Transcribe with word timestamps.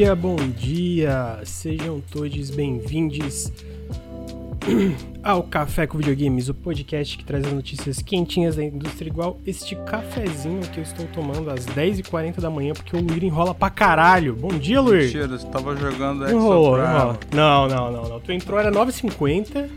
dia, 0.00 0.16
bom 0.16 0.36
dia! 0.56 1.42
Sejam 1.44 2.00
todos 2.00 2.48
bem-vindos 2.48 3.52
ao 5.22 5.42
Café 5.42 5.86
com 5.86 5.98
Videogames, 5.98 6.48
o 6.48 6.54
podcast 6.54 7.18
que 7.18 7.22
traz 7.22 7.44
as 7.44 7.52
notícias 7.52 8.00
quentinhas 8.00 8.56
da 8.56 8.64
indústria, 8.64 9.10
igual 9.10 9.38
este 9.44 9.76
cafezinho 9.76 10.62
que 10.72 10.78
eu 10.78 10.84
estou 10.84 11.06
tomando 11.08 11.50
às 11.50 11.66
10h40 11.66 12.40
da 12.40 12.48
manhã, 12.48 12.72
porque 12.72 12.96
o 12.96 13.00
Luir 13.02 13.24
enrola 13.24 13.54
pra 13.54 13.68
caralho. 13.68 14.34
Bom 14.34 14.48
dia, 14.48 14.80
Luir! 14.80 15.02
Mentira, 15.02 15.28
você 15.28 15.46
tava 15.48 15.76
jogando 15.76 16.26
Enrolou, 16.26 16.78
enrola. 16.78 17.20
Não, 17.34 17.68
não, 17.68 17.92
não, 17.92 18.08
não. 18.08 18.20
Tu 18.20 18.32
entrou, 18.32 18.58
era 18.58 18.72
9h50, 18.72 19.68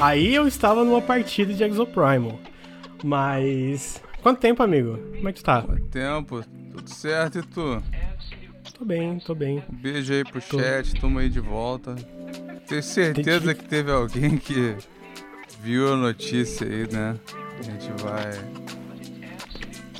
aí 0.00 0.32
eu 0.32 0.46
estava 0.46 0.84
numa 0.84 1.02
partida 1.02 1.52
de 1.52 1.64
Exoprimal. 1.64 2.38
Mas... 3.02 4.00
Quanto 4.22 4.38
tempo, 4.38 4.62
amigo? 4.62 4.96
Como 5.16 5.28
é 5.28 5.32
que 5.32 5.40
tu 5.40 5.44
tá? 5.44 5.62
Quanto 5.62 5.86
tempo? 5.86 6.40
Tudo 6.70 6.88
certo 6.88 7.40
e 7.40 7.42
tu? 7.42 7.82
Tô 8.78 8.84
bem, 8.84 9.18
tô 9.20 9.34
bem. 9.34 9.62
Beijo 9.68 10.12
aí 10.12 10.24
pro 10.24 10.40
tô. 10.40 10.58
chat, 10.58 11.00
tamo 11.00 11.18
aí 11.18 11.28
de 11.28 11.40
volta. 11.40 11.94
Tenho 12.66 12.82
certeza 12.82 13.54
que... 13.54 13.62
que 13.62 13.68
teve 13.68 13.90
alguém 13.90 14.36
que 14.38 14.76
viu 15.60 15.92
a 15.92 15.96
notícia 15.96 16.66
aí, 16.66 16.90
né? 16.92 17.16
A 17.58 17.62
gente 17.62 17.90
vai, 18.02 18.30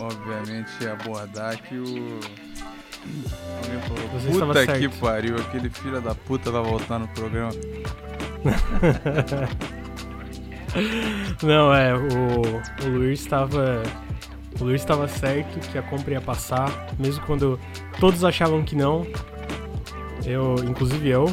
obviamente, 0.00 0.70
abordar 0.86 1.60
que 1.62 1.76
o. 1.76 2.20
Alguém 3.56 3.80
falou, 3.88 4.08
Você 4.20 4.28
puta 4.28 4.66
que 4.66 4.78
certo. 4.80 4.98
pariu, 5.00 5.36
aquele 5.36 5.68
filho 5.68 6.00
da 6.00 6.14
puta 6.14 6.50
vai 6.50 6.62
voltar 6.62 6.98
no 6.98 7.08
programa. 7.08 7.50
Não, 11.42 11.74
é, 11.74 11.94
o, 11.94 12.04
o 12.84 12.88
Luiz 12.88 13.20
estava. 13.20 13.82
O 14.60 14.64
Luiz 14.64 14.80
estava 14.80 15.08
certo 15.08 15.58
que 15.70 15.78
a 15.78 15.82
compra 15.82 16.14
ia 16.14 16.20
passar, 16.20 16.88
mesmo 16.98 17.24
quando 17.26 17.58
todos 17.98 18.24
achavam 18.24 18.62
que 18.62 18.76
não. 18.76 19.06
Eu, 20.24 20.56
inclusive 20.64 21.08
eu. 21.08 21.26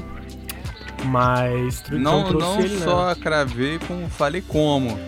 Mas 1.06 1.84
não, 1.90 2.32
não 2.32 2.60
ele, 2.60 2.78
só 2.80 3.08
né? 3.08 3.16
cravei, 3.16 3.80
como 3.80 4.10
falei 4.10 4.42
como. 4.42 5.00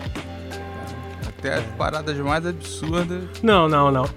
Até 1.26 1.54
as 1.54 1.64
paradas 1.76 2.16
mais 2.18 2.46
absurdas. 2.46 3.24
Não, 3.42 3.68
não, 3.68 3.90
não. 3.90 4.08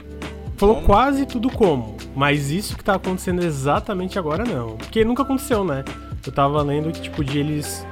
Falou 0.56 0.76
como? 0.76 0.88
quase 0.88 1.26
tudo 1.26 1.50
como. 1.50 1.98
Mas 2.16 2.50
isso 2.50 2.78
que 2.78 2.84
tá 2.84 2.96
acontecendo 2.96 3.44
exatamente 3.44 4.18
agora 4.18 4.46
não. 4.46 4.78
Porque 4.78 5.04
nunca 5.04 5.24
aconteceu, 5.24 5.66
né? 5.66 5.84
Eu 6.26 6.32
tava 6.32 6.62
lendo 6.62 6.92
que, 6.92 7.02
tipo, 7.02 7.24
de 7.24 7.40
eles 7.40 7.86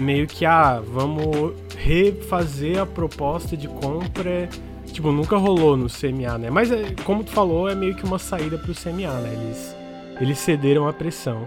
meio 0.00 0.26
que, 0.26 0.44
ah, 0.44 0.82
vamos 0.84 1.54
refazer 1.76 2.78
a 2.80 2.86
proposta 2.86 3.56
de 3.56 3.68
compra. 3.68 4.48
Tipo, 4.92 5.12
nunca 5.12 5.36
rolou 5.36 5.76
no 5.76 5.86
CMA, 5.88 6.38
né? 6.38 6.50
Mas, 6.50 6.70
é, 6.70 6.94
como 7.04 7.22
tu 7.22 7.30
falou, 7.30 7.68
é 7.68 7.74
meio 7.74 7.94
que 7.94 8.04
uma 8.04 8.18
saída 8.18 8.58
pro 8.58 8.74
CMA, 8.74 9.12
né? 9.20 9.32
Eles, 9.32 9.76
eles 10.20 10.38
cederam 10.38 10.88
a 10.88 10.92
pressão. 10.92 11.46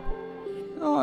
Não, 0.80 0.98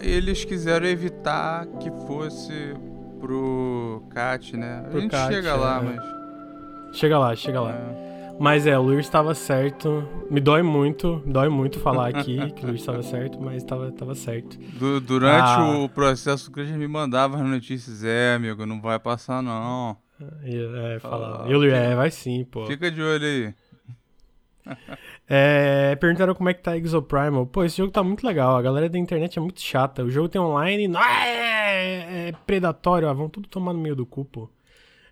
eles 0.00 0.44
quiseram 0.44 0.86
evitar 0.86 1.66
que 1.80 1.90
fosse 2.06 2.74
pro 3.20 4.02
CAT, 4.10 4.56
né? 4.56 4.84
Pro 4.88 4.98
a 4.98 5.00
gente 5.02 5.10
CAT, 5.10 5.34
chega 5.34 5.48
é, 5.48 5.54
lá, 5.54 5.82
mas. 5.82 6.96
Chega 6.96 7.18
lá, 7.18 7.36
chega 7.36 7.60
lá. 7.60 7.72
É. 7.72 8.08
Mas 8.38 8.66
é, 8.66 8.78
o 8.78 8.82
Luiz 8.82 9.04
estava 9.04 9.34
certo. 9.34 10.08
Me 10.30 10.40
dói 10.40 10.62
muito, 10.62 11.20
dói 11.26 11.48
muito 11.48 11.80
falar 11.80 12.08
aqui 12.08 12.38
que 12.52 12.64
o 12.64 12.68
Luiz 12.68 12.80
estava 12.80 13.02
certo, 13.02 13.40
mas 13.40 13.56
estava 13.56 13.90
tava 13.90 14.14
certo. 14.14 14.56
Du 14.78 15.00
durante 15.00 15.50
ah. 15.50 15.78
o 15.78 15.88
processo, 15.88 16.48
o 16.48 16.52
Christian 16.52 16.78
me 16.78 16.86
mandava 16.86 17.36
as 17.36 17.42
notícias: 17.42 18.04
é, 18.04 18.34
amigo, 18.34 18.64
não 18.64 18.80
vai 18.80 18.98
passar 18.98 19.42
não. 19.42 19.96
É, 20.42 20.98
falava. 21.00 21.46
Ah, 21.46 21.66
é, 21.66 21.94
vai 21.94 22.10
sim, 22.10 22.44
pô. 22.44 22.66
Fica 22.66 22.90
de 22.90 23.02
olho 23.02 23.24
aí. 23.24 23.54
É, 25.30 25.94
perguntaram 25.96 26.34
como 26.34 26.48
é 26.48 26.54
que 26.54 26.62
tá 26.62 26.74
Exoprimal. 26.74 27.44
Pô, 27.44 27.62
esse 27.62 27.76
jogo 27.76 27.92
tá 27.92 28.02
muito 28.02 28.26
legal. 28.26 28.56
A 28.56 28.62
galera 28.62 28.88
da 28.88 28.98
internet 28.98 29.38
é 29.38 29.42
muito 29.42 29.60
chata. 29.60 30.02
O 30.02 30.08
jogo 30.08 30.26
tem 30.26 30.40
online. 30.40 30.90
Ah, 30.96 31.26
é, 31.26 32.28
é 32.28 32.32
predatório. 32.46 33.06
Ah, 33.06 33.12
vão 33.12 33.28
tudo 33.28 33.46
tomar 33.46 33.74
no 33.74 33.78
meio 33.78 33.94
do 33.94 34.06
cu, 34.06 34.24
pô. 34.24 34.48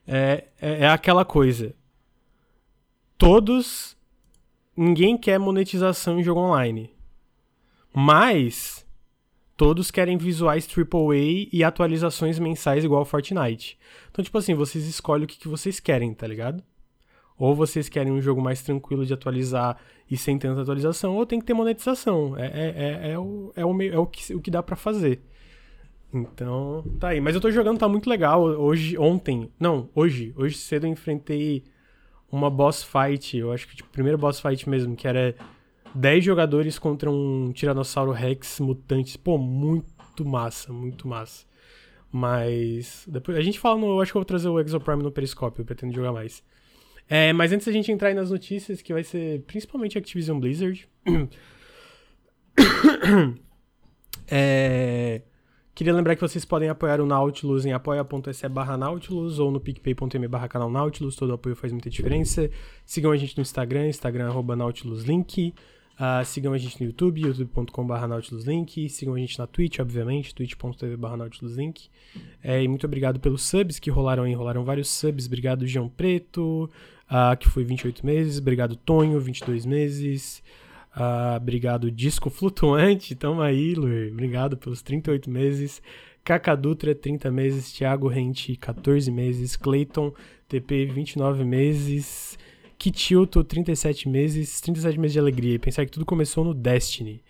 É, 0.06 0.44
é, 0.58 0.84
é 0.84 0.88
aquela 0.88 1.22
coisa 1.22 1.74
todos. 3.18 3.96
Ninguém 4.76 5.16
quer 5.16 5.38
monetização 5.38 6.18
em 6.18 6.22
jogo 6.22 6.40
online. 6.40 6.90
Mas. 7.92 8.85
Todos 9.56 9.90
querem 9.90 10.18
visuais 10.18 10.68
AAA 10.68 11.48
e 11.50 11.64
atualizações 11.64 12.38
mensais 12.38 12.84
igual 12.84 13.04
Fortnite. 13.04 13.78
Então, 14.10 14.22
tipo 14.22 14.36
assim, 14.36 14.54
vocês 14.54 14.86
escolhem 14.86 15.24
o 15.24 15.26
que, 15.26 15.38
que 15.38 15.48
vocês 15.48 15.80
querem, 15.80 16.12
tá 16.12 16.26
ligado? 16.26 16.62
Ou 17.38 17.54
vocês 17.54 17.88
querem 17.88 18.12
um 18.12 18.20
jogo 18.20 18.42
mais 18.42 18.62
tranquilo 18.62 19.06
de 19.06 19.14
atualizar 19.14 19.78
e 20.10 20.16
sem 20.16 20.38
tanta 20.38 20.60
atualização, 20.60 21.16
ou 21.16 21.24
tem 21.24 21.40
que 21.40 21.46
ter 21.46 21.54
monetização. 21.54 22.36
É, 22.36 22.46
é, 22.46 22.74
é, 22.76 23.12
é 23.12 23.18
o, 23.18 23.52
é, 23.56 23.64
o, 23.64 23.82
é 23.82 23.98
o, 23.98 24.06
que, 24.06 24.34
o 24.34 24.40
que 24.40 24.50
dá 24.50 24.62
para 24.62 24.76
fazer. 24.76 25.22
Então, 26.12 26.84
tá 27.00 27.08
aí. 27.08 27.20
Mas 27.20 27.34
eu 27.34 27.40
tô 27.40 27.50
jogando, 27.50 27.78
tá 27.78 27.88
muito 27.88 28.08
legal. 28.08 28.42
Hoje, 28.42 28.96
ontem, 28.98 29.50
não, 29.58 29.88
hoje, 29.94 30.34
hoje 30.36 30.56
cedo 30.56 30.86
eu 30.86 30.90
enfrentei 30.90 31.64
uma 32.30 32.50
boss 32.50 32.82
fight, 32.84 33.36
eu 33.36 33.52
acho 33.52 33.68
que 33.68 33.76
tipo, 33.76 33.88
primeiro 33.90 34.18
boss 34.18 34.40
fight 34.40 34.68
mesmo, 34.68 34.96
que 34.96 35.06
era 35.06 35.34
10 35.96 36.24
jogadores 36.24 36.78
contra 36.78 37.10
um 37.10 37.50
Tiranossauro 37.52 38.12
Rex 38.12 38.60
mutante. 38.60 39.18
Pô, 39.18 39.36
muito 39.38 40.24
massa, 40.24 40.72
muito 40.72 41.08
massa. 41.08 41.44
Mas 42.12 43.04
depois 43.08 43.36
a 43.36 43.42
gente 43.42 43.58
fala 43.58 43.80
no, 43.80 43.88
eu 43.88 44.00
acho 44.00 44.12
que 44.12 44.16
eu 44.16 44.20
vou 44.20 44.26
trazer 44.26 44.48
o 44.48 44.60
Exoprime 44.60 45.02
no 45.02 45.10
Periscope, 45.10 45.58
eu 45.58 45.64
pretendo 45.64 45.94
jogar 45.94 46.12
mais. 46.12 46.42
É, 47.08 47.32
mas 47.32 47.52
antes 47.52 47.66
da 47.66 47.72
gente 47.72 47.90
entrar 47.90 48.08
aí 48.08 48.14
nas 48.14 48.30
notícias, 48.30 48.82
que 48.82 48.92
vai 48.92 49.04
ser 49.04 49.42
principalmente 49.42 49.98
Activision 49.98 50.38
Blizzard. 50.38 50.88
é, 54.28 55.22
Queria 55.76 55.92
lembrar 55.92 56.14
que 56.14 56.22
vocês 56.22 56.42
podem 56.42 56.70
apoiar 56.70 57.02
o 57.02 57.06
Nautilus 57.06 57.66
em 57.66 57.72
apoia.se 57.74 58.48
barra 58.48 58.78
Nautilus 58.78 59.38
ou 59.38 59.50
no 59.50 59.60
picpay.me 59.60 60.26
barra 60.26 60.48
canal 60.48 60.70
Nautilus. 60.70 61.16
Todo 61.16 61.34
apoio 61.34 61.54
faz 61.54 61.70
muita 61.70 61.90
diferença. 61.90 62.48
Sigam 62.86 63.12
a 63.12 63.16
gente 63.18 63.36
no 63.36 63.42
Instagram, 63.42 63.88
Instagram 63.88 64.28
arroba 64.28 64.56
NautilusLink. 64.56 65.54
Uh, 65.96 66.22
sigam 66.26 66.52
a 66.52 66.58
gente 66.58 66.78
no 66.78 66.86
YouTube, 66.86 67.22
youtube.com 67.22 67.86
barra 67.86 68.06
NautilusLink. 68.06 68.88
Sigam 68.90 69.14
a 69.14 69.18
gente 69.18 69.38
na 69.38 69.46
Twitch, 69.46 69.78
obviamente, 69.78 70.34
twitch.tv 70.34 70.94
barra 70.96 71.16
NautilusLink. 71.16 71.88
É, 72.44 72.62
e 72.62 72.68
muito 72.68 72.84
obrigado 72.84 73.18
pelos 73.18 73.42
subs 73.42 73.78
que 73.78 73.90
rolaram 73.90 74.24
aí. 74.24 74.34
Rolaram 74.34 74.62
vários 74.62 74.90
subs. 74.90 75.26
Obrigado, 75.26 75.66
João 75.66 75.88
Preto, 75.88 76.70
uh, 77.10 77.36
que 77.38 77.48
foi 77.48 77.64
28 77.64 78.04
meses. 78.04 78.38
Obrigado, 78.38 78.76
Tonho, 78.76 79.18
22 79.18 79.64
meses. 79.64 80.42
Uh, 80.94 81.36
obrigado, 81.36 81.90
Disco 81.90 82.28
Flutuante. 82.28 83.14
Tamo 83.14 83.40
aí, 83.40 83.74
Luir. 83.74 84.12
Obrigado 84.12 84.56
pelos 84.56 84.82
38 84.82 85.30
meses. 85.30 85.82
Caca 86.22 86.54
Dutra, 86.54 86.94
30 86.94 87.30
meses. 87.30 87.72
Thiago 87.72 88.06
Rente, 88.06 88.54
14 88.56 89.10
meses. 89.10 89.56
Clayton, 89.56 90.12
TP, 90.46 90.84
29 90.84 91.42
meses. 91.42 92.38
Kitilto, 92.78 93.42
37 93.42 94.08
meses. 94.08 94.60
37 94.60 94.98
meses 94.98 95.12
de 95.12 95.18
alegria. 95.18 95.54
E 95.54 95.58
pensar 95.58 95.84
que 95.84 95.92
tudo 95.92 96.04
começou 96.04 96.44
no 96.44 96.54
Destiny. 96.54 97.22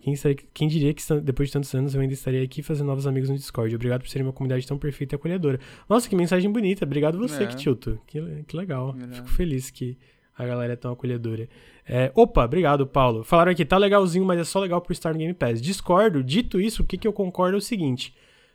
Quem, 0.00 0.14
quem, 0.54 0.68
diria 0.68 0.94
que 0.94 1.02
depois 1.20 1.48
de 1.48 1.52
tantos 1.52 1.74
anos 1.74 1.94
eu 1.94 2.00
ainda 2.00 2.14
estaria 2.14 2.42
aqui 2.42 2.62
fazendo 2.62 2.86
novos 2.86 3.06
amigos 3.06 3.28
no 3.28 3.36
Discord? 3.36 3.74
Obrigado 3.74 4.02
por 4.02 4.08
serem 4.08 4.26
uma 4.26 4.32
comunidade 4.32 4.66
tão 4.66 4.78
perfeita 4.78 5.14
e 5.14 5.16
acolhedora. 5.16 5.58
Nossa, 5.88 6.08
que 6.08 6.14
mensagem 6.14 6.50
bonita. 6.50 6.84
Obrigado 6.84 7.18
você, 7.18 7.42
é. 7.42 7.46
Kitilto. 7.46 8.00
Que, 8.06 8.44
que 8.46 8.56
legal. 8.56 8.94
Fico 9.12 9.28
feliz 9.28 9.70
que 9.70 9.98
a 10.36 10.46
galera 10.46 10.74
é 10.74 10.76
tão 10.76 10.92
acolhedora. 10.92 11.48
É, 11.86 12.12
opa, 12.14 12.44
obrigado, 12.44 12.86
Paulo. 12.86 13.24
Falaram 13.24 13.50
aqui, 13.50 13.64
tá 13.64 13.76
legalzinho, 13.76 14.24
mas 14.24 14.38
é 14.38 14.44
só 14.44 14.60
legal 14.60 14.80
por 14.80 14.92
estar 14.92 15.12
no 15.12 15.18
Game 15.18 15.34
Pass. 15.34 15.60
Discordo. 15.60 16.22
Dito 16.22 16.60
isso, 16.60 16.82
o 16.82 16.86
que, 16.86 16.96
que 16.96 17.08
eu 17.08 17.12
concordo 17.12 17.56
é 17.56 17.58
o 17.58 17.62
seguinte: 17.62 18.14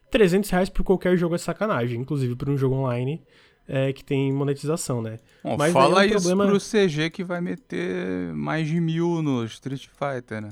300 0.10 0.50
reais 0.50 0.70
por 0.70 0.84
qualquer 0.84 1.18
jogo 1.18 1.36
é 1.36 1.38
sacanagem, 1.38 2.00
inclusive 2.00 2.36
por 2.36 2.50
um 2.50 2.58
jogo 2.58 2.76
online 2.76 3.22
é, 3.68 3.94
que 3.94 4.04
tem 4.04 4.32
monetização, 4.32 5.02
né? 5.02 5.20
Bom, 5.44 5.56
mas 5.58 5.74
fala 5.74 6.04
é 6.04 6.08
um 6.08 6.16
isso 6.16 6.28
problema... 6.28 6.48
pro 6.48 6.60
CG 6.60 7.10
que 7.10 7.24
vai 7.24 7.42
meter 7.42 8.34
mais 8.34 8.68
de 8.68 8.80
mil 8.80 9.22
no 9.22 9.44
Street 9.46 9.88
Fighter, 9.88 10.42
né? 10.42 10.50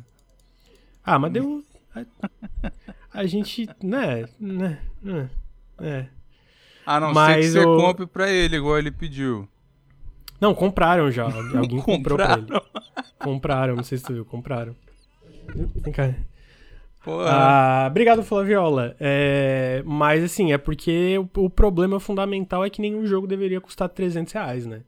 Ah, 1.04 1.20
mas 1.20 1.32
deu. 1.32 1.64
A, 1.94 2.06
a 3.14 3.26
gente. 3.26 3.68
Né, 3.84 4.26
né? 4.40 4.80
Né? 5.02 5.30
É. 5.80 6.08
A 6.86 7.00
não 7.00 7.14
mas 7.14 7.46
ser 7.48 7.60
que 7.60 7.60
você 7.60 7.66
o... 7.66 7.78
compre 7.78 8.08
pra 8.08 8.30
ele, 8.30 8.58
igual 8.58 8.78
ele 8.78 8.92
pediu. 8.92 9.48
Não, 10.40 10.56
compraram 10.56 11.12
já. 11.12 11.26
Alguém 11.26 11.80
comprou 11.82 12.18
pra 12.18 12.34
ele. 12.34 12.48
Compraram, 13.20 13.76
não 13.76 13.84
sei 13.84 13.98
se 13.98 14.04
tu 14.04 14.14
viu, 14.14 14.26
compraram. 14.26 14.76
Vem 15.76 15.94
cá. 15.94 16.16
Ah, 17.06 17.88
obrigado, 17.90 18.24
Flaviola. 18.24 18.96
É, 19.00 19.82
mas 19.86 20.24
assim, 20.24 20.54
é 20.54 20.58
porque 20.58 21.18
o, 21.18 21.46
o, 21.46 21.50
problema 21.50 22.00
fundamental 22.00 22.64
é 22.64 22.70
que 22.70 22.82
nenhum 22.82 23.06
jogo 23.06 23.26
deveria 23.26 23.60
custar 23.60 23.90
300 23.90 24.34
reais, 24.34 24.66
né? 24.66 24.82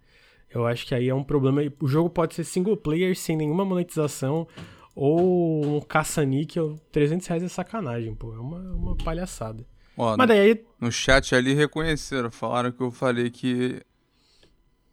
Eu 0.54 0.68
acho 0.68 0.86
que 0.86 0.94
aí 0.94 1.10
é 1.10 1.15
um 1.15 1.24
problema. 1.24 1.62
O 1.80 1.88
jogo 1.88 2.10
pode 2.10 2.36
ser 2.36 2.44
single 2.44 2.77
player 2.77 3.15
sem 3.15 3.36
nenhuma 3.36 3.65
monetização 3.65 4.48
ou 4.95 5.77
um 5.77 5.81
caça-níquel. 5.81 6.80
300 6.92 7.25
reais 7.25 7.44
é 7.44 7.48
sacanagem, 7.48 8.13
pô. 8.13 8.33
É 8.33 8.39
uma, 8.39 8.59
uma 8.59 8.95
palhaçada. 8.95 9.66
Ó, 9.98 10.16
Mas 10.16 10.27
daí... 10.27 10.63
No 10.80 10.92
chat 10.92 11.33
ali 11.33 11.54
reconheceram, 11.54 12.30
falaram 12.30 12.71
que 12.71 12.81
eu 12.81 12.92
falei 12.92 13.31
que 13.31 13.81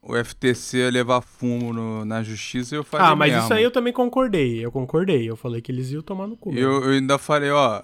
o 0.03 0.15
FTC 0.17 0.91
levar 0.91 1.21
fumo 1.21 1.73
no, 1.73 2.05
na 2.05 2.23
justiça, 2.23 2.75
eu 2.75 2.83
falei 2.83 3.07
Ah, 3.07 3.15
mas 3.17 3.33
mesmo. 3.33 3.45
isso 3.45 3.55
aí 3.55 3.63
eu 3.63 3.71
também 3.71 3.93
concordei. 3.93 4.65
Eu 4.65 4.73
concordei. 4.73 5.29
Eu 5.29 5.37
falei 5.37 5.61
que 5.61 5.71
eles 5.71 5.91
iam 5.91 6.03
tomar 6.03 6.27
no 6.27 6.37
cu. 6.37 6.53
Eu, 6.55 6.85
eu 6.85 6.91
ainda 6.93 7.19
falei, 7.19 7.51
ó, 7.51 7.83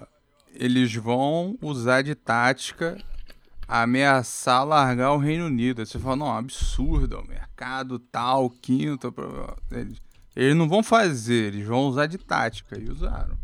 eles 0.54 0.94
vão 0.94 1.56
usar 1.60 2.02
de 2.02 2.14
tática 2.14 2.96
ameaçar 3.68 4.64
largar 4.64 5.12
o 5.12 5.18
Reino 5.18 5.46
Unido. 5.46 5.80
Aí 5.80 5.86
você 5.86 5.98
fala, 5.98 6.16
não, 6.16 6.32
absurdo, 6.36 7.18
o 7.18 7.28
mercado 7.28 7.98
tal, 7.98 8.48
quinto. 8.48 9.12
Eles, 9.70 10.00
eles 10.34 10.54
não 10.56 10.68
vão 10.68 10.82
fazer, 10.82 11.52
eles 11.54 11.66
vão 11.66 11.86
usar 11.86 12.06
de 12.06 12.16
tática. 12.18 12.78
E 12.78 12.88
usaram. 12.88 13.36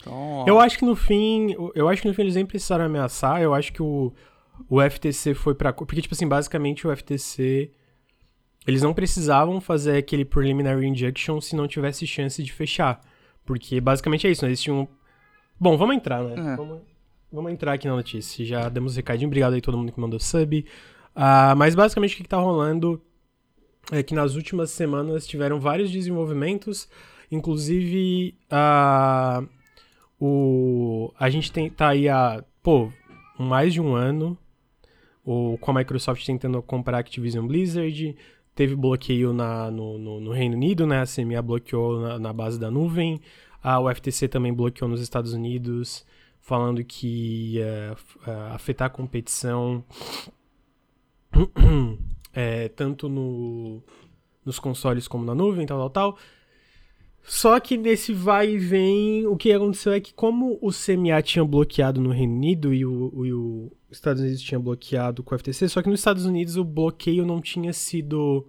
Então, 0.00 0.12
ó, 0.12 0.44
Eu 0.46 0.58
acho 0.58 0.78
que 0.78 0.84
no 0.84 0.96
fim, 0.96 1.54
eu 1.74 1.88
acho 1.88 2.02
que 2.02 2.08
no 2.08 2.14
fim 2.14 2.22
eles 2.22 2.34
nem 2.34 2.46
precisaram 2.46 2.84
ameaçar. 2.86 3.40
Eu 3.40 3.54
acho 3.54 3.72
que 3.72 3.82
o, 3.82 4.12
o 4.68 4.80
FTC 4.80 5.34
foi 5.34 5.54
pra. 5.54 5.72
Porque, 5.72 6.00
tipo 6.00 6.14
assim, 6.14 6.28
basicamente 6.28 6.86
o 6.86 6.96
FTC. 6.96 7.70
Eles 8.66 8.82
não 8.82 8.94
precisavam 8.94 9.60
fazer 9.60 9.98
aquele 9.98 10.24
preliminary 10.24 10.86
injunction 10.86 11.40
se 11.40 11.54
não 11.54 11.68
tivesse 11.68 12.06
chance 12.06 12.42
de 12.42 12.52
fechar. 12.52 13.00
Porque 13.44 13.78
basicamente 13.80 14.26
é 14.26 14.30
isso, 14.30 14.44
né? 14.44 14.50
Eles 14.50 14.62
tinham. 14.62 14.88
Bom, 15.60 15.76
vamos 15.76 15.96
entrar, 15.96 16.22
né? 16.24 16.52
É. 16.52 16.56
Vamos, 16.56 16.80
vamos 17.30 17.52
entrar 17.52 17.74
aqui 17.74 17.86
na 17.86 17.94
notícia. 17.94 18.44
Já 18.44 18.68
demos 18.68 18.96
recadinho. 18.96 19.28
Obrigado 19.28 19.52
aí 19.52 19.60
todo 19.60 19.76
mundo 19.76 19.92
que 19.92 20.00
mandou 20.00 20.18
sub. 20.18 20.64
Ah, 21.14 21.54
mas 21.56 21.74
basicamente 21.74 22.14
o 22.14 22.16
que, 22.16 22.22
que 22.22 22.28
tá 22.28 22.38
rolando 22.38 23.00
é 23.92 24.02
que 24.02 24.14
nas 24.14 24.34
últimas 24.34 24.70
semanas 24.70 25.26
tiveram 25.26 25.60
vários 25.60 25.90
desenvolvimentos. 25.90 26.88
Inclusive, 27.30 28.38
a. 28.50 29.42
O, 30.18 31.12
a 31.18 31.28
gente 31.28 31.52
tem, 31.52 31.68
tá 31.68 31.88
aí 31.88 32.08
há, 32.08 32.42
pô, 32.62 32.90
mais 33.38 33.74
de 33.74 33.80
um 33.80 33.94
ano 33.94 34.38
o, 35.24 35.56
com 35.58 35.70
a 35.70 35.74
Microsoft 35.74 36.24
tentando 36.24 36.60
comprar 36.62 36.98
Activision 36.98 37.46
Blizzard. 37.46 38.16
Teve 38.54 38.76
bloqueio 38.76 39.32
na, 39.32 39.70
no, 39.70 39.98
no, 39.98 40.20
no 40.20 40.30
Reino 40.30 40.54
Unido, 40.54 40.86
né? 40.86 41.00
A 41.00 41.06
CMA 41.06 41.42
bloqueou 41.42 42.00
na, 42.00 42.18
na 42.18 42.32
base 42.32 42.58
da 42.58 42.70
nuvem. 42.70 43.20
A 43.62 43.80
UFTC 43.80 44.28
também 44.28 44.52
bloqueou 44.52 44.88
nos 44.88 45.00
Estados 45.00 45.32
Unidos, 45.32 46.04
falando 46.40 46.84
que 46.84 47.54
ia 47.54 47.96
eh, 48.26 48.48
afetar 48.52 48.86
a 48.88 48.90
competição 48.90 49.82
eh, 52.34 52.68
tanto 52.76 53.08
no, 53.08 53.82
nos 54.44 54.58
consoles 54.58 55.08
como 55.08 55.24
na 55.24 55.34
nuvem, 55.34 55.66
tal, 55.66 55.78
tal, 55.78 55.90
tal. 55.90 56.18
Só 57.26 57.58
que 57.58 57.78
nesse 57.78 58.12
vai 58.12 58.50
e 58.50 58.58
vem, 58.58 59.26
o 59.26 59.34
que 59.34 59.50
aconteceu 59.50 59.92
é 59.92 60.00
que 60.00 60.12
como 60.12 60.58
o 60.60 60.70
CMA 60.70 61.22
tinha 61.22 61.42
bloqueado 61.42 61.98
no 61.98 62.10
Reino 62.10 62.34
Unido 62.34 62.72
e 62.72 62.84
o, 62.84 63.24
e 63.24 63.32
o 63.32 63.72
Estados 63.90 64.20
Unidos 64.20 64.42
tinha 64.42 64.60
bloqueado 64.60 65.22
com 65.22 65.34
o 65.34 65.38
FTC, 65.38 65.68
só 65.68 65.80
que 65.80 65.88
nos 65.88 66.00
Estados 66.00 66.26
Unidos 66.26 66.56
o 66.56 66.64
bloqueio 66.64 67.24
não 67.24 67.40
tinha 67.40 67.72
sido 67.72 68.46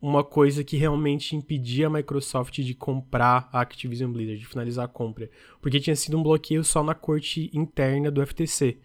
uma 0.00 0.22
coisa 0.22 0.62
que 0.62 0.76
realmente 0.76 1.34
impedia 1.34 1.88
a 1.88 1.90
Microsoft 1.90 2.54
de 2.60 2.72
comprar 2.72 3.48
a 3.52 3.60
Activision 3.60 4.12
Blizzard, 4.12 4.38
de 4.38 4.46
finalizar 4.46 4.84
a 4.84 4.88
compra. 4.88 5.28
Porque 5.60 5.80
tinha 5.80 5.96
sido 5.96 6.16
um 6.16 6.22
bloqueio 6.22 6.64
só 6.64 6.82
na 6.82 6.94
corte 6.94 7.50
interna 7.52 8.10
do 8.10 8.24
FTC. 8.24 8.78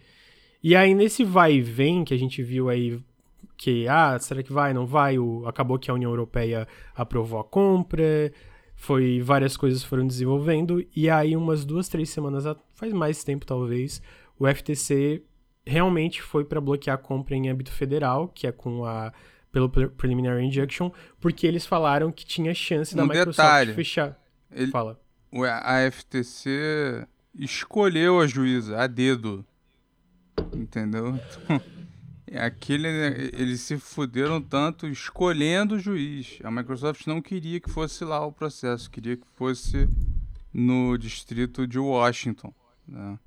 E 0.61 0.75
aí 0.75 0.93
nesse 0.93 1.23
vai 1.23 1.53
e 1.53 1.61
vem 1.61 2.03
que 2.03 2.13
a 2.13 2.17
gente 2.17 2.43
viu 2.43 2.67
aí 2.67 2.99
que, 3.55 3.87
ah, 3.87 4.17
será 4.19 4.43
que 4.43 4.51
vai, 4.51 4.73
não 4.73 4.85
vai? 4.85 5.17
O, 5.17 5.47
acabou 5.47 5.79
que 5.79 5.89
a 5.89 5.93
União 5.93 6.11
Europeia 6.11 6.67
aprovou 6.93 7.39
a 7.39 7.43
compra, 7.43 8.33
foi 8.75 9.21
várias 9.21 9.55
coisas 9.57 9.83
foram 9.83 10.05
desenvolvendo 10.05 10.85
e 10.95 11.09
aí 11.09 11.35
umas 11.35 11.63
duas 11.65 11.87
três 11.89 12.09
semanas 12.09 12.43
faz 12.73 12.91
mais 12.93 13.23
tempo 13.23 13.45
talvez 13.45 14.01
o 14.37 14.45
FTC 14.47 15.23
realmente 15.65 16.21
foi 16.21 16.43
para 16.45 16.59
bloquear 16.61 16.95
a 16.95 16.97
compra 16.97 17.35
em 17.35 17.49
âmbito 17.49 17.71
federal 17.71 18.27
que 18.27 18.45
é 18.45 18.51
com 18.51 18.85
a 18.85 19.11
pelo 19.51 19.69
pre- 19.69 19.87
preliminary 19.87 20.43
injunction 20.45 20.91
porque 21.19 21.47
eles 21.47 21.65
falaram 21.65 22.11
que 22.11 22.25
tinha 22.25 22.53
chance 22.53 22.93
da 22.95 23.03
Um 23.03 23.07
Microsoft 23.07 23.37
detalhe. 23.37 23.73
fechar 23.73 24.19
ele- 24.51 24.71
fala 24.71 24.99
o- 25.31 25.43
a 25.43 25.79
FTC 25.89 27.07
escolheu 27.37 28.19
a 28.19 28.27
juíza 28.27 28.77
a 28.79 28.87
dedo. 28.87 29.45
Entendeu? 30.53 31.19
Aquele, 32.33 32.87
eles 33.33 33.61
se 33.61 33.77
fuderam 33.77 34.41
tanto 34.41 34.87
escolhendo 34.87 35.75
o 35.75 35.79
juiz. 35.79 36.39
A 36.43 36.49
Microsoft 36.49 37.05
não 37.05 37.21
queria 37.21 37.59
que 37.59 37.69
fosse 37.69 38.03
lá 38.03 38.25
o 38.25 38.31
processo, 38.31 38.89
queria 38.89 39.15
que 39.15 39.27
fosse 39.35 39.87
no 40.51 40.97
distrito 40.97 41.67
de 41.67 41.77
Washington. 41.77 42.53
né? 42.87 43.19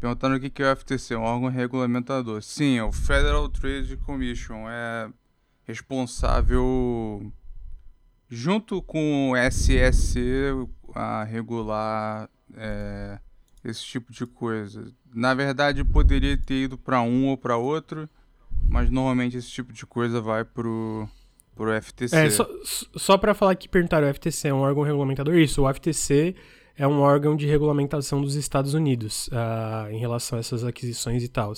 Perguntando 0.00 0.36
o 0.36 0.40
que 0.40 0.62
é 0.62 0.72
o 0.72 0.76
FTC, 0.76 1.16
um 1.16 1.22
órgão 1.22 1.48
regulamentador. 1.48 2.40
Sim, 2.42 2.78
é 2.78 2.84
o 2.84 2.92
Federal 2.92 3.48
Trade 3.48 3.96
Commission, 3.96 4.68
é 4.68 5.10
responsável 5.64 7.32
junto 8.28 8.80
com 8.80 9.32
o 9.32 9.50
SEC 9.50 10.16
a 10.94 11.24
regular 11.24 12.30
é, 12.54 13.18
esse 13.64 13.84
tipo 13.84 14.12
de 14.12 14.24
coisa. 14.24 14.92
Na 15.12 15.34
verdade, 15.34 15.82
poderia 15.82 16.36
ter 16.36 16.64
ido 16.64 16.78
para 16.78 17.00
um 17.02 17.26
ou 17.26 17.36
para 17.36 17.56
outro, 17.56 18.08
mas 18.66 18.90
normalmente 18.90 19.36
esse 19.36 19.50
tipo 19.50 19.72
de 19.72 19.84
coisa 19.84 20.20
vai 20.20 20.44
pro 20.44 21.08
pro 21.54 21.82
FTC. 21.82 22.14
É, 22.14 22.30
só, 22.30 22.48
só 22.94 23.18
para 23.18 23.34
falar 23.34 23.56
que 23.56 23.68
perguntaram, 23.68 24.08
o 24.08 24.14
FTC 24.14 24.48
é 24.48 24.54
um 24.54 24.60
órgão 24.60 24.84
regulamentador? 24.84 25.34
Isso, 25.34 25.66
o 25.66 25.74
FTC 25.74 26.36
é 26.76 26.86
um 26.86 27.00
órgão 27.00 27.34
de 27.34 27.44
regulamentação 27.44 28.22
dos 28.22 28.36
Estados 28.36 28.72
Unidos 28.72 29.28
ah, 29.32 29.88
em 29.90 29.98
relação 29.98 30.38
a 30.38 30.40
essas 30.40 30.62
aquisições 30.62 31.24
e 31.24 31.28
tal. 31.28 31.52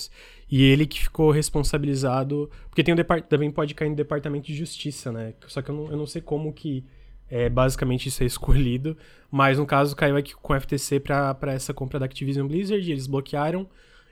E 0.49 0.63
ele 0.63 0.87
que 0.87 0.99
ficou 0.99 1.29
responsabilizado, 1.29 2.49
porque 2.67 2.83
tem 2.83 2.95
um 2.95 2.97
também 3.29 3.51
pode 3.51 3.75
cair 3.75 3.89
no 3.89 3.95
Departamento 3.95 4.47
de 4.47 4.55
Justiça, 4.55 5.11
né? 5.11 5.35
Só 5.47 5.61
que 5.61 5.69
eu 5.69 5.75
não, 5.75 5.91
eu 5.91 5.97
não 5.97 6.07
sei 6.07 6.23
como 6.23 6.51
que 6.51 6.83
é, 7.29 7.47
basicamente 7.47 8.09
isso 8.09 8.23
é 8.23 8.25
escolhido, 8.25 8.97
mas 9.29 9.59
no 9.59 9.65
caso 9.65 9.95
caiu 9.95 10.17
aqui 10.17 10.33
com 10.35 10.53
o 10.53 10.59
FTC 10.59 10.99
para 10.99 11.53
essa 11.53 11.71
compra 11.71 11.99
da 11.99 12.05
Activision 12.05 12.47
Blizzard, 12.47 12.91
eles 12.91 13.05
bloquearam, 13.05 13.69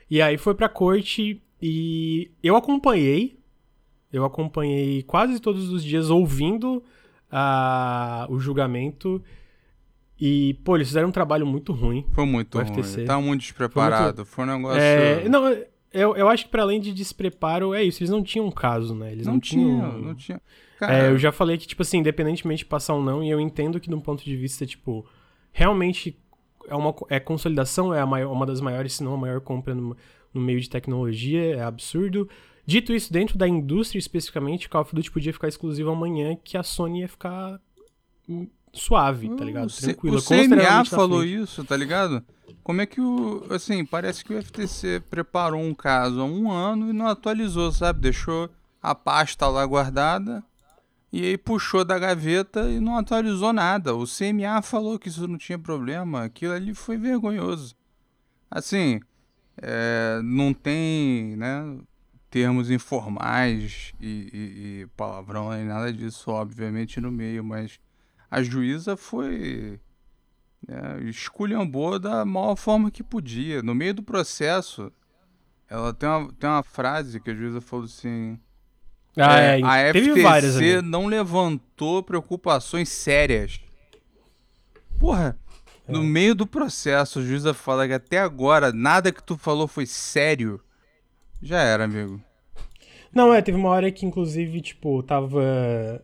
e 0.08 0.22
aí 0.22 0.38
foi 0.38 0.54
pra 0.54 0.68
corte 0.68 1.42
e 1.60 2.30
eu 2.42 2.56
acompanhei, 2.56 3.38
eu 4.12 4.24
acompanhei 4.24 5.02
quase 5.02 5.40
todos 5.40 5.68
os 5.70 5.84
dias 5.84 6.10
ouvindo 6.10 6.82
ah, 7.30 8.26
o 8.28 8.38
julgamento. 8.38 9.22
E, 10.18 10.54
pô, 10.64 10.76
eles 10.76 10.88
fizeram 10.88 11.08
um 11.08 11.12
trabalho 11.12 11.46
muito 11.46 11.72
ruim. 11.72 12.04
Foi 12.12 12.26
muito 12.26 12.58
ruim. 12.58 12.66
FTC. 12.66 13.04
Tava 13.04 13.22
muito 13.22 13.40
despreparado. 13.40 14.24
Foi, 14.26 14.44
um 14.44 14.48
negócio. 14.48 14.80
É, 14.80 15.26
não, 15.28 15.48
eu, 15.92 16.14
eu 16.14 16.28
acho 16.28 16.44
que 16.44 16.50
para 16.50 16.62
além 16.62 16.80
de 16.80 16.92
despreparo, 16.92 17.72
é 17.72 17.82
isso. 17.82 18.02
Eles 18.02 18.10
não 18.10 18.22
tinham 18.22 18.46
um 18.46 18.50
caso, 18.50 18.94
né? 18.94 19.12
Eles 19.12 19.26
não, 19.26 19.34
não, 19.34 19.40
tinham. 19.40 19.90
tinha, 19.90 20.06
não 20.06 20.14
tinha. 20.14 20.42
Cara, 20.78 20.94
É, 20.94 21.10
eu 21.10 21.18
já 21.18 21.32
falei 21.32 21.56
que, 21.56 21.66
tipo 21.66 21.82
assim, 21.82 21.98
independentemente 21.98 22.60
de 22.60 22.66
passar 22.66 22.94
ou 22.94 23.02
não, 23.02 23.22
e 23.22 23.30
eu 23.30 23.40
entendo 23.40 23.78
que, 23.78 23.88
de 23.88 23.94
um 23.94 24.00
ponto 24.00 24.24
de 24.24 24.36
vista, 24.36 24.66
tipo, 24.66 25.06
realmente 25.52 26.18
é 26.68 26.74
uma 26.74 26.94
é 27.08 27.20
consolidação, 27.20 27.92
é 27.92 28.00
a 28.00 28.06
maior, 28.06 28.32
uma 28.32 28.46
das 28.46 28.60
maiores, 28.60 28.94
se 28.94 29.02
não 29.02 29.14
a 29.14 29.16
maior 29.16 29.40
compra 29.40 29.74
no, 29.74 29.96
no 30.32 30.40
meio 30.40 30.60
de 30.60 30.68
tecnologia, 30.68 31.56
é 31.56 31.62
absurdo. 31.62 32.28
Dito 32.66 32.92
isso, 32.92 33.12
dentro 33.12 33.36
da 33.36 33.48
indústria 33.48 33.98
especificamente, 33.98 34.68
Call 34.68 34.82
of 34.82 34.94
Duty 34.94 35.10
podia 35.10 35.32
ficar 35.32 35.48
exclusivo 35.48 35.90
amanhã, 35.90 36.36
que 36.36 36.56
a 36.56 36.62
Sony 36.62 37.00
ia 37.00 37.08
ficar 37.08 37.60
hum, 38.28 38.46
suave, 38.72 39.28
tá 39.36 39.44
ligado? 39.44 39.68
O 39.68 39.72
Tranquila. 39.72 40.18
O 40.18 40.22
CMA 40.22 40.84
falou 40.84 41.24
isso, 41.24 41.64
tá 41.64 41.76
ligado? 41.76 42.24
Como 42.62 42.80
é 42.80 42.86
que 42.86 43.00
o. 43.00 43.44
Assim, 43.50 43.84
parece 43.84 44.24
que 44.24 44.32
o 44.32 44.42
FTC 44.42 45.02
preparou 45.10 45.60
um 45.60 45.74
caso 45.74 46.20
há 46.20 46.24
um 46.24 46.50
ano 46.50 46.90
e 46.90 46.92
não 46.92 47.06
atualizou, 47.06 47.72
sabe? 47.72 48.00
Deixou 48.00 48.48
a 48.82 48.94
pasta 48.94 49.48
lá 49.48 49.64
guardada 49.66 50.44
e 51.12 51.24
aí 51.24 51.36
puxou 51.36 51.84
da 51.84 51.98
gaveta 51.98 52.70
e 52.70 52.78
não 52.78 52.96
atualizou 52.96 53.52
nada. 53.52 53.94
O 53.94 54.04
CMA 54.04 54.62
falou 54.62 54.98
que 54.98 55.08
isso 55.08 55.26
não 55.26 55.38
tinha 55.38 55.58
problema, 55.58 56.24
aquilo 56.24 56.52
ali 56.52 56.74
foi 56.74 56.96
vergonhoso. 56.96 57.74
Assim, 58.50 59.00
é, 59.62 60.20
não 60.22 60.52
tem, 60.54 61.36
né? 61.36 61.78
Termos 62.30 62.70
informais 62.70 63.92
e, 64.00 64.06
e- 64.32 64.80
e 64.82 64.86
palavrão 64.96 65.50
nem 65.50 65.64
nada 65.64 65.92
disso, 65.92 66.30
obviamente, 66.30 67.00
no 67.00 67.10
meio, 67.10 67.42
mas 67.42 67.80
a 68.30 68.40
juíza 68.42 68.96
foi 68.96 69.80
né, 70.68 71.00
esculhambou 71.08 71.98
da 71.98 72.24
maior 72.24 72.54
forma 72.56 72.90
que 72.90 73.02
podia. 73.02 73.62
No 73.62 73.74
meio 73.74 73.94
do 73.94 74.02
processo, 74.02 74.92
ela 75.68 75.92
tem 75.92 76.08
uma, 76.08 76.32
tem 76.34 76.48
uma 76.50 76.62
frase 76.62 77.18
que 77.18 77.30
a 77.30 77.34
juíza 77.34 77.60
falou 77.60 77.86
assim: 77.86 78.38
Ah, 79.16 79.40
é, 79.40 79.60
é, 79.60 79.64
a 79.64 79.76
FTC 79.92 80.22
várias 80.22 80.82
não 80.84 81.06
levantou 81.06 82.02
preocupações 82.02 82.88
sérias. 82.88 83.60
Porra. 84.98 85.36
No 85.90 86.02
meio 86.02 86.34
do 86.34 86.46
processo, 86.46 87.18
a 87.18 87.22
juíza 87.22 87.54
fala 87.54 87.86
que 87.86 87.92
até 87.92 88.18
agora 88.18 88.72
nada 88.72 89.12
que 89.12 89.22
tu 89.22 89.36
falou 89.36 89.68
foi 89.68 89.86
sério. 89.86 90.60
Já 91.42 91.60
era, 91.60 91.84
amigo. 91.84 92.20
Não, 93.12 93.34
é, 93.34 93.42
teve 93.42 93.58
uma 93.58 93.70
hora 93.70 93.90
que, 93.90 94.06
inclusive, 94.06 94.60
tipo, 94.60 95.02
tava. 95.02 95.42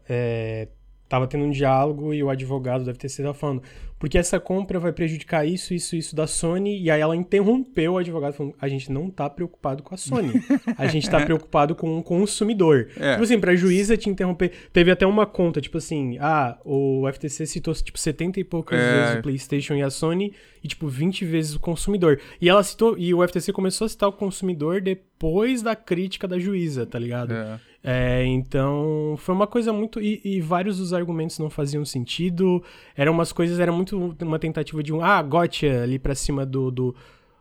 é, 0.09 0.69
tava 1.09 1.27
tendo 1.27 1.45
um 1.45 1.51
diálogo 1.51 2.13
e 2.13 2.23
o 2.23 2.31
advogado 2.31 2.85
do 2.85 2.95
FTC 2.95 3.23
tava 3.23 3.35
falando. 3.35 3.63
porque 3.99 4.19
essa 4.19 4.39
compra 4.39 4.79
vai 4.79 4.93
prejudicar 4.93 5.47
isso, 5.47 5.73
isso, 5.73 5.97
isso 5.97 6.15
da 6.15 6.27
Sony. 6.27 6.81
E 6.81 6.91
aí 6.91 7.01
ela 7.01 7.17
interrompeu 7.17 7.95
o 7.95 7.99
advogado 7.99 8.33
falando: 8.35 8.55
a 8.61 8.69
gente 8.69 8.91
não 8.91 9.09
tá 9.09 9.29
preocupado 9.31 9.83
com 9.83 9.95
a 9.95 9.99
Sony. 9.99 10.33
A 10.77 10.87
gente 10.87 11.09
tá 11.09 11.25
preocupado 11.25 11.75
com 11.75 11.99
o 11.99 12.03
consumidor. 12.03 12.89
É. 12.99 13.13
Tipo 13.13 13.23
assim, 13.23 13.41
pra 13.41 13.57
juíza 13.57 13.97
te 13.97 14.11
interromper. 14.11 14.53
Teve 14.73 14.91
até 14.91 15.07
uma 15.07 15.25
conta, 15.27 15.61
tipo 15.61 15.79
assim, 15.79 16.19
ah, 16.21 16.59
o 16.65 17.05
FTC 17.11 17.47
citou, 17.47 17.73
tipo, 17.75 17.99
70 17.99 18.41
e 18.41 18.45
poucas 18.45 18.79
é. 18.79 18.93
vezes 18.93 19.17
o 19.17 19.23
PlayStation 19.23 19.75
e 19.75 19.83
a 19.83 19.91
Sony, 19.91 20.35
e, 20.63 20.69
tipo, 20.69 20.87
20 20.87 21.25
vezes 21.25 21.55
o 21.55 21.61
consumidor. 21.61 22.21
E 22.41 22.49
ela 22.49 22.63
citou, 22.63 22.97
e 22.99 23.15
o 23.15 23.27
FTC 23.27 23.53
começou 23.53 23.87
a 23.87 23.89
citar 23.89 24.09
o 24.09 24.13
consumidor 24.13 24.81
depois 24.81 25.63
da 25.63 25.75
crítica 25.75 26.29
da 26.29 26.39
juíza, 26.39 26.85
tá 26.85 26.99
ligado? 26.99 27.33
É. 27.33 27.59
É, 27.89 28.25
então, 28.25 29.15
foi 29.17 29.33
uma 29.33 29.47
coisa 29.47 29.73
muito. 29.73 30.01
E, 30.01 30.21
e, 30.25 30.41
vários 30.41 30.79
dos 30.79 30.93
argumentos 30.93 31.39
não 31.39 31.49
faziam 31.49 31.85
sentido. 31.85 32.61
Eram 32.97 33.13
umas 33.13 33.31
coisas, 33.31 33.61
era 33.61 33.71
muito 33.71 34.17
uma 34.21 34.41
tentativa 34.41 34.83
de 34.83 34.93
um. 34.93 35.01
Ah, 35.01 35.23
gotcha 35.23 35.85
ali 35.85 35.97
pra 35.97 36.13
cima 36.13 36.45
do, 36.45 36.69
do, 36.73 36.97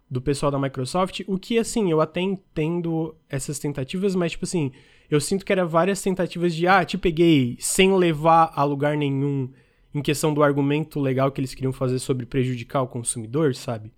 do 0.08 0.22
pessoal 0.22 0.52
da 0.52 0.60
Microsoft. 0.60 1.22
O 1.26 1.40
que, 1.40 1.58
assim, 1.58 1.90
eu 1.90 2.00
até 2.00 2.22
entendo 2.22 3.16
essas 3.28 3.58
tentativas, 3.58 4.14
mas, 4.14 4.34
tipo 4.34 4.46
assim, 4.46 4.72
eu 5.10 5.20
sinto 5.20 5.44
que 5.44 5.52
era 5.52 5.66
várias 5.66 6.00
tentativas 6.00 6.54
de. 6.54 6.68
Ah, 6.68 6.86
te 6.86 6.96
peguei, 6.96 7.58
sem 7.60 7.92
levar 7.96 8.52
a 8.54 8.64
lugar 8.64 8.96
nenhum, 8.96 9.50
em 9.96 10.02
questão 10.04 10.32
do 10.32 10.44
argumento 10.44 11.00
legal 11.00 11.32
que 11.32 11.42
eles 11.42 11.56
queriam 11.56 11.74
fazer 11.74 11.98
sobre 11.98 12.24
prejudicar 12.24 12.84
o 12.84 12.88
consumidor, 12.88 13.56
sabe? 13.56 13.92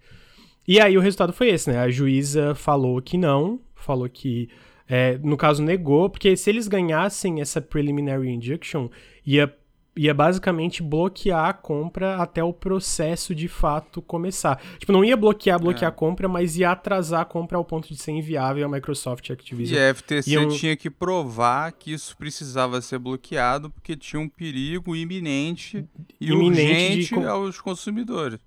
E 0.65 0.79
aí 0.79 0.97
o 0.97 1.01
resultado 1.01 1.33
foi 1.33 1.49
esse, 1.49 1.69
né? 1.69 1.79
A 1.79 1.89
juíza 1.89 2.55
falou 2.55 3.01
que 3.01 3.17
não, 3.17 3.59
falou 3.75 4.07
que 4.07 4.47
é, 4.89 5.17
no 5.17 5.35
caso, 5.35 5.61
negou, 5.61 6.09
porque 6.09 6.35
se 6.37 6.49
eles 6.49 6.67
ganhassem 6.67 7.41
essa 7.41 7.61
preliminary 7.61 8.29
injunction, 8.29 8.89
ia, 9.25 9.53
ia 9.97 10.13
basicamente 10.13 10.81
bloquear 10.81 11.49
a 11.49 11.53
compra 11.53 12.15
até 12.15 12.41
o 12.41 12.53
processo 12.53 13.35
de 13.35 13.49
fato 13.49 14.01
começar. 14.01 14.61
Tipo, 14.79 14.93
não 14.93 15.03
ia 15.03 15.17
bloquear, 15.17 15.59
bloquear 15.59 15.91
é. 15.91 15.93
a 15.93 15.95
compra, 15.95 16.29
mas 16.29 16.57
ia 16.57 16.71
atrasar 16.71 17.21
a 17.21 17.25
compra 17.25 17.57
ao 17.57 17.65
ponto 17.65 17.89
de 17.89 17.97
ser 17.97 18.11
inviável 18.11 18.65
a 18.65 18.69
Microsoft 18.69 19.27
e 19.27 19.33
Activision. 19.33 19.77
E 19.77 19.81
a 19.81 19.93
FTC 19.93 20.31
iam... 20.31 20.47
tinha 20.47 20.77
que 20.77 20.89
provar 20.89 21.73
que 21.73 21.91
isso 21.91 22.15
precisava 22.15 22.81
ser 22.81 22.99
bloqueado 22.99 23.69
porque 23.69 23.97
tinha 23.97 24.21
um 24.21 24.29
perigo 24.29 24.95
iminente 24.95 25.85
e 26.21 26.31
iminente 26.31 27.13
urgente 27.13 27.19
de... 27.19 27.25
aos 27.25 27.59
consumidores. 27.59 28.39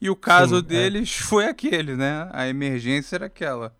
E 0.00 0.08
o 0.08 0.16
caso 0.16 0.60
Sim, 0.60 0.64
é. 0.64 0.68
deles 0.68 1.18
é. 1.20 1.22
foi 1.26 1.46
aquele, 1.46 1.96
né? 1.96 2.28
A 2.32 2.46
emergência 2.48 3.16
era 3.16 3.26
aquela. 3.26 3.76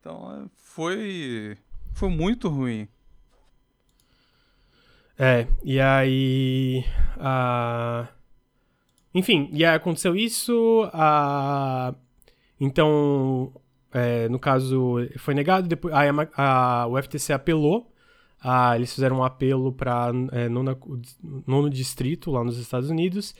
Então 0.00 0.50
foi. 0.74 1.56
Foi 1.92 2.08
muito 2.08 2.48
ruim. 2.48 2.88
É, 5.18 5.46
e 5.62 5.78
aí. 5.78 6.84
Uh, 7.16 8.08
enfim, 9.14 9.50
e 9.52 9.64
aí 9.64 9.74
aconteceu 9.74 10.16
isso. 10.16 10.84
Uh, 10.86 11.94
então, 12.58 13.52
é, 13.92 14.28
no 14.28 14.38
caso, 14.38 14.96
foi 15.18 15.34
negado. 15.34 15.68
Depois, 15.68 15.94
a, 15.94 16.82
a, 16.82 16.86
o 16.86 17.00
FTC 17.00 17.32
apelou. 17.32 17.92
Uh, 18.42 18.74
eles 18.74 18.92
fizeram 18.92 19.18
um 19.18 19.24
apelo 19.24 19.72
para 19.72 20.10
é, 20.32 20.48
nono 20.48 21.70
distrito 21.70 22.30
lá 22.30 22.42
nos 22.42 22.58
Estados 22.58 22.90
Unidos. 22.90 23.34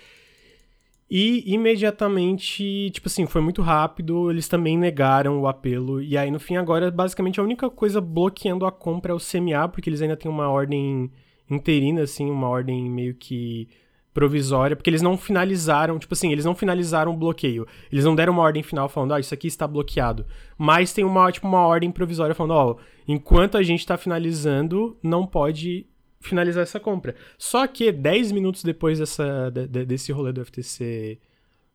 E 1.14 1.44
imediatamente, 1.52 2.90
tipo 2.90 3.06
assim, 3.06 3.26
foi 3.26 3.42
muito 3.42 3.60
rápido, 3.60 4.30
eles 4.30 4.48
também 4.48 4.78
negaram 4.78 5.42
o 5.42 5.46
apelo. 5.46 6.00
E 6.00 6.16
aí, 6.16 6.30
no 6.30 6.40
fim, 6.40 6.56
agora, 6.56 6.90
basicamente, 6.90 7.38
a 7.38 7.42
única 7.42 7.68
coisa 7.68 8.00
bloqueando 8.00 8.64
a 8.64 8.72
compra 8.72 9.12
é 9.12 9.14
o 9.14 9.18
CMA, 9.18 9.68
porque 9.68 9.90
eles 9.90 10.00
ainda 10.00 10.16
têm 10.16 10.30
uma 10.30 10.48
ordem 10.48 11.12
interina, 11.50 12.00
assim, 12.00 12.30
uma 12.30 12.48
ordem 12.48 12.90
meio 12.90 13.14
que 13.14 13.68
provisória, 14.14 14.74
porque 14.74 14.88
eles 14.88 15.02
não 15.02 15.18
finalizaram, 15.18 15.98
tipo 15.98 16.14
assim, 16.14 16.32
eles 16.32 16.46
não 16.46 16.54
finalizaram 16.54 17.12
o 17.12 17.16
bloqueio. 17.16 17.66
Eles 17.92 18.06
não 18.06 18.14
deram 18.14 18.32
uma 18.32 18.42
ordem 18.42 18.62
final 18.62 18.88
falando, 18.88 19.12
ó, 19.12 19.16
oh, 19.16 19.18
isso 19.18 19.34
aqui 19.34 19.48
está 19.48 19.68
bloqueado. 19.68 20.24
Mas 20.56 20.94
tem 20.94 21.04
uma, 21.04 21.30
tipo, 21.30 21.46
uma 21.46 21.66
ordem 21.66 21.90
provisória 21.90 22.34
falando, 22.34 22.52
ó, 22.52 22.70
oh, 22.70 22.76
enquanto 23.06 23.58
a 23.58 23.62
gente 23.62 23.80
está 23.80 23.98
finalizando, 23.98 24.96
não 25.02 25.26
pode 25.26 25.84
finalizar 26.22 26.62
essa 26.62 26.80
compra. 26.80 27.14
Só 27.36 27.66
que 27.66 27.92
10 27.92 28.32
minutos 28.32 28.62
depois 28.62 28.98
dessa, 28.98 29.50
de, 29.50 29.84
desse 29.84 30.12
rolê 30.12 30.32
do 30.32 30.44
FTC, 30.44 31.18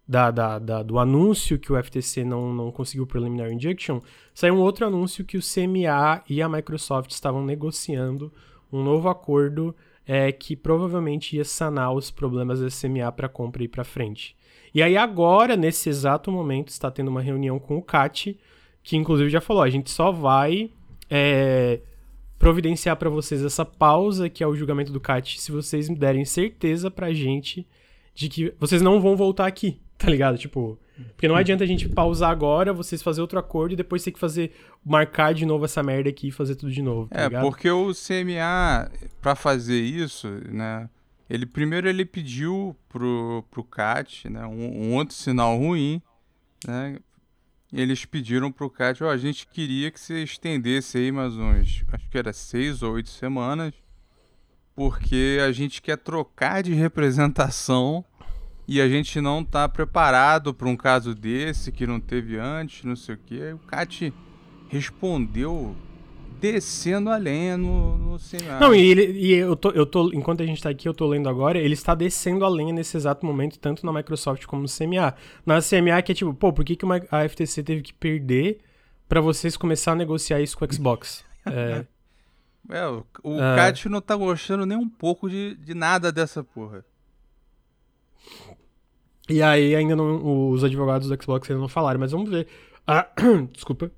da, 0.07 0.31
da, 0.31 0.57
da, 0.57 0.81
do 0.81 0.97
anúncio 0.97 1.59
que 1.59 1.71
o 1.71 1.83
FTC 1.83 2.23
não, 2.23 2.53
não 2.53 2.71
conseguiu 2.71 3.03
o 3.03 3.07
preliminary 3.07 3.53
injunction, 3.53 3.99
saiu 4.33 4.55
um 4.55 4.61
outro 4.61 4.87
anúncio 4.87 5.25
que 5.25 5.37
o 5.37 5.41
CMA 5.41 6.23
e 6.29 6.41
a 6.41 6.47
Microsoft 6.47 7.11
estavam 7.11 7.43
negociando 7.43 8.31
um 8.71 8.81
novo 8.81 9.09
acordo 9.09 9.75
é, 10.05 10.31
que 10.31 10.55
provavelmente 10.55 11.35
ia 11.35 11.43
sanar 11.43 11.93
os 11.93 12.09
problemas 12.09 12.61
da 12.61 12.67
CMA 12.69 13.11
para 13.11 13.27
compra 13.27 13.63
e 13.63 13.67
para 13.67 13.83
frente. 13.83 14.35
E 14.73 14.81
aí 14.81 14.95
agora, 14.95 15.57
nesse 15.57 15.89
exato 15.89 16.31
momento, 16.31 16.69
está 16.69 16.89
tendo 16.89 17.09
uma 17.09 17.21
reunião 17.21 17.59
com 17.59 17.77
o 17.77 17.81
CAT, 17.81 18.39
que 18.81 18.95
inclusive 18.95 19.29
já 19.29 19.41
falou, 19.41 19.61
a 19.61 19.69
gente 19.69 19.91
só 19.91 20.11
vai 20.11 20.71
é, 21.09 21.81
providenciar 22.37 22.95
para 22.95 23.09
vocês 23.09 23.43
essa 23.43 23.65
pausa 23.65 24.29
que 24.29 24.43
é 24.43 24.47
o 24.47 24.55
julgamento 24.55 24.91
do 24.91 24.99
CAT, 24.99 25.39
se 25.39 25.51
vocês 25.51 25.89
me 25.89 25.95
derem 25.95 26.25
certeza 26.25 26.91
pra 26.91 27.13
gente 27.13 27.67
de 28.13 28.29
que 28.29 28.53
vocês 28.59 28.81
não 28.81 28.99
vão 28.99 29.15
voltar 29.15 29.47
aqui, 29.47 29.79
tá 29.97 30.09
ligado? 30.09 30.37
Tipo, 30.37 30.79
porque 31.09 31.27
não 31.27 31.35
adianta 31.35 31.63
a 31.63 31.67
gente 31.67 31.87
pausar 31.87 32.31
agora, 32.31 32.73
vocês 32.73 33.01
fazer 33.01 33.21
outro 33.21 33.37
acordo 33.37 33.73
e 33.73 33.75
depois 33.75 34.03
ter 34.03 34.11
que 34.11 34.19
fazer 34.19 34.51
marcar 34.83 35.33
de 35.33 35.45
novo 35.45 35.65
essa 35.65 35.83
merda 35.83 36.09
aqui 36.09 36.29
e 36.29 36.31
fazer 36.31 36.55
tudo 36.55 36.71
de 36.71 36.81
novo, 36.81 37.09
tá 37.09 37.21
é, 37.21 37.23
ligado? 37.27 37.43
porque 37.43 37.69
o 37.69 37.91
CMA 37.93 38.91
para 39.21 39.35
fazer 39.35 39.79
isso, 39.79 40.27
né, 40.49 40.89
ele 41.29 41.45
primeiro 41.45 41.87
ele 41.87 42.05
pediu 42.05 42.75
pro 42.89 43.43
pro 43.51 43.63
CAT, 43.63 44.29
né, 44.29 44.45
um, 44.45 44.89
um 44.89 44.95
outro 44.95 45.13
sinal 45.13 45.57
ruim, 45.57 46.01
né, 46.67 46.97
eles 47.71 48.05
pediram 48.05 48.51
pro 48.51 48.69
Cat, 48.69 49.03
ó, 49.03 49.09
a 49.09 49.17
gente 49.17 49.45
queria 49.47 49.91
que 49.91 49.99
você 49.99 50.23
estendesse 50.23 50.97
aí 50.97 51.11
mais 51.11 51.33
uns, 51.33 51.83
acho 51.91 52.09
que 52.09 52.17
era 52.17 52.31
seis 52.31 52.81
ou 52.81 52.93
oito 52.93 53.09
semanas, 53.09 53.73
porque 54.75 55.39
a 55.45 55.51
gente 55.51 55.81
quer 55.81 55.97
trocar 55.97 56.63
de 56.63 56.73
representação 56.73 58.05
e 58.67 58.79
a 58.79 58.87
gente 58.87 59.19
não 59.19 59.43
tá 59.43 59.67
preparado 59.67 60.53
para 60.53 60.67
um 60.67 60.75
caso 60.75 61.15
desse 61.15 61.71
que 61.71 61.87
não 61.87 61.99
teve 61.99 62.37
antes, 62.37 62.83
não 62.83 62.95
sei 62.95 63.15
o 63.15 63.17
que. 63.17 63.41
Aí 63.41 63.53
o 63.53 63.59
Cat 63.59 64.13
respondeu 64.69 65.75
descendo 66.39 67.09
a 67.09 67.17
lenha 67.17 67.57
no, 67.57 67.97
no 67.97 68.17
Não, 68.59 68.73
e, 68.73 68.85
ele, 68.85 69.11
e 69.11 69.33
eu, 69.33 69.55
tô, 69.55 69.71
eu 69.71 69.85
tô, 69.85 70.11
enquanto 70.13 70.41
a 70.41 70.45
gente 70.45 70.61
tá 70.61 70.69
aqui, 70.69 70.87
eu 70.87 70.93
tô 70.93 71.07
lendo 71.07 71.27
agora, 71.27 71.57
ele 71.57 71.73
está 71.73 71.95
descendo 71.95 72.45
a 72.45 72.49
lenha 72.49 72.73
nesse 72.73 72.95
exato 72.97 73.25
momento, 73.25 73.59
tanto 73.59 73.85
na 73.85 73.93
Microsoft 73.93 74.45
como 74.45 74.61
no 74.61 74.67
CMA. 74.67 75.13
Na 75.45 75.59
CMA, 75.61 76.01
que 76.01 76.11
é 76.11 76.15
tipo, 76.15 76.33
pô, 76.33 76.53
por 76.53 76.63
que, 76.63 76.75
que 76.75 76.85
a 77.11 77.27
FTC 77.27 77.63
teve 77.63 77.81
que 77.81 77.93
perder 77.93 78.59
para 79.07 79.21
vocês 79.21 79.57
começar 79.57 79.93
a 79.93 79.95
negociar 79.95 80.41
isso 80.41 80.57
com 80.57 80.65
o 80.65 80.73
Xbox? 80.73 81.25
é, 81.45 81.85
é, 82.69 82.87
o, 82.87 83.05
o 83.23 83.35
é... 83.35 83.55
Kat 83.55 83.89
não 83.89 84.01
tá 84.01 84.15
gostando 84.15 84.65
nem 84.65 84.77
um 84.77 84.89
pouco 84.89 85.29
de, 85.29 85.55
de 85.55 85.73
nada 85.73 86.11
dessa 86.11 86.43
porra. 86.43 86.85
E 89.29 89.41
aí 89.41 89.75
ainda 89.75 89.95
não, 89.95 90.49
os 90.51 90.63
advogados 90.63 91.09
do 91.09 91.21
Xbox 91.21 91.49
ainda 91.49 91.61
não 91.61 91.67
falaram, 91.67 91.99
mas 91.99 92.11
vamos 92.11 92.29
ver. 92.29 92.47
Ah, 92.85 93.07
desculpa. 93.51 93.91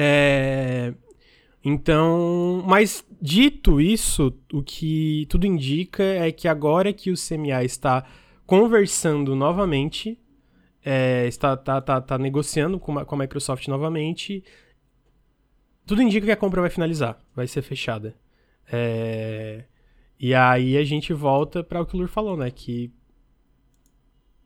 É, 0.00 0.94
então, 1.64 2.62
mas 2.64 3.04
dito 3.20 3.80
isso, 3.80 4.32
o 4.52 4.62
que 4.62 5.26
tudo 5.28 5.44
indica 5.44 6.04
é 6.04 6.30
que 6.30 6.46
agora 6.46 6.92
que 6.92 7.10
o 7.10 7.16
CMA 7.16 7.64
está 7.64 8.06
conversando 8.46 9.34
novamente, 9.34 10.16
é, 10.84 11.26
está 11.26 11.56
tá, 11.56 11.80
tá, 11.80 12.00
tá 12.00 12.16
negociando 12.16 12.78
com 12.78 12.96
a, 12.96 13.04
com 13.04 13.16
a 13.16 13.18
Microsoft 13.18 13.66
novamente, 13.66 14.44
tudo 15.84 16.00
indica 16.00 16.26
que 16.26 16.32
a 16.32 16.36
compra 16.36 16.60
vai 16.60 16.70
finalizar, 16.70 17.18
vai 17.34 17.48
ser 17.48 17.62
fechada. 17.62 18.14
É, 18.70 19.64
e 20.20 20.32
aí 20.32 20.76
a 20.76 20.84
gente 20.84 21.12
volta 21.12 21.64
para 21.64 21.80
o 21.80 21.86
que 21.86 21.96
o 21.96 21.98
Lur 21.98 22.08
falou, 22.08 22.36
né? 22.36 22.52
Que 22.52 22.92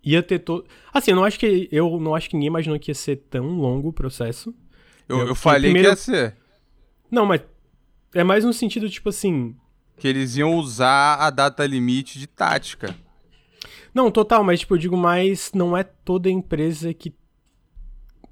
ia 0.03 0.23
ter 0.23 0.39
todo. 0.39 0.65
Assim, 0.95 1.11
eu 1.11 1.17
não 1.17 1.25
acho 1.25 1.39
que 1.39 1.69
eu 1.71 2.01
não 2.01 2.15
acho 2.15 2.31
que 2.31 2.37
ninguém 2.37 2.47
imaginou 2.47 2.79
que 2.79 2.91
ia 2.91 2.95
ser 2.95 3.17
tão 3.29 3.59
longo 3.59 3.89
o 3.89 3.93
processo. 3.93 4.55
Eu, 5.09 5.29
eu 5.29 5.35
falei 5.35 5.73
primeiro... 5.73 5.89
que 5.89 5.93
ia 5.93 5.97
ser. 5.97 6.37
Não, 7.11 7.27
mas 7.27 7.43
é 8.15 8.25
mais 8.25 8.45
no 8.45 8.53
sentido, 8.53 8.89
tipo 8.89 9.09
assim. 9.09 9.55
Que 9.97 10.09
eles 10.09 10.37
iam 10.37 10.55
usar 10.57 11.17
a 11.17 11.31
data 11.31 11.67
limite 11.67 12.19
de 12.19 12.27
tática. 12.27 12.95
Não, 13.95 14.11
total, 14.11 14.43
mas 14.43 14.61
tipo, 14.61 14.75
eu 14.75 14.79
digo 14.79 14.97
mais, 14.97 15.53
não 15.53 15.77
é 15.77 15.83
toda 15.83 16.31
empresa 16.31 16.95
que 16.95 17.15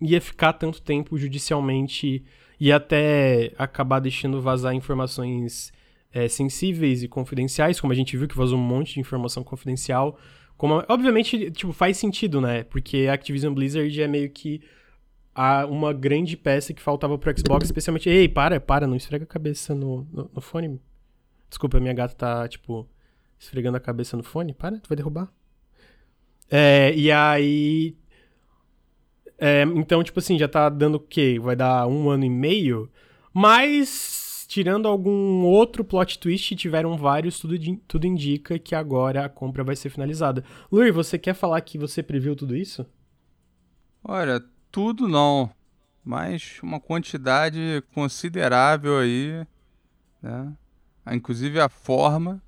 ia 0.00 0.20
ficar 0.20 0.54
tanto 0.54 0.80
tempo 0.80 1.18
judicialmente 1.18 2.24
e 2.58 2.72
até 2.72 3.52
acabar 3.58 4.00
deixando 4.00 4.40
vazar 4.40 4.74
informações 4.74 5.72
é, 6.12 6.28
sensíveis 6.28 7.02
e 7.02 7.08
confidenciais, 7.08 7.80
como 7.80 7.92
a 7.92 7.96
gente 7.96 8.16
viu 8.16 8.26
que 8.26 8.36
vazou 8.36 8.58
um 8.58 8.62
monte 8.62 8.94
de 8.94 9.00
informação 9.00 9.44
confidencial. 9.44 10.18
Como, 10.56 10.84
obviamente, 10.88 11.50
tipo, 11.50 11.72
faz 11.72 11.96
sentido, 11.96 12.40
né? 12.40 12.64
Porque 12.64 13.06
a 13.08 13.14
Activision 13.14 13.54
Blizzard 13.54 14.02
é 14.02 14.08
meio 14.08 14.30
que 14.30 14.60
a 15.40 15.64
uma 15.64 15.90
grande 15.94 16.36
peça 16.36 16.74
que 16.74 16.82
faltava 16.82 17.16
pro 17.16 17.32
Xbox, 17.34 17.64
especialmente. 17.64 18.10
Ei, 18.10 18.28
para, 18.28 18.60
para, 18.60 18.86
não 18.86 18.94
esfrega 18.94 19.24
a 19.24 19.26
cabeça 19.26 19.74
no, 19.74 20.06
no, 20.12 20.30
no 20.34 20.40
fone. 20.42 20.78
Desculpa, 21.48 21.80
minha 21.80 21.94
gata 21.94 22.14
tá, 22.14 22.46
tipo, 22.46 22.86
esfregando 23.38 23.78
a 23.78 23.80
cabeça 23.80 24.18
no 24.18 24.22
fone. 24.22 24.52
Para, 24.52 24.78
tu 24.78 24.86
vai 24.86 24.96
derrubar. 24.96 25.32
É, 26.50 26.92
e 26.94 27.10
aí. 27.10 27.96
É, 29.38 29.62
então, 29.62 30.04
tipo 30.04 30.18
assim, 30.18 30.38
já 30.38 30.46
tá 30.46 30.68
dando 30.68 30.96
o 30.96 31.00
quê? 31.00 31.38
Vai 31.40 31.56
dar 31.56 31.86
um 31.86 32.10
ano 32.10 32.26
e 32.26 32.30
meio. 32.30 32.90
Mas, 33.32 34.44
tirando 34.46 34.86
algum 34.86 35.42
outro 35.44 35.82
plot 35.82 36.18
twist, 36.18 36.54
tiveram 36.54 36.98
vários, 36.98 37.40
tudo, 37.40 37.56
tudo 37.88 38.06
indica 38.06 38.58
que 38.58 38.74
agora 38.74 39.24
a 39.24 39.28
compra 39.30 39.64
vai 39.64 39.74
ser 39.74 39.88
finalizada. 39.88 40.44
Luiz, 40.70 40.94
você 40.94 41.18
quer 41.18 41.32
falar 41.32 41.62
que 41.62 41.78
você 41.78 42.02
previu 42.02 42.36
tudo 42.36 42.54
isso? 42.54 42.84
Olha, 44.04 44.44
tudo 44.70 45.08
não. 45.08 45.50
Mas 46.04 46.58
uma 46.62 46.80
quantidade 46.80 47.82
considerável 47.94 48.98
aí, 48.98 49.46
né? 50.22 50.52
Inclusive 51.10 51.60
a 51.60 51.68
forma 51.68 52.42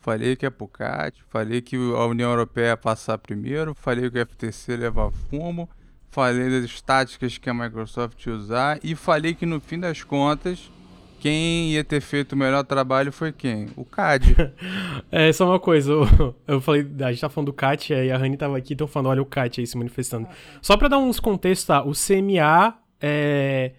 Falei 0.00 0.34
que 0.34 0.46
é 0.46 0.50
Pucat, 0.50 1.22
falei 1.28 1.60
que 1.60 1.76
a 1.76 2.06
União 2.06 2.30
Europeia 2.30 2.68
ia 2.68 2.76
passar 2.76 3.18
primeiro, 3.18 3.74
falei 3.74 4.10
que 4.10 4.18
o 4.18 4.26
FTC 4.26 4.74
leva 4.74 5.10
fumo, 5.10 5.68
falei 6.10 6.62
das 6.62 6.80
táticas 6.80 7.36
que 7.36 7.50
a 7.50 7.54
Microsoft 7.54 8.24
ia 8.24 8.32
usar 8.32 8.80
e 8.82 8.94
falei 8.94 9.34
que 9.34 9.44
no 9.44 9.60
fim 9.60 9.78
das 9.78 10.02
contas 10.02 10.72
quem 11.20 11.72
ia 11.72 11.84
ter 11.84 12.00
feito 12.00 12.32
o 12.32 12.36
melhor 12.36 12.64
trabalho 12.64 13.12
foi 13.12 13.30
quem? 13.30 13.68
O 13.76 13.84
CAD. 13.84 14.34
é, 15.12 15.32
só 15.32 15.46
uma 15.46 15.60
coisa, 15.60 15.92
eu, 15.92 16.34
eu 16.48 16.60
falei, 16.60 16.86
a 17.00 17.12
gente 17.12 17.20
tá 17.20 17.28
falando 17.28 17.46
do 17.46 17.52
CAT 17.52 17.92
e 17.92 18.10
a 18.10 18.16
Rani 18.16 18.36
tava 18.36 18.56
aqui, 18.56 18.74
então 18.74 18.86
falando, 18.86 19.10
olha 19.10 19.22
o 19.22 19.26
CAT 19.26 19.60
aí 19.60 19.66
se 19.66 19.76
manifestando. 19.76 20.26
Só 20.62 20.76
pra 20.76 20.88
dar 20.88 20.98
uns 20.98 21.20
contextos, 21.20 21.66
tá? 21.66 21.82
O 21.82 21.92
CMA 21.92 22.74
é 23.00 23.72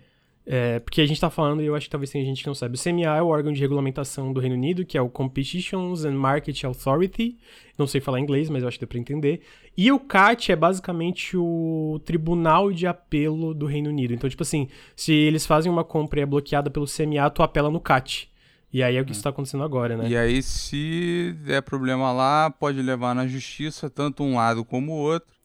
é, 0.45 0.79
porque 0.79 1.01
a 1.01 1.05
gente 1.05 1.17
está 1.17 1.29
falando, 1.29 1.61
e 1.61 1.65
eu 1.65 1.75
acho 1.75 1.85
que 1.85 1.91
talvez 1.91 2.09
tenha 2.09 2.25
gente 2.25 2.41
que 2.41 2.47
não 2.47 2.55
sabe, 2.55 2.75
o 2.75 2.81
CMA 2.81 3.17
é 3.17 3.21
o 3.21 3.27
órgão 3.27 3.53
de 3.53 3.61
regulamentação 3.61 4.33
do 4.33 4.39
Reino 4.39 4.55
Unido, 4.55 4.83
que 4.83 4.97
é 4.97 5.01
o 5.01 5.07
Competitions 5.07 6.03
and 6.03 6.13
Market 6.15 6.63
Authority, 6.63 7.37
não 7.77 7.85
sei 7.85 8.01
falar 8.01 8.19
inglês, 8.19 8.49
mas 8.49 8.63
eu 8.63 8.67
acho 8.67 8.79
que 8.79 8.85
dá 8.85 8.89
para 8.89 8.99
entender, 8.99 9.41
e 9.77 9.91
o 9.91 9.99
CAT 9.99 10.51
é 10.51 10.55
basicamente 10.55 11.35
o 11.37 11.99
tribunal 12.05 12.71
de 12.71 12.85
apelo 12.85 13.53
do 13.53 13.65
Reino 13.65 13.89
Unido. 13.89 14.13
Então, 14.13 14.29
tipo 14.29 14.43
assim, 14.43 14.67
se 14.95 15.13
eles 15.13 15.45
fazem 15.45 15.71
uma 15.71 15.83
compra 15.83 16.19
e 16.19 16.23
é 16.23 16.25
bloqueada 16.25 16.69
pelo 16.69 16.85
CMA, 16.85 17.29
tu 17.29 17.41
apela 17.41 17.69
no 17.69 17.79
CAT. 17.79 18.29
E 18.73 18.81
aí 18.81 18.95
é 18.95 19.01
o 19.01 19.05
que 19.05 19.11
está 19.11 19.29
acontecendo 19.29 19.63
agora, 19.63 19.97
né? 19.97 20.07
E 20.07 20.15
aí, 20.15 20.41
se 20.41 21.35
der 21.43 21.61
problema 21.61 22.11
lá, 22.11 22.49
pode 22.49 22.81
levar 22.81 23.13
na 23.13 23.27
justiça, 23.27 23.89
tanto 23.89 24.23
um 24.23 24.35
lado 24.35 24.63
como 24.63 24.93
o 24.93 24.97
outro. 24.97 25.35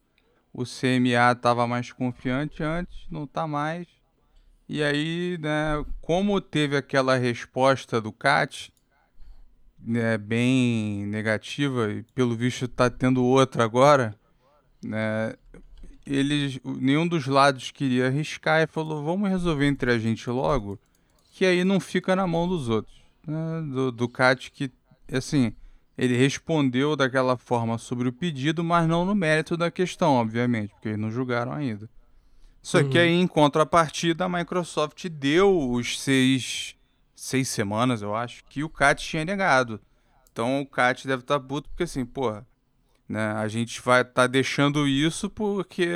O 0.52 0.62
CMA 0.64 1.33
estava 1.33 1.66
mais 1.66 1.92
confiante 1.92 2.62
antes, 2.62 3.06
não 3.11 3.25
está 3.25 3.47
mais 3.47 3.87
e 4.68 4.83
aí, 4.83 5.38
né, 5.40 5.85
como 6.00 6.40
teve 6.40 6.76
aquela 6.76 7.16
resposta 7.16 8.00
do 8.00 8.12
CAT, 8.12 8.73
né, 9.87 10.19
bem 10.19 11.07
negativa, 11.07 11.93
e 11.93 12.02
pelo 12.14 12.35
visto 12.35 12.64
está 12.64 12.90
tendo 12.90 13.25
outra 13.25 13.62
agora, 13.62 14.14
né, 14.83 15.35
eles, 16.05 16.59
nenhum 16.64 17.07
dos 17.07 17.26
lados 17.26 17.71
queria 17.71 18.07
arriscar 18.07 18.62
e 18.62 18.66
falou, 18.66 19.05
vamos 19.05 19.28
resolver 19.28 19.66
entre 19.66 19.93
a 19.93 19.99
gente 19.99 20.28
logo, 20.28 20.78
que 21.33 21.45
aí 21.47 21.64
não 21.64 21.78
fica 21.78 22.16
na 22.16 22.26
mão 22.26 22.49
dos 22.49 22.69
outros. 22.69 22.97
Né, 23.26 23.90
do, 23.93 24.09
CAT 24.09 24.50
que, 24.52 24.71
assim, 25.12 25.52
ele 25.99 26.16
respondeu 26.16 26.95
daquela 26.95 27.37
forma 27.37 27.78
sobre 27.78 28.09
o 28.09 28.12
pedido, 28.12 28.62
mas 28.62 28.88
não 28.88 29.05
no 29.05 29.14
mérito 29.14 29.57
da 29.57 29.71
questão, 29.71 30.14
obviamente, 30.14 30.71
porque 30.71 30.88
eles 30.88 31.00
não 31.00 31.11
julgaram 31.11 31.52
ainda. 31.52 31.88
Só 32.62 32.78
uhum. 32.78 32.90
que 32.90 32.99
aí, 32.99 33.12
em 33.12 33.26
contrapartida, 33.26 34.25
a 34.25 34.28
Microsoft 34.28 35.09
deu 35.09 35.71
os 35.71 36.00
seis, 36.00 36.76
seis 37.17 37.49
semanas, 37.49 38.03
eu 38.03 38.15
acho, 38.15 38.45
que 38.45 38.63
o 38.63 38.69
CAT 38.69 39.03
tinha 39.03 39.25
negado. 39.25 39.81
Então 40.31 40.61
o 40.61 40.67
CAT 40.67 41.09
deve 41.09 41.23
estar 41.23 41.41
tá 41.41 41.45
puto 41.45 41.69
porque 41.71 41.85
assim, 41.85 42.05
porra, 42.05 42.47
né, 43.09 43.33
a 43.33 43.49
gente 43.49 43.81
vai 43.81 44.03
estar 44.03 44.13
tá 44.13 44.27
deixando 44.27 44.87
isso 44.87 45.31
porque 45.31 45.89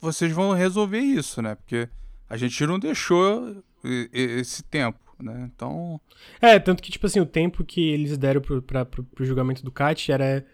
vocês 0.00 0.32
vão 0.32 0.52
resolver 0.52 1.00
isso, 1.00 1.42
né? 1.42 1.54
Porque 1.56 1.88
a 2.28 2.36
gente 2.36 2.64
não 2.66 2.78
deixou 2.78 3.62
esse 4.12 4.62
tempo, 4.62 4.98
né? 5.18 5.50
Então. 5.52 6.00
É, 6.40 6.58
tanto 6.58 6.82
que, 6.82 6.90
tipo 6.90 7.06
assim, 7.06 7.20
o 7.20 7.26
tempo 7.26 7.64
que 7.64 7.90
eles 7.90 8.16
deram 8.16 8.40
pro, 8.40 8.62
pro 8.62 9.24
julgamento 9.24 9.64
do 9.64 9.72
CAT 9.72 10.12
era. 10.12 10.46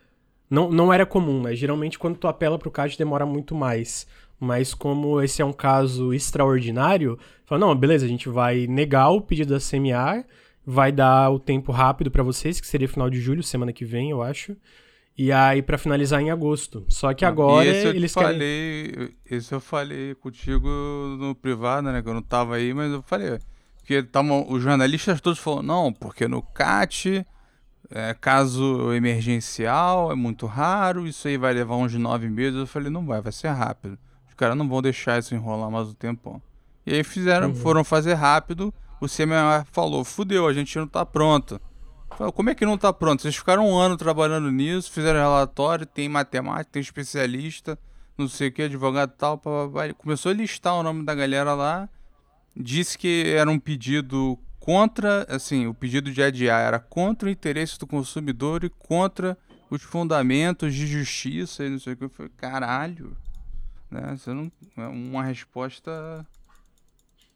Não, 0.49 0.71
não 0.71 0.93
era 0.93 1.07
comum, 1.07 1.43
né? 1.43 1.55
Geralmente, 1.55 1.99
quando 1.99 2.17
tu 2.17 2.29
apela 2.29 2.59
pro 2.59 2.71
CAT, 2.71 2.97
demora 2.97 3.27
muito 3.27 3.55
mais. 3.55 4.07
Mas 4.39 4.75
como 4.75 5.21
esse 5.23 5.41
é 5.41 5.45
um 5.45 5.53
caso 5.53 6.13
extraordinário, 6.13 7.19
fala, 7.45 7.61
não, 7.61 7.75
beleza, 7.75 8.05
a 8.05 8.09
gente 8.09 8.29
vai 8.29 8.67
negar 8.67 9.11
o 9.11 9.21
pedido 9.21 9.55
da 9.55 9.61
CMA, 9.61 10.25
vai 10.67 10.91
dar 10.91 11.31
o 11.31 11.39
tempo 11.39 11.73
rápido 11.73 12.11
para 12.11 12.23
vocês, 12.23 12.61
que 12.61 12.67
seria 12.67 12.89
final 12.89 13.09
de 13.09 13.21
julho, 13.21 13.43
semana 13.43 13.73
que 13.73 13.85
vem, 13.85 14.11
eu 14.11 14.23
acho. 14.23 14.57
E 15.17 15.31
aí 15.31 15.63
para 15.63 15.79
finalizar 15.79 16.21
em 16.21 16.31
agosto. 16.31 16.85
Só 16.89 17.15
que 17.15 17.25
agora 17.25 17.69
esse 17.69 17.87
eu 17.87 17.95
eles 17.95 18.13
falei, 18.13 18.91
querem... 18.91 19.15
Esse 19.31 19.55
eu 19.55 19.61
falei 19.61 20.15
contigo 20.17 20.69
no 21.19 21.35
privado, 21.35 21.91
né, 21.91 22.03
que 22.03 22.09
eu 22.09 22.15
não 22.15 22.23
tava 22.23 22.57
aí, 22.57 22.75
mas 22.75 22.93
eu 22.93 23.03
falei, 23.03 23.39
porque 23.77 24.03
tavam, 24.03 24.45
os 24.49 24.63
jornalistas 24.63 25.21
todos 25.21 25.39
falaram, 25.39 25.63
não, 25.63 25.93
porque 25.93 26.27
no 26.27 26.43
CAT 26.43 27.25
é, 27.91 28.15
caso 28.15 28.93
emergencial 28.93 30.11
é 30.11 30.15
muito 30.15 30.47
raro, 30.47 31.07
isso 31.07 31.29
aí 31.29 31.37
vai 31.37 31.53
levar 31.53 31.77
uns 31.77 31.95
nove 31.95 32.29
meses. 32.29 32.59
Eu 32.59 32.67
falei, 32.67 32.91
não 32.91 33.07
vai, 33.07 33.21
vai 33.21 33.33
ser 33.33 33.49
rápido. 33.49 33.99
Os 34.35 34.37
caras 34.37 34.57
não 34.57 34.69
vão 34.69 34.83
deixar 34.83 35.21
isso 35.21 35.33
enrolar 35.33 35.71
mais 35.71 35.87
um 35.87 35.95
tempão. 35.95 36.43
E 36.85 36.93
aí 36.93 37.05
fizeram, 37.05 37.51
uhum. 37.51 37.55
foram 37.55 37.85
fazer 37.85 38.15
rápido. 38.15 38.75
O 39.01 39.07
CMA 39.07 39.65
falou: 39.71 40.05
fudeu, 40.05 40.49
a 40.49 40.53
gente 40.53 40.77
não 40.77 40.89
tá 40.89 41.07
pronto. 41.07 41.61
Falei, 42.19 42.33
como 42.33 42.51
é 42.51 42.55
que 42.55 42.67
não 42.67 42.77
tá 42.77 42.93
pronto? 42.93 43.23
Vocês 43.23 43.37
ficaram 43.37 43.65
um 43.65 43.77
ano 43.77 43.97
trabalhando 43.97 44.51
nisso, 44.51 44.91
fizeram 44.91 45.21
relatório, 45.21 45.87
tem 45.87 46.09
matemática, 46.09 46.73
tem 46.73 46.83
especialista, 46.83 47.79
não 48.19 48.27
sei 48.27 48.49
o 48.49 48.53
que, 48.53 48.63
advogado 48.63 49.13
tal. 49.17 49.41
Começou 49.99 50.33
a 50.33 50.35
listar 50.35 50.75
o 50.75 50.83
nome 50.83 51.05
da 51.05 51.15
galera 51.15 51.55
lá. 51.55 51.89
Disse 52.57 52.99
que 52.99 53.33
era 53.37 53.49
um 53.49 53.59
pedido 53.59 54.37
contra, 54.59 55.25
assim, 55.29 55.69
o 55.69 55.75
pedido 55.75 56.11
de 56.11 56.21
adiar 56.21 56.61
era 56.61 56.81
contra 56.81 57.29
o 57.29 57.31
interesse 57.31 57.79
do 57.79 57.87
consumidor 57.87 58.65
e 58.65 58.69
contra 58.69 59.39
os 59.71 59.83
fundamentos 59.83 60.75
de 60.75 60.89
justiça 60.89 61.65
e 61.65 61.71
não 61.71 61.79
sei 61.79 61.93
o 61.93 61.97
que. 61.97 62.05
Eu 62.05 62.11
falei, 62.11 62.33
caralho. 62.37 63.17
Né? 63.95 64.17
Você 64.17 64.33
não, 64.33 64.51
é 64.77 64.87
uma 64.89 65.23
resposta 65.23 66.27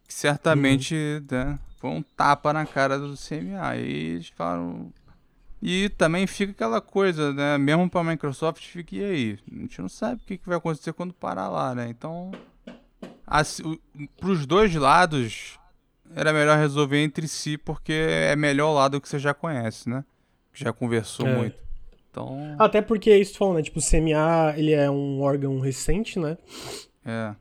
que 0.06 0.12
certamente 0.12 0.94
uhum. 0.94 1.26
né, 1.30 1.58
foi 1.78 1.90
um 1.90 2.02
tapa 2.02 2.52
na 2.52 2.66
cara 2.66 2.98
do 2.98 3.14
CMA. 3.14 3.76
E 3.76 4.14
eles 4.14 4.28
falam. 4.28 4.92
E 5.62 5.88
também 5.90 6.26
fica 6.26 6.52
aquela 6.52 6.80
coisa, 6.80 7.32
né? 7.32 7.58
Mesmo 7.58 7.88
para 7.88 8.00
a 8.00 8.04
Microsoft, 8.04 8.64
fica 8.64 8.96
e 8.96 9.04
aí? 9.04 9.38
A 9.50 9.60
gente 9.60 9.80
não 9.80 9.88
sabe 9.88 10.20
o 10.22 10.26
que, 10.26 10.38
que 10.38 10.48
vai 10.48 10.58
acontecer 10.58 10.92
quando 10.92 11.12
parar 11.12 11.48
lá, 11.48 11.74
né? 11.74 11.88
Então, 11.88 12.32
assim, 13.26 13.78
para 14.16 14.28
os 14.28 14.46
dois 14.46 14.74
lados, 14.74 15.58
era 16.14 16.32
melhor 16.32 16.58
resolver 16.58 17.02
entre 17.02 17.26
si, 17.26 17.58
porque 17.58 17.92
é 17.92 18.36
melhor 18.36 18.70
o 18.70 18.74
lado 18.74 19.00
que 19.00 19.08
você 19.08 19.18
já 19.18 19.34
conhece, 19.34 19.88
né? 19.88 20.04
Que 20.52 20.62
já 20.62 20.72
conversou 20.72 21.26
é. 21.26 21.36
muito. 21.36 21.67
Então... 22.10 22.56
Até 22.58 22.80
porque 22.82 23.10
é 23.10 23.18
isso 23.18 23.36
falou, 23.36 23.54
né? 23.54 23.62
Tipo, 23.62 23.78
o 23.78 23.82
CMA, 23.82 24.54
ele 24.56 24.72
é 24.72 24.90
um 24.90 25.20
órgão 25.20 25.58
recente, 25.60 26.18
né? 26.18 26.36
É. 27.04 27.34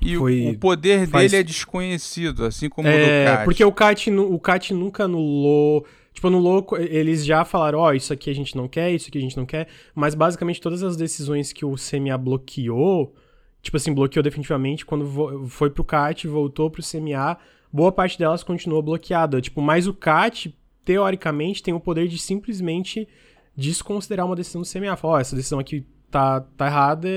E 0.00 0.16
Foi... 0.16 0.48
o 0.48 0.58
poder 0.58 1.06
Faz... 1.08 1.30
dele 1.30 1.40
é 1.40 1.44
desconhecido, 1.44 2.44
assim 2.44 2.68
como 2.68 2.88
é, 2.88 2.94
o 2.94 2.98
do 2.98 3.30
CAT. 3.30 3.44
Porque 3.44 3.64
o 3.64 3.72
CAT, 3.72 4.10
o 4.10 4.38
CAT 4.38 4.74
nunca 4.74 5.04
anulou... 5.04 5.86
Tipo, 6.12 6.26
anulou... 6.26 6.66
Eles 6.78 7.24
já 7.24 7.44
falaram, 7.44 7.78
ó, 7.78 7.88
oh, 7.88 7.92
isso 7.92 8.12
aqui 8.12 8.28
a 8.28 8.34
gente 8.34 8.56
não 8.56 8.68
quer, 8.68 8.92
isso 8.92 9.08
aqui 9.08 9.18
a 9.18 9.22
gente 9.22 9.36
não 9.36 9.46
quer. 9.46 9.68
Mas, 9.94 10.14
basicamente, 10.14 10.60
todas 10.60 10.82
as 10.82 10.96
decisões 10.96 11.52
que 11.52 11.64
o 11.64 11.74
CMA 11.74 12.18
bloqueou... 12.18 13.14
Tipo 13.62 13.76
assim, 13.76 13.94
bloqueou 13.94 14.22
definitivamente. 14.22 14.84
Quando 14.84 15.48
foi 15.48 15.70
pro 15.70 15.84
CAT, 15.84 16.26
voltou 16.26 16.70
pro 16.70 16.82
CMA... 16.82 17.38
Boa 17.74 17.90
parte 17.90 18.18
delas 18.18 18.44
continuou 18.44 18.82
bloqueada. 18.82 19.40
Tipo, 19.40 19.62
mas 19.62 19.86
o 19.86 19.94
CAT, 19.94 20.54
teoricamente, 20.84 21.62
tem 21.62 21.72
o 21.72 21.80
poder 21.80 22.06
de 22.06 22.18
simplesmente 22.18 23.08
desconsiderar 23.56 24.26
uma 24.26 24.36
decisão 24.36 24.62
do 24.62 24.68
CMA. 24.68 24.96
Falar, 24.96 25.14
ó, 25.14 25.16
oh, 25.16 25.20
essa 25.20 25.36
decisão 25.36 25.58
aqui 25.58 25.84
tá, 26.10 26.40
tá 26.56 26.66
errada, 26.66 27.08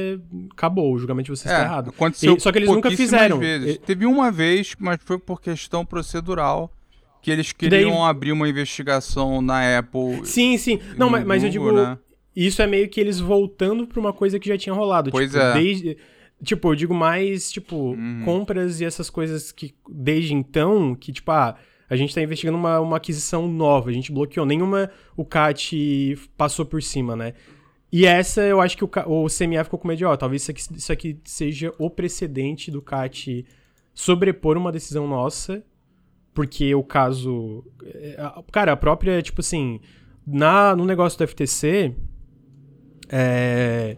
acabou, 0.51 0.93
o 0.93 0.97
julgamento 0.97 1.25
de 1.25 1.37
vocês 1.37 1.51
tá 1.51 1.59
é, 1.59 1.61
tá 1.61 1.65
errado. 1.65 1.89
Aconteceu 1.89 2.35
e, 2.35 2.39
só 2.39 2.51
que 2.51 2.59
eles 2.59 2.69
nunca 2.69 2.89
fizeram. 2.91 3.37
Vezes. 3.39 3.75
E... 3.75 3.77
Teve 3.77 4.05
uma 4.05 4.31
vez, 4.31 4.73
mas 4.79 4.99
foi 5.03 5.19
por 5.19 5.41
questão 5.41 5.85
procedural 5.85 6.71
que 7.21 7.29
eles 7.29 7.51
queriam 7.51 7.91
daí... 7.91 8.01
abrir 8.01 8.31
uma 8.31 8.47
investigação 8.47 9.41
na 9.41 9.79
Apple. 9.79 10.25
Sim, 10.25 10.57
sim. 10.57 10.79
Não, 10.97 11.09
mas, 11.09 11.25
mas 11.25 11.43
eu 11.43 11.49
digo, 11.49 11.71
né? 11.71 11.97
isso 12.35 12.61
é 12.61 12.67
meio 12.67 12.87
que 12.87 13.01
eles 13.01 13.19
voltando 13.19 13.85
pra 13.85 13.99
uma 13.99 14.13
coisa 14.13 14.39
que 14.39 14.47
já 14.47 14.57
tinha 14.57 14.73
rolado. 14.73 15.11
Pois 15.11 15.31
tipo, 15.31 15.43
é. 15.43 15.53
Desde, 15.53 15.97
tipo, 16.43 16.71
eu 16.71 16.75
digo 16.75 16.93
mais, 16.93 17.51
tipo, 17.51 17.75
uhum. 17.75 18.21
compras 18.23 18.79
e 18.79 18.85
essas 18.85 19.09
coisas 19.09 19.51
que 19.51 19.73
desde 19.89 20.33
então, 20.33 20.95
que 20.95 21.11
tipo, 21.11 21.31
ah, 21.31 21.57
a 21.89 21.95
gente 21.95 22.09
está 22.09 22.21
investigando 22.21 22.57
uma, 22.57 22.79
uma 22.79 22.97
aquisição 22.97 23.47
nova, 23.47 23.89
a 23.89 23.93
gente 23.93 24.11
bloqueou. 24.11 24.45
Nenhuma 24.45 24.89
o 25.15 25.23
CAT 25.23 26.17
passou 26.35 26.65
por 26.65 26.81
cima, 26.81 27.15
né? 27.15 27.33
E 27.91 28.05
essa 28.05 28.41
eu 28.41 28.59
acho 28.59 28.75
que 28.75 28.83
o, 28.83 28.89
o 29.05 29.27
CMA 29.27 29.63
ficou 29.63 29.79
com 29.79 29.87
medo 29.87 29.97
de, 29.97 30.05
ó, 30.05 30.17
talvez 30.17 30.41
isso 30.41 30.51
aqui, 30.51 30.61
isso 30.77 30.91
aqui 30.91 31.19
seja 31.23 31.73
o 31.77 31.89
precedente 31.89 32.69
do 32.69 32.81
CAT 32.81 33.45
sobrepor 33.93 34.57
uma 34.57 34.71
decisão 34.71 35.07
nossa, 35.07 35.63
porque 36.33 36.75
o 36.75 36.83
caso. 36.83 37.63
É, 37.83 38.17
cara, 38.51 38.73
a 38.73 38.77
própria, 38.77 39.21
tipo 39.21 39.39
assim. 39.41 39.79
na, 40.27 40.75
no 40.75 40.83
negócio 40.83 41.17
do 41.17 41.27
FTC, 41.27 41.95
é, 43.09 43.95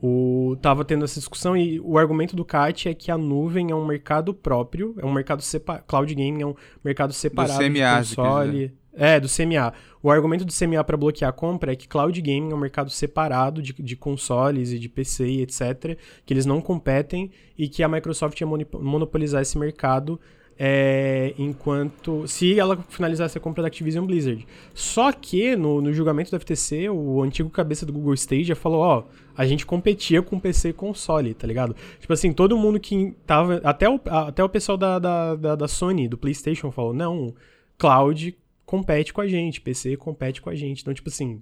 o, 0.00 0.56
tava 0.62 0.84
tendo 0.84 1.04
essa 1.04 1.18
discussão 1.18 1.56
e 1.56 1.80
o 1.80 1.98
argumento 1.98 2.36
do 2.36 2.44
CAT 2.44 2.88
é 2.88 2.94
que 2.94 3.10
a 3.10 3.18
nuvem 3.18 3.70
é 3.70 3.74
um 3.74 3.84
mercado 3.84 4.32
próprio, 4.32 4.94
é 4.98 5.04
um 5.04 5.12
mercado 5.12 5.42
separado. 5.42 5.84
Cloud 5.86 6.14
gaming 6.14 6.42
é 6.42 6.46
um 6.46 6.54
mercado 6.84 7.12
separado 7.12 7.58
do 7.58 7.64
CMA, 7.64 8.02
de 8.02 8.16
console. 8.16 8.72
É, 8.94 9.20
do 9.20 9.28
CMA. 9.28 9.72
O 10.02 10.10
argumento 10.10 10.44
do 10.44 10.52
CMA 10.52 10.82
para 10.82 10.96
bloquear 10.96 11.30
a 11.30 11.32
compra 11.32 11.72
é 11.72 11.76
que 11.76 11.86
cloud 11.86 12.20
gaming 12.20 12.50
é 12.50 12.54
um 12.54 12.58
mercado 12.58 12.90
separado 12.90 13.62
de, 13.62 13.72
de 13.72 13.96
consoles 13.96 14.72
e 14.72 14.78
de 14.78 14.88
PC 14.88 15.26
e 15.26 15.42
etc. 15.42 15.96
Que 16.24 16.34
eles 16.34 16.46
não 16.46 16.60
competem 16.60 17.30
e 17.56 17.68
que 17.68 17.82
a 17.82 17.88
Microsoft 17.88 18.40
ia 18.40 18.46
monopolizar 18.46 19.42
esse 19.42 19.58
mercado 19.58 20.20
é, 20.58 21.34
enquanto. 21.38 22.26
Se 22.26 22.58
ela 22.58 22.76
finalizasse 22.88 23.38
a 23.38 23.40
compra 23.40 23.62
da 23.62 23.68
Activision 23.68 24.04
Blizzard. 24.04 24.44
Só 24.74 25.12
que 25.12 25.54
no, 25.54 25.80
no 25.80 25.92
julgamento 25.92 26.30
do 26.32 26.40
FTC, 26.40 26.90
o 26.90 27.22
antigo 27.22 27.48
cabeça 27.48 27.86
do 27.86 27.92
Google 27.92 28.14
Stadia 28.14 28.56
falou: 28.56 28.80
ó, 28.80 29.04
a 29.36 29.46
gente 29.46 29.64
competia 29.64 30.20
com 30.20 30.40
PC 30.40 30.70
e 30.70 30.72
console, 30.72 31.32
tá 31.32 31.46
ligado? 31.46 31.76
Tipo 32.00 32.12
assim, 32.12 32.32
todo 32.32 32.58
mundo 32.58 32.80
que 32.80 33.14
tava. 33.24 33.60
Até 33.62 33.88
o, 33.88 34.00
até 34.06 34.42
o 34.42 34.48
pessoal 34.48 34.76
da, 34.76 34.98
da, 34.98 35.36
da, 35.36 35.54
da 35.54 35.68
Sony, 35.68 36.08
do 36.08 36.18
PlayStation, 36.18 36.72
falou: 36.72 36.92
não, 36.92 37.32
cloud 37.78 38.36
compete 38.66 39.12
com 39.12 39.20
a 39.20 39.28
gente, 39.28 39.60
PC 39.60 39.96
compete 39.96 40.42
com 40.42 40.50
a 40.50 40.56
gente. 40.56 40.82
Então, 40.82 40.92
tipo 40.92 41.08
assim. 41.08 41.40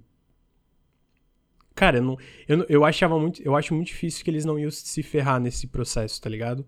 Cara, 1.73 1.97
eu, 1.97 2.03
não, 2.03 2.17
eu, 2.47 2.65
eu 2.69 2.85
achava 2.85 3.19
muito. 3.19 3.41
Eu 3.41 3.55
acho 3.55 3.73
muito 3.73 3.87
difícil 3.87 4.23
que 4.23 4.29
eles 4.29 4.45
não 4.45 4.59
iam 4.59 4.69
se 4.69 5.01
ferrar 5.01 5.39
nesse 5.39 5.65
processo, 5.65 6.21
tá 6.21 6.29
ligado? 6.29 6.65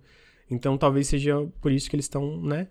Então 0.50 0.78
talvez 0.78 1.08
seja 1.08 1.36
por 1.62 1.72
isso 1.72 1.90
que 1.90 1.96
eles 1.96 2.06
estão, 2.06 2.42
né? 2.42 2.68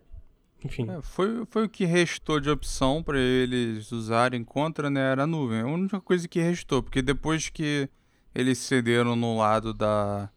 Enfim. 0.65 0.91
É, 0.91 1.01
foi, 1.01 1.47
foi 1.47 1.65
o 1.67 1.69
que 1.69 1.85
restou 1.85 2.41
de 2.41 2.51
opção 2.51 3.03
para 3.03 3.19
eles 3.19 3.93
usarem 3.93 4.43
contra, 4.43 4.91
né? 4.91 5.13
Era 5.13 5.23
a 5.23 5.27
nuvem. 5.27 5.61
A 5.61 5.67
única 5.67 6.01
coisa 6.01 6.27
que 6.27 6.41
restou, 6.41 6.83
porque 6.83 7.01
depois 7.01 7.49
que 7.49 7.89
eles 8.35 8.59
cederam 8.59 9.15
no 9.15 9.37
lado 9.37 9.73
da, 9.73 10.29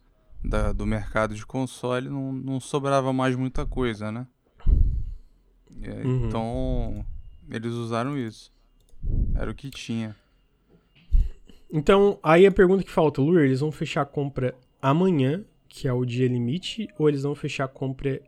da 0.44 0.72
do 0.72 0.86
mercado 0.86 1.34
de 1.34 1.44
console, 1.44 2.08
não, 2.08 2.32
não 2.32 2.60
sobrava 2.60 3.12
mais 3.12 3.34
muita 3.34 3.66
coisa, 3.66 4.12
né? 4.12 4.26
É, 5.82 6.06
uhum. 6.06 6.26
Então, 6.26 7.06
eles 7.50 7.72
usaram 7.72 8.16
isso. 8.16 8.52
Era 9.34 9.50
o 9.50 9.54
que 9.54 9.70
tinha. 9.70 10.14
Então, 11.72 12.18
aí 12.22 12.46
a 12.46 12.52
pergunta 12.52 12.84
que 12.84 12.90
falta, 12.90 13.20
Lu, 13.20 13.38
eles 13.40 13.60
vão 13.60 13.72
fechar 13.72 14.02
a 14.02 14.06
compra 14.06 14.54
amanhã 14.80 15.44
que 15.72 15.88
é 15.88 15.92
o 15.92 16.04
dia 16.04 16.28
limite, 16.28 16.86
ou 16.98 17.08
eles 17.08 17.22
vão 17.22 17.34
fechar 17.34 17.64
a 17.64 17.68
compra 17.68 18.20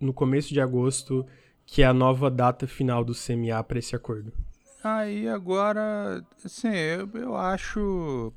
no 0.00 0.14
começo 0.14 0.54
de 0.54 0.62
agosto, 0.62 1.26
que 1.66 1.82
é 1.82 1.86
a 1.86 1.92
nova 1.92 2.30
data 2.30 2.66
final 2.66 3.04
do 3.04 3.12
CMA 3.12 3.62
para 3.62 3.78
esse 3.78 3.94
acordo? 3.94 4.32
Aí 4.82 5.28
agora, 5.28 6.24
assim, 6.42 6.74
eu, 6.74 7.10
eu 7.12 7.36
acho. 7.36 8.32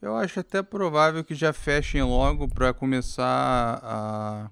Eu 0.00 0.16
acho 0.16 0.40
até 0.40 0.62
provável 0.62 1.22
que 1.22 1.34
já 1.34 1.52
fechem 1.52 2.02
logo 2.02 2.48
para 2.48 2.72
começar 2.72 3.78
a 3.82 4.50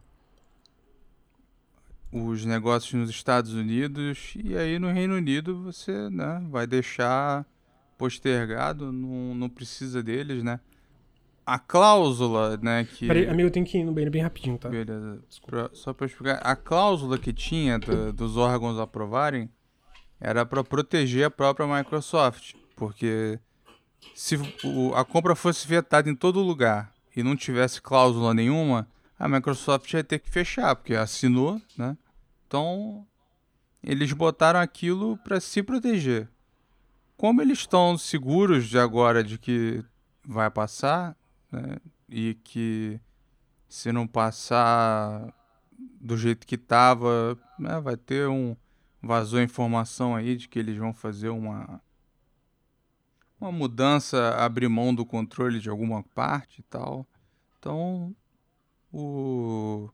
os 2.12 2.44
negócios 2.44 2.92
nos 2.92 3.08
Estados 3.08 3.54
Unidos 3.54 4.34
e 4.36 4.56
aí 4.56 4.78
no 4.78 4.88
Reino 4.88 5.14
Unido 5.14 5.62
você 5.62 6.10
né, 6.10 6.44
vai 6.50 6.66
deixar 6.66 7.46
postergado, 7.96 8.92
não, 8.92 9.34
não 9.34 9.48
precisa 9.48 10.02
deles, 10.02 10.42
né? 10.42 10.60
A 11.50 11.58
cláusula, 11.58 12.56
né, 12.58 12.84
que... 12.84 13.08
Peraí, 13.08 13.28
amigo, 13.28 13.48
eu 13.48 13.50
tenho 13.50 13.66
que 13.66 13.76
ir 13.76 13.84
no 13.84 13.90
banheiro 13.90 14.12
bem 14.12 14.22
rapidinho, 14.22 14.56
tá? 14.56 14.68
Beleza. 14.68 15.20
Pra, 15.44 15.68
só 15.72 15.92
pra 15.92 16.06
explicar. 16.06 16.40
A 16.44 16.54
cláusula 16.54 17.18
que 17.18 17.32
tinha 17.32 17.76
do, 17.76 18.12
dos 18.12 18.36
órgãos 18.36 18.78
aprovarem 18.78 19.50
era 20.20 20.46
para 20.46 20.62
proteger 20.62 21.24
a 21.24 21.30
própria 21.30 21.66
Microsoft. 21.66 22.54
Porque 22.76 23.40
se 24.14 24.36
o, 24.62 24.94
a 24.94 25.04
compra 25.04 25.34
fosse 25.34 25.66
vetada 25.66 26.08
em 26.08 26.14
todo 26.14 26.38
lugar 26.38 26.92
e 27.16 27.22
não 27.24 27.34
tivesse 27.34 27.82
cláusula 27.82 28.32
nenhuma, 28.32 28.86
a 29.18 29.28
Microsoft 29.28 29.92
ia 29.92 30.04
ter 30.04 30.20
que 30.20 30.30
fechar, 30.30 30.76
porque 30.76 30.94
assinou, 30.94 31.60
né? 31.76 31.96
Então, 32.46 33.04
eles 33.82 34.12
botaram 34.12 34.60
aquilo 34.60 35.16
para 35.18 35.40
se 35.40 35.64
proteger. 35.64 36.28
Como 37.16 37.42
eles 37.42 37.58
estão 37.58 37.98
seguros 37.98 38.68
de 38.68 38.78
agora 38.78 39.24
de 39.24 39.36
que 39.36 39.84
vai 40.24 40.48
passar, 40.48 41.16
né? 41.50 41.76
E 42.08 42.34
que 42.34 43.00
se 43.68 43.92
não 43.92 44.06
passar 44.06 45.32
do 46.00 46.16
jeito 46.16 46.46
que 46.46 46.58
tava, 46.58 47.38
né, 47.58 47.80
vai 47.80 47.96
ter 47.96 48.28
um 48.28 48.56
vazou 49.02 49.40
informação 49.40 50.14
aí 50.14 50.36
de 50.36 50.48
que 50.48 50.58
eles 50.58 50.76
vão 50.76 50.92
fazer 50.92 51.30
uma 51.30 51.80
uma 53.40 53.50
mudança, 53.50 54.34
abrir 54.36 54.68
mão 54.68 54.94
do 54.94 55.06
controle 55.06 55.60
de 55.60 55.70
alguma 55.70 56.02
parte 56.02 56.58
e 56.58 56.62
tal. 56.64 57.06
Então, 57.58 58.14
o 58.92 59.88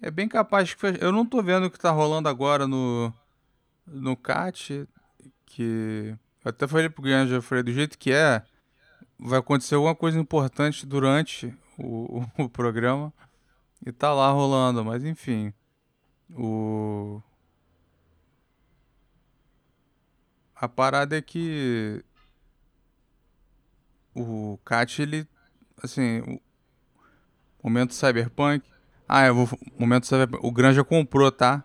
é 0.00 0.10
bem 0.10 0.28
capaz 0.28 0.72
que 0.74 0.86
eu 1.00 1.12
não 1.12 1.26
tô 1.26 1.42
vendo 1.42 1.66
o 1.66 1.70
que 1.70 1.78
tá 1.78 1.90
rolando 1.90 2.28
agora 2.28 2.66
no 2.66 3.12
no 3.86 4.16
CAT, 4.16 4.88
que 5.44 6.16
eu 6.44 6.48
até 6.48 6.66
falei 6.66 6.88
pro 6.88 7.02
Guilherme, 7.02 7.30
já 7.30 7.42
falei 7.42 7.62
do 7.62 7.72
jeito 7.72 7.98
que 7.98 8.12
é, 8.12 8.42
vai 9.24 9.38
acontecer 9.38 9.74
alguma 9.76 9.94
coisa 9.94 10.18
importante 10.18 10.84
durante 10.84 11.54
o, 11.78 12.20
o, 12.20 12.26
o 12.44 12.48
programa 12.48 13.12
e 13.84 13.92
tá 13.92 14.12
lá 14.12 14.30
rolando, 14.30 14.84
mas 14.84 15.04
enfim. 15.04 15.52
O. 16.34 17.20
A 20.54 20.68
parada 20.68 21.16
é 21.16 21.22
que 21.22 22.04
o 24.14 24.58
Cat, 24.64 25.02
ele. 25.02 25.26
Assim. 25.82 26.20
O 27.58 27.68
momento 27.68 27.94
Cyberpunk. 27.94 28.64
Ah, 29.08 29.26
eu 29.26 29.34
vou. 29.34 29.48
Momento 29.78 30.06
Cyberpunk. 30.06 30.46
O 30.46 30.52
Granja 30.52 30.84
comprou, 30.84 31.30
tá? 31.30 31.64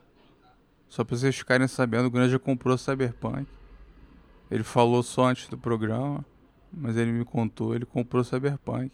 Só 0.89 1.03
pra 1.03 1.17
vocês 1.17 1.35
ficarem 1.35 1.67
sabendo, 1.67 2.07
o 2.07 2.11
Granja 2.11 2.39
comprou 2.39 2.77
Cyberpunk. 2.77 3.45
Ele 4.49 4.63
falou 4.63 5.03
só 5.03 5.25
antes 5.25 5.47
do 5.49 5.57
programa 5.57 6.25
mas 6.71 6.97
ele 6.97 7.11
me 7.11 7.25
contou, 7.25 7.75
ele 7.75 7.85
comprou 7.85 8.23
Cyberpunk 8.23 8.91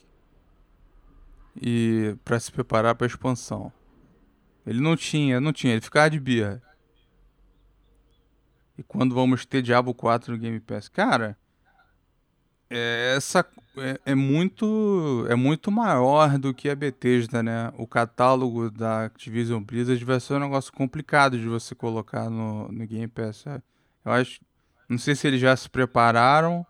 e 1.62 2.15
para 2.23 2.39
se 2.39 2.51
preparar 2.51 2.95
para 2.95 3.05
a 3.05 3.07
expansão. 3.07 3.71
Ele 4.65 4.79
não 4.79 4.95
tinha, 4.95 5.39
não 5.39 5.51
tinha, 5.51 5.73
ele 5.73 5.81
ficava 5.81 6.09
de 6.09 6.19
birra. 6.19 6.62
E 8.77 8.83
quando 8.83 9.13
vamos 9.13 9.45
ter 9.45 9.62
Diablo 9.62 9.93
4 9.93 10.33
no 10.33 10.39
Game 10.39 10.59
Pass? 10.59 10.88
Cara, 10.88 11.38
é, 12.69 13.13
essa 13.15 13.45
é, 13.77 13.99
é, 14.05 14.15
muito 14.15 15.27
é 15.29 15.36
muito 15.36 15.69
maior 15.71 16.39
do 16.39 16.53
que 16.53 16.69
a 16.69 16.75
Bethesda, 16.75 17.43
né? 17.43 17.71
O 17.77 17.86
catálogo 17.86 18.71
da 18.71 19.05
Activision 19.05 19.62
Blizzard 19.62 20.03
vai 20.03 20.19
ser 20.19 20.36
um 20.36 20.39
negócio 20.39 20.73
complicado 20.73 21.38
de 21.38 21.47
você 21.47 21.75
colocar 21.75 22.29
no, 22.29 22.67
no 22.71 22.88
Game 22.88 23.07
Pass. 23.07 23.45
É. 23.45 23.62
Eu 24.05 24.12
acho, 24.13 24.41
não 24.89 24.97
sei 24.97 25.13
se 25.13 25.27
eles 25.27 25.39
já 25.39 25.55
se 25.55 25.69
prepararam 25.69 26.65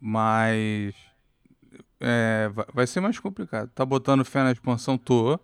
mas 0.00 0.94
é, 2.00 2.50
vai 2.72 2.86
ser 2.86 3.00
mais 3.00 3.18
complicado. 3.18 3.70
Tá 3.70 3.84
botando 3.84 4.24
fé 4.24 4.42
na 4.42 4.52
expansão? 4.52 4.96
Tô. 4.96 5.38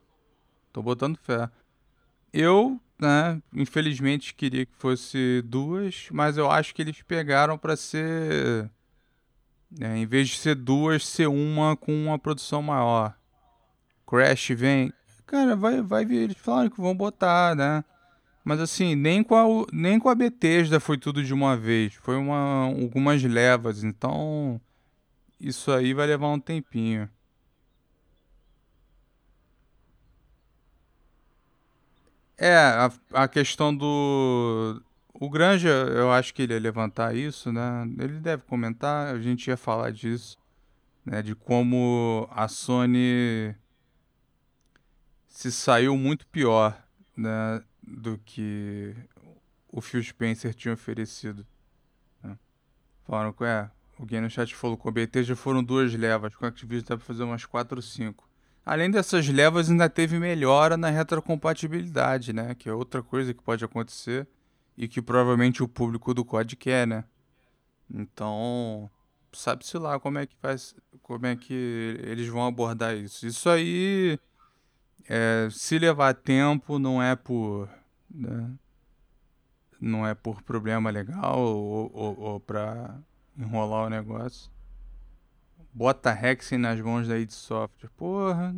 Tô 0.72 0.82
botando 0.82 1.18
fé. 1.18 1.50
Eu, 2.32 2.80
né, 2.98 3.40
infelizmente 3.54 4.34
queria 4.34 4.66
que 4.66 4.74
fosse 4.76 5.42
duas, 5.42 6.08
mas 6.10 6.36
eu 6.36 6.50
acho 6.50 6.74
que 6.74 6.82
eles 6.82 7.02
pegaram 7.02 7.56
para 7.56 7.76
ser. 7.76 8.70
Né, 9.70 9.98
em 9.98 10.06
vez 10.06 10.28
de 10.28 10.36
ser 10.36 10.54
duas, 10.54 11.06
ser 11.06 11.28
uma 11.28 11.76
com 11.76 11.92
uma 11.92 12.18
produção 12.18 12.62
maior. 12.62 13.14
Crash 14.06 14.50
vem. 14.50 14.92
Cara, 15.26 15.56
vai, 15.56 15.82
vai 15.82 16.04
vir. 16.04 16.22
Eles 16.22 16.36
falaram 16.38 16.70
que 16.70 16.80
vão 16.80 16.94
botar, 16.94 17.56
né? 17.56 17.84
Mas 18.46 18.60
assim, 18.60 18.94
nem 18.94 19.24
com 19.24 19.34
a, 19.34 19.66
nem 19.72 19.98
com 19.98 20.08
a 20.08 20.14
Bethesda 20.14 20.78
foi 20.78 20.96
tudo 20.96 21.20
de 21.24 21.34
uma 21.34 21.56
vez. 21.56 21.94
Foi 21.94 22.16
uma, 22.16 22.66
algumas 22.66 23.20
levas. 23.24 23.82
Então, 23.82 24.60
isso 25.40 25.72
aí 25.72 25.92
vai 25.92 26.06
levar 26.06 26.28
um 26.28 26.38
tempinho. 26.38 27.10
É, 32.38 32.54
a, 32.54 32.92
a 33.12 33.26
questão 33.26 33.74
do. 33.76 34.80
O 35.12 35.28
Granja, 35.28 35.68
eu 35.68 36.12
acho 36.12 36.32
que 36.32 36.42
ele 36.42 36.54
ia 36.54 36.60
levantar 36.60 37.16
isso, 37.16 37.50
né? 37.50 37.82
Ele 37.98 38.20
deve 38.20 38.44
comentar, 38.44 39.12
a 39.12 39.20
gente 39.20 39.48
ia 39.48 39.56
falar 39.56 39.90
disso, 39.90 40.38
né? 41.04 41.20
De 41.20 41.34
como 41.34 42.28
a 42.30 42.46
Sony 42.46 43.56
se 45.28 45.50
saiu 45.50 45.96
muito 45.96 46.26
pior, 46.28 46.80
né? 47.16 47.60
Do 47.86 48.18
que 48.18 48.94
o 49.68 49.80
Phil 49.80 50.02
Spencer 50.02 50.54
tinha 50.54 50.74
oferecido. 50.74 51.46
Né? 52.22 52.38
Falaram 53.06 53.32
que 53.32 53.44
é, 53.44 53.70
alguém 53.98 54.20
no 54.20 54.28
chat 54.28 54.54
falou 54.54 54.76
que 54.76 54.88
o 54.88 54.90
BT 54.90 55.24
já 55.24 55.36
foram 55.36 55.62
duas 55.62 55.94
levas, 55.94 56.34
com 56.34 56.44
a 56.44 56.48
Activision 56.48 56.86
dá 56.88 56.96
para 56.96 57.06
fazer 57.06 57.22
umas 57.22 57.44
4 57.44 57.76
ou 57.76 57.82
5. 57.82 58.28
Além 58.64 58.90
dessas 58.90 59.28
levas, 59.28 59.70
ainda 59.70 59.88
teve 59.88 60.18
melhora 60.18 60.76
na 60.76 60.90
retrocompatibilidade, 60.90 62.32
né? 62.32 62.52
Que 62.54 62.68
é 62.68 62.72
outra 62.72 63.00
coisa 63.00 63.32
que 63.32 63.42
pode 63.42 63.64
acontecer. 63.64 64.26
e 64.76 64.86
que 64.86 65.00
provavelmente 65.00 65.62
o 65.62 65.68
público 65.68 66.12
do 66.12 66.24
COD 66.24 66.54
quer, 66.56 66.86
né? 66.86 67.04
Então, 67.90 68.90
sabe-se 69.32 69.78
lá 69.78 69.98
como 69.98 70.18
é 70.18 70.26
que 70.26 70.36
faz, 70.36 70.74
como 71.02 71.26
é 71.26 71.36
que 71.36 71.98
eles 72.02 72.28
vão 72.28 72.46
abordar 72.46 72.94
isso. 72.94 73.26
Isso 73.26 73.48
aí, 73.48 74.18
é, 75.08 75.48
se 75.50 75.78
levar 75.78 76.14
tempo, 76.14 76.78
não 76.78 77.02
é 77.02 77.14
por, 77.14 77.68
né? 78.10 78.50
não 79.80 80.06
é 80.06 80.14
por 80.14 80.42
problema 80.42 80.90
legal 80.90 81.38
ou, 81.38 81.90
ou, 81.92 82.20
ou 82.20 82.40
para 82.40 82.98
enrolar 83.38 83.86
o 83.86 83.90
negócio. 83.90 84.50
Bota 85.72 86.10
Hexen 86.10 86.58
nas 86.58 86.80
mãos 86.80 87.06
da 87.06 87.18
id 87.18 87.30
Software. 87.30 87.90
Porra, 87.96 88.54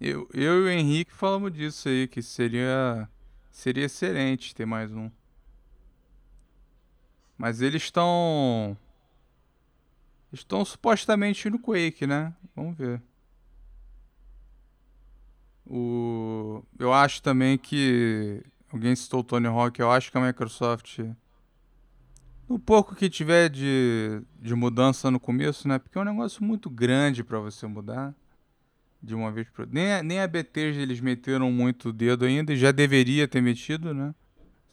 eu, 0.00 0.28
eu 0.32 0.62
e 0.62 0.64
o 0.64 0.70
Henrique 0.70 1.12
falamos 1.12 1.52
disso 1.52 1.88
aí, 1.88 2.08
que 2.08 2.22
seria, 2.22 3.08
seria 3.50 3.84
excelente 3.84 4.54
ter 4.54 4.64
mais 4.64 4.90
um. 4.90 5.10
Mas 7.36 7.60
eles 7.60 7.82
estão. 7.82 8.76
Estão 10.32 10.64
supostamente 10.64 11.50
no 11.50 11.58
Quake, 11.58 12.06
né? 12.06 12.34
Vamos 12.54 12.76
ver. 12.76 13.02
O... 15.66 16.62
Eu 16.78 16.92
acho 16.92 17.22
também 17.22 17.56
que. 17.58 18.42
Alguém 18.72 18.94
citou 18.94 19.20
o 19.20 19.24
Tony 19.24 19.46
Hawk, 19.46 19.80
eu 19.80 19.90
acho 19.90 20.10
que 20.10 20.18
a 20.18 20.20
Microsoft. 20.20 21.00
No 22.48 22.58
pouco 22.58 22.94
que 22.94 23.08
tiver 23.08 23.48
de, 23.48 24.22
de 24.40 24.54
mudança 24.54 25.10
no 25.10 25.20
começo, 25.20 25.68
né? 25.68 25.78
Porque 25.78 25.96
é 25.96 26.00
um 26.00 26.04
negócio 26.04 26.42
muito 26.42 26.68
grande 26.68 27.22
para 27.22 27.38
você 27.38 27.66
mudar 27.66 28.14
de 29.02 29.14
uma 29.14 29.32
vez 29.32 29.48
para 29.48 29.66
nem 29.66 30.02
nem 30.02 30.20
a 30.20 30.26
Bethesda 30.26 30.82
eles 30.82 31.00
meteram 31.00 31.50
muito 31.50 31.88
o 31.88 31.92
dedo 31.92 32.24
ainda, 32.24 32.54
já 32.54 32.70
deveria 32.70 33.26
ter 33.26 33.40
metido, 33.40 33.94
né? 33.94 34.14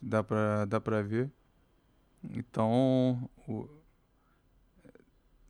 Dá 0.01 0.23
pra, 0.23 0.65
dá 0.65 0.81
pra 0.81 1.01
ver. 1.01 1.31
Então, 2.35 3.29
o, 3.47 3.69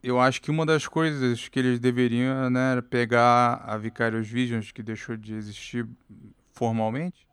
eu 0.02 0.20
acho 0.20 0.40
que 0.40 0.50
uma 0.50 0.64
das 0.64 0.86
coisas 0.86 1.48
que 1.48 1.58
eles 1.58 1.80
deveriam 1.80 2.48
né, 2.50 2.72
era 2.72 2.82
pegar 2.82 3.62
a 3.64 3.76
Vicarious 3.76 4.28
Visions, 4.28 4.70
que 4.70 4.82
deixou 4.82 5.16
de 5.16 5.34
existir 5.34 5.86
formalmente, 6.52 7.26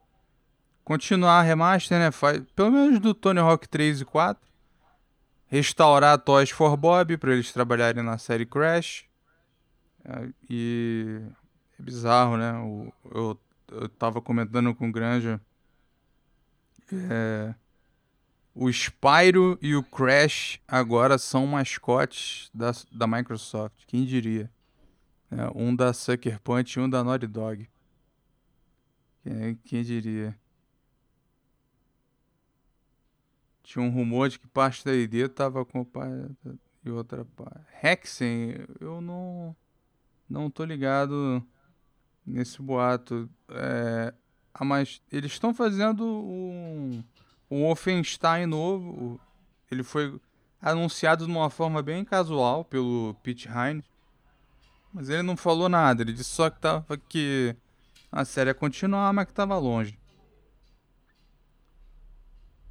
continuar 0.84 1.40
a 1.40 1.42
remaster, 1.42 1.98
né? 1.98 2.12
Faz, 2.12 2.42
pelo 2.56 2.72
menos 2.72 3.00
do 3.00 3.14
Tony 3.14 3.40
Hawk 3.40 3.68
3 3.68 4.02
e 4.02 4.06
4, 4.06 4.48
restaurar 5.48 6.18
Toys 6.20 6.50
for 6.50 6.76
Bob 6.76 7.18
para 7.18 7.34
eles 7.34 7.52
trabalharem 7.52 8.04
na 8.04 8.18
série 8.18 8.46
Crash 8.46 9.06
é, 10.04 10.30
e 10.50 11.22
é 11.80 11.84
bizarro, 11.84 12.38
né? 12.38 12.54
O, 12.60 12.94
eu, 13.12 13.40
eu 13.72 13.90
tava 13.90 14.22
comentando 14.22 14.74
com 14.76 14.88
o 14.88 14.92
Granja. 14.92 15.42
É, 17.10 17.56
o 18.56 18.70
Spyro 18.72 19.60
e 19.62 19.76
o 19.76 19.84
Crash 19.84 20.62
agora 20.66 21.18
são 21.18 21.46
mascotes 21.46 22.50
da, 22.54 22.72
da 22.90 23.06
Microsoft. 23.06 23.84
Quem 23.86 24.06
diria? 24.06 24.50
É, 25.30 25.52
um 25.54 25.76
da 25.76 25.92
Sucker 25.92 26.40
Punch 26.40 26.80
e 26.80 26.82
um 26.82 26.90
da 26.90 27.04
Naughty 27.04 27.28
Dog. 27.28 27.70
Quem, 29.22 29.56
quem 29.66 29.84
diria? 29.84 30.40
Tinha 33.62 33.84
um 33.84 33.90
rumor 33.90 34.30
de 34.30 34.40
que 34.40 34.48
parte 34.48 34.86
da 34.86 34.94
ID 34.94 35.28
tava 35.30 35.66
com 35.66 35.86
e 36.86 36.90
outra 36.90 37.26
parte. 37.26 37.66
Hexen, 37.84 38.66
eu 38.80 39.02
não. 39.02 39.56
Não 40.30 40.50
tô 40.50 40.64
ligado 40.64 41.46
nesse 42.26 42.62
boato. 42.62 43.30
É, 43.50 44.14
ah, 44.54 44.64
mas 44.64 45.02
eles 45.12 45.34
estão 45.34 45.54
fazendo 45.54 46.06
um, 46.06 47.04
um 47.50 47.64
Wolfenstein 47.64 48.46
novo. 48.46 49.20
Ele 49.72 49.84
foi 49.84 50.20
anunciado 50.62 51.26
de 51.26 51.32
uma 51.32 51.50
forma 51.50 51.82
bem 51.82 52.04
casual 52.04 52.66
pelo 52.66 53.16
Pete 53.22 53.48
Hines. 53.48 53.86
Mas 54.94 55.10
ele 55.10 55.24
não 55.24 55.36
falou 55.36 55.68
nada. 55.68 56.02
Ele 56.02 56.14
disse 56.14 56.30
só 56.30 56.50
que 56.50 56.60
tava 56.60 56.98
que 57.10 57.56
a 58.12 58.24
série 58.24 58.50
ia 58.50 58.54
continuar, 58.54 59.12
mas 59.14 59.26
que 59.28 59.34
tava 59.34 59.58
longe. 59.58 60.00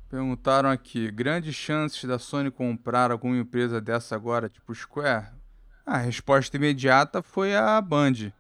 Perguntaram 0.09 0.71
aqui: 0.71 1.11
grandes 1.11 1.55
chances 1.55 2.05
da 2.05 2.19
Sony 2.19 2.51
comprar 2.51 3.11
alguma 3.11 3.37
empresa 3.37 3.81
dessa 3.81 4.15
agora, 4.15 4.49
tipo 4.49 4.75
Square? 4.75 5.27
A 5.85 5.99
resposta 5.99 6.57
imediata 6.57 7.23
foi 7.23 7.55
a 7.55 7.81
Band. 7.81 8.33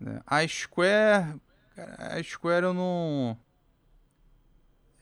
Né? 0.00 0.20
A 0.26 0.46
Square. 0.48 1.40
A 1.76 2.22
Square 2.22 2.64
eu 2.64 2.74
não. 2.74 3.38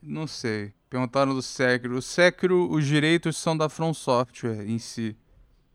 Não 0.06 0.26
sei. 0.26 0.72
Perguntaram 0.88 1.34
do 1.34 1.42
Sekiro. 1.42 1.96
O 1.96 2.02
Sekiro, 2.02 2.70
os 2.70 2.86
direitos 2.86 3.36
são 3.36 3.56
da 3.56 3.68
From 3.68 3.92
Software 3.92 4.64
em 4.64 4.78
si. 4.78 5.16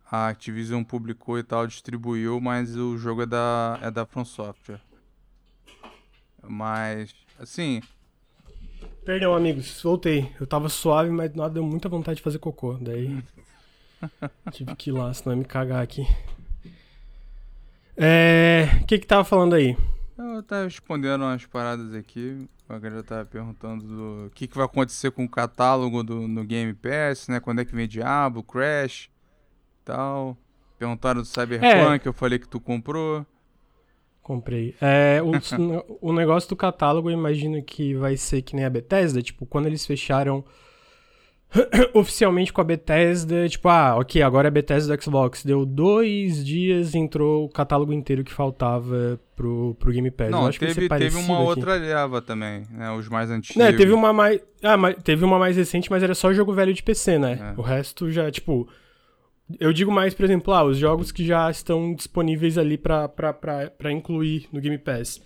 A 0.10 0.30
Activision 0.30 0.84
publicou 0.84 1.38
e 1.38 1.44
tal, 1.44 1.68
distribuiu, 1.68 2.40
mas 2.40 2.76
o 2.76 2.98
jogo 2.98 3.24
é 3.24 3.26
da, 3.26 3.80
é 3.82 3.92
da 3.92 4.06
From 4.06 4.24
Software. 4.24 4.82
Mas, 6.42 7.14
assim. 7.38 7.82
Perdão, 9.06 9.36
amigos, 9.36 9.82
voltei. 9.82 10.32
Eu 10.40 10.48
tava 10.48 10.70
suave, 10.70 11.10
mas 11.10 11.34
nada 11.34 11.56
deu 11.56 11.64
muita 11.64 11.90
vontade 11.90 12.18
de 12.18 12.24
fazer 12.24 12.40
cocô. 12.40 12.74
Daí 12.74 13.22
Tive 14.52 14.76
que 14.76 14.90
ir 14.90 14.94
lá, 14.94 15.14
senão 15.14 15.36
ia 15.36 15.40
me 15.40 15.46
cagar 15.46 15.84
aqui. 15.84 16.08
É. 17.98 18.68
O 18.82 18.86
que 18.86 19.00
que 19.00 19.06
tava 19.06 19.24
falando 19.24 19.56
aí? 19.56 19.78
Eu 20.22 20.44
tava 20.44 20.64
respondendo 20.66 21.22
umas 21.24 21.46
paradas 21.46 21.94
aqui. 21.96 22.48
A 22.70 22.78
galera 22.78 23.04
tava 23.04 23.26
perguntando 23.26 23.84
do 23.84 24.32
que, 24.32 24.48
que 24.48 24.56
vai 24.56 24.66
acontecer 24.66 25.12
com 25.12 25.26
o 25.26 25.30
catálogo 25.30 26.04
do, 26.04 26.28
no 26.28 26.44
Game 26.44 26.74
Pass, 26.74 27.28
né? 27.28 27.40
Quando 27.40 27.60
é 27.60 27.66
que 27.66 27.76
vem 27.76 27.88
Diablo, 27.88 28.44
Crash 28.44 29.10
tal. 29.84 30.38
Perguntaram 30.78 31.22
do 31.22 31.26
Cyberpunk, 31.26 32.06
é. 32.06 32.08
eu 32.08 32.14
falei 32.14 32.40
que 32.40 32.48
tu 32.48 32.60
comprou. 32.60 33.26
Comprei. 34.22 34.76
É, 34.80 35.22
o, 35.22 35.32
o 36.10 36.14
negócio 36.14 36.50
do 36.50 36.56
catálogo, 36.56 37.10
eu 37.10 37.14
imagino 37.14 37.62
que 37.64 37.96
vai 37.96 38.16
ser 38.16 38.42
que 38.42 38.56
nem 38.56 38.66
a 38.66 38.70
Bethesda. 38.70 39.22
Tipo, 39.22 39.46
quando 39.46 39.66
eles 39.66 39.86
fecharam 39.86 40.44
oficialmente 41.94 42.54
com 42.54 42.62
a 42.62 42.64
Bethesda, 42.64 43.48
tipo, 43.48 43.68
ah, 43.68 43.98
ok, 43.98 44.22
agora 44.22 44.48
é 44.48 44.52
Bethesda 44.52 44.96
do 44.96 45.04
Xbox. 45.04 45.44
Deu 45.44 45.66
dois 45.66 46.46
dias 46.46 46.96
entrou 46.96 47.46
o 47.46 47.50
catálogo 47.50 47.92
inteiro 47.92 48.24
que 48.24 48.34
faltava 48.34 49.20
pro, 49.36 49.76
pro 49.76 49.92
Game 49.92 50.10
Pass. 50.10 50.30
Não, 50.30 50.50
teve, 50.50 50.88
teve 50.88 51.18
uma 51.18 51.36
aqui. 51.36 51.44
outra 51.44 51.76
leva 51.76 52.22
também, 52.22 52.66
né? 52.72 52.92
Os 52.92 53.10
mais 53.10 53.30
antigos. 53.30 53.58
Né, 53.58 53.74
teve 53.74 53.92
uma 53.92 54.14
mais. 54.14 54.40
Ah, 54.64 54.78
mas 54.78 54.96
teve 55.04 55.26
uma 55.26 55.38
mais 55.38 55.58
recente, 55.58 55.90
mas 55.92 56.04
era 56.04 56.16
só 56.16 56.34
jogo 56.34 56.54
velho 56.54 56.74
de 56.74 56.82
PC, 56.82 57.20
né? 57.20 57.54
É. 57.56 57.60
O 57.60 57.64
resto 57.64 58.10
já, 58.12 58.32
tipo. 58.32 58.68
Eu 59.60 59.74
digo 59.74 59.92
mais, 59.92 60.14
por 60.14 60.24
exemplo, 60.24 60.54
ah, 60.54 60.64
os 60.64 60.78
jogos 60.78 61.12
que 61.12 61.26
já 61.26 61.52
estão 61.52 61.94
disponíveis 61.94 62.58
ali 62.58 62.78
pra 62.78 63.12
incluir 63.92 64.48
no 64.54 64.62
Game 64.62 64.78
Pass. 64.78 65.22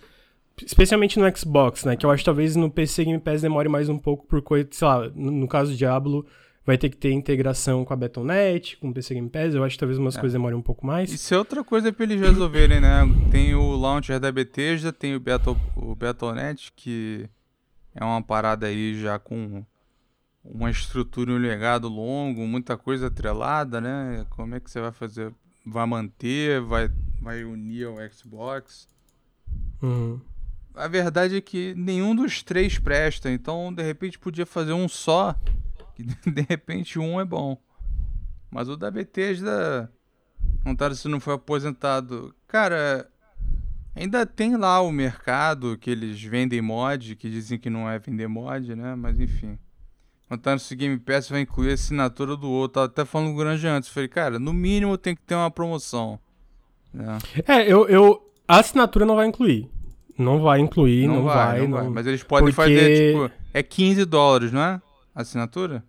Especialmente 0.64 1.18
no 1.18 1.36
Xbox, 1.36 1.84
né? 1.84 1.96
Que 1.96 2.06
eu 2.06 2.10
acho 2.10 2.22
que 2.22 2.24
talvez 2.24 2.56
no 2.56 2.70
PC 2.70 3.04
Game 3.04 3.20
Pass 3.20 3.42
demore 3.42 3.68
mais 3.68 3.88
um 3.88 3.98
pouco 3.98 4.26
por 4.26 4.40
coisa, 4.40 4.66
sei 4.70 4.88
lá, 4.88 5.08
no, 5.10 5.30
no 5.30 5.48
caso 5.48 5.72
do 5.72 5.76
Diablo, 5.76 6.26
vai 6.64 6.78
ter 6.78 6.88
que 6.88 6.96
ter 6.96 7.12
integração 7.12 7.84
com 7.84 7.92
a 7.92 7.96
Battle.net, 7.96 8.78
com 8.78 8.88
o 8.88 8.94
PC 8.94 9.14
Game 9.14 9.28
Pass. 9.28 9.54
Eu 9.54 9.62
acho 9.62 9.76
que 9.76 9.80
talvez 9.80 9.98
umas 9.98 10.16
é. 10.16 10.20
coisas 10.20 10.32
demorem 10.32 10.58
um 10.58 10.62
pouco 10.62 10.86
mais. 10.86 11.12
Isso 11.12 11.34
é 11.34 11.38
outra 11.38 11.62
coisa 11.62 11.92
pra 11.92 12.04
eles 12.04 12.20
resolverem, 12.20 12.80
né? 12.80 13.02
Tem 13.30 13.54
o 13.54 13.76
launcher 13.76 14.18
da 14.18 14.32
Bethesda, 14.32 14.92
tem 14.92 15.14
o, 15.14 15.20
Battle, 15.20 15.56
o 15.76 15.94
Battle.net, 15.94 16.72
que 16.74 17.28
é 17.94 18.02
uma 18.02 18.22
parada 18.22 18.66
aí 18.66 18.98
já 18.98 19.18
com 19.18 19.62
uma 20.42 20.70
estrutura 20.70 21.32
e 21.32 21.34
um 21.34 21.38
legado 21.38 21.86
longo, 21.86 22.46
muita 22.46 22.78
coisa 22.78 23.08
atrelada, 23.08 23.78
né? 23.78 24.24
Como 24.30 24.54
é 24.54 24.60
que 24.60 24.70
você 24.70 24.80
vai 24.80 24.92
fazer? 24.92 25.34
Vai 25.66 25.84
manter? 25.86 26.62
Vai, 26.62 26.90
vai 27.20 27.44
unir 27.44 27.88
ao 27.88 27.96
Xbox? 28.10 28.88
Uhum 29.82 30.18
a 30.76 30.88
verdade 30.88 31.36
é 31.36 31.40
que 31.40 31.74
nenhum 31.74 32.14
dos 32.14 32.42
três 32.42 32.78
presta, 32.78 33.30
então 33.30 33.72
de 33.72 33.82
repente 33.82 34.18
podia 34.18 34.46
fazer 34.46 34.72
um 34.72 34.88
só, 34.88 35.34
que 35.94 36.02
de 36.30 36.42
repente 36.48 36.98
um 36.98 37.20
é 37.20 37.24
bom. 37.24 37.58
Mas 38.50 38.68
o 38.68 38.76
da 38.76 38.90
Bethesda, 38.90 39.90
perguntaram 40.62 40.94
se 40.94 41.08
não 41.08 41.18
foi 41.18 41.34
aposentado. 41.34 42.34
Cara, 42.46 43.10
ainda 43.94 44.24
tem 44.24 44.56
lá 44.56 44.80
o 44.80 44.92
mercado 44.92 45.76
que 45.78 45.90
eles 45.90 46.22
vendem 46.22 46.62
mod, 46.62 47.16
que 47.16 47.28
dizem 47.28 47.58
que 47.58 47.70
não 47.70 47.88
é 47.90 47.98
vender 47.98 48.28
mod, 48.28 48.74
né? 48.74 48.94
Mas 48.94 49.18
enfim. 49.18 49.58
Perguntaram 50.28 50.58
se 50.58 50.74
o 50.74 50.76
Game 50.76 50.98
Pass 50.98 51.28
vai 51.28 51.40
incluir 51.40 51.70
a 51.70 51.74
assinatura 51.74 52.36
do 52.36 52.50
outro. 52.50 52.74
Tava 52.74 52.86
até 52.86 53.04
falando 53.04 53.28
com 53.28 53.34
o 53.34 53.38
Grande 53.38 53.66
antes. 53.66 53.88
Falei, 53.88 54.08
cara, 54.08 54.38
no 54.38 54.52
mínimo 54.52 54.98
tem 54.98 55.14
que 55.14 55.22
ter 55.22 55.36
uma 55.36 55.50
promoção. 55.50 56.18
Né? 56.92 57.18
É, 57.46 57.62
eu, 57.72 57.88
eu. 57.88 58.32
A 58.48 58.58
assinatura 58.58 59.06
não 59.06 59.14
vai 59.14 59.26
incluir. 59.26 59.70
Não 60.18 60.40
vai 60.40 60.60
incluir, 60.60 61.06
não, 61.06 61.16
não 61.16 61.22
vai, 61.24 61.58
vai, 61.58 61.66
não, 61.66 61.78
vai. 61.78 61.88
Mas 61.88 62.06
eles 62.06 62.22
podem 62.22 62.52
porque... 62.52 62.76
fazer, 62.76 63.12
tipo, 63.12 63.30
é 63.52 63.62
15 63.62 64.04
dólares, 64.04 64.52
não 64.52 64.60
é? 64.60 64.80
A 65.14 65.22
assinatura? 65.22 65.84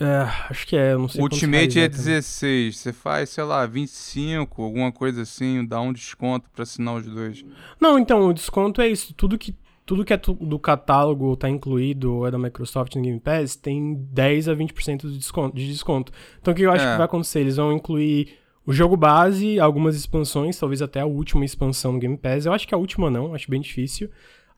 É, 0.00 0.28
acho 0.48 0.64
que 0.66 0.76
é, 0.76 0.94
não 0.94 1.08
sei 1.08 1.20
Ultimate 1.20 1.80
é 1.80 1.88
16, 1.88 2.76
você 2.76 2.92
faz, 2.92 3.30
sei 3.30 3.42
lá, 3.42 3.66
25, 3.66 4.62
alguma 4.62 4.92
coisa 4.92 5.22
assim, 5.22 5.66
dá 5.66 5.80
um 5.80 5.92
desconto 5.92 6.48
pra 6.54 6.62
assinar 6.62 6.94
os 6.94 7.06
dois. 7.06 7.44
Não, 7.80 7.98
então, 7.98 8.28
o 8.28 8.32
desconto 8.32 8.80
é 8.80 8.88
isso, 8.88 9.12
tudo 9.14 9.36
que 9.36 9.56
tudo 9.88 10.04
que 10.04 10.12
é 10.12 10.18
do 10.18 10.58
catálogo 10.58 11.34
tá 11.34 11.48
incluído 11.48 12.16
ou 12.16 12.26
é 12.26 12.30
da 12.30 12.38
Microsoft 12.38 12.94
no 12.94 13.00
Game 13.00 13.18
Pass, 13.18 13.56
tem 13.56 13.94
10 14.12 14.50
a 14.50 14.54
20% 14.54 15.08
de 15.08 15.16
desconto, 15.16 15.56
de 15.56 15.66
desconto. 15.66 16.12
Então 16.38 16.52
o 16.52 16.54
que 16.54 16.62
eu 16.62 16.70
acho 16.70 16.84
é. 16.84 16.90
que 16.90 16.96
vai 16.98 17.06
acontecer? 17.06 17.40
Eles 17.40 17.56
vão 17.56 17.72
incluir 17.72 18.36
o 18.68 18.72
jogo 18.74 18.98
base, 18.98 19.58
algumas 19.58 19.96
expansões, 19.96 20.58
talvez 20.58 20.82
até 20.82 21.00
a 21.00 21.06
última 21.06 21.42
expansão 21.42 21.92
no 21.92 21.98
Game 21.98 22.18
Pass. 22.18 22.44
Eu 22.44 22.52
acho 22.52 22.68
que 22.68 22.74
a 22.74 22.76
última 22.76 23.10
não, 23.10 23.34
acho 23.34 23.50
bem 23.50 23.62
difícil. 23.62 24.10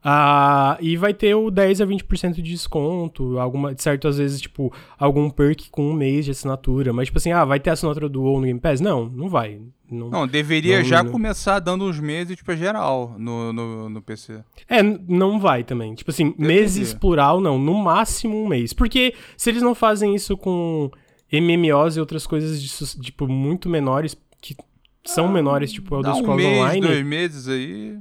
Ah, 0.02 0.76
e 0.80 0.96
vai 0.96 1.14
ter 1.14 1.32
o 1.36 1.48
10 1.48 1.80
a 1.80 1.86
20% 1.86 2.32
de 2.32 2.42
desconto, 2.42 3.38
alguma, 3.38 3.72
certo, 3.78 4.08
às 4.08 4.18
vezes, 4.18 4.40
tipo, 4.40 4.72
algum 4.98 5.30
perk 5.30 5.70
com 5.70 5.90
um 5.90 5.92
mês 5.92 6.24
de 6.24 6.32
assinatura. 6.32 6.92
Mas, 6.92 7.06
tipo 7.06 7.18
assim, 7.18 7.30
ah, 7.30 7.44
vai 7.44 7.60
ter 7.60 7.70
assinatura 7.70 8.08
do 8.08 8.20
WoW 8.22 8.40
no 8.40 8.46
Game 8.46 8.58
Pass? 8.58 8.80
Não, 8.80 9.04
não 9.04 9.28
vai. 9.28 9.60
Não, 9.88 10.10
não 10.10 10.26
deveria 10.26 10.78
não, 10.78 10.84
já 10.84 11.04
não... 11.04 11.12
começar 11.12 11.60
dando 11.60 11.84
uns 11.84 12.00
meses, 12.00 12.36
tipo, 12.36 12.52
geral 12.56 13.14
no, 13.16 13.52
no, 13.52 13.88
no 13.88 14.02
PC. 14.02 14.42
É, 14.68 14.82
não 14.82 15.38
vai 15.38 15.62
também. 15.62 15.94
Tipo 15.94 16.10
assim, 16.10 16.32
deveria. 16.32 16.48
meses 16.48 16.92
plural, 16.92 17.40
não. 17.40 17.60
No 17.60 17.74
máximo 17.74 18.42
um 18.42 18.48
mês. 18.48 18.72
Porque 18.72 19.14
se 19.36 19.50
eles 19.50 19.62
não 19.62 19.72
fazem 19.72 20.16
isso 20.16 20.36
com 20.36 20.90
MMOs 21.32 21.96
e 21.96 22.00
outras 22.00 22.26
coisas, 22.26 22.60
de, 22.60 23.02
tipo, 23.02 23.28
muito 23.28 23.68
menores, 23.68 24.16
que 24.40 24.56
são 25.04 25.26
ah, 25.26 25.30
menores, 25.30 25.72
tipo, 25.72 25.94
Elder 25.94 26.14
Scrolls 26.16 26.44
um 26.44 26.48
mês, 26.48 26.58
Online. 26.58 26.86
dois 26.86 27.04
meses 27.04 27.48
aí... 27.48 27.98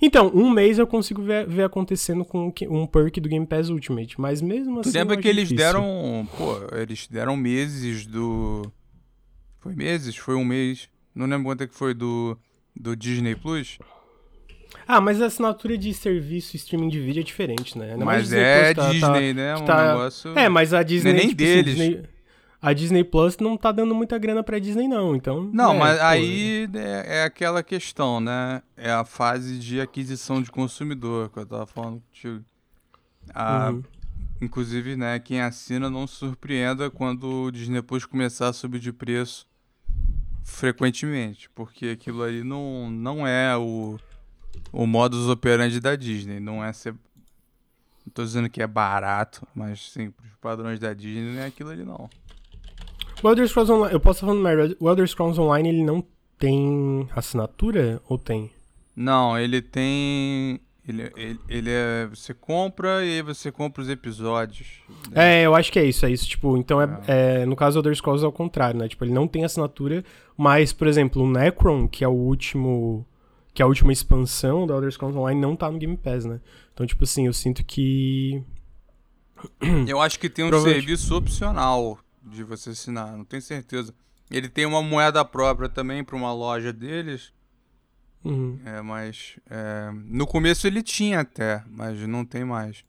Então, 0.00 0.30
um 0.32 0.48
mês 0.48 0.78
eu 0.78 0.86
consigo 0.86 1.22
ver, 1.22 1.46
ver 1.46 1.64
acontecendo 1.64 2.24
com 2.24 2.52
um 2.70 2.86
perk 2.86 3.20
do 3.20 3.28
Game 3.28 3.44
Pass 3.44 3.68
Ultimate, 3.68 4.20
mas 4.20 4.40
mesmo 4.40 4.78
assim. 4.78 4.92
Tu 4.92 4.94
lembra 4.94 5.16
que 5.16 5.26
eles 5.26 5.48
difícil. 5.48 5.72
deram. 5.72 6.28
Pô, 6.36 6.76
eles 6.76 7.08
deram 7.08 7.36
meses 7.36 8.06
do. 8.06 8.62
Foi 9.58 9.74
meses? 9.74 10.14
Foi 10.14 10.36
um 10.36 10.44
mês. 10.44 10.88
Não 11.12 11.26
lembro 11.26 11.46
quanto 11.46 11.64
é 11.64 11.66
que 11.66 11.74
foi 11.74 11.94
do, 11.94 12.38
do 12.76 12.94
Disney 12.94 13.34
Plus. 13.34 13.80
Ah, 14.86 15.00
mas 15.00 15.20
a 15.20 15.26
assinatura 15.26 15.76
de 15.76 15.92
serviço 15.92 16.54
streaming 16.54 16.88
de 16.88 17.00
vídeo 17.00 17.20
é 17.20 17.24
diferente, 17.24 17.76
né? 17.76 17.92
Ainda 17.92 18.04
mas 18.04 18.32
é 18.32 18.74
tá, 18.74 18.90
Disney, 18.90 19.00
tá, 19.00 19.34
né? 19.34 19.56
Um 19.56 19.64
tá... 19.64 19.88
negócio. 19.88 20.38
É, 20.38 20.48
mas 20.48 20.72
a 20.72 20.84
Disney. 20.84 21.12
Não 21.12 21.18
é 21.18 21.22
nem 21.22 21.28
tipo, 21.30 21.42
assim, 21.42 21.54
deles. 21.54 21.76
Disney 21.76 22.17
a 22.60 22.72
Disney 22.72 23.04
Plus 23.04 23.36
não 23.38 23.56
tá 23.56 23.70
dando 23.70 23.94
muita 23.94 24.18
grana 24.18 24.42
pra 24.42 24.58
Disney, 24.58 24.88
não, 24.88 25.14
então... 25.14 25.48
Não, 25.52 25.74
é, 25.74 25.78
mas 25.78 25.98
pô, 25.98 26.04
aí 26.04 26.68
é, 26.74 27.18
é, 27.18 27.24
aquela 27.24 27.62
questão, 27.62 28.20
né? 28.20 28.62
É 28.76 28.90
a 28.90 29.04
fase 29.04 29.58
de 29.58 29.80
aquisição 29.80 30.42
de 30.42 30.50
consumidor 30.50 31.30
que 31.30 31.38
eu 31.38 31.46
tava 31.46 31.66
falando 31.66 32.00
contigo. 32.00 32.44
A, 33.32 33.70
uhum. 33.70 33.82
Inclusive, 34.40 34.96
né, 34.96 35.18
quem 35.18 35.40
assina 35.40 35.88
não 35.90 36.06
se 36.06 36.14
surpreenda 36.14 36.90
quando 36.90 37.44
o 37.44 37.50
Disney 37.50 37.82
Plus 37.82 38.04
começar 38.04 38.48
a 38.48 38.52
subir 38.52 38.80
de 38.80 38.92
preço 38.92 39.46
frequentemente, 40.44 41.50
porque 41.50 41.90
aquilo 41.90 42.22
ali 42.22 42.42
não, 42.42 42.90
não 42.90 43.26
é 43.26 43.56
o, 43.56 43.98
o 44.72 44.86
modus 44.86 45.28
operandi 45.28 45.78
da 45.80 45.94
Disney, 45.94 46.40
não 46.40 46.64
é 46.64 46.72
ser... 46.72 46.92
Não 46.92 48.12
tô 48.14 48.24
dizendo 48.24 48.48
que 48.48 48.62
é 48.62 48.66
barato, 48.66 49.46
mas 49.54 49.92
sim, 49.92 50.10
pros 50.10 50.34
padrões 50.40 50.80
da 50.80 50.94
Disney 50.94 51.34
não 51.34 51.40
é 51.42 51.46
aquilo 51.46 51.70
ali 51.70 51.84
não. 51.84 52.08
O 53.22 53.28
Elder 53.28 53.48
Scrolls 53.48 53.72
Online, 53.72 53.94
eu 53.94 54.00
posso 54.00 54.20
falar 54.20 54.34
no 54.34 54.40
Mary, 54.40 54.76
o 54.78 54.88
Elder 54.88 55.06
Scrolls 55.06 55.40
Online 55.40 55.68
ele 55.68 55.82
não 55.82 56.04
tem 56.38 57.08
assinatura 57.14 58.00
ou 58.08 58.16
tem? 58.16 58.50
Não, 58.94 59.38
ele 59.38 59.60
tem. 59.60 60.60
Ele, 60.86 61.12
ele, 61.16 61.40
ele 61.48 61.70
é. 61.70 62.06
Você 62.06 62.32
compra 62.32 63.04
e 63.04 63.16
aí 63.16 63.22
você 63.22 63.50
compra 63.50 63.82
os 63.82 63.88
episódios. 63.88 64.68
Né? 65.10 65.42
É, 65.42 65.46
eu 65.46 65.54
acho 65.54 65.70
que 65.70 65.78
é 65.78 65.84
isso, 65.84 66.06
é 66.06 66.10
isso. 66.10 66.28
Tipo, 66.28 66.56
então 66.56 66.80
é, 66.80 67.00
é. 67.06 67.42
é 67.42 67.46
no 67.46 67.56
caso 67.56 67.74
do 67.74 67.80
Elder 67.80 67.96
Scrolls 67.96 68.24
é 68.24 68.28
o 68.28 68.32
contrário, 68.32 68.78
né? 68.78 68.88
Tipo, 68.88 69.04
ele 69.04 69.12
não 69.12 69.26
tem 69.26 69.44
assinatura, 69.44 70.04
mas, 70.36 70.72
por 70.72 70.86
exemplo, 70.86 71.22
o 71.22 71.30
Necron, 71.30 71.88
que 71.88 72.04
é 72.04 72.08
o 72.08 72.12
último. 72.12 73.06
Que 73.52 73.62
é 73.62 73.64
a 73.64 73.68
última 73.68 73.92
expansão 73.92 74.66
do 74.66 74.72
Elder 74.72 74.92
Scrolls 74.92 75.18
Online, 75.18 75.40
não 75.40 75.56
tá 75.56 75.70
no 75.70 75.78
Game 75.78 75.96
Pass, 75.96 76.24
né? 76.24 76.40
Então, 76.72 76.86
tipo 76.86 77.02
assim, 77.02 77.26
eu 77.26 77.32
sinto 77.32 77.64
que. 77.64 78.42
Eu 79.86 80.00
acho 80.00 80.18
que 80.18 80.28
tem 80.28 80.44
um 80.44 80.62
serviço 80.62 81.14
opcional 81.16 81.98
de 82.30 82.44
você 82.44 82.70
assinar, 82.70 83.16
não 83.16 83.24
tenho 83.24 83.42
certeza. 83.42 83.94
Ele 84.30 84.48
tem 84.48 84.66
uma 84.66 84.82
moeda 84.82 85.24
própria 85.24 85.68
também 85.68 86.04
para 86.04 86.16
uma 86.16 86.32
loja 86.32 86.72
deles. 86.72 87.32
Uhum. 88.24 88.58
É, 88.64 88.82
mas 88.82 89.38
é, 89.48 89.90
no 90.06 90.26
começo 90.26 90.66
ele 90.66 90.82
tinha 90.82 91.20
até, 91.20 91.64
mas 91.68 91.98
não 92.06 92.24
tem 92.24 92.44
mais. 92.44 92.84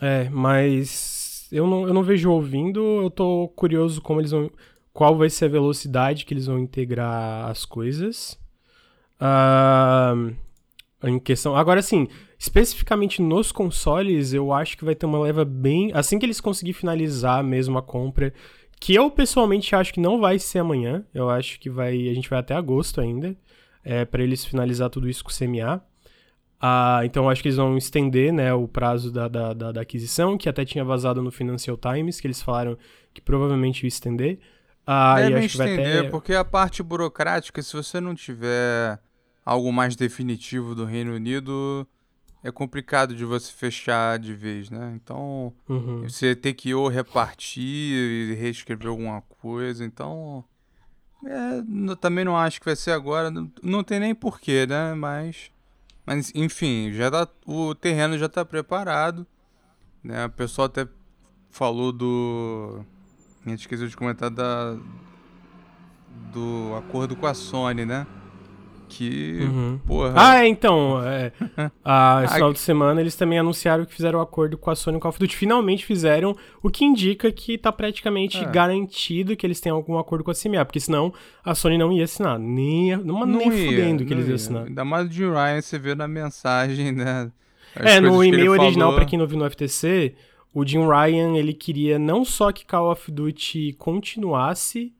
É, 0.00 0.28
mas 0.30 1.46
eu 1.52 1.66
não, 1.66 1.86
eu 1.86 1.94
não 1.94 2.02
vejo 2.02 2.30
ouvindo, 2.30 2.80
eu 3.02 3.10
tô 3.10 3.48
curioso 3.54 4.00
como 4.00 4.20
eles 4.20 4.30
vão. 4.30 4.50
Qual 4.92 5.16
vai 5.16 5.28
ser 5.28 5.46
a 5.46 5.48
velocidade 5.48 6.24
que 6.24 6.32
eles 6.32 6.46
vão 6.46 6.58
integrar 6.58 7.50
as 7.50 7.64
coisas. 7.64 8.38
Uh, 9.20 10.34
em 11.06 11.18
questão. 11.18 11.56
Agora 11.56 11.82
sim, 11.82 12.08
Especificamente 12.44 13.22
nos 13.22 13.50
consoles, 13.50 14.34
eu 14.34 14.52
acho 14.52 14.76
que 14.76 14.84
vai 14.84 14.94
ter 14.94 15.06
uma 15.06 15.18
leva 15.18 15.46
bem. 15.46 15.90
Assim 15.94 16.18
que 16.18 16.26
eles 16.26 16.42
conseguirem 16.42 16.78
finalizar 16.78 17.42
mesmo 17.42 17.78
a 17.78 17.82
compra, 17.82 18.34
que 18.78 18.94
eu 18.94 19.10
pessoalmente 19.10 19.74
acho 19.74 19.94
que 19.94 19.98
não 19.98 20.20
vai 20.20 20.38
ser 20.38 20.58
amanhã. 20.58 21.06
Eu 21.14 21.30
acho 21.30 21.58
que 21.58 21.70
vai. 21.70 22.06
A 22.06 22.12
gente 22.12 22.28
vai 22.28 22.38
até 22.38 22.54
agosto 22.54 23.00
ainda. 23.00 23.34
É, 23.82 24.04
para 24.04 24.22
eles 24.22 24.44
finalizar 24.44 24.90
tudo 24.90 25.08
isso 25.08 25.24
com 25.24 25.30
o 25.30 25.34
CMA. 25.34 25.82
Ah, 26.60 27.00
então 27.04 27.24
eu 27.24 27.30
acho 27.30 27.40
que 27.40 27.48
eles 27.48 27.56
vão 27.56 27.78
estender 27.78 28.30
né, 28.30 28.52
o 28.52 28.68
prazo 28.68 29.10
da, 29.10 29.26
da, 29.26 29.54
da, 29.54 29.72
da, 29.72 29.80
aquisição, 29.80 30.36
que 30.36 30.48
até 30.48 30.64
tinha 30.64 30.84
vazado 30.84 31.22
no 31.22 31.30
Financial 31.30 31.78
Times, 31.78 32.20
que 32.20 32.26
eles 32.26 32.42
falaram 32.42 32.76
que 33.14 33.22
provavelmente 33.22 33.84
ia 33.84 33.88
estender. 33.88 34.38
Ah, 34.86 35.16
Devem 35.16 35.32
e 35.32 35.36
acho 35.46 35.46
estender, 35.46 35.76
que 35.76 35.82
vai 35.82 35.98
até... 36.00 36.10
porque 36.10 36.34
a 36.34 36.44
parte 36.44 36.82
burocrática, 36.82 37.62
se 37.62 37.74
você 37.74 38.00
não 38.02 38.14
tiver 38.14 38.98
algo 39.44 39.72
mais 39.72 39.94
definitivo 39.94 40.74
do 40.74 40.84
Reino 40.84 41.14
Unido, 41.14 41.86
é 42.42 42.50
complicado 42.50 43.14
de 43.14 43.24
você 43.24 43.50
fechar 43.50 44.18
de 44.18 44.34
vez, 44.34 44.68
né? 44.68 44.92
Então, 44.94 45.52
uhum. 45.68 46.02
você 46.02 46.36
tem 46.36 46.52
que 46.52 46.74
ou 46.74 46.88
repartir 46.88 47.62
e 47.62 48.34
reescrever 48.34 48.88
alguma 48.88 49.22
coisa. 49.22 49.84
Então, 49.84 50.44
é, 51.24 51.96
também 51.96 52.24
não 52.24 52.36
acho 52.36 52.60
que 52.60 52.66
vai 52.66 52.76
ser 52.76 52.90
agora. 52.90 53.30
Não, 53.30 53.50
não 53.62 53.82
tem 53.82 53.98
nem 53.98 54.14
porquê, 54.14 54.66
né? 54.66 54.92
Mas, 54.92 55.50
mas 56.04 56.30
enfim, 56.34 56.92
já 56.92 57.10
tá, 57.10 57.26
o 57.46 57.74
terreno 57.74 58.18
já 58.18 58.26
está 58.26 58.44
preparado. 58.44 59.26
Né? 60.02 60.26
O 60.26 60.30
pessoal 60.30 60.66
até 60.66 60.86
falou 61.50 61.92
do. 61.92 62.84
A 63.46 63.48
gente 63.48 63.60
esqueceu 63.60 63.88
de 63.88 63.96
comentar 63.96 64.30
da, 64.30 64.76
do 66.30 66.74
acordo 66.76 67.16
com 67.16 67.26
a 67.26 67.32
Sony, 67.32 67.86
né? 67.86 68.06
Que. 68.94 69.40
Uhum. 69.40 69.80
Porra. 69.86 70.12
Ah, 70.16 70.44
é, 70.44 70.48
então. 70.48 71.02
É, 71.02 71.32
a, 71.84 72.22
esse 72.24 72.34
final 72.34 72.52
de 72.52 72.58
semana 72.60 73.00
eles 73.00 73.16
também 73.16 73.38
anunciaram 73.38 73.84
que 73.84 73.92
fizeram 73.92 74.18
o 74.18 74.22
um 74.22 74.24
acordo 74.24 74.56
com 74.56 74.70
a 74.70 74.76
Sony 74.76 75.00
Call 75.00 75.10
of 75.10 75.18
Duty. 75.18 75.36
Finalmente 75.36 75.84
fizeram, 75.84 76.36
o 76.62 76.70
que 76.70 76.84
indica 76.84 77.30
que 77.32 77.58
tá 77.58 77.72
praticamente 77.72 78.38
é. 78.38 78.50
garantido 78.50 79.36
que 79.36 79.46
eles 79.46 79.60
têm 79.60 79.72
algum 79.72 79.98
acordo 79.98 80.22
com 80.22 80.30
a 80.30 80.34
CMA, 80.34 80.64
porque 80.64 80.80
senão 80.80 81.12
a 81.44 81.54
Sony 81.54 81.76
não 81.76 81.92
ia 81.92 82.04
assinar. 82.04 82.38
Nem, 82.38 82.96
não, 82.98 83.26
não 83.26 83.26
nem 83.26 83.52
ia, 83.52 83.66
fudendo 83.66 84.04
que 84.04 84.12
eles 84.12 84.28
iam 84.28 84.36
assinar. 84.36 84.66
Ainda 84.66 84.84
mais 84.84 85.10
de 85.10 85.24
Ryan, 85.24 85.60
você 85.60 85.78
vê 85.78 85.94
na 85.94 86.06
mensagem, 86.06 86.92
né? 86.92 87.30
é, 87.76 88.00
no 88.00 88.22
e-mail 88.22 88.52
original, 88.52 88.90
falou... 88.90 88.94
pra 88.94 89.04
quem 89.04 89.18
não 89.18 89.26
viu 89.26 89.38
no 89.38 89.50
FTC, 89.50 90.14
o 90.52 90.64
Jim 90.64 90.86
Ryan 90.86 91.36
ele 91.36 91.52
queria 91.52 91.98
não 91.98 92.24
só 92.24 92.52
que 92.52 92.64
Call 92.64 92.90
of 92.90 93.10
Duty 93.10 93.74
continuasse 93.78 94.92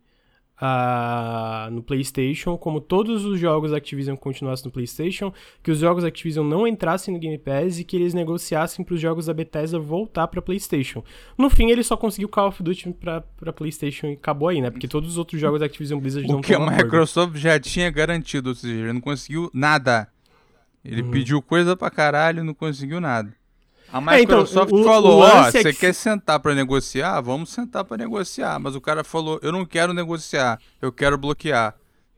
uh, 0.64 1.70
no 1.70 1.82
PlayStation, 1.82 2.56
como 2.56 2.80
todos 2.80 3.24
os 3.24 3.38
jogos 3.38 3.72
Activision 3.72 4.16
continuassem 4.16 4.66
no 4.66 4.72
PlayStation, 4.72 5.32
que 5.62 5.70
os 5.70 5.78
jogos 5.78 6.04
Activision 6.04 6.46
não 6.46 6.66
entrassem 6.66 7.12
no 7.12 7.20
Game 7.20 7.36
Pass 7.38 7.78
e 7.78 7.84
que 7.84 7.96
eles 7.96 8.14
negociassem 8.14 8.84
para 8.84 8.94
os 8.94 9.00
jogos 9.00 9.26
da 9.26 9.34
Bethesda 9.34 9.78
voltar 9.78 10.26
para 10.28 10.40
PlayStation. 10.40 11.04
No 11.36 11.50
fim, 11.50 11.70
ele 11.70 11.82
só 11.82 11.96
conseguiu 11.96 12.28
Call 12.28 12.48
of 12.48 12.62
Duty 12.62 12.94
para 12.94 13.52
PlayStation 13.52 14.06
e 14.06 14.12
acabou 14.14 14.48
aí, 14.48 14.60
né? 14.60 14.70
Porque 14.70 14.88
todos 14.88 15.10
os 15.10 15.18
outros 15.18 15.40
jogos 15.40 15.60
Activision 15.60 16.00
Blizzard 16.00 16.28
o 16.28 16.32
não 16.32 16.40
que 16.40 16.54
a 16.54 16.58
Microsoft 16.58 17.36
já 17.36 17.60
tinha 17.60 17.90
garantido, 17.90 18.50
ou 18.50 18.54
seja, 18.54 18.74
ele 18.74 18.92
não 18.92 19.00
conseguiu 19.00 19.50
nada. 19.52 20.08
Ele 20.84 21.02
uhum. 21.02 21.10
pediu 21.10 21.42
coisa 21.42 21.76
pra 21.76 21.90
caralho 21.90 22.40
e 22.40 22.42
não 22.42 22.54
conseguiu 22.54 23.00
nada. 23.00 23.32
A 23.92 24.00
Microsoft 24.00 24.72
é, 24.72 24.76
então, 24.76 24.80
o, 24.80 24.84
falou: 24.84 25.20
Ó, 25.20 25.26
oh, 25.26 25.44
você 25.44 25.58
é 25.58 25.62
que... 25.64 25.74
quer 25.74 25.94
sentar 25.94 26.40
para 26.40 26.54
negociar? 26.54 27.20
Vamos 27.20 27.50
sentar 27.50 27.84
para 27.84 27.96
negociar. 27.96 28.58
Mas 28.58 28.74
o 28.74 28.80
cara 28.80 29.04
falou: 29.04 29.38
eu 29.42 29.52
não 29.52 29.64
quero 29.64 29.92
negociar, 29.92 30.58
eu 30.82 30.90
quero 30.90 31.16
bloquear. 31.16 31.74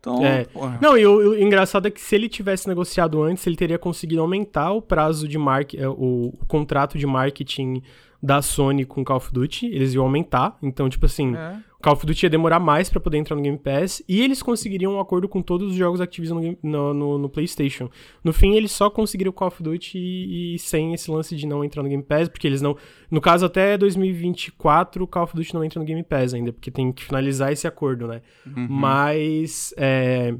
Então, 0.06 0.24
é. 0.24 0.46
Não, 0.80 0.96
e 0.96 1.04
o, 1.04 1.30
o, 1.30 1.38
engraçado 1.38 1.88
é 1.88 1.90
que 1.90 2.00
se 2.00 2.14
ele 2.14 2.28
tivesse 2.28 2.68
negociado 2.68 3.20
antes, 3.22 3.44
ele 3.44 3.56
teria 3.56 3.78
conseguido 3.78 4.20
aumentar 4.22 4.70
o 4.70 4.80
prazo 4.80 5.26
de 5.26 5.36
marketing, 5.36 5.82
é, 5.82 5.88
o, 5.88 6.32
o, 6.40 6.46
contrato 6.46 6.96
de 6.96 7.06
marketing 7.06 7.82
da 8.26 8.42
Sony 8.42 8.84
com 8.84 9.04
Call 9.04 9.18
of 9.18 9.32
Duty, 9.32 9.66
eles 9.66 9.94
iam 9.94 10.02
aumentar. 10.02 10.58
Então, 10.60 10.88
tipo 10.88 11.06
assim, 11.06 11.36
é. 11.36 11.58
Call 11.80 11.92
of 11.92 12.04
Duty 12.04 12.26
ia 12.26 12.30
demorar 12.30 12.58
mais 12.58 12.90
para 12.90 12.98
poder 12.98 13.18
entrar 13.18 13.36
no 13.36 13.42
Game 13.42 13.56
Pass 13.56 14.02
e 14.08 14.20
eles 14.20 14.42
conseguiriam 14.42 14.94
um 14.94 15.00
acordo 15.00 15.28
com 15.28 15.40
todos 15.40 15.70
os 15.70 15.76
jogos 15.76 16.00
Activision 16.00 16.42
no, 16.42 16.58
no, 16.60 16.94
no, 16.94 17.18
no 17.18 17.28
PlayStation. 17.28 17.88
No 18.24 18.32
fim, 18.32 18.56
eles 18.56 18.72
só 18.72 18.90
conseguiram 18.90 19.30
Call 19.30 19.46
of 19.46 19.62
Duty 19.62 19.96
e, 19.96 20.56
e, 20.56 20.58
sem 20.58 20.92
esse 20.92 21.08
lance 21.08 21.36
de 21.36 21.46
não 21.46 21.64
entrar 21.64 21.84
no 21.84 21.88
Game 21.88 22.02
Pass, 22.02 22.28
porque 22.28 22.48
eles 22.48 22.60
não. 22.60 22.76
No 23.08 23.20
caso, 23.20 23.46
até 23.46 23.78
2024, 23.78 25.06
Call 25.06 25.22
of 25.22 25.36
Duty 25.36 25.54
não 25.54 25.62
entra 25.62 25.78
no 25.78 25.86
Game 25.86 26.02
Pass 26.02 26.34
ainda, 26.34 26.52
porque 26.52 26.72
tem 26.72 26.90
que 26.90 27.04
finalizar 27.04 27.52
esse 27.52 27.68
acordo, 27.68 28.08
né? 28.08 28.22
Uhum. 28.44 28.66
Mas. 28.68 29.72
É, 29.76 30.34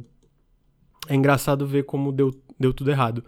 é 1.09 1.15
engraçado 1.15 1.65
ver 1.65 1.85
como 1.85 2.11
deu, 2.11 2.33
deu 2.59 2.75
tudo 2.75 2.91
errado. 2.91 3.23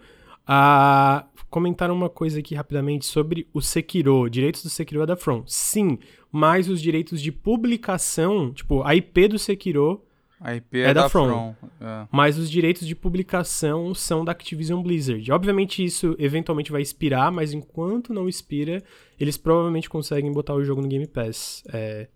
Ah, 0.51 1.27
comentaram 1.47 1.93
uma 1.93 2.09
coisa 2.09 2.39
aqui 2.39 2.55
rapidamente 2.55 3.05
sobre 3.05 3.47
o 3.53 3.61
Sekiro. 3.61 4.27
Direitos 4.27 4.63
do 4.63 4.69
Sekiro 4.69 5.03
é 5.03 5.05
da 5.05 5.15
From. 5.15 5.43
Sim, 5.45 5.99
mas 6.31 6.67
os 6.67 6.81
direitos 6.81 7.21
de 7.21 7.31
publicação, 7.31 8.51
tipo, 8.51 8.81
a 8.81 8.95
IP 8.95 9.27
do 9.27 9.37
Sekiro 9.37 10.03
a 10.41 10.55
IP 10.55 10.79
é, 10.79 10.81
é 10.85 10.93
da, 10.93 11.03
da, 11.03 11.09
From. 11.09 11.53
From. 11.53 11.69
É. 11.81 12.07
Mas 12.11 12.39
os 12.39 12.49
direitos 12.49 12.87
de 12.87 12.95
publicação 12.95 13.93
são 13.93 14.25
da 14.25 14.31
Activision 14.31 14.81
Blizzard. 14.81 15.31
Obviamente 15.31 15.83
isso 15.83 16.15
eventualmente 16.17 16.71
vai 16.71 16.81
expirar, 16.81 17.31
mas 17.31 17.53
enquanto 17.53 18.11
não 18.11 18.27
expira, 18.27 18.81
eles 19.19 19.37
provavelmente 19.37 19.87
conseguem 19.87 20.31
botar 20.31 20.55
o 20.55 20.63
jogo 20.63 20.81
no 20.81 20.87
Game 20.87 21.05
Pass. 21.05 21.63
É, 21.71 22.07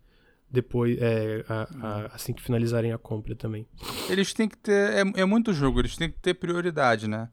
depois, 0.50 0.98
é, 1.00 1.44
a, 1.48 1.68
a, 1.82 2.06
assim 2.16 2.34
que 2.34 2.42
finalizarem 2.42 2.94
a 2.94 2.98
compra 2.98 3.36
também. 3.36 3.68
Eles 4.10 4.34
têm 4.34 4.48
que 4.48 4.58
ter. 4.58 4.94
É, 4.94 5.22
é 5.22 5.26
muito 5.26 5.54
jogo, 5.54 5.82
eles 5.82 5.98
têm 5.98 6.10
que 6.10 6.20
ter 6.20 6.34
prioridade, 6.34 7.08
né? 7.08 7.30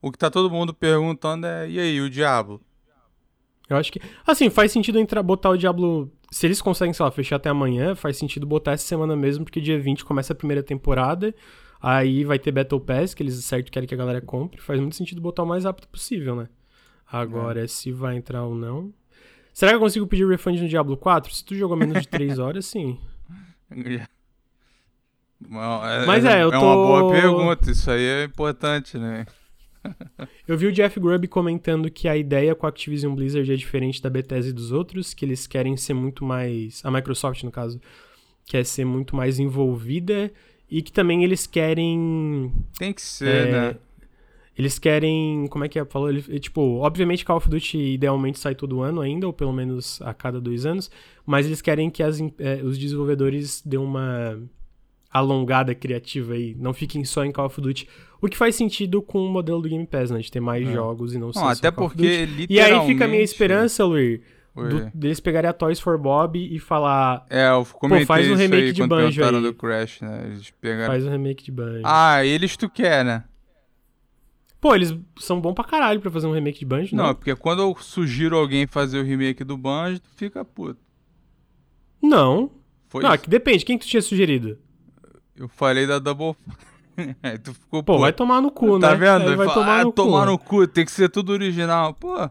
O 0.00 0.12
que 0.12 0.18
tá 0.18 0.30
todo 0.30 0.50
mundo 0.50 0.72
perguntando 0.72 1.46
é: 1.46 1.68
e 1.68 1.78
aí, 1.78 2.00
o 2.00 2.08
Diablo? 2.08 2.60
Eu 3.68 3.76
acho 3.76 3.92
que. 3.92 4.00
Assim, 4.26 4.48
faz 4.48 4.72
sentido 4.72 4.98
entrar, 4.98 5.22
botar 5.22 5.50
o 5.50 5.56
Diablo. 5.56 6.10
Se 6.30 6.46
eles 6.46 6.60
conseguem, 6.60 6.92
sei 6.92 7.04
lá, 7.04 7.10
fechar 7.10 7.36
até 7.36 7.48
amanhã, 7.48 7.94
faz 7.94 8.16
sentido 8.16 8.46
botar 8.46 8.72
essa 8.72 8.86
semana 8.86 9.16
mesmo, 9.16 9.44
porque 9.44 9.60
dia 9.60 9.78
20 9.78 10.04
começa 10.04 10.32
a 10.32 10.36
primeira 10.36 10.62
temporada. 10.62 11.34
Aí 11.80 12.24
vai 12.24 12.38
ter 12.38 12.50
Battle 12.50 12.80
Pass, 12.80 13.14
que 13.14 13.22
eles 13.22 13.34
certo 13.44 13.70
querem 13.70 13.88
que 13.88 13.94
a 13.94 13.98
galera 13.98 14.20
compre. 14.20 14.60
Faz 14.60 14.80
muito 14.80 14.96
sentido 14.96 15.20
botar 15.20 15.44
o 15.44 15.46
mais 15.46 15.64
rápido 15.64 15.86
possível, 15.88 16.34
né? 16.34 16.48
Agora, 17.10 17.64
é. 17.64 17.66
se 17.66 17.92
vai 17.92 18.16
entrar 18.16 18.44
ou 18.44 18.54
não. 18.54 18.92
Será 19.52 19.72
que 19.72 19.76
eu 19.76 19.80
consigo 19.80 20.06
pedir 20.06 20.26
refund 20.26 20.60
no 20.60 20.68
Diablo 20.68 20.96
4? 20.96 21.32
Se 21.32 21.44
tu 21.44 21.54
jogou 21.54 21.76
menos 21.76 22.02
de 22.02 22.08
3 22.08 22.38
horas, 22.40 22.66
sim. 22.66 22.98
É, 25.40 26.04
Mas 26.04 26.24
é, 26.24 26.42
eu 26.42 26.50
tô... 26.50 26.56
É 26.56 26.58
uma 26.58 26.74
boa 26.74 27.12
pergunta, 27.12 27.70
isso 27.70 27.88
aí 27.88 28.02
é 28.02 28.24
importante, 28.24 28.98
né? 28.98 29.24
Eu 30.46 30.56
vi 30.56 30.66
o 30.66 30.72
Jeff 30.72 30.98
Grubb 30.98 31.26
comentando 31.28 31.90
que 31.90 32.08
a 32.08 32.16
ideia 32.16 32.54
com 32.54 32.66
a 32.66 32.68
Activision 32.68 33.14
Blizzard 33.14 33.50
é 33.52 33.56
diferente 33.56 34.02
da 34.02 34.10
Bethesda 34.10 34.50
e 34.50 34.52
dos 34.52 34.72
outros, 34.72 35.14
que 35.14 35.24
eles 35.24 35.46
querem 35.46 35.76
ser 35.76 35.94
muito 35.94 36.24
mais. 36.24 36.80
A 36.84 36.90
Microsoft, 36.90 37.42
no 37.44 37.50
caso, 37.50 37.80
quer 38.46 38.64
ser 38.64 38.84
muito 38.84 39.14
mais 39.14 39.38
envolvida 39.38 40.32
e 40.70 40.82
que 40.82 40.92
também 40.92 41.24
eles 41.24 41.46
querem. 41.46 42.52
Tem 42.78 42.92
que 42.92 43.02
ser, 43.02 43.48
é, 43.48 43.52
né? 43.52 43.76
Eles 44.56 44.78
querem. 44.78 45.46
Como 45.48 45.64
é 45.64 45.68
que 45.68 45.78
é? 45.78 45.84
Falou? 45.84 46.08
Ele, 46.08 46.22
tipo, 46.40 46.78
obviamente 46.78 47.24
Call 47.24 47.36
of 47.36 47.48
Duty 47.48 47.78
idealmente 47.78 48.38
sai 48.38 48.54
todo 48.54 48.82
ano 48.82 49.00
ainda, 49.00 49.26
ou 49.26 49.32
pelo 49.32 49.52
menos 49.52 50.02
a 50.02 50.12
cada 50.12 50.40
dois 50.40 50.66
anos, 50.66 50.90
mas 51.24 51.46
eles 51.46 51.62
querem 51.62 51.90
que 51.90 52.02
as, 52.02 52.20
é, 52.38 52.62
os 52.64 52.76
desenvolvedores 52.76 53.62
dêem 53.64 53.82
uma 53.82 54.38
alongada 55.10 55.74
criativa 55.74 56.34
aí, 56.34 56.54
não 56.58 56.72
fiquem 56.72 57.04
só 57.04 57.24
em 57.24 57.32
Call 57.32 57.46
of 57.46 57.60
Duty. 57.60 57.88
O 58.20 58.28
que 58.28 58.36
faz 58.36 58.56
sentido 58.56 59.00
com 59.00 59.24
o 59.24 59.28
modelo 59.30 59.62
do 59.62 59.68
Game 59.68 59.86
Pass, 59.86 60.10
né? 60.10 60.18
De 60.18 60.30
ter 60.30 60.40
mais 60.40 60.68
é. 60.68 60.72
jogos 60.72 61.14
e 61.14 61.18
não, 61.18 61.30
não 61.34 61.48
até 61.48 61.70
porque, 61.70 62.26
literalmente... 62.26 62.52
E 62.52 62.60
aí 62.60 62.86
fica 62.86 63.04
a 63.04 63.08
minha 63.08 63.22
esperança, 63.22 63.84
Luir, 63.84 64.22
do, 64.54 64.90
deles 64.92 65.20
pegarem 65.20 65.48
a 65.48 65.52
Toys 65.52 65.78
for 65.78 65.96
Bob 65.96 66.36
e 66.38 66.58
falar... 66.58 67.24
É, 67.30 67.48
eu 67.48 67.64
comentei 67.64 68.04
Pô, 68.04 68.14
faz 68.14 68.30
um 68.30 68.34
remake 68.34 68.72
de 68.72 68.86
Banjo 68.86 69.24
aí. 69.24 69.40
do 69.40 69.54
Crash, 69.54 70.00
né? 70.00 70.26
Eles 70.26 70.50
pegaram... 70.60 70.92
Faz 70.92 71.06
um 71.06 71.10
remake 71.10 71.44
de 71.44 71.52
Banjo. 71.52 71.82
Ah, 71.84 72.24
eles 72.24 72.56
tu 72.56 72.68
quer, 72.68 73.04
né? 73.04 73.24
Pô, 74.60 74.74
eles 74.74 74.92
são 75.18 75.40
bons 75.40 75.54
pra 75.54 75.62
caralho 75.62 76.00
pra 76.00 76.10
fazer 76.10 76.26
um 76.26 76.32
remake 76.32 76.58
de 76.58 76.66
Banjo, 76.66 76.96
não? 76.96 77.06
Não, 77.06 77.14
porque 77.14 77.34
quando 77.36 77.62
eu 77.62 77.76
sugiro 77.80 78.36
alguém 78.36 78.66
fazer 78.66 78.98
o 78.98 79.04
remake 79.04 79.44
do 79.44 79.56
Banjo, 79.56 80.00
tu 80.00 80.10
fica 80.16 80.44
puto. 80.44 80.80
Não. 82.02 82.50
Foi 82.88 83.02
não, 83.02 83.10
isso? 83.10 83.14
É 83.14 83.18
que 83.18 83.30
depende. 83.30 83.64
Quem 83.64 83.78
que 83.78 83.86
tu 83.86 83.88
tinha 83.88 84.02
sugerido? 84.02 84.58
Eu 85.38 85.48
falei 85.48 85.86
da 85.86 85.98
Double 85.98 86.34
Aí 87.22 87.38
tu 87.38 87.54
ficou, 87.54 87.82
pô, 87.82 87.94
pô, 87.94 87.98
vai 88.00 88.12
tomar 88.12 88.40
no 88.40 88.50
cu, 88.50 88.78
tá 88.78 88.88
né? 88.88 89.06
Tá 89.06 89.18
vendo? 89.18 89.30
Aí 89.30 89.36
vai 89.36 89.46
fala, 89.46 89.60
tomar, 89.60 89.80
ah, 89.80 89.84
no, 89.84 89.92
tomar 89.92 90.24
cu. 90.24 90.30
no 90.32 90.38
cu, 90.38 90.66
tem 90.66 90.84
que 90.84 90.90
ser 90.90 91.08
tudo 91.08 91.32
original. 91.32 91.94
Pô, 91.94 92.28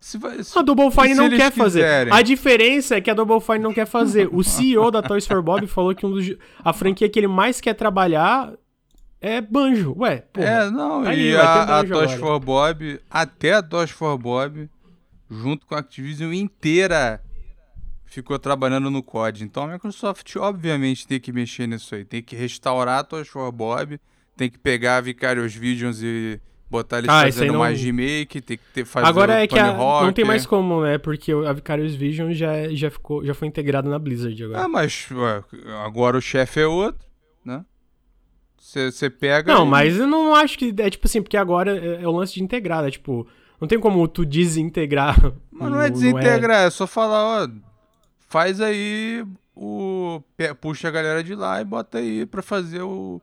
se 0.00 0.18
vai, 0.18 0.42
se, 0.42 0.58
a 0.58 0.62
Double 0.62 0.90
Fine 0.90 1.14
não 1.14 1.30
quer 1.30 1.52
fazer. 1.52 1.80
Quiserem. 1.80 2.12
A 2.12 2.22
diferença 2.22 2.96
é 2.96 3.00
que 3.00 3.10
a 3.10 3.14
Double 3.14 3.40
Fine 3.40 3.60
não 3.60 3.72
quer 3.72 3.86
fazer. 3.86 4.28
O 4.32 4.42
CEO 4.42 4.90
da 4.90 5.02
Toys 5.02 5.26
for 5.26 5.42
Bob 5.42 5.66
falou 5.66 5.94
que 5.94 6.04
um 6.04 6.10
dos, 6.10 6.34
a 6.64 6.72
franquia 6.72 7.08
que 7.08 7.18
ele 7.18 7.28
mais 7.28 7.60
quer 7.60 7.74
trabalhar 7.74 8.52
é 9.20 9.40
Banjo. 9.40 9.94
Ué, 9.98 10.24
pô. 10.32 10.40
É, 10.40 10.70
não, 10.70 11.02
aí, 11.02 11.30
e 11.30 11.36
a, 11.36 11.80
a 11.80 11.84
Toys 11.84 12.14
for 12.14 12.40
Bob, 12.40 13.00
até 13.10 13.54
a 13.54 13.62
Toys 13.62 13.90
for 13.90 14.16
Bob, 14.18 14.68
junto 15.30 15.66
com 15.66 15.74
a 15.74 15.78
Activision 15.78 16.32
inteira 16.32 17.22
ficou 18.10 18.38
trabalhando 18.38 18.90
no 18.90 19.02
COD. 19.02 19.44
Então 19.44 19.62
a 19.62 19.68
Microsoft, 19.68 20.34
obviamente, 20.36 21.06
tem 21.06 21.20
que 21.20 21.32
mexer 21.32 21.66
nisso 21.66 21.94
aí. 21.94 22.04
Tem 22.04 22.20
que 22.20 22.34
restaurar 22.34 23.06
a 23.10 23.24
for 23.24 23.50
Bob, 23.52 23.98
tem 24.36 24.50
que 24.50 24.58
pegar 24.58 24.96
a 24.96 25.00
Vicarious 25.00 25.54
Visions 25.54 26.02
e 26.02 26.40
botar 26.68 26.98
eles 26.98 27.08
ah, 27.08 27.22
fazendo 27.22 27.52
não... 27.52 27.60
mais 27.60 27.80
remake, 27.80 28.40
tem 28.40 28.56
que 28.56 28.64
ter, 28.74 28.84
fazer 28.84 29.06
Agora 29.06 29.42
é 29.42 29.46
que 29.46 29.58
a, 29.58 29.72
não 29.72 30.12
tem 30.12 30.24
mais 30.24 30.44
como, 30.44 30.82
né? 30.82 30.98
Porque 30.98 31.32
a 31.32 31.52
Vicarious 31.52 31.94
Vision 31.94 32.32
já, 32.32 32.68
já, 32.70 32.90
ficou, 32.90 33.24
já 33.24 33.32
foi 33.32 33.46
integrado 33.46 33.88
na 33.88 33.98
Blizzard 33.98 34.44
agora. 34.44 34.64
Ah, 34.64 34.68
mas 34.68 35.08
agora 35.84 36.18
o 36.18 36.20
chefe 36.20 36.60
é 36.60 36.66
outro, 36.66 37.06
né? 37.44 37.64
Você 38.58 39.08
pega. 39.08 39.52
Não, 39.52 39.64
e... 39.64 39.68
mas 39.68 39.96
eu 39.96 40.06
não 40.06 40.34
acho 40.34 40.58
que. 40.58 40.74
É 40.78 40.90
tipo 40.90 41.06
assim, 41.06 41.22
porque 41.22 41.36
agora 41.36 41.76
é, 41.76 42.02
é 42.02 42.08
o 42.08 42.12
lance 42.12 42.34
de 42.34 42.42
integrar, 42.42 42.82
né? 42.82 42.90
Tipo, 42.90 43.26
não 43.60 43.66
tem 43.66 43.80
como 43.80 44.06
tu 44.06 44.26
desintegrar. 44.26 45.16
Mas 45.50 45.70
não 45.70 45.80
é 45.80 45.88
desintegrar, 45.88 46.64
é... 46.64 46.66
é 46.66 46.70
só 46.70 46.86
falar, 46.86 47.44
ó 47.44 47.69
faz 48.30 48.60
aí 48.60 49.26
o. 49.54 50.22
Puxa 50.60 50.88
a 50.88 50.90
galera 50.90 51.22
de 51.22 51.34
lá 51.34 51.60
e 51.60 51.64
bota 51.64 51.98
aí 51.98 52.24
pra 52.24 52.40
fazer 52.40 52.80
o, 52.80 53.20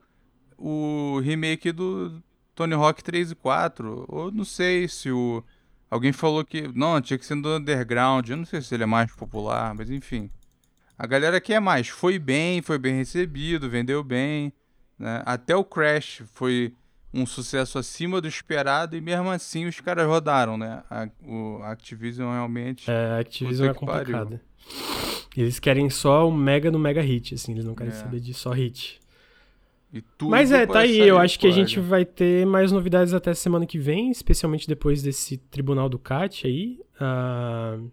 o 0.58 1.20
remake 1.24 1.72
do 1.72 2.22
Tony 2.54 2.74
Hawk 2.74 3.04
3 3.04 3.32
e 3.32 3.36
4. 3.36 4.06
Ou 4.08 4.32
não 4.32 4.46
sei 4.46 4.88
se 4.88 5.10
o. 5.10 5.44
Alguém 5.90 6.12
falou 6.12 6.46
que. 6.46 6.68
Não, 6.76 7.02
tinha 7.02 7.18
que 7.18 7.26
ser 7.26 7.42
do 7.42 7.56
Underground. 7.56 8.30
Eu 8.30 8.38
não 8.38 8.46
sei 8.46 8.62
se 8.62 8.76
ele 8.76 8.84
é 8.84 8.88
mais 8.88 9.12
popular, 9.14 9.74
mas 9.74 9.90
enfim. 9.90 10.30
A 10.98 11.08
galera 11.08 11.40
quer 11.40 11.62
mais. 11.62 11.88
Foi 11.88 12.20
bem, 12.20 12.62
foi 12.62 12.78
bem 12.78 12.96
recebido, 12.96 13.70
vendeu 13.70 14.04
bem. 14.04 14.52
Né? 15.00 15.24
Até 15.26 15.56
o 15.56 15.64
Crash 15.64 16.24
foi 16.34 16.74
um 17.14 17.26
sucesso 17.26 17.80
acima 17.80 18.20
do 18.20 18.28
esperado 18.28 18.98
e 18.98 19.02
mesmo 19.02 19.30
assim 19.30 19.66
os 19.66 19.80
caras 19.80 20.06
rodaram, 20.06 20.58
né? 20.58 20.84
A, 20.90 21.08
o 21.24 21.62
Activision 21.64 22.32
realmente. 22.34 22.92
É, 22.92 23.12
a 23.12 23.20
Activision 23.20 23.70
é 23.70 23.74
complicada. 23.74 24.42
Eles 25.36 25.60
querem 25.60 25.90
só 25.90 26.28
o 26.28 26.32
mega 26.32 26.72
no 26.72 26.80
mega 26.80 27.02
hit, 27.02 27.36
assim, 27.36 27.52
eles 27.52 27.66
não 27.66 27.76
querem 27.76 27.94
é. 27.94 27.96
saber 27.96 28.20
de 28.20 28.34
só 28.34 28.52
hit. 28.52 29.00
Mas 30.22 30.52
é, 30.52 30.66
tá 30.66 30.80
aí, 30.80 31.00
eu 31.00 31.18
acho 31.18 31.40
que 31.40 31.48
a 31.48 31.52
gente 31.52 31.80
vai 31.80 32.04
ter 32.04 32.46
mais 32.46 32.72
novidades 32.72 33.14
até 33.14 33.34
semana 33.34 33.66
que 33.66 33.80
vem, 33.80 34.12
especialmente 34.12 34.68
depois 34.68 35.02
desse 35.02 35.38
tribunal 35.38 35.88
do 35.88 35.98
CAT 35.98 36.46
aí. 36.46 36.80
Uh, 37.00 37.90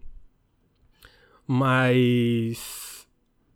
mas 1.47 3.07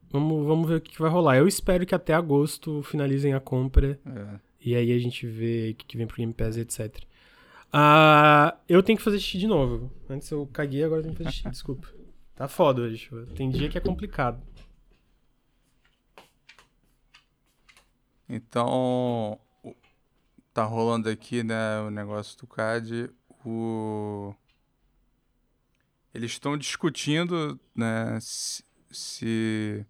vamos, 0.10 0.46
vamos 0.46 0.70
ver 0.70 0.76
o 0.76 0.82
que 0.82 1.00
vai 1.00 1.10
rolar. 1.10 1.38
Eu 1.38 1.48
espero 1.48 1.86
que 1.86 1.94
até 1.94 2.14
agosto 2.14 2.82
finalizem 2.84 3.34
a 3.34 3.40
compra. 3.40 4.00
É. 4.06 4.40
E 4.62 4.76
aí 4.76 4.92
a 4.92 5.00
gente 5.00 5.26
vê 5.26 5.72
o 5.72 5.76
que 5.76 5.98
vem 5.98 6.08
pro 6.08 6.18
Game 6.18 6.34
Pass, 6.34 6.58
etc. 6.58 6.96
Uh, 6.98 7.04
ah, 7.74 8.58
eu 8.68 8.82
tenho 8.82 8.98
que 8.98 9.04
fazer 9.04 9.20
xixi 9.20 9.38
de 9.38 9.48
novo. 9.48 9.92
Antes 10.10 10.30
eu 10.32 10.48
caguei, 10.52 10.84
agora 10.84 11.00
eu 11.00 11.04
tenho 11.04 11.16
que 11.16 11.24
fazer 11.24 11.36
xixi, 11.36 11.50
desculpa. 11.52 11.99
Tá 12.40 12.48
foda 12.48 12.84
hoje. 12.84 13.10
Tem 13.36 13.50
dia 13.50 13.68
que 13.68 13.78
é 13.78 13.82
complicado. 13.82 14.42
Então, 18.30 19.38
tá 20.54 20.64
rolando 20.64 21.10
aqui, 21.10 21.44
né, 21.44 21.82
o 21.82 21.92
negócio 21.92 22.38
do 22.38 22.48
CAD. 22.48 23.10
O... 23.44 24.34
Eles 26.14 26.32
estão 26.32 26.58
discutindo, 26.58 27.60
né, 27.76 28.18
se, 28.22 29.86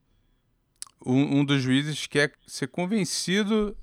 um, 1.05 1.41
um, 1.41 1.45
dos 1.45 1.61
juízes 1.61 2.07
quer 2.07 2.33
ser 2.47 2.69
convencido 2.69 3.77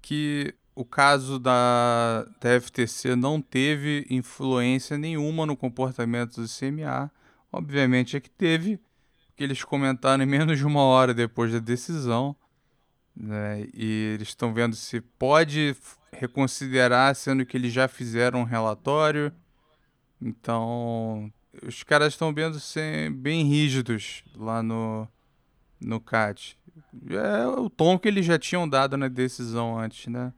que 0.00 0.54
o 0.76 0.84
caso 0.84 1.40
da, 1.40 2.24
da 2.40 2.60
FTC 2.60 3.16
não 3.16 3.42
teve 3.42 4.06
influência 4.08 4.96
nenhuma 4.96 5.44
no 5.44 5.56
comportamento 5.56 6.40
do 6.40 6.46
CMA 6.46 7.10
Obviamente 7.52 8.16
é 8.16 8.20
que 8.20 8.30
teve, 8.30 8.78
que 9.36 9.42
eles 9.42 9.64
comentaram 9.64 10.22
em 10.22 10.26
menos 10.26 10.58
de 10.58 10.66
uma 10.66 10.82
hora 10.82 11.12
depois 11.12 11.52
da 11.52 11.58
decisão, 11.58 12.36
né? 13.14 13.66
E 13.74 14.12
eles 14.14 14.28
estão 14.28 14.54
vendo 14.54 14.76
se 14.76 15.00
pode 15.00 15.76
reconsiderar, 16.12 17.14
sendo 17.14 17.44
que 17.44 17.56
eles 17.56 17.72
já 17.72 17.88
fizeram 17.88 18.40
um 18.40 18.44
relatório. 18.44 19.32
Então, 20.20 21.32
os 21.66 21.82
caras 21.82 22.12
estão 22.12 22.32
vendo 22.32 22.60
ser 22.60 23.10
bem 23.10 23.44
rígidos 23.44 24.22
lá 24.36 24.62
no, 24.62 25.08
no 25.80 26.00
CAT. 26.00 26.56
É 27.08 27.46
o 27.46 27.68
tom 27.68 27.98
que 27.98 28.08
eles 28.08 28.24
já 28.24 28.38
tinham 28.38 28.68
dado 28.68 28.96
na 28.96 29.08
decisão 29.08 29.78
antes, 29.78 30.06
né? 30.06 30.32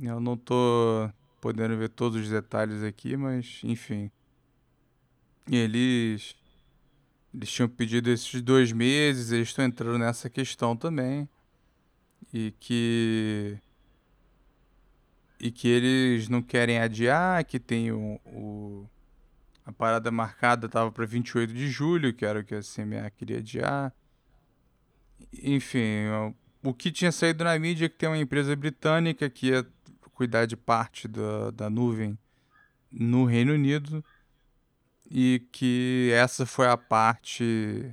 Eu 0.00 0.20
não 0.20 0.36
tô 0.36 1.10
podendo 1.40 1.76
ver 1.76 1.88
todos 1.88 2.22
os 2.22 2.28
detalhes 2.28 2.82
aqui, 2.82 3.16
mas 3.16 3.60
enfim. 3.64 4.10
E 5.48 5.56
eles, 5.56 6.36
eles 7.34 7.50
tinham 7.50 7.68
pedido 7.68 8.10
esses 8.10 8.40
dois 8.40 8.72
meses, 8.72 9.32
eles 9.32 9.48
estão 9.48 9.64
entrando 9.64 9.98
nessa 9.98 10.30
questão 10.30 10.76
também. 10.76 11.28
E 12.32 12.52
que. 12.58 13.58
e 15.40 15.50
que 15.50 15.68
eles 15.68 16.28
não 16.28 16.40
querem 16.40 16.78
adiar, 16.78 17.44
que 17.44 17.58
tem 17.58 17.92
o, 17.92 18.20
o 18.24 18.88
a 19.64 19.72
parada 19.72 20.10
marcada 20.10 20.66
estava 20.66 20.90
para 20.90 21.06
28 21.06 21.52
de 21.52 21.68
julho, 21.68 22.12
que 22.12 22.24
era 22.24 22.40
o 22.40 22.44
que 22.44 22.54
a 22.54 22.60
CMA 22.60 23.08
queria 23.10 23.38
adiar. 23.38 23.94
Enfim, 25.42 26.06
o 26.62 26.74
que 26.74 26.90
tinha 26.90 27.12
saído 27.12 27.44
na 27.44 27.56
mídia 27.58 27.86
é 27.86 27.88
que 27.88 27.96
tem 27.96 28.08
uma 28.08 28.18
empresa 28.18 28.54
britânica 28.56 29.30
que 29.30 29.48
ia 29.48 29.66
cuidar 30.14 30.46
de 30.46 30.56
parte 30.56 31.08
da, 31.08 31.50
da 31.50 31.70
nuvem 31.70 32.18
no 32.90 33.24
Reino 33.24 33.54
Unido 33.54 34.04
e 35.14 35.46
que 35.52 36.10
essa 36.14 36.46
foi 36.46 36.66
a 36.66 36.76
parte, 36.76 37.92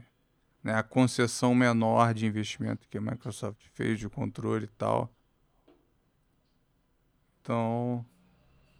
né, 0.64 0.74
a 0.74 0.82
concessão 0.82 1.54
menor 1.54 2.14
de 2.14 2.26
investimento 2.26 2.88
que 2.88 2.98
a 2.98 3.02
Microsoft 3.02 3.60
fez 3.74 4.00
de 4.00 4.08
controle 4.08 4.64
e 4.64 4.78
tal. 4.78 5.12
Então, 7.42 8.06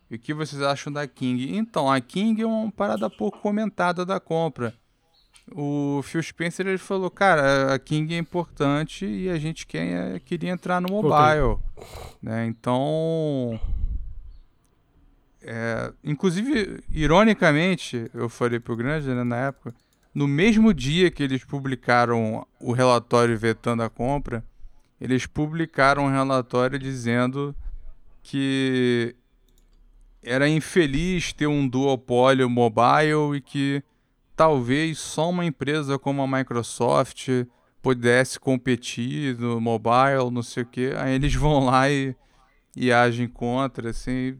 e 0.10 0.16
o 0.16 0.20
que 0.20 0.34
vocês 0.34 0.62
acham 0.62 0.94
da 0.94 1.06
King? 1.06 1.58
Então, 1.58 1.92
a 1.92 2.00
King 2.00 2.42
é 2.42 2.48
uma 2.48 2.72
parada 2.72 3.10
pouco 3.10 3.40
comentada 3.40 4.06
da 4.06 4.22
compra. 4.22 4.74
O 5.52 6.02
Phil 6.04 6.24
Spencer 6.24 6.66
ele 6.66 6.78
falou, 6.78 7.12
cara, 7.12 7.74
a 7.74 7.80
King 7.80 8.16
é 8.16 8.18
importante 8.18 9.06
e 9.06 9.30
a 9.30 9.38
gente 9.38 9.68
quer, 9.68 10.22
queria 10.22 10.52
entrar 10.52 10.80
no 10.80 10.90
mobile. 10.90 11.58
Né? 12.22 12.46
Então. 12.46 13.60
É, 15.42 15.92
inclusive, 16.04 16.84
ironicamente, 16.92 18.10
eu 18.14 18.28
falei 18.28 18.60
pro 18.60 18.76
Grande 18.76 19.08
né, 19.08 19.24
na 19.24 19.38
época, 19.38 19.74
no 20.14 20.28
mesmo 20.28 20.74
dia 20.74 21.10
que 21.10 21.24
eles 21.24 21.44
publicaram 21.44 22.46
o 22.60 22.72
relatório 22.74 23.38
vetando 23.38 23.84
a 23.84 23.90
compra, 23.90 24.44
eles 25.00 25.26
publicaram 25.26 26.06
um 26.06 26.12
relatório 26.12 26.78
dizendo 26.78 27.56
que 28.22 29.16
era 30.22 30.50
infeliz 30.50 31.32
ter 31.32 31.48
um 31.48 31.68
duopólio 31.68 32.50
mobile 32.50 33.38
e 33.38 33.42
que 33.42 33.82
talvez 34.36 35.00
só 35.00 35.30
uma 35.30 35.46
empresa 35.46 35.98
como 35.98 36.22
a 36.22 36.28
Microsoft 36.28 37.30
pudesse 37.82 38.40
competir 38.40 39.38
no 39.38 39.62
mobile, 39.62 40.30
não 40.32 40.44
sei 40.44 40.64
o 40.64 40.66
que. 40.66 40.92
Aí 40.98 41.14
eles 41.14 41.34
vão 41.34 41.66
lá 41.66 41.90
e, 41.90 42.16
e 42.76 42.92
agem 42.92 43.28
contra, 43.28 43.92
assim. 43.92 44.38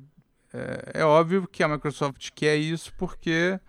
É, 0.54 1.02
é 1.02 1.06
óbvio 1.06 1.48
que 1.48 1.64
a 1.64 1.68
Microsoft 1.68 2.30
quer 2.34 2.56
isso 2.58 2.94
porque 2.98 3.60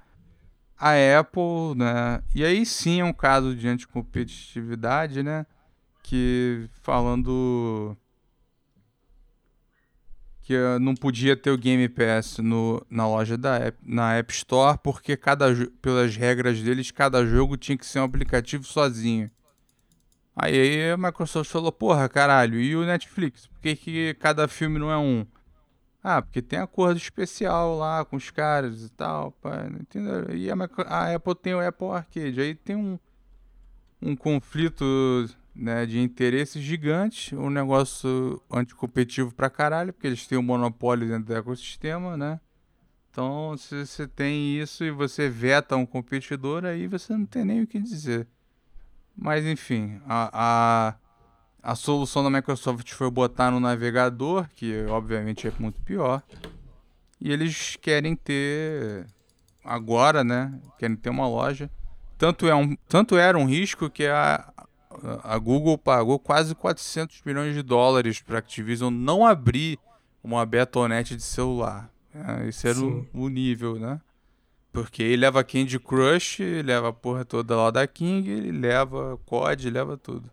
a 0.79 0.93
Apple, 1.19 1.77
né? 1.77 2.23
E 2.35 2.45
aí 2.45 2.65
sim 2.65 3.01
é 3.01 3.05
um 3.05 3.13
caso 3.13 3.55
de 3.55 3.69
anticompetitividade, 3.69 5.23
né? 5.23 5.47
Que 6.03 6.69
falando 6.83 7.97
que 10.51 10.55
não 10.81 10.97
podia 10.97 11.37
ter 11.37 11.51
o 11.51 11.59
Game 11.59 11.89
Pass 11.89 12.39
no, 12.39 12.85
na 12.91 13.07
loja 13.07 13.39
da 13.39 13.57
App, 13.57 13.79
na 13.85 14.15
App 14.15 14.33
Store, 14.33 14.79
porque 14.83 15.17
cada, 15.17 15.47
pelas 15.81 16.17
regras 16.17 16.61
deles, 16.61 16.91
cada 16.91 17.25
jogo 17.25 17.57
tinha 17.57 17.79
que 17.79 17.87
ser 17.87 18.01
um 18.01 18.05
aplicativo 18.05 18.65
sozinho. 18.65 19.31
Aí, 20.35 20.91
a 20.91 20.97
Microsoft 20.97 21.49
falou, 21.51 21.71
porra, 21.71 22.09
caralho, 22.09 22.59
e 22.61 22.75
o 22.75 22.85
Netflix? 22.85 23.47
Por 23.47 23.61
que, 23.61 23.77
que 23.77 24.15
cada 24.15 24.49
filme 24.49 24.79
não 24.79 24.91
é 24.91 24.99
um? 24.99 25.25
Ah, 26.03 26.23
porque 26.23 26.41
tem 26.41 26.59
acordo 26.59 26.97
especial 26.97 27.77
lá 27.77 28.05
com 28.05 28.17
os 28.17 28.31
caras 28.31 28.83
e 28.85 28.89
tal, 28.91 29.33
pá, 29.33 29.67
entendeu? 29.79 30.35
E 30.35 30.51
a, 30.51 30.55
a 30.87 31.15
Apple 31.15 31.35
tem 31.35 31.55
o 31.55 31.61
Apple 31.61 31.89
Arcade, 31.89 32.41
aí 32.41 32.55
tem 32.55 32.75
um, 32.75 32.99
um 34.01 34.17
conflito 34.17 34.85
né, 35.55 35.85
de 35.85 36.01
interesses 36.01 36.63
gigantes, 36.63 37.33
um 37.35 37.51
negócio 37.51 38.43
anticompetitivo 38.51 39.35
pra 39.35 39.51
caralho, 39.51 39.93
porque 39.93 40.07
eles 40.07 40.27
têm 40.27 40.39
um 40.39 40.43
monopólio 40.43 41.07
dentro 41.07 41.27
do 41.27 41.37
ecossistema, 41.37 42.17
né? 42.17 42.41
Então, 43.11 43.57
se 43.59 43.85
você 43.85 44.07
tem 44.07 44.59
isso 44.59 44.85
e 44.85 44.91
você 44.91 45.29
veta 45.29 45.77
um 45.77 45.85
competidor, 45.85 46.65
aí 46.65 46.87
você 46.87 47.13
não 47.13 47.27
tem 47.27 47.45
nem 47.45 47.63
o 47.63 47.67
que 47.67 47.79
dizer. 47.79 48.27
Mas, 49.17 49.45
enfim, 49.45 50.01
a, 50.07 50.31
a, 50.33 50.95
a 51.63 51.75
solução 51.75 52.23
da 52.23 52.31
Microsoft 52.31 52.91
foi 52.93 53.11
botar 53.11 53.51
no 53.51 53.61
navegador, 53.61 54.49
que 54.57 54.85
obviamente 54.87 55.47
é 55.47 55.53
muito 55.59 55.81
pior. 55.83 56.23
E 57.21 57.31
eles 57.31 57.77
querem 57.77 58.17
ter 58.17 59.07
agora, 59.65 60.25
né? 60.25 60.59
Querem 60.79 60.97
ter 60.97 61.11
uma 61.11 61.29
loja. 61.29 61.71
Tanto, 62.17 62.49
é 62.49 62.55
um, 62.55 62.77
tanto 62.89 63.17
era 63.17 63.37
um 63.37 63.45
risco 63.45 63.91
que 63.91 64.07
a, 64.07 64.53
a 65.23 65.39
Google 65.39 65.77
pagou 65.79 66.19
quase 66.19 66.55
400 66.55 67.23
milhões 67.25 67.55
de 67.55 67.63
dólares 67.63 68.21
para 68.21 68.37
a 68.37 68.39
Activision 68.39 68.91
não 68.93 69.27
abrir 69.27 69.79
uma 70.23 70.45
Betonet 70.45 71.17
de 71.17 71.23
celular. 71.23 71.91
É, 72.15 72.49
esse 72.49 72.69
era 72.69 72.79
o, 72.81 73.07
o, 73.13 73.29
nível, 73.29 73.79
né? 73.79 74.01
Porque 74.73 75.03
ele 75.03 75.19
leva 75.19 75.45
Candy 75.45 75.79
Crush, 75.79 76.41
leva 76.65 76.89
a 76.89 76.93
porra 76.93 77.25
toda 77.25 77.57
lá 77.57 77.71
da 77.71 77.87
King, 77.87 78.29
ele 78.29 78.53
leva 78.53 79.19
COD, 79.27 79.71
leva 79.71 79.97
tudo. 79.97 80.31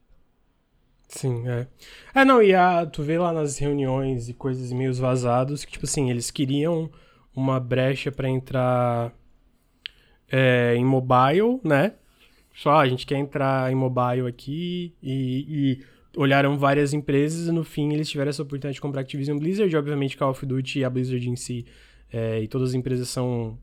Sim, 1.08 1.48
é. 1.48 1.68
É, 2.14 2.26
não, 2.26 2.42
e 2.42 2.54
a, 2.54 2.86
tu 2.86 3.02
vê 3.02 3.18
lá 3.18 3.32
nas 3.32 3.58
reuniões 3.58 4.28
e 4.28 4.34
coisas 4.34 4.72
meio 4.72 4.94
vazados 4.94 5.64
que, 5.64 5.72
tipo 5.72 5.86
assim, 5.86 6.10
eles 6.10 6.30
queriam 6.30 6.90
uma 7.36 7.60
brecha 7.60 8.12
para 8.12 8.30
entrar 8.30 9.14
é, 10.30 10.76
em 10.76 10.84
mobile, 10.84 11.60
né? 11.64 11.94
Só, 12.54 12.80
a 12.80 12.88
gente 12.88 13.06
quer 13.06 13.18
entrar 13.18 13.72
em 13.72 13.76
mobile 13.76 14.28
aqui 14.28 14.94
e, 15.02 15.46
e 15.48 16.20
olharam 16.20 16.58
várias 16.58 16.94
empresas 16.94 17.48
e 17.48 17.52
no 17.52 17.64
fim 17.64 17.94
eles 17.94 18.10
tiveram 18.10 18.30
essa 18.30 18.42
oportunidade 18.42 18.76
de 18.76 18.82
comprar 18.82 19.02
Activision 19.02 19.38
Blizzard. 19.38 19.76
Obviamente, 19.78 20.18
Call 20.18 20.32
of 20.32 20.46
Duty 20.46 20.80
e 20.80 20.84
a 20.84 20.90
Blizzard 20.90 21.30
em 21.30 21.36
si 21.36 21.66
é, 22.12 22.42
e 22.42 22.48
todas 22.48 22.70
as 22.70 22.76
empresas 22.76 23.08
são 23.10 23.58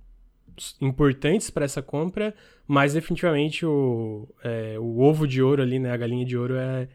importantes 0.80 1.50
para 1.50 1.64
essa 1.64 1.82
compra, 1.82 2.32
mas 2.66 2.94
definitivamente 2.94 3.66
o, 3.66 4.28
é, 4.42 4.78
o 4.78 5.00
ovo 5.00 5.26
de 5.26 5.42
ouro 5.42 5.60
ali, 5.60 5.80
né, 5.80 5.90
a 5.90 5.96
galinha 5.96 6.24
de 6.24 6.36
ouro 6.36 6.54
é, 6.56 6.88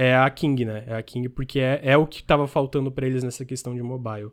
é 0.00 0.16
a 0.16 0.30
King, 0.30 0.64
né? 0.64 0.82
É 0.86 0.94
a 0.94 1.02
King 1.02 1.28
porque 1.28 1.60
é, 1.60 1.78
é 1.82 1.94
o 1.94 2.06
que 2.06 2.22
estava 2.22 2.48
faltando 2.48 2.90
para 2.90 3.06
eles 3.06 3.22
nessa 3.22 3.44
questão 3.44 3.74
de 3.74 3.82
mobile. 3.82 4.32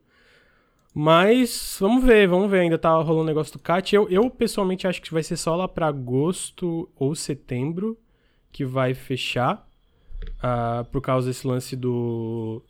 Mas 0.94 1.76
vamos 1.78 2.06
ver, 2.06 2.26
vamos 2.26 2.50
ver. 2.50 2.62
Ainda 2.62 2.78
tá 2.78 2.90
rolando 2.90 3.24
o 3.24 3.26
negócio 3.26 3.52
do 3.52 3.60
CAT. 3.60 3.94
Eu, 3.94 4.08
eu 4.10 4.30
pessoalmente 4.30 4.88
acho 4.88 5.02
que 5.02 5.12
vai 5.14 5.22
ser 5.22 5.36
só 5.36 5.58
lá 5.58 5.68
para 5.68 5.88
agosto 5.88 6.90
ou 6.96 7.14
setembro 7.14 7.98
que 8.50 8.64
vai 8.64 8.94
fechar. 8.94 9.68
Uh, 10.38 10.86
por 10.86 11.02
causa 11.02 11.28
desse 11.28 11.46
lance 11.46 11.76
do, 11.76 12.64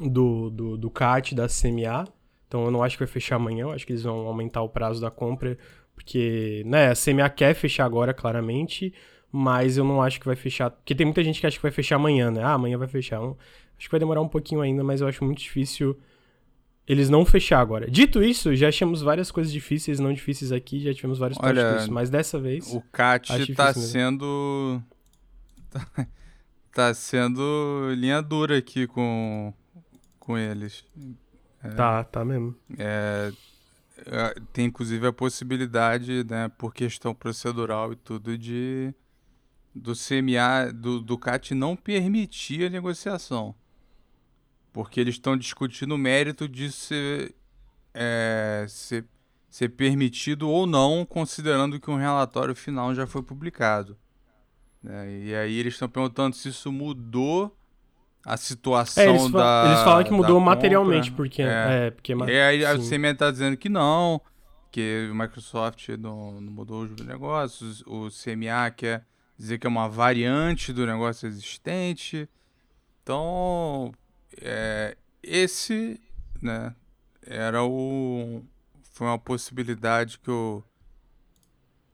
do, 0.00 0.48
do, 0.48 0.76
do 0.78 0.90
CAT, 0.90 1.34
da 1.34 1.48
CMA. 1.48 2.08
Então 2.48 2.64
eu 2.64 2.70
não 2.70 2.82
acho 2.82 2.96
que 2.96 3.04
vai 3.04 3.12
fechar 3.12 3.36
amanhã. 3.36 3.64
Eu 3.64 3.72
acho 3.72 3.86
que 3.86 3.92
eles 3.92 4.04
vão 4.04 4.26
aumentar 4.26 4.62
o 4.62 4.70
prazo 4.70 5.02
da 5.02 5.10
compra. 5.10 5.58
Porque, 5.94 6.62
né, 6.64 6.88
a 6.88 6.94
CMA 6.94 7.28
quer 7.28 7.52
fechar 7.52 7.84
agora, 7.84 8.14
claramente. 8.14 8.94
Mas 9.32 9.78
eu 9.78 9.84
não 9.84 10.02
acho 10.02 10.20
que 10.20 10.26
vai 10.26 10.36
fechar. 10.36 10.70
Porque 10.70 10.94
tem 10.94 11.06
muita 11.06 11.24
gente 11.24 11.40
que 11.40 11.46
acha 11.46 11.56
que 11.56 11.62
vai 11.62 11.72
fechar 11.72 11.96
amanhã, 11.96 12.30
né? 12.30 12.42
Ah, 12.42 12.52
amanhã 12.52 12.76
vai 12.76 12.86
fechar. 12.86 13.18
Acho 13.18 13.36
que 13.78 13.90
vai 13.90 13.98
demorar 13.98 14.20
um 14.20 14.28
pouquinho 14.28 14.60
ainda, 14.60 14.84
mas 14.84 15.00
eu 15.00 15.08
acho 15.08 15.24
muito 15.24 15.38
difícil 15.38 15.98
eles 16.86 17.08
não 17.08 17.24
fechar 17.24 17.60
agora. 17.60 17.90
Dito 17.90 18.22
isso, 18.22 18.54
já 18.54 18.68
achamos 18.68 19.02
várias 19.02 19.30
coisas 19.30 19.52
difíceis 19.52 20.00
não 20.00 20.12
difíceis 20.12 20.52
aqui, 20.52 20.80
já 20.80 20.92
tivemos 20.92 21.18
vários 21.18 21.38
Olha, 21.40 21.86
mas 21.90 22.10
dessa 22.10 22.38
vez. 22.38 22.72
O 22.72 22.80
CAT 22.92 23.54
tá 23.54 23.72
sendo. 23.72 24.82
tá 26.74 26.92
sendo 26.92 27.92
linha 27.96 28.20
dura 28.20 28.58
aqui 28.58 28.86
com, 28.86 29.54
com 30.18 30.36
eles. 30.36 30.84
É, 31.62 31.68
tá, 31.70 32.04
tá 32.04 32.24
mesmo. 32.24 32.54
É, 32.76 33.32
é, 34.06 34.34
tem 34.52 34.66
inclusive 34.66 35.06
a 35.06 35.12
possibilidade, 35.12 36.24
né, 36.28 36.50
por 36.58 36.74
questão 36.74 37.14
procedural 37.14 37.92
e 37.92 37.96
tudo, 37.96 38.36
de 38.36 38.92
do 39.74 39.92
CMA, 39.94 40.72
do, 40.72 41.18
CAT 41.18 41.54
não 41.54 41.74
permitir 41.74 42.66
a 42.66 42.70
negociação 42.70 43.54
porque 44.72 44.98
eles 44.98 45.14
estão 45.16 45.36
discutindo 45.36 45.94
o 45.94 45.98
mérito 45.98 46.48
de 46.48 46.72
ser, 46.72 47.34
é, 47.92 48.64
ser, 48.68 49.04
ser 49.50 49.68
permitido 49.68 50.48
ou 50.48 50.66
não, 50.66 51.04
considerando 51.04 51.78
que 51.78 51.90
um 51.90 51.96
relatório 51.96 52.54
final 52.54 52.94
já 52.94 53.06
foi 53.06 53.22
publicado. 53.22 53.96
É, 54.84 55.10
e 55.24 55.34
aí 55.34 55.58
eles 55.58 55.74
estão 55.74 55.88
perguntando 55.88 56.34
se 56.34 56.48
isso 56.48 56.72
mudou 56.72 57.56
a 58.24 58.36
situação 58.36 59.02
é, 59.02 59.08
eles 59.10 59.30
da. 59.30 59.64
Eles 59.66 59.82
falam 59.82 60.04
que 60.04 60.10
mudou 60.10 60.40
materialmente, 60.40 61.12
porque. 61.12 61.42
É, 61.42 61.86
é 61.86 61.90
porque 61.90 62.14
e 62.14 62.40
aí 62.40 62.64
a 62.64 62.76
CME 62.76 63.08
está 63.12 63.30
dizendo 63.30 63.56
que 63.56 63.68
não, 63.68 64.20
que 64.70 65.08
o 65.10 65.14
Microsoft 65.14 65.88
não, 65.90 66.40
não 66.40 66.52
mudou 66.52 66.82
os 66.82 66.96
negócios, 67.04 67.82
o 67.86 68.08
CMA 68.08 68.70
quer 68.70 69.04
dizer 69.42 69.58
que 69.58 69.66
é 69.66 69.70
uma 69.70 69.88
variante 69.88 70.72
do 70.72 70.86
negócio 70.86 71.26
existente. 71.26 72.30
Então, 73.02 73.92
é, 74.40 74.96
esse, 75.20 76.00
né, 76.40 76.76
era 77.26 77.64
o 77.64 78.44
foi 78.92 79.06
uma 79.08 79.18
possibilidade 79.18 80.20
que 80.20 80.28
eu 80.28 80.62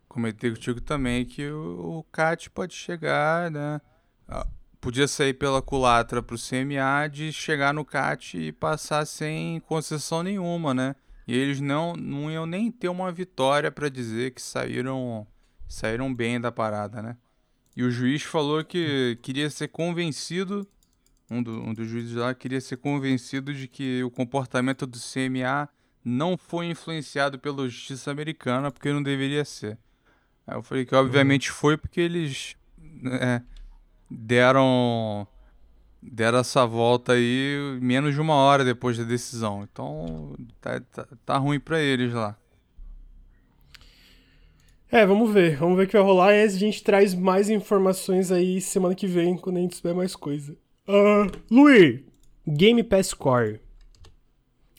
comentei 0.08 0.50
contigo 0.50 0.80
também 0.80 1.24
que 1.24 1.48
o, 1.48 2.00
o 2.00 2.04
CAT 2.12 2.50
pode 2.50 2.74
chegar, 2.74 3.50
né, 3.50 3.80
podia 4.78 5.08
sair 5.08 5.32
pela 5.32 5.62
culatra 5.62 6.22
pro 6.22 6.36
CMA 6.36 7.08
de 7.10 7.32
chegar 7.32 7.72
no 7.72 7.84
CAT 7.84 8.36
e 8.36 8.52
passar 8.52 9.06
sem 9.06 9.60
concessão 9.60 10.22
nenhuma, 10.22 10.74
né? 10.74 10.94
E 11.26 11.34
eles 11.34 11.60
não, 11.60 11.94
não 11.94 12.30
iam 12.30 12.44
nem 12.44 12.70
ter 12.70 12.88
uma 12.88 13.10
vitória 13.10 13.70
para 13.70 13.88
dizer 13.88 14.32
que 14.32 14.42
saíram 14.42 15.26
saíram 15.66 16.12
bem 16.14 16.40
da 16.40 16.50
parada, 16.50 17.00
né? 17.02 17.16
E 17.78 17.84
o 17.84 17.92
juiz 17.92 18.24
falou 18.24 18.64
que 18.64 19.16
queria 19.22 19.48
ser 19.48 19.68
convencido, 19.68 20.66
um, 21.30 21.40
do, 21.40 21.62
um 21.62 21.72
dos 21.72 21.86
juízes 21.86 22.16
lá 22.16 22.34
queria 22.34 22.60
ser 22.60 22.76
convencido 22.76 23.54
de 23.54 23.68
que 23.68 24.02
o 24.02 24.10
comportamento 24.10 24.84
do 24.84 24.98
CMA 24.98 25.68
não 26.04 26.36
foi 26.36 26.66
influenciado 26.66 27.38
pela 27.38 27.68
justiça 27.68 28.10
americana, 28.10 28.72
porque 28.72 28.92
não 28.92 29.00
deveria 29.00 29.44
ser. 29.44 29.78
Aí 30.44 30.56
eu 30.56 30.62
falei 30.64 30.84
que 30.84 30.92
obviamente 30.92 31.52
foi 31.52 31.76
porque 31.76 32.00
eles 32.00 32.56
né, 32.76 33.44
deram 34.10 35.24
deram 36.02 36.38
essa 36.38 36.66
volta 36.66 37.12
aí 37.12 37.78
menos 37.80 38.12
de 38.12 38.20
uma 38.20 38.34
hora 38.34 38.64
depois 38.64 38.98
da 38.98 39.04
decisão. 39.04 39.62
Então 39.62 40.34
tá, 40.60 40.80
tá, 40.80 41.06
tá 41.24 41.38
ruim 41.38 41.60
para 41.60 41.78
eles 41.78 42.12
lá. 42.12 42.36
É, 44.90 45.04
vamos 45.04 45.32
ver. 45.32 45.56
Vamos 45.56 45.76
ver 45.76 45.84
o 45.84 45.86
que 45.86 45.92
vai 45.92 46.02
rolar 46.02 46.34
e 46.34 46.42
a 46.42 46.48
gente 46.48 46.82
traz 46.82 47.14
mais 47.14 47.50
informações 47.50 48.32
aí 48.32 48.60
semana 48.60 48.94
que 48.94 49.06
vem, 49.06 49.36
quando 49.36 49.58
a 49.58 49.60
gente 49.60 49.76
tiver 49.76 49.94
mais 49.94 50.16
coisa. 50.16 50.56
Uh, 50.88 51.30
Luiz, 51.50 52.00
Game 52.46 52.82
Pass 52.82 53.12
Core. 53.12 53.60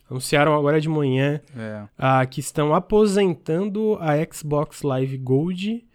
Anunciaram 0.09 0.55
agora 0.55 0.81
de 0.81 0.89
manhã 0.89 1.39
é. 1.55 1.83
uh, 1.83 2.27
que 2.27 2.39
estão 2.39 2.73
aposentando 2.73 3.95
a 4.01 4.15
Xbox 4.33 4.81
Live 4.81 5.17
Gold. 5.17 5.85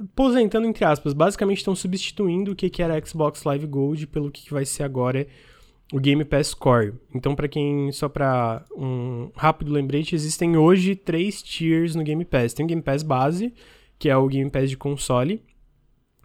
Aposentando 0.00 0.66
entre 0.66 0.84
aspas, 0.84 1.12
basicamente 1.12 1.58
estão 1.58 1.76
substituindo 1.76 2.50
o 2.50 2.56
que, 2.56 2.68
que 2.68 2.82
era 2.82 2.98
a 2.98 3.06
Xbox 3.06 3.44
Live 3.44 3.68
Gold 3.68 4.08
pelo 4.08 4.32
que, 4.32 4.42
que 4.42 4.52
vai 4.52 4.64
ser 4.64 4.82
agora 4.82 5.28
o 5.92 6.00
Game 6.00 6.24
Pass 6.24 6.54
Core. 6.54 6.94
Então, 7.14 7.34
para 7.34 7.46
quem, 7.46 7.92
só 7.92 8.08
para 8.08 8.64
um 8.74 9.30
rápido 9.36 9.70
lembrete, 9.70 10.14
existem 10.14 10.56
hoje 10.56 10.96
três 10.96 11.42
tiers 11.42 11.94
no 11.94 12.02
Game 12.02 12.24
Pass. 12.24 12.54
Tem 12.54 12.64
o 12.64 12.68
Game 12.68 12.82
Pass 12.82 13.02
base, 13.02 13.52
que 13.98 14.08
é 14.08 14.16
o 14.16 14.26
Game 14.26 14.50
Pass 14.50 14.70
de 14.70 14.76
console, 14.76 15.42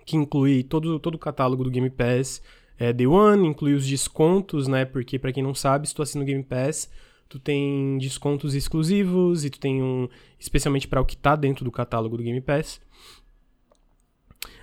que 0.05 0.15
inclui 0.15 0.63
todo, 0.63 0.99
todo 0.99 1.15
o 1.15 1.19
catálogo 1.19 1.65
do 1.65 1.69
Game 1.69 1.89
Pass 1.89 2.41
é, 2.79 2.93
Day 2.93 3.07
One, 3.07 3.47
inclui 3.47 3.73
os 3.73 3.85
descontos, 3.85 4.67
né? 4.67 4.85
Porque, 4.85 5.19
para 5.19 5.33
quem 5.33 5.43
não 5.43 5.53
sabe, 5.53 5.87
se 5.87 5.93
tu 5.93 6.01
assina 6.01 6.23
o 6.23 6.27
Game 6.27 6.43
Pass, 6.43 6.89
tu 7.27 7.37
tem 7.37 7.97
descontos 7.97 8.55
exclusivos 8.55 9.43
e 9.43 9.49
tu 9.49 9.59
tem 9.59 9.83
um. 9.83 10.07
especialmente 10.39 10.87
para 10.87 11.01
o 11.01 11.05
que 11.05 11.17
tá 11.17 11.35
dentro 11.35 11.65
do 11.65 11.71
catálogo 11.71 12.15
do 12.15 12.23
Game 12.23 12.39
Pass. 12.39 12.79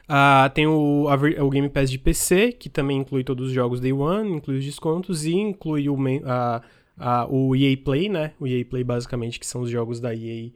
Uh, 0.04 0.50
tem 0.52 0.66
o, 0.66 1.06
a, 1.08 1.42
o 1.42 1.50
Game 1.50 1.68
Pass 1.68 1.90
de 1.90 1.98
PC, 1.98 2.52
que 2.52 2.68
também 2.68 2.98
inclui 2.98 3.24
todos 3.24 3.48
os 3.48 3.52
jogos 3.52 3.80
Day 3.80 3.92
One, 3.92 4.36
inclui 4.36 4.58
os 4.58 4.64
descontos 4.64 5.24
e 5.24 5.32
inclui 5.32 5.88
o, 5.88 5.94
uh, 5.94 6.60
uh, 6.98 7.34
o 7.34 7.56
EA 7.56 7.76
Play, 7.76 8.08
né? 8.08 8.32
O 8.38 8.46
EA 8.46 8.64
Play, 8.64 8.84
basicamente, 8.84 9.40
que 9.40 9.46
são 9.46 9.62
os 9.62 9.70
jogos 9.70 10.00
da 10.00 10.14
EA 10.14 10.50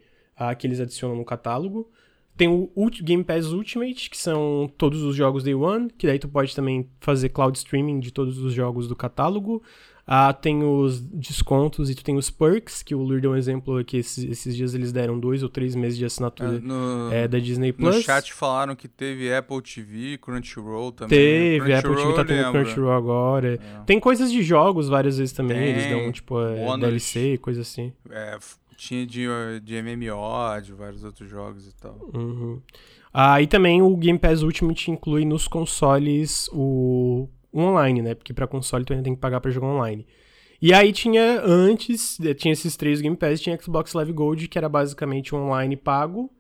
que 0.56 0.68
eles 0.68 0.78
adicionam 0.78 1.16
no 1.16 1.24
catálogo. 1.24 1.90
Tem 2.36 2.46
o 2.46 2.70
Game 3.02 3.24
Pass 3.24 3.46
Ultimate, 3.46 4.08
que 4.08 4.16
são 4.16 4.70
todos 4.78 5.02
os 5.02 5.16
jogos 5.16 5.42
Day 5.42 5.56
One, 5.56 5.90
que 5.98 6.06
daí 6.06 6.20
tu 6.20 6.28
pode 6.28 6.54
também 6.54 6.88
fazer 7.00 7.30
cloud 7.30 7.58
streaming 7.58 7.98
de 7.98 8.12
todos 8.12 8.38
os 8.38 8.52
jogos 8.52 8.86
do 8.86 8.94
catálogo. 8.94 9.60
Ah, 10.10 10.32
tem 10.32 10.64
os 10.64 11.02
descontos 11.02 11.90
e 11.90 11.94
tu 11.94 12.02
tem 12.02 12.16
os 12.16 12.30
perks, 12.30 12.82
que 12.82 12.94
o 12.94 13.02
Lur 13.02 13.20
deu 13.20 13.32
um 13.32 13.36
exemplo 13.36 13.76
aqui, 13.76 13.98
esses, 13.98 14.24
esses 14.24 14.56
dias 14.56 14.74
eles 14.74 14.90
deram 14.90 15.20
dois 15.20 15.42
ou 15.42 15.50
três 15.50 15.74
meses 15.74 15.98
de 15.98 16.06
assinatura 16.06 16.56
é, 16.56 16.60
no, 16.60 17.12
é, 17.12 17.28
da 17.28 17.38
Disney 17.38 17.74
Plus. 17.74 17.96
No 17.96 18.00
chat 18.00 18.32
falaram 18.32 18.74
que 18.74 18.88
teve 18.88 19.30
Apple 19.30 19.60
TV, 19.60 20.16
Crunchyroll 20.16 20.92
também. 20.92 21.10
Teve, 21.10 21.58
Crunchyroll, 21.58 21.92
Apple 21.92 22.02
TV 22.02 22.14
tá 22.14 22.24
tendo 22.24 22.52
Crunchyroll 22.52 22.92
agora. 22.92 23.54
É. 23.56 23.84
Tem 23.84 24.00
coisas 24.00 24.32
de 24.32 24.42
jogos 24.42 24.88
várias 24.88 25.18
vezes 25.18 25.34
também, 25.34 25.58
tem, 25.58 25.68
eles 25.68 25.90
dão 25.90 26.10
tipo 26.10 26.40
é, 26.40 26.78
DLC, 26.78 27.36
coisa 27.36 27.60
assim. 27.60 27.92
É, 28.08 28.38
tinha 28.78 29.06
de, 29.06 29.26
de 29.62 29.82
MMO, 29.82 30.62
de 30.62 30.72
vários 30.72 31.04
outros 31.04 31.28
jogos 31.28 31.68
e 31.68 31.74
tal. 31.74 31.98
Uhum. 32.14 32.62
Ah, 33.12 33.42
e 33.42 33.46
também 33.46 33.82
o 33.82 33.94
Game 33.94 34.18
Pass 34.18 34.42
Ultimate 34.42 34.90
inclui 34.90 35.26
nos 35.26 35.46
consoles 35.46 36.48
o 36.50 37.28
online, 37.62 38.02
né? 38.02 38.14
Porque 38.14 38.32
para 38.32 38.46
console 38.46 38.84
tu 38.84 38.92
ainda 38.92 39.04
tem 39.04 39.14
que 39.14 39.20
pagar 39.20 39.40
para 39.40 39.50
jogar 39.50 39.68
online. 39.68 40.06
E 40.60 40.72
aí 40.72 40.92
tinha 40.92 41.40
antes, 41.44 42.18
eh, 42.20 42.34
tinha 42.34 42.52
esses 42.52 42.76
três 42.76 43.00
Game 43.00 43.16
Pass, 43.16 43.40
tinha 43.40 43.56
Xbox 43.60 43.92
Live 43.94 44.12
Gold, 44.12 44.48
que 44.48 44.58
era 44.58 44.68
basicamente 44.68 45.34
online 45.34 45.76
pago, 45.76 46.30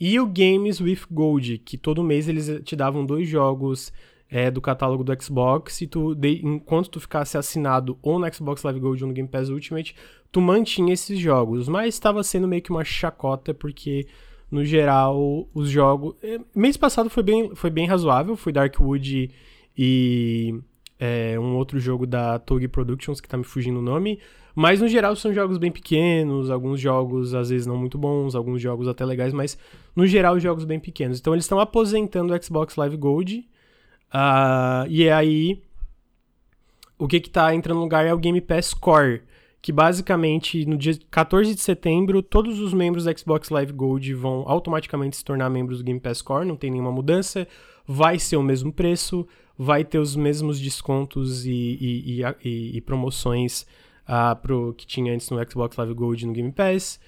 e 0.00 0.18
o 0.18 0.26
Games 0.26 0.80
with 0.80 1.00
Gold, 1.10 1.58
que 1.58 1.76
todo 1.76 2.02
mês 2.02 2.28
eles 2.28 2.62
te 2.64 2.74
davam 2.74 3.04
dois 3.04 3.28
jogos 3.28 3.92
é, 4.30 4.50
do 4.50 4.60
catálogo 4.60 5.04
do 5.04 5.22
Xbox, 5.22 5.82
e 5.82 5.86
tu, 5.86 6.14
de, 6.14 6.40
enquanto 6.44 6.88
tu 6.90 7.00
ficasse 7.00 7.36
assinado 7.36 7.98
ou 8.02 8.18
no 8.18 8.32
Xbox 8.32 8.62
Live 8.62 8.80
Gold 8.80 9.04
ou 9.04 9.08
no 9.08 9.14
Game 9.14 9.28
Pass 9.28 9.50
Ultimate, 9.50 9.94
tu 10.32 10.40
mantinha 10.40 10.94
esses 10.94 11.18
jogos. 11.18 11.68
Mas 11.68 11.94
estava 11.94 12.22
sendo 12.22 12.48
meio 12.48 12.62
que 12.62 12.70
uma 12.70 12.84
chacota, 12.84 13.52
porque 13.52 14.06
no 14.50 14.64
geral 14.64 15.48
os 15.54 15.68
jogos. 15.68 16.14
Eh, 16.22 16.40
mês 16.54 16.76
passado 16.76 17.10
foi 17.10 17.22
bem, 17.22 17.54
foi 17.54 17.70
bem 17.70 17.86
razoável, 17.86 18.36
foi 18.36 18.52
Darkwood 18.52 19.16
e 19.16 19.30
é, 20.98 21.38
um 21.38 21.56
outro 21.56 21.78
jogo 21.78 22.06
da 22.06 22.38
Togi 22.38 22.68
Productions, 22.68 23.20
que 23.20 23.28
tá 23.28 23.36
me 23.36 23.44
fugindo 23.44 23.78
o 23.78 23.82
nome. 23.82 24.18
Mas 24.54 24.80
no 24.80 24.88
geral 24.88 25.14
são 25.14 25.34
jogos 25.34 25.58
bem 25.58 25.70
pequenos, 25.70 26.50
alguns 26.50 26.80
jogos 26.80 27.34
às 27.34 27.50
vezes 27.50 27.66
não 27.66 27.76
muito 27.76 27.98
bons, 27.98 28.34
alguns 28.34 28.62
jogos 28.62 28.88
até 28.88 29.04
legais, 29.04 29.34
mas 29.34 29.58
no 29.94 30.06
geral 30.06 30.40
jogos 30.40 30.64
bem 30.64 30.80
pequenos. 30.80 31.20
Então 31.20 31.34
eles 31.34 31.44
estão 31.44 31.60
aposentando 31.60 32.32
o 32.32 32.42
Xbox 32.42 32.74
Live 32.76 32.96
Gold. 32.96 33.46
Uh, 34.08 34.88
e 34.88 35.10
aí 35.10 35.62
o 36.98 37.06
que 37.06 37.20
que 37.20 37.28
tá 37.28 37.54
entrando 37.54 37.76
no 37.76 37.82
lugar 37.82 38.06
é 38.06 38.14
o 38.14 38.18
Game 38.18 38.40
Pass 38.40 38.72
Core, 38.72 39.22
que 39.60 39.70
basicamente 39.70 40.64
no 40.64 40.78
dia 40.78 40.98
14 41.10 41.54
de 41.54 41.60
setembro 41.60 42.22
todos 42.22 42.58
os 42.58 42.72
membros 42.72 43.04
do 43.04 43.18
Xbox 43.18 43.50
Live 43.50 43.72
Gold 43.72 44.14
vão 44.14 44.44
automaticamente 44.46 45.18
se 45.18 45.24
tornar 45.24 45.50
membros 45.50 45.78
do 45.78 45.84
Game 45.84 46.00
Pass 46.00 46.22
Core, 46.22 46.46
não 46.46 46.56
tem 46.56 46.70
nenhuma 46.70 46.90
mudança, 46.90 47.46
vai 47.86 48.18
ser 48.18 48.36
o 48.36 48.42
mesmo 48.42 48.72
preço, 48.72 49.26
vai 49.58 49.84
ter 49.84 49.98
os 49.98 50.14
mesmos 50.14 50.60
descontos 50.60 51.46
e, 51.46 51.50
e, 51.50 52.22
e, 52.44 52.76
e 52.76 52.80
promoções 52.80 53.66
uh, 54.08 54.36
pro 54.40 54.74
que 54.74 54.86
tinha 54.86 55.12
antes 55.14 55.30
no 55.30 55.38
Xbox 55.50 55.76
Live 55.76 55.94
Gold 55.94 56.22
e 56.22 56.26
no 56.26 56.32
Game 56.32 56.52
Pass. 56.52 57.00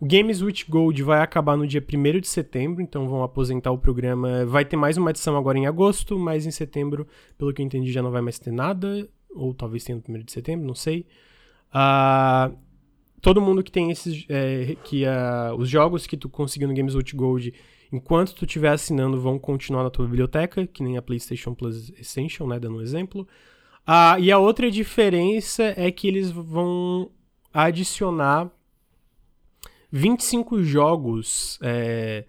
O 0.00 0.06
Games 0.06 0.42
with 0.42 0.64
Gold 0.68 1.00
vai 1.02 1.20
acabar 1.20 1.56
no 1.56 1.64
dia 1.64 1.80
1 1.80 2.20
de 2.20 2.26
setembro, 2.26 2.82
então 2.82 3.08
vão 3.08 3.22
aposentar 3.22 3.70
o 3.70 3.78
programa. 3.78 4.44
Vai 4.44 4.64
ter 4.64 4.76
mais 4.76 4.96
uma 4.96 5.10
edição 5.10 5.36
agora 5.36 5.56
em 5.56 5.66
agosto, 5.66 6.18
mas 6.18 6.44
em 6.44 6.50
setembro, 6.50 7.06
pelo 7.38 7.52
que 7.54 7.62
eu 7.62 7.66
entendi, 7.66 7.92
já 7.92 8.02
não 8.02 8.10
vai 8.10 8.20
mais 8.20 8.36
ter 8.36 8.50
nada. 8.50 9.08
Ou 9.30 9.54
talvez 9.54 9.84
tenha 9.84 10.02
no 10.08 10.16
1 10.16 10.24
de 10.24 10.32
setembro, 10.32 10.66
não 10.66 10.74
sei. 10.74 11.06
Uh, 11.72 12.56
todo 13.20 13.40
mundo 13.40 13.62
que 13.62 13.70
tem 13.70 13.92
esses. 13.92 14.26
É, 14.28 14.76
que 14.82 15.04
uh, 15.04 15.54
os 15.56 15.68
jogos 15.68 16.04
que 16.04 16.16
tu 16.16 16.28
conseguiu 16.28 16.66
no 16.66 16.74
Games 16.74 16.96
with 16.96 17.12
Gold 17.14 17.54
enquanto 17.92 18.34
tu 18.34 18.44
estiver 18.46 18.70
assinando, 18.70 19.20
vão 19.20 19.38
continuar 19.38 19.84
na 19.84 19.90
tua 19.90 20.06
biblioteca, 20.06 20.66
que 20.66 20.82
nem 20.82 20.96
a 20.96 21.02
PlayStation 21.02 21.54
Plus 21.54 21.90
Essential, 21.98 22.48
né, 22.48 22.58
dando 22.58 22.78
um 22.78 22.80
exemplo. 22.80 23.28
Ah, 23.86 24.16
e 24.18 24.32
a 24.32 24.38
outra 24.38 24.70
diferença 24.70 25.74
é 25.76 25.90
que 25.90 26.08
eles 26.08 26.30
vão 26.30 27.10
adicionar 27.52 28.50
25 29.90 30.62
jogos. 30.62 31.58
É, 31.60 32.24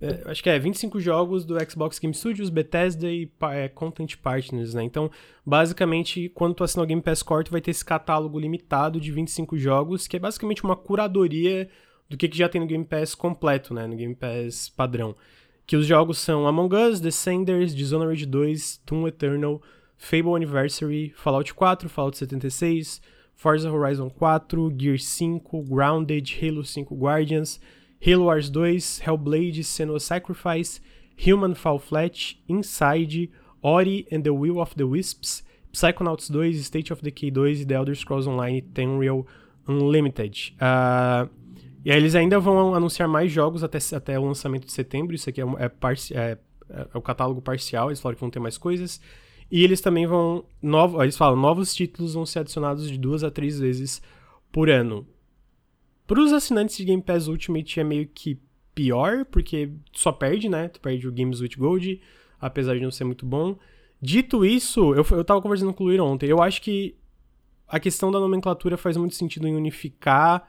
é, 0.00 0.22
acho 0.26 0.42
que 0.42 0.50
é 0.50 0.58
25 0.58 0.98
jogos 0.98 1.44
do 1.44 1.56
Xbox 1.68 1.98
Game 1.98 2.14
Studios, 2.14 2.50
Bethesda 2.50 3.10
e 3.10 3.30
é, 3.52 3.68
Content 3.68 4.16
Partners, 4.16 4.74
né? 4.74 4.82
Então, 4.82 5.10
basicamente, 5.46 6.28
quando 6.30 6.54
tu 6.54 6.64
assinar 6.64 6.84
o 6.84 6.86
Game 6.86 7.02
Pass 7.02 7.22
Core, 7.22 7.44
tu 7.44 7.52
vai 7.52 7.60
ter 7.60 7.70
esse 7.70 7.84
catálogo 7.84 8.38
limitado 8.38 9.00
de 9.00 9.12
25 9.12 9.56
jogos, 9.56 10.06
que 10.06 10.16
é 10.16 10.20
basicamente 10.20 10.64
uma 10.64 10.76
curadoria 10.76 11.68
do 12.10 12.16
que, 12.16 12.28
que 12.28 12.36
já 12.36 12.48
tem 12.48 12.60
no 12.60 12.66
Game 12.66 12.84
Pass 12.84 13.14
completo, 13.14 13.72
né? 13.72 13.86
No 13.86 13.96
Game 13.96 14.16
Pass 14.16 14.68
padrão. 14.68 15.14
Que 15.64 15.76
os 15.76 15.86
jogos 15.86 16.18
são 16.18 16.46
Among 16.46 16.74
Us, 16.74 17.00
Descenders, 17.00 17.72
Dishonored 17.72 18.26
2, 18.26 18.82
Doom 18.84 19.06
Eternal, 19.06 19.62
Fable 19.96 20.34
Anniversary, 20.34 21.12
Fallout 21.16 21.54
4, 21.54 21.88
Fallout 21.88 22.18
76, 22.18 23.00
Forza 23.36 23.70
Horizon 23.70 24.10
4, 24.10 24.70
Gear 24.72 24.98
5, 24.98 25.62
Grounded, 25.68 26.28
Halo 26.42 26.64
5 26.64 26.96
Guardians, 26.96 27.60
Halo 28.04 28.24
Wars 28.24 28.50
2, 28.50 29.00
Hellblade, 29.04 29.60
Senua's 29.60 30.04
Sacrifice, 30.04 30.80
Human 31.16 31.54
Fall 31.54 31.78
Flat, 31.78 32.34
Inside, 32.48 33.30
Ori 33.62 34.08
and 34.10 34.24
the 34.24 34.34
Will 34.34 34.60
of 34.60 34.74
the 34.74 34.86
Wisps, 34.86 35.42
Psychonauts 35.72 36.32
2, 36.32 36.54
State 36.54 36.90
of 36.90 37.02
Decay 37.02 37.30
2 37.30 37.46
e 37.46 37.64
The 37.64 37.74
Elder 37.74 37.94
Scrolls 37.94 38.26
Online 38.26 38.62
Tenreal 38.74 39.26
Unlimited. 39.68 40.52
Uh, 40.60 41.26
e 41.84 41.90
aí 41.90 41.96
eles 41.96 42.14
ainda 42.14 42.38
vão 42.38 42.74
anunciar 42.74 43.08
mais 43.08 43.32
jogos 43.32 43.64
até, 43.64 43.78
até 43.94 44.18
o 44.18 44.24
lançamento 44.24 44.66
de 44.66 44.72
setembro. 44.72 45.14
Isso 45.14 45.30
aqui 45.30 45.40
é, 45.40 45.44
é, 45.44 45.70
é, 46.14 46.38
é, 46.68 46.88
o 46.94 47.00
catálogo 47.00 47.40
parcial, 47.40 47.88
eles 47.88 48.00
falaram 48.00 48.16
que 48.16 48.20
vão 48.20 48.30
ter 48.30 48.40
mais 48.40 48.58
coisas. 48.58 49.00
E 49.50 49.64
eles 49.64 49.80
também 49.80 50.06
vão. 50.06 50.44
Novo, 50.62 51.02
eles 51.02 51.16
falam, 51.16 51.36
novos 51.36 51.74
títulos 51.74 52.14
vão 52.14 52.26
ser 52.26 52.40
adicionados 52.40 52.88
de 52.88 52.98
duas 52.98 53.24
a 53.24 53.30
três 53.30 53.58
vezes 53.58 54.00
por 54.52 54.68
ano. 54.68 55.06
Para 56.06 56.20
os 56.20 56.32
assinantes 56.32 56.76
de 56.76 56.84
Game 56.84 57.02
Pass 57.02 57.28
Ultimate 57.28 57.80
é 57.80 57.84
meio 57.84 58.06
que 58.06 58.38
pior, 58.74 59.24
porque 59.24 59.70
só 59.92 60.12
perde, 60.12 60.48
né? 60.48 60.68
Tu 60.68 60.80
perde 60.80 61.08
o 61.08 61.12
Games 61.12 61.40
with 61.40 61.56
Gold, 61.56 62.00
apesar 62.40 62.74
de 62.74 62.82
não 62.82 62.90
ser 62.90 63.04
muito 63.04 63.24
bom. 63.24 63.56
Dito 64.00 64.44
isso, 64.44 64.94
eu, 64.94 65.04
eu 65.10 65.24
tava 65.24 65.42
conversando 65.42 65.72
com 65.74 65.84
o 65.84 65.86
Luir 65.86 66.00
ontem, 66.00 66.28
eu 66.28 66.42
acho 66.42 66.62
que 66.62 66.96
a 67.68 67.78
questão 67.78 68.10
da 68.10 68.18
nomenclatura 68.18 68.76
faz 68.76 68.96
muito 68.96 69.14
sentido 69.14 69.46
em 69.46 69.54
unificar 69.54 70.48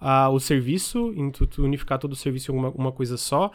uh, 0.00 0.30
o 0.30 0.40
serviço, 0.40 1.12
em 1.16 1.30
tu, 1.30 1.46
tu 1.46 1.62
unificar 1.62 1.98
todo 1.98 2.12
o 2.12 2.16
serviço 2.16 2.52
em 2.52 2.54
uma, 2.54 2.70
uma 2.70 2.92
coisa 2.92 3.16
só. 3.16 3.50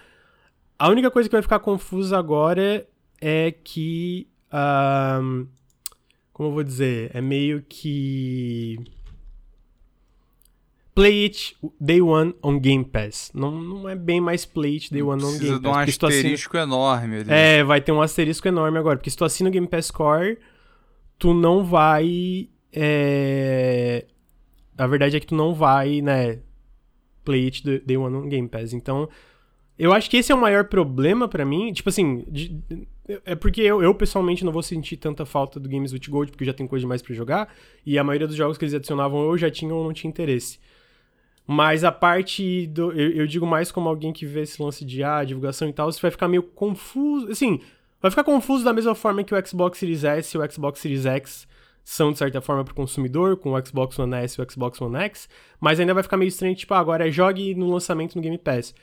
A 0.77 0.89
única 0.89 1.09
coisa 1.09 1.29
que 1.29 1.35
vai 1.35 1.41
ficar 1.41 1.59
confusa 1.59 2.17
agora 2.17 2.87
é 3.21 3.51
que. 3.51 4.27
Uh, 4.47 5.47
como 6.31 6.49
eu 6.49 6.53
vou 6.53 6.63
dizer? 6.63 7.11
É 7.13 7.21
meio 7.21 7.63
que. 7.67 8.77
Play 10.93 11.25
it 11.25 11.57
day 11.79 12.01
one 12.01 12.33
on 12.41 12.59
Game 12.59 12.85
Pass. 12.85 13.31
Não, 13.33 13.51
não 13.61 13.89
é 13.89 13.95
bem 13.95 14.21
mais 14.21 14.45
play 14.45 14.75
it 14.75 14.91
day 14.91 15.01
one 15.01 15.21
on 15.23 15.37
Game 15.37 15.39
Pass. 15.39 15.39
Precisa 15.39 15.59
de 15.59 15.67
um 15.67 15.73
asterisco 15.73 16.57
assina... 16.57 16.73
enorme 16.73 17.15
ali. 17.17 17.31
É, 17.31 17.63
vai 17.63 17.81
ter 17.81 17.91
um 17.91 18.01
asterisco 18.01 18.47
enorme 18.47 18.77
agora. 18.77 18.97
Porque 18.97 19.09
se 19.09 19.17
tu 19.17 19.25
assina 19.25 19.49
o 19.49 19.51
Game 19.51 19.67
Pass 19.67 19.91
Core, 19.91 20.37
tu 21.17 21.33
não 21.33 21.63
vai. 21.63 22.49
É... 22.71 24.05
A 24.77 24.87
verdade 24.87 25.15
é 25.15 25.19
que 25.19 25.27
tu 25.27 25.35
não 25.35 25.53
vai, 25.53 26.01
né? 26.01 26.39
Play 27.23 27.45
it 27.45 27.63
day 27.85 27.97
one 27.97 28.15
on 28.15 28.27
Game 28.27 28.47
Pass. 28.47 28.73
Então, 28.73 29.09
eu 29.77 29.93
acho 29.93 30.09
que 30.09 30.17
esse 30.17 30.31
é 30.31 30.35
o 30.35 30.39
maior 30.39 30.65
problema 30.65 31.27
para 31.27 31.45
mim. 31.45 31.71
Tipo 31.73 31.89
assim, 31.89 32.25
de, 32.27 32.61
é 33.25 33.35
porque 33.35 33.61
eu, 33.61 33.83
eu, 33.83 33.93
pessoalmente 33.93 34.43
não 34.43 34.51
vou 34.51 34.63
sentir 34.63 34.97
tanta 34.97 35.25
falta 35.25 35.59
do 35.59 35.69
Games 35.69 35.93
with 35.93 36.01
Gold, 36.09 36.31
porque 36.31 36.45
já 36.45 36.53
tem 36.53 36.67
coisa 36.67 36.81
demais 36.81 37.01
para 37.01 37.13
jogar. 37.13 37.53
E 37.85 37.97
a 37.97 38.03
maioria 38.03 38.27
dos 38.27 38.35
jogos 38.35 38.57
que 38.57 38.65
eles 38.65 38.73
adicionavam 38.73 39.23
eu 39.25 39.37
já 39.37 39.51
tinha 39.51 39.73
ou 39.73 39.83
não 39.83 39.93
tinha 39.93 40.09
interesse. 40.09 40.59
Mas 41.47 41.83
a 41.83 41.91
parte 41.91 42.67
do. 42.67 42.91
Eu, 42.91 43.11
eu, 43.11 43.27
digo 43.27 43.45
mais 43.45 43.71
como 43.71 43.87
alguém 43.87 44.11
que 44.11 44.25
vê 44.25 44.41
esse 44.41 44.61
lance 44.61 44.83
de 44.83 45.03
ah, 45.03 45.23
divulgação 45.23 45.69
e 45.69 45.73
tal, 45.73 45.91
você 45.91 46.01
vai 46.01 46.09
ficar 46.09 46.27
meio 46.27 46.41
confuso. 46.41 47.29
Assim, 47.29 47.61
vai 48.01 48.09
ficar 48.09 48.23
confuso 48.23 48.63
da 48.63 48.73
mesma 48.73 48.95
forma 48.95 49.23
que 49.23 49.35
o 49.35 49.47
Xbox 49.47 49.77
Series 49.77 50.03
S 50.03 50.35
e 50.35 50.39
o 50.39 50.51
Xbox 50.51 50.79
Series 50.79 51.05
X 51.05 51.47
são, 51.85 52.11
de 52.11 52.17
certa 52.17 52.41
forma, 52.41 52.63
para 52.65 52.71
o 52.71 52.75
consumidor, 52.75 53.37
com 53.37 53.53
o 53.53 53.65
Xbox 53.65 53.97
One 53.99 54.15
S 54.15 54.41
e 54.41 54.43
o 54.43 54.51
Xbox 54.51 54.81
One 54.81 54.97
X. 54.97 55.29
Mas 55.59 55.79
ainda 55.79 55.93
vai 55.93 56.01
ficar 56.01 56.17
meio 56.17 56.29
estranho, 56.29 56.55
tipo, 56.55 56.73
ah, 56.73 56.79
agora 56.79 57.07
é 57.07 57.11
jogue 57.11 57.53
no 57.53 57.69
lançamento 57.69 58.15
no 58.15 58.23
Game 58.23 58.39
Pass. 58.39 58.73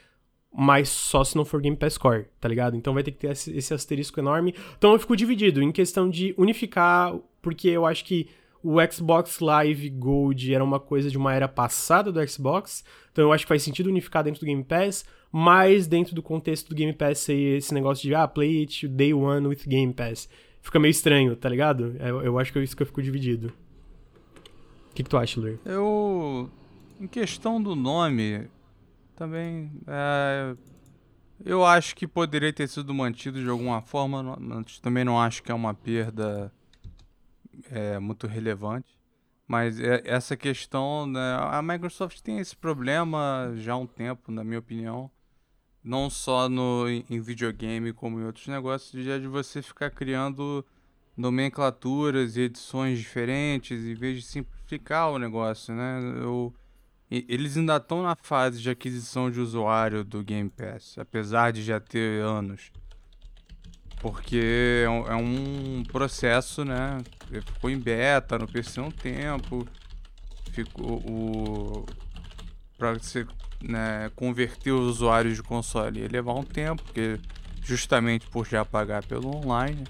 Mas 0.55 0.87
só 0.87 1.21
se 1.21 1.35
não 1.35 1.43
for 1.43 1.59
Game 1.59 1.75
Pass 1.75 1.97
Core, 1.97 2.27
tá 2.39 2.47
ligado? 2.47 2.77
Então 2.77 2.93
vai 2.93 3.03
ter 3.03 3.11
que 3.11 3.17
ter 3.17 3.31
esse, 3.31 3.73
asterisco 3.73 4.21
enorme. 4.21 4.55
Então 4.77 4.93
eu 4.93 4.99
fico 4.99 5.17
dividido 5.17 5.61
em 5.61 5.69
questão 5.69 6.09
de 6.09 6.33
unificar, 6.37 7.13
porque 7.41 7.67
eu 7.67 7.85
acho 7.85 8.05
que 8.05 8.29
o 8.63 8.77
Xbox 8.89 9.39
Live 9.39 9.89
Gold 9.89 10.53
era 10.53 10.63
uma 10.63 10.79
coisa 10.79 11.11
de 11.11 11.17
uma 11.17 11.33
era 11.33 11.49
passada 11.49 12.09
do 12.09 12.25
Xbox, 12.25 12.85
então 13.11 13.25
eu 13.25 13.33
acho 13.33 13.43
que 13.43 13.49
faz 13.49 13.61
sentido 13.61 13.87
unificar 13.87 14.23
dentro 14.23 14.39
do 14.39 14.45
Game 14.45 14.63
Pass, 14.63 15.03
mas 15.29 15.87
dentro 15.87 16.15
do 16.15 16.23
contexto 16.23 16.69
do 16.69 16.75
Game 16.75 16.93
Pass 16.93 17.19
ser 17.19 17.57
esse 17.57 17.73
negócio 17.73 18.07
de, 18.07 18.15
ah, 18.15 18.25
play 18.25 18.61
it 18.61 18.87
day 18.87 19.13
one 19.13 19.47
with 19.47 19.63
Game 19.67 19.91
Pass. 19.91 20.29
Fica 20.63 20.79
meio 20.79 20.91
estranho, 20.91 21.35
tá 21.35 21.49
ligado? 21.49 21.95
Eu, 21.99 22.21
eu 22.21 22.39
acho 22.39 22.51
que 22.51 22.57
é 22.57 22.63
isso 22.63 22.75
que 22.75 22.81
eu 22.81 22.87
fico 22.87 23.03
dividido. 23.03 23.53
O 24.89 24.95
que, 24.95 25.03
que 25.03 25.09
tu 25.09 25.17
acha, 25.17 25.39
Luir? 25.39 25.59
Eu. 25.65 26.49
Em 26.99 27.05
questão 27.05 27.61
do 27.61 27.75
nome, 27.75 28.47
também. 29.13 29.69
É, 29.85 30.55
eu 31.43 31.65
acho 31.65 31.93
que 31.95 32.07
poderia 32.07 32.53
ter 32.53 32.69
sido 32.69 32.93
mantido 32.93 33.43
de 33.43 33.49
alguma 33.49 33.81
forma. 33.81 34.37
Também 34.81 35.03
não 35.03 35.19
acho 35.19 35.43
que 35.43 35.51
é 35.51 35.53
uma 35.53 35.73
perda 35.73 36.51
é, 37.69 37.99
muito 37.99 38.25
relevante. 38.25 38.97
Mas 39.45 39.77
é, 39.81 40.01
essa 40.05 40.37
questão, 40.37 41.05
né, 41.05 41.37
a 41.41 41.61
Microsoft 41.61 42.21
tem 42.21 42.39
esse 42.39 42.55
problema 42.55 43.51
já 43.57 43.73
há 43.73 43.77
um 43.77 43.85
tempo, 43.85 44.31
na 44.31 44.45
minha 44.45 44.59
opinião. 44.59 45.11
Não 45.83 46.09
só 46.09 46.47
no, 46.47 46.87
em 46.87 47.19
videogame, 47.19 47.91
como 47.91 48.19
em 48.19 48.25
outros 48.25 48.47
negócios, 48.47 49.03
já 49.03 49.17
de 49.17 49.27
você 49.27 49.61
ficar 49.61 49.89
criando 49.89 50.65
nomenclaturas 51.15 52.37
e 52.37 52.41
edições 52.41 52.99
diferentes, 52.99 53.83
em 53.85 53.93
vez 53.93 54.17
de 54.17 54.21
simplificar 54.23 55.11
o 55.11 55.19
negócio, 55.19 55.75
né? 55.75 55.99
Eu, 56.21 56.53
eles 57.11 57.57
ainda 57.57 57.77
estão 57.77 58.01
na 58.01 58.15
fase 58.15 58.61
de 58.61 58.69
aquisição 58.69 59.29
de 59.29 59.39
usuário 59.39 60.03
do 60.03 60.23
Game 60.23 60.49
Pass, 60.49 60.97
apesar 60.97 61.51
de 61.51 61.61
já 61.61 61.79
ter 61.79 62.23
anos. 62.23 62.71
Porque 64.01 64.83
é 64.83 64.89
um, 64.89 65.81
é 65.81 65.91
processo, 65.91 66.65
né? 66.65 67.01
Ficou 67.45 67.69
em 67.69 67.79
beta 67.79 68.37
no 68.37 68.47
PC 68.47 68.81
um 68.81 68.91
tempo. 68.91 69.65
Ficou 70.51 70.97
o. 71.09 71.85
Pra 72.77 72.93
você 72.93 73.25
né, 73.63 74.11
converter 74.15 74.71
os 74.71 74.97
usuários 74.97 75.37
de 75.37 75.43
console 75.43 76.01
ia 76.01 76.07
levar 76.07 76.33
um 76.33 76.43
tempo, 76.43 76.83
porque 76.83 77.19
justamente 77.63 78.27
por 78.27 78.45
já 78.45 78.65
pagar 78.65 79.05
pelo 79.05 79.35
online. 79.37 79.83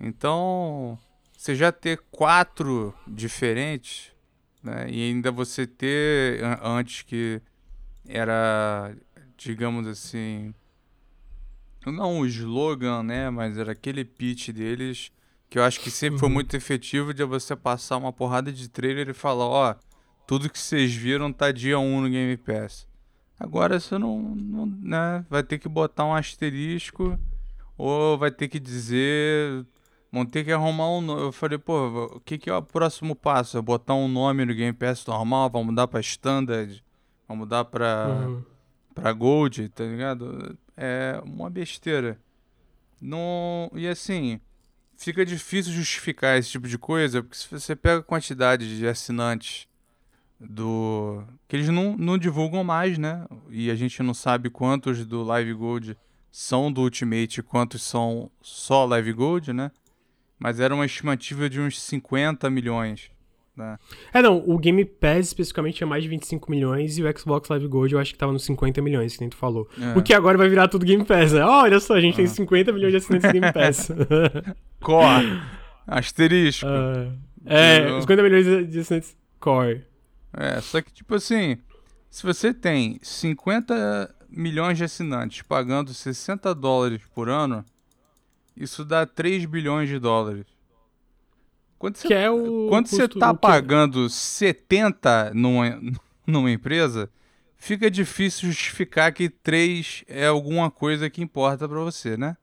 Então, 0.00 0.98
você 1.36 1.54
já 1.54 1.72
ter 1.72 2.00
quatro 2.10 2.94
diferentes, 3.06 4.12
né, 4.62 4.86
e 4.88 5.10
ainda 5.10 5.30
você 5.32 5.66
ter 5.66 6.40
antes 6.62 7.02
que 7.02 7.42
era, 8.08 8.94
digamos 9.36 9.86
assim, 9.86 10.54
não 11.90 12.20
o 12.20 12.26
slogan, 12.26 13.02
né? 13.02 13.30
Mas 13.30 13.58
era 13.58 13.72
aquele 13.72 14.04
pitch 14.04 14.50
deles 14.50 15.10
que 15.48 15.58
eu 15.58 15.64
acho 15.64 15.80
que 15.80 15.90
sempre 15.90 16.18
foi 16.18 16.28
uhum. 16.28 16.34
muito 16.34 16.56
efetivo 16.56 17.12
de 17.12 17.22
você 17.24 17.54
passar 17.54 17.98
uma 17.98 18.12
porrada 18.12 18.50
de 18.50 18.68
trailer 18.68 19.10
e 19.10 19.14
falar, 19.14 19.44
ó, 19.44 19.74
tudo 20.26 20.48
que 20.48 20.58
vocês 20.58 20.94
viram 20.94 21.30
tá 21.32 21.52
dia 21.52 21.78
1 21.78 22.00
no 22.00 22.08
Game 22.08 22.36
Pass. 22.38 22.86
Agora 23.42 23.80
você 23.80 23.98
não, 23.98 24.20
não 24.20 24.66
né, 24.66 25.26
vai 25.28 25.42
ter 25.42 25.58
que 25.58 25.68
botar 25.68 26.04
um 26.04 26.14
asterisco 26.14 27.18
ou 27.76 28.16
vai 28.16 28.30
ter 28.30 28.46
que 28.46 28.60
dizer, 28.60 29.66
vão 30.12 30.24
ter 30.24 30.44
que 30.44 30.52
arrumar 30.52 30.90
um 30.90 31.00
nome. 31.00 31.22
Eu 31.22 31.32
falei, 31.32 31.58
pô, 31.58 32.06
o 32.16 32.20
que, 32.20 32.38
que 32.38 32.48
é 32.48 32.54
o 32.54 32.62
próximo 32.62 33.16
passo? 33.16 33.58
É 33.58 33.62
botar 33.62 33.94
um 33.94 34.06
nome 34.06 34.44
no 34.44 34.54
Game 34.54 34.72
Pass 34.72 35.04
normal, 35.06 35.50
vamos 35.50 35.68
mudar 35.68 35.88
pra 35.88 36.00
Standard, 36.00 36.84
vamos 37.26 37.40
mudar 37.44 37.64
pra, 37.64 38.06
uhum. 38.08 38.42
pra 38.94 39.12
Gold, 39.12 39.68
tá 39.70 39.84
ligado? 39.84 40.56
é 40.76 41.20
uma 41.24 41.50
besteira. 41.50 42.20
Não, 43.00 43.70
e 43.74 43.88
assim, 43.88 44.40
fica 44.96 45.24
difícil 45.24 45.72
justificar 45.72 46.38
esse 46.38 46.50
tipo 46.50 46.68
de 46.68 46.78
coisa, 46.78 47.22
porque 47.22 47.36
se 47.36 47.48
você 47.50 47.74
pega 47.74 47.98
a 47.98 48.04
quantidade 48.04 48.78
de 48.78 48.86
assinantes 48.86 49.66
do. 50.48 51.22
que 51.48 51.56
eles 51.56 51.68
não, 51.68 51.96
não 51.96 52.18
divulgam 52.18 52.62
mais, 52.64 52.98
né? 52.98 53.26
E 53.50 53.70
a 53.70 53.74
gente 53.74 54.02
não 54.02 54.14
sabe 54.14 54.50
quantos 54.50 55.06
do 55.06 55.22
Live 55.22 55.54
Gold 55.54 55.96
são 56.30 56.72
do 56.72 56.82
Ultimate 56.82 57.40
e 57.40 57.42
quantos 57.42 57.82
são 57.82 58.30
só 58.40 58.84
Live 58.84 59.12
Gold, 59.12 59.52
né? 59.52 59.70
Mas 60.38 60.60
era 60.60 60.74
uma 60.74 60.86
estimativa 60.86 61.48
de 61.48 61.60
uns 61.60 61.80
50 61.80 62.50
milhões 62.50 63.12
né? 63.56 63.78
É, 64.12 64.22
não, 64.22 64.42
o 64.46 64.58
Game 64.58 64.84
Pass 64.84 65.26
especificamente 65.26 65.82
é 65.82 65.86
mais 65.86 66.02
de 66.02 66.08
25 66.08 66.50
milhões 66.50 66.96
e 66.98 67.02
o 67.02 67.18
Xbox 67.18 67.48
Live 67.48 67.66
Gold 67.68 67.92
eu 67.92 68.00
acho 68.00 68.12
que 68.12 68.18
tava 68.18 68.32
nos 68.32 68.44
50 68.44 68.80
milhões, 68.80 69.14
que 69.14 69.20
nem 69.20 69.28
tu 69.28 69.36
falou. 69.36 69.68
É. 69.80 69.98
O 69.98 70.02
que 70.02 70.14
agora 70.14 70.38
vai 70.38 70.48
virar 70.48 70.68
tudo 70.68 70.86
Game 70.86 71.04
Pass, 71.04 71.32
né? 71.32 71.44
Olha 71.44 71.78
só, 71.78 71.94
a 71.94 72.00
gente 72.00 72.14
ah. 72.14 72.16
tem 72.16 72.26
50 72.26 72.72
milhões 72.72 72.92
de 72.92 72.96
assinantes 72.96 73.30
Game 73.30 73.46
Pass. 73.52 73.90
Core. 74.80 75.42
Asterisco. 75.86 76.66
Uh, 76.66 77.12
é, 77.44 78.00
50 78.00 78.22
milhões 78.22 78.70
de 78.70 78.78
assinantes 78.78 79.16
Core. 79.38 79.84
É, 80.34 80.60
só 80.60 80.80
que 80.80 80.92
tipo 80.92 81.14
assim, 81.14 81.58
se 82.10 82.22
você 82.22 82.52
tem 82.52 82.98
50 83.02 84.14
milhões 84.28 84.78
de 84.78 84.84
assinantes 84.84 85.42
pagando 85.42 85.92
60 85.92 86.54
dólares 86.54 87.02
por 87.14 87.28
ano, 87.28 87.64
isso 88.56 88.84
dá 88.84 89.06
3 89.06 89.44
bilhões 89.44 89.88
de 89.88 89.98
dólares. 89.98 90.46
Quando 91.78 91.96
você, 91.96 92.08
que 92.08 92.14
é 92.14 92.30
o 92.30 92.68
quando 92.68 92.88
custo, 92.88 92.96
você 92.96 93.08
tá 93.18 93.34
pagando 93.34 94.08
70 94.08 95.32
numa, 95.34 95.80
numa 96.26 96.50
empresa, 96.50 97.10
fica 97.56 97.90
difícil 97.90 98.48
justificar 98.48 99.12
que 99.12 99.28
3 99.28 100.04
é 100.06 100.26
alguma 100.26 100.70
coisa 100.70 101.10
que 101.10 101.22
importa 101.22 101.68
para 101.68 101.80
você, 101.80 102.16
né? 102.16 102.36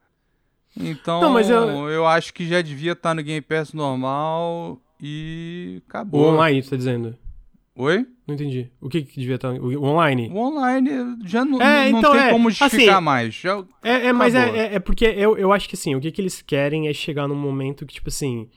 Então, 0.78 1.22
Não, 1.22 1.40
eu... 1.40 1.90
eu 1.90 2.08
acho 2.08 2.34
que 2.34 2.48
já 2.48 2.62
devia 2.62 2.92
estar 2.92 3.10
tá 3.10 3.16
no 3.16 3.24
Game 3.24 3.42
Pass 3.42 3.74
normal 3.74 4.80
e 5.02 5.82
acabou. 5.88 6.22
O 6.22 6.34
online, 6.34 6.62
você 6.62 6.72
tá 6.72 6.76
dizendo? 6.76 7.18
Oi? 7.80 8.06
Não 8.28 8.36
entendi. 8.36 8.70
O 8.82 8.90
que, 8.90 9.02
que 9.04 9.20
devia 9.22 9.36
estar? 9.36 9.54
Tá, 9.54 9.60
o 9.60 9.84
online? 9.84 10.30
O 10.34 10.38
online 10.38 10.90
já 11.26 11.46
não, 11.46 11.62
é, 11.62 11.90
não 11.90 12.00
então, 12.00 12.12
tem 12.12 12.22
é, 12.22 12.30
como 12.30 12.50
justificar 12.50 12.96
assim, 12.96 13.04
mais. 13.06 13.34
Já 13.34 13.66
é, 13.82 14.08
é 14.08 14.14
mas 14.14 14.36
é, 14.36 14.50
é, 14.50 14.76
é, 14.76 14.80
porque 14.80 15.06
eu, 15.06 15.38
eu 15.38 15.54
acho 15.54 15.70
que 15.70 15.76
assim, 15.76 15.96
o 15.96 16.02
que, 16.02 16.12
que 16.12 16.22
eles 16.22 16.42
querem 16.42 16.90
é 16.90 16.94
chegar 16.94 17.26
num 17.26 17.36
momento 17.36 17.86
que, 17.86 17.94
tipo 17.94 18.10
assim, 18.10 18.50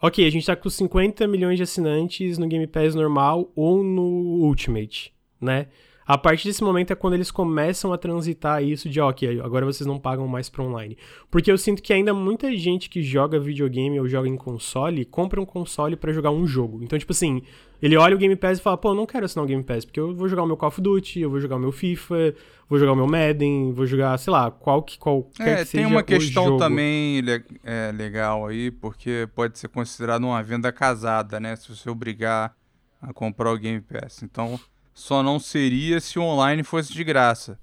Ok, 0.00 0.24
a 0.24 0.30
gente 0.30 0.46
tá 0.46 0.54
com 0.54 0.70
50 0.70 1.26
milhões 1.26 1.56
de 1.56 1.64
assinantes 1.64 2.38
no 2.38 2.46
Game 2.46 2.66
Pass 2.68 2.94
normal 2.94 3.50
ou 3.56 3.82
no 3.82 4.02
Ultimate, 4.44 5.12
né? 5.40 5.66
A 6.08 6.16
partir 6.16 6.48
desse 6.48 6.64
momento 6.64 6.90
é 6.90 6.96
quando 6.96 7.12
eles 7.12 7.30
começam 7.30 7.92
a 7.92 7.98
transitar 7.98 8.64
isso 8.64 8.88
de, 8.88 8.98
ok, 8.98 9.42
agora 9.42 9.66
vocês 9.66 9.86
não 9.86 9.98
pagam 9.98 10.26
mais 10.26 10.48
pra 10.48 10.64
online. 10.64 10.96
Porque 11.30 11.52
eu 11.52 11.58
sinto 11.58 11.82
que 11.82 11.92
ainda 11.92 12.14
muita 12.14 12.56
gente 12.56 12.88
que 12.88 13.02
joga 13.02 13.38
videogame 13.38 14.00
ou 14.00 14.08
joga 14.08 14.26
em 14.26 14.34
console, 14.34 15.04
compra 15.04 15.38
um 15.38 15.44
console 15.44 15.96
para 15.96 16.10
jogar 16.10 16.30
um 16.30 16.46
jogo. 16.46 16.82
Então, 16.82 16.98
tipo 16.98 17.12
assim, 17.12 17.42
ele 17.82 17.94
olha 17.94 18.16
o 18.16 18.18
Game 18.18 18.34
Pass 18.36 18.58
e 18.58 18.62
fala, 18.62 18.78
pô, 18.78 18.92
eu 18.92 18.94
não 18.94 19.04
quero 19.04 19.26
assinar 19.26 19.44
o 19.44 19.46
Game 19.46 19.62
Pass, 19.62 19.84
porque 19.84 20.00
eu 20.00 20.14
vou 20.14 20.30
jogar 20.30 20.44
o 20.44 20.46
meu 20.46 20.56
Call 20.56 20.70
of 20.70 20.80
Duty, 20.80 21.20
eu 21.20 21.28
vou 21.28 21.40
jogar 21.40 21.56
o 21.56 21.60
meu 21.60 21.72
FIFA, 21.72 22.34
vou 22.70 22.78
jogar 22.78 22.92
o 22.92 22.96
meu 22.96 23.06
Madden, 23.06 23.74
vou 23.74 23.84
jogar, 23.84 24.16
sei 24.16 24.32
lá, 24.32 24.50
qual 24.50 24.82
que, 24.82 24.98
qualquer 24.98 25.46
é, 25.46 25.56
que 25.56 25.64
seja 25.66 25.84
tem 25.84 25.92
uma 25.92 26.02
questão 26.02 26.56
também 26.56 27.22
é, 27.62 27.92
legal 27.92 28.46
aí, 28.46 28.70
porque 28.70 29.28
pode 29.34 29.58
ser 29.58 29.68
considerado 29.68 30.24
uma 30.24 30.42
venda 30.42 30.72
casada, 30.72 31.38
né? 31.38 31.54
Se 31.54 31.68
você 31.68 31.90
obrigar 31.90 32.56
a 32.98 33.12
comprar 33.12 33.52
o 33.52 33.58
Game 33.58 33.82
Pass. 33.82 34.22
Então, 34.22 34.58
só 34.98 35.22
não 35.22 35.38
seria 35.38 36.00
se 36.00 36.18
o 36.18 36.22
online 36.22 36.64
fosse 36.64 36.92
de 36.92 37.04
graça. 37.04 37.56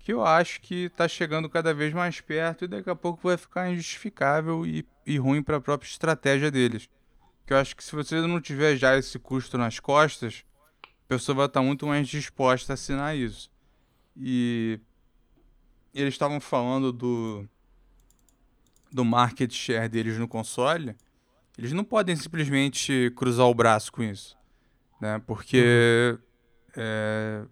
Que 0.00 0.12
eu 0.12 0.26
acho 0.26 0.60
que 0.60 0.86
está 0.86 1.06
chegando 1.06 1.48
cada 1.48 1.72
vez 1.72 1.94
mais 1.94 2.20
perto 2.20 2.64
e 2.64 2.68
daqui 2.68 2.90
a 2.90 2.96
pouco 2.96 3.28
vai 3.28 3.36
ficar 3.36 3.70
injustificável 3.70 4.66
e, 4.66 4.84
e 5.06 5.16
ruim 5.16 5.40
para 5.40 5.58
a 5.58 5.60
própria 5.60 5.88
estratégia 5.88 6.50
deles. 6.50 6.90
Que 7.46 7.52
eu 7.52 7.56
acho 7.58 7.76
que 7.76 7.84
se 7.84 7.94
você 7.94 8.20
não 8.22 8.40
tiver 8.40 8.76
já 8.76 8.98
esse 8.98 9.20
custo 9.20 9.56
nas 9.56 9.78
costas, 9.78 10.44
a 10.82 11.08
pessoa 11.08 11.36
vai 11.36 11.46
estar 11.46 11.60
tá 11.60 11.64
muito 11.64 11.86
mais 11.86 12.08
disposta 12.08 12.72
a 12.72 12.74
assinar 12.74 13.16
isso. 13.16 13.48
E 14.16 14.80
eles 15.94 16.12
estavam 16.14 16.40
falando 16.40 16.92
do 16.92 17.48
do 18.90 19.04
market 19.04 19.50
share 19.54 19.88
deles 19.88 20.18
no 20.18 20.26
console, 20.26 20.96
eles 21.56 21.72
não 21.72 21.84
podem 21.84 22.14
simplesmente 22.16 23.10
cruzar 23.16 23.46
o 23.46 23.54
braço 23.54 23.90
com 23.92 24.02
isso, 24.02 24.36
né? 25.00 25.22
Porque 25.24 26.18
uhum 26.18 26.31
é, 26.76 27.42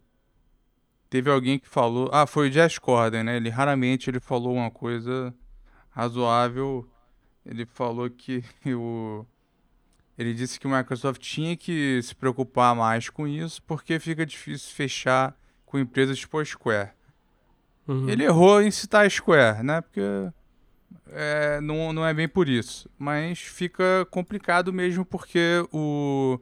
teve 1.08 1.30
alguém 1.30 1.58
que 1.58 1.68
falou. 1.68 2.08
Ah, 2.12 2.26
foi 2.26 2.48
o 2.48 2.50
Jazz 2.50 2.78
Corden, 2.78 3.24
né? 3.24 3.36
Ele 3.36 3.48
raramente 3.50 4.08
ele 4.08 4.20
falou 4.20 4.54
uma 4.54 4.70
coisa 4.70 5.34
razoável. 5.90 6.88
Ele 7.44 7.66
falou 7.66 8.08
que 8.08 8.42
o. 8.66 9.26
Ele 10.16 10.34
disse 10.34 10.60
que 10.60 10.66
o 10.66 10.70
Microsoft 10.70 11.20
tinha 11.20 11.56
que 11.56 12.00
se 12.02 12.14
preocupar 12.14 12.74
mais 12.76 13.08
com 13.08 13.26
isso 13.26 13.62
porque 13.62 13.98
fica 13.98 14.26
difícil 14.26 14.74
fechar 14.74 15.34
com 15.64 15.78
empresas 15.78 16.18
tipo 16.18 16.38
a 16.38 16.44
Square. 16.44 16.90
Uhum. 17.88 18.08
Ele 18.08 18.24
errou 18.24 18.60
em 18.60 18.70
citar 18.70 19.06
a 19.06 19.08
Square, 19.08 19.62
né? 19.62 19.80
Porque 19.80 20.00
é, 21.12 21.60
não, 21.62 21.92
não 21.92 22.06
é 22.06 22.12
bem 22.12 22.28
por 22.28 22.48
isso. 22.48 22.88
Mas 22.98 23.38
fica 23.38 24.06
complicado 24.10 24.72
mesmo 24.72 25.04
porque 25.06 25.64
o, 25.72 26.38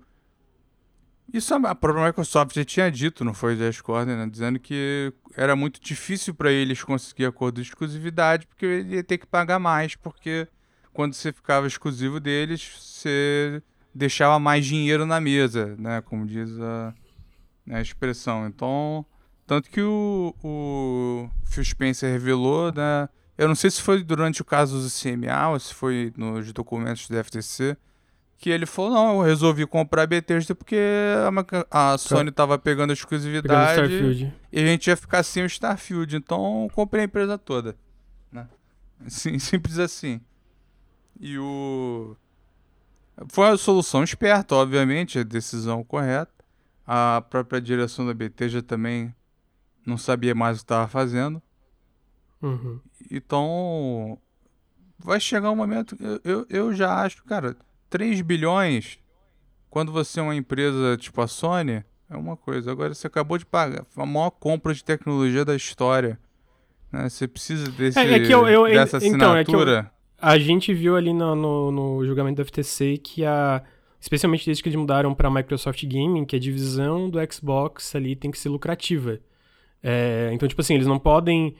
isso 1.32 1.54
a 1.54 1.74
própria 1.74 2.06
Microsoft 2.06 2.54
já 2.54 2.64
tinha 2.64 2.90
dito, 2.90 3.24
não 3.24 3.34
foi, 3.34 3.54
Discord, 3.54 4.10
né? 4.10 4.26
Dizendo 4.30 4.58
que 4.58 5.12
era 5.36 5.54
muito 5.54 5.80
difícil 5.80 6.34
para 6.34 6.50
eles 6.50 6.82
conseguir 6.82 7.26
acordo 7.26 7.60
de 7.60 7.68
exclusividade, 7.68 8.46
porque 8.46 8.64
ele 8.64 8.96
ia 8.96 9.04
ter 9.04 9.18
que 9.18 9.26
pagar 9.26 9.58
mais, 9.58 9.94
porque 9.94 10.48
quando 10.92 11.12
você 11.12 11.32
ficava 11.32 11.66
exclusivo 11.66 12.18
deles, 12.18 12.66
você 12.78 13.62
deixava 13.94 14.38
mais 14.38 14.64
dinheiro 14.64 15.04
na 15.04 15.20
mesa, 15.20 15.76
né? 15.78 16.00
Como 16.00 16.26
diz 16.26 16.58
a, 16.58 16.94
né, 17.66 17.76
a 17.76 17.82
expressão. 17.82 18.46
Então, 18.46 19.04
tanto 19.46 19.70
que 19.70 19.82
o, 19.82 20.34
o 20.42 21.30
Phil 21.44 21.64
Spencer 21.64 22.10
revelou, 22.10 22.72
né? 22.72 23.08
Eu 23.36 23.48
não 23.48 23.54
sei 23.54 23.70
se 23.70 23.80
foi 23.80 24.02
durante 24.02 24.42
o 24.42 24.44
caso 24.44 24.80
do 24.80 24.88
CMA 24.90 25.50
ou 25.50 25.60
se 25.60 25.72
foi 25.72 26.12
nos 26.16 26.52
documentos 26.52 27.06
do 27.08 27.22
FTC, 27.22 27.76
que 28.38 28.50
ele 28.50 28.66
falou, 28.66 28.92
não, 28.92 29.16
eu 29.16 29.22
resolvi 29.22 29.66
comprar 29.66 30.02
a 30.02 30.06
Bethesda 30.06 30.54
porque 30.54 30.78
a, 31.70 31.92
a 31.92 31.98
Sony 31.98 32.30
tava 32.30 32.56
pegando 32.56 32.90
a 32.90 32.92
exclusividade 32.92 33.80
pegando 33.80 34.32
e 34.52 34.60
a 34.60 34.64
gente 34.64 34.86
ia 34.86 34.96
ficar 34.96 35.24
sem 35.24 35.42
o 35.42 35.46
Starfield, 35.46 36.16
então 36.16 36.68
comprei 36.72 37.02
a 37.02 37.04
empresa 37.06 37.36
toda. 37.36 37.76
Né? 38.30 38.48
Sim, 39.08 39.38
simples 39.40 39.78
assim. 39.80 40.20
E 41.18 41.36
o... 41.36 42.16
Foi 43.28 43.48
a 43.48 43.56
solução 43.56 44.04
esperta, 44.04 44.54
obviamente, 44.54 45.18
a 45.18 45.24
decisão 45.24 45.82
correta. 45.82 46.32
A 46.86 47.20
própria 47.28 47.60
direção 47.60 48.06
da 48.06 48.14
Bethesda 48.14 48.62
também 48.62 49.12
não 49.84 49.98
sabia 49.98 50.36
mais 50.36 50.58
o 50.58 50.60
que 50.60 50.64
estava 50.64 50.86
fazendo. 50.86 51.42
Uhum. 52.40 52.78
Então, 53.10 54.16
vai 54.96 55.18
chegar 55.18 55.50
um 55.50 55.56
momento. 55.56 55.96
Eu, 56.00 56.20
eu, 56.22 56.46
eu 56.48 56.72
já 56.72 57.02
acho, 57.02 57.24
cara 57.24 57.56
3 57.90 58.20
bilhões, 58.22 58.98
quando 59.70 59.92
você 59.92 60.20
é 60.20 60.22
uma 60.22 60.34
empresa 60.34 60.96
tipo 60.96 61.20
a 61.20 61.26
Sony, 61.26 61.84
é 62.10 62.16
uma 62.16 62.36
coisa. 62.36 62.70
Agora 62.70 62.94
você 62.94 63.06
acabou 63.06 63.38
de 63.38 63.46
pagar 63.46 63.84
a 63.96 64.06
maior 64.06 64.30
compra 64.30 64.72
de 64.72 64.82
tecnologia 64.82 65.44
da 65.44 65.54
história. 65.54 66.18
Né? 66.90 67.08
Você 67.08 67.28
precisa 67.28 67.70
desse, 67.70 67.98
é, 67.98 68.14
é 68.14 68.20
que 68.20 68.32
eu, 68.32 68.48
eu, 68.48 68.64
dessa 68.66 68.96
assinatura. 68.96 69.42
Então, 69.42 69.60
é 69.60 69.80
eu, 69.80 69.86
a 70.20 70.38
gente 70.38 70.72
viu 70.74 70.96
ali 70.96 71.12
no, 71.12 71.34
no, 71.34 71.70
no, 71.70 72.06
julgamento 72.06 72.42
do 72.42 72.46
FTC 72.46 72.98
que 72.98 73.24
a. 73.24 73.62
Especialmente 74.00 74.46
desde 74.46 74.62
que 74.62 74.68
eles 74.68 74.78
mudaram 74.78 75.12
para 75.12 75.28
Microsoft 75.28 75.84
Gaming, 75.84 76.24
que 76.24 76.36
a 76.36 76.38
divisão 76.38 77.10
do 77.10 77.18
Xbox 77.32 77.96
ali 77.96 78.14
tem 78.14 78.30
que 78.30 78.38
ser 78.38 78.48
lucrativa. 78.48 79.18
É, 79.82 80.30
então, 80.32 80.48
tipo 80.48 80.60
assim, 80.60 80.74
eles 80.74 80.86
não 80.86 81.00
podem 81.00 81.56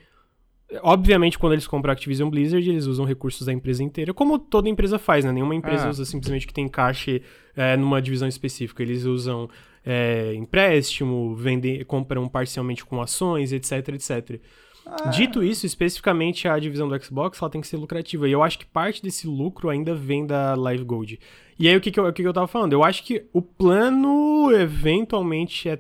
Obviamente, 0.83 1.39
quando 1.39 1.55
eles 1.55 1.67
compram 1.67 1.91
a 1.91 1.95
Activision 1.95 2.29
Blizzard, 2.29 2.69
eles 2.69 2.85
usam 2.85 3.07
recursos 3.07 3.47
da 3.47 3.53
empresa 3.53 3.83
inteira, 3.83 4.13
como 4.13 4.39
toda 4.39 4.69
empresa 4.69 4.99
faz, 4.99 5.25
né? 5.25 5.33
Nenhuma 5.33 5.55
empresa 5.55 5.87
ah. 5.87 5.91
usa 5.91 6.05
simplesmente 6.05 6.47
que 6.47 6.53
tem 6.53 6.69
caixa 6.69 7.21
é, 7.57 7.77
numa 7.77 8.03
divisão 8.03 8.29
específica. 8.29 8.83
Eles 8.83 9.05
usam 9.05 9.49
é, 9.85 10.35
empréstimo, 10.35 11.35
vendem, 11.35 11.83
compram 11.85 12.29
parcialmente 12.29 12.85
com 12.85 13.01
ações, 13.01 13.51
etc, 13.51 13.89
etc. 13.95 14.41
Ah. 14.85 15.09
Dito 15.09 15.43
isso, 15.43 15.65
especificamente 15.65 16.47
a 16.47 16.59
divisão 16.59 16.87
do 16.87 17.03
Xbox, 17.03 17.41
ela 17.41 17.51
tem 17.51 17.63
que 17.63 17.67
ser 17.67 17.79
lucrativa. 17.79 18.29
E 18.29 18.33
eu 18.33 18.43
acho 18.43 18.59
que 18.59 18.67
parte 18.67 19.03
desse 19.03 19.27
lucro 19.27 19.71
ainda 19.71 19.95
vem 19.95 20.27
da 20.27 20.55
Live 20.55 20.85
Gold. 20.85 21.19
E 21.59 21.67
aí, 21.67 21.77
o 21.77 21.81
que, 21.81 21.91
que, 21.91 21.99
eu, 21.99 22.07
o 22.07 22.13
que, 22.13 22.23
que 22.23 22.29
eu 22.29 22.33
tava 22.33 22.47
falando? 22.47 22.75
Eu 22.75 22.85
acho 22.85 23.03
que 23.05 23.25
o 23.33 23.41
plano, 23.41 24.53
eventualmente, 24.53 25.69
é 25.69 25.79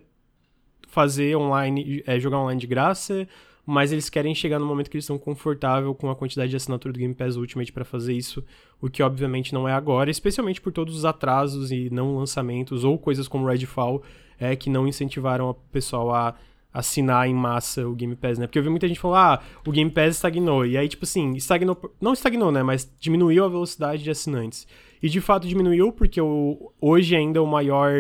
fazer 0.89 1.36
online, 1.36 2.03
é 2.07 2.18
jogar 2.18 2.39
online 2.39 2.61
de 2.61 2.66
graça, 2.66 3.28
mas 3.70 3.92
eles 3.92 4.08
querem 4.08 4.34
chegar 4.34 4.58
no 4.58 4.64
momento 4.64 4.88
que 4.88 4.96
eles 4.96 5.04
estão 5.04 5.18
confortável 5.18 5.94
com 5.94 6.08
a 6.08 6.16
quantidade 6.16 6.48
de 6.48 6.56
assinatura 6.56 6.90
do 6.90 6.98
Game 6.98 7.12
Pass 7.12 7.36
Ultimate 7.36 7.70
para 7.70 7.84
fazer 7.84 8.14
isso, 8.14 8.42
o 8.80 8.88
que 8.88 9.02
obviamente 9.02 9.52
não 9.52 9.68
é 9.68 9.74
agora, 9.74 10.10
especialmente 10.10 10.58
por 10.58 10.72
todos 10.72 10.96
os 10.96 11.04
atrasos 11.04 11.70
e 11.70 11.90
não 11.90 12.16
lançamentos 12.16 12.82
ou 12.82 12.96
coisas 12.96 13.28
como 13.28 13.46
Redfall 13.46 14.02
é, 14.40 14.56
que 14.56 14.70
não 14.70 14.88
incentivaram 14.88 15.50
o 15.50 15.54
pessoal 15.54 16.14
a 16.14 16.34
assinar 16.72 17.28
em 17.28 17.34
massa 17.34 17.86
o 17.86 17.94
Game 17.94 18.16
Pass, 18.16 18.38
né? 18.38 18.46
Porque 18.46 18.58
eu 18.58 18.62
vi 18.62 18.70
muita 18.70 18.88
gente 18.88 19.00
falar, 19.00 19.34
ah, 19.34 19.60
o 19.66 19.70
Game 19.70 19.90
Pass 19.90 20.16
estagnou. 20.16 20.64
E 20.64 20.78
aí, 20.78 20.88
tipo 20.88 21.04
assim, 21.04 21.34
estagnou, 21.34 21.94
não 22.00 22.14
estagnou, 22.14 22.50
né? 22.50 22.62
Mas 22.62 22.90
diminuiu 22.98 23.44
a 23.44 23.48
velocidade 23.48 24.02
de 24.02 24.10
assinantes. 24.10 24.66
E 25.02 25.10
de 25.10 25.20
fato 25.20 25.46
diminuiu 25.46 25.92
porque 25.92 26.22
o, 26.22 26.72
hoje 26.80 27.14
ainda 27.14 27.42
o 27.42 27.46
maior 27.46 27.92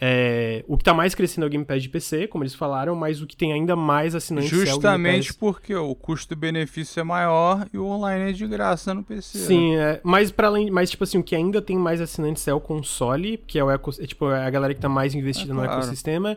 é, 0.00 0.64
o 0.66 0.76
que 0.76 0.82
está 0.82 0.92
mais 0.92 1.14
crescendo 1.14 1.44
é 1.44 1.46
o 1.46 1.50
Game 1.50 1.64
Pass 1.64 1.82
de 1.82 1.88
PC, 1.88 2.26
como 2.26 2.42
eles 2.42 2.54
falaram, 2.54 2.96
mas 2.96 3.22
o 3.22 3.26
que 3.26 3.36
tem 3.36 3.52
ainda 3.52 3.76
mais 3.76 4.14
assinantes 4.14 4.50
Justamente 4.50 5.28
é 5.28 5.32
o 5.32 5.34
porque 5.36 5.74
o 5.74 5.94
custo-benefício 5.94 7.00
é 7.00 7.04
maior 7.04 7.66
e 7.72 7.78
o 7.78 7.86
online 7.86 8.30
é 8.30 8.32
de 8.32 8.46
graça 8.46 8.92
no 8.92 9.04
PC. 9.04 9.38
Né? 9.38 9.44
Sim, 9.44 9.76
né? 9.76 9.82
é, 9.82 10.00
mas 10.02 10.30
para 10.32 10.48
além, 10.48 10.70
mas 10.70 10.90
tipo 10.90 11.04
assim, 11.04 11.18
o 11.18 11.22
que 11.22 11.36
ainda 11.36 11.62
tem 11.62 11.76
mais 11.76 12.00
assinantes 12.00 12.46
é 12.48 12.52
o 12.52 12.60
console, 12.60 13.38
que 13.46 13.58
é 13.58 13.64
o 13.64 13.70
eco, 13.70 13.90
é, 13.98 14.06
tipo 14.06 14.30
é 14.30 14.44
a 14.44 14.50
galera 14.50 14.74
que 14.74 14.78
está 14.78 14.88
mais 14.88 15.14
investida 15.14 15.52
é, 15.52 15.54
no 15.54 15.62
claro. 15.62 15.78
ecossistema. 15.78 16.36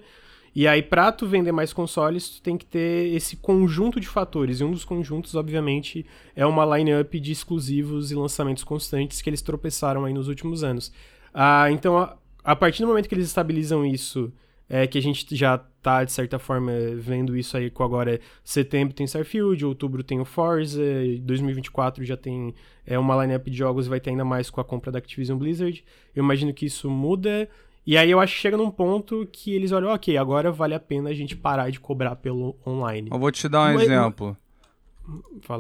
E 0.55 0.68
aí, 0.68 0.82
pra 0.82 1.12
tu 1.12 1.28
vender 1.28 1.51
mais 1.51 1.72
consoles, 1.72 2.30
tu 2.30 2.41
tem 2.41 2.58
que 2.58 2.66
ter 2.66 3.14
esse 3.14 3.36
conjunto 3.36 3.99
de 3.99 4.08
fatores. 4.08 4.60
E 4.60 4.64
um 4.64 4.72
dos 4.72 4.84
conjuntos, 4.84 5.36
obviamente, 5.36 6.03
é 6.36 6.47
uma 6.47 6.66
line-up 6.78 7.20
de 7.20 7.32
exclusivos 7.32 8.12
e 8.12 8.16
lançamentos 8.16 8.64
constantes 8.64 9.22
que 9.22 9.30
eles 9.30 9.43
tropeçaram 9.43 10.03
aí 10.03 10.14
nos 10.14 10.28
últimos 10.28 10.64
anos. 10.64 10.91
Ah, 11.32 11.70
então, 11.70 12.12
a 12.48 12.56
partir 12.56 12.82
do 12.82 12.88
momento 12.88 13.10
que 13.10 13.14
eles 13.14 13.28
estabilizam 13.28 13.86
isso, 13.86 14.32
é 14.70 14.88
que 14.88 14.98
a 14.98 15.02
gente 15.02 15.36
já 15.36 15.58
tá, 15.58 16.06
de 16.06 16.14
certa 16.14 16.39
forma, 16.39 16.72
vendo 16.95 17.36
isso 17.36 17.58
aí 17.58 17.70
com 17.70 17.84
agora 17.84 18.22
setembro 18.41 18.93
tem 18.93 19.06
Starfield, 19.06 19.66
outubro 19.66 20.02
tem 20.02 20.22
o 20.22 20.24
Forza, 20.24 20.82
2024 21.24 22.06
já 22.06 22.16
tem 22.16 22.56
é, 22.86 22.98
uma 22.98 23.22
lineup 23.22 23.45
de 23.48 23.58
jogos 23.58 23.86
vai 23.86 24.00
ter 24.00 24.12
ainda 24.12 24.24
mais 24.24 24.50
com 24.50 24.62
a 24.62 24.64
compra 24.64 24.93
da 24.93 25.00
Activision 25.00 25.38
Blizzard. 25.38 25.84
Eu 26.16 26.24
imagino 26.24 26.54
que 26.54 26.66
isso 26.66 26.89
muda. 26.89 27.50
E 27.86 27.98
aí 27.98 28.10
eu 28.10 28.20
acho 28.20 28.36
que 28.36 28.39
chega 28.39 28.56
num 28.56 28.72
ponto 28.72 29.28
que 29.30 29.54
eles 29.54 29.74
olham, 29.74 29.93
ok, 29.93 30.18
agora 30.18 30.50
vale 30.50 30.74
a 30.74 30.80
pena 30.80 31.10
a 31.10 31.14
gente 31.14 31.36
parar 31.36 31.70
de 31.70 31.82
cobrar 31.82 32.16
pelo 32.16 32.56
online. 32.66 33.10
Eu 33.12 33.20
vou 33.20 33.30
te 33.30 33.50
dar 33.50 33.72
um 33.72 33.74
Mas, 33.74 33.84
exemplo. 33.84 34.38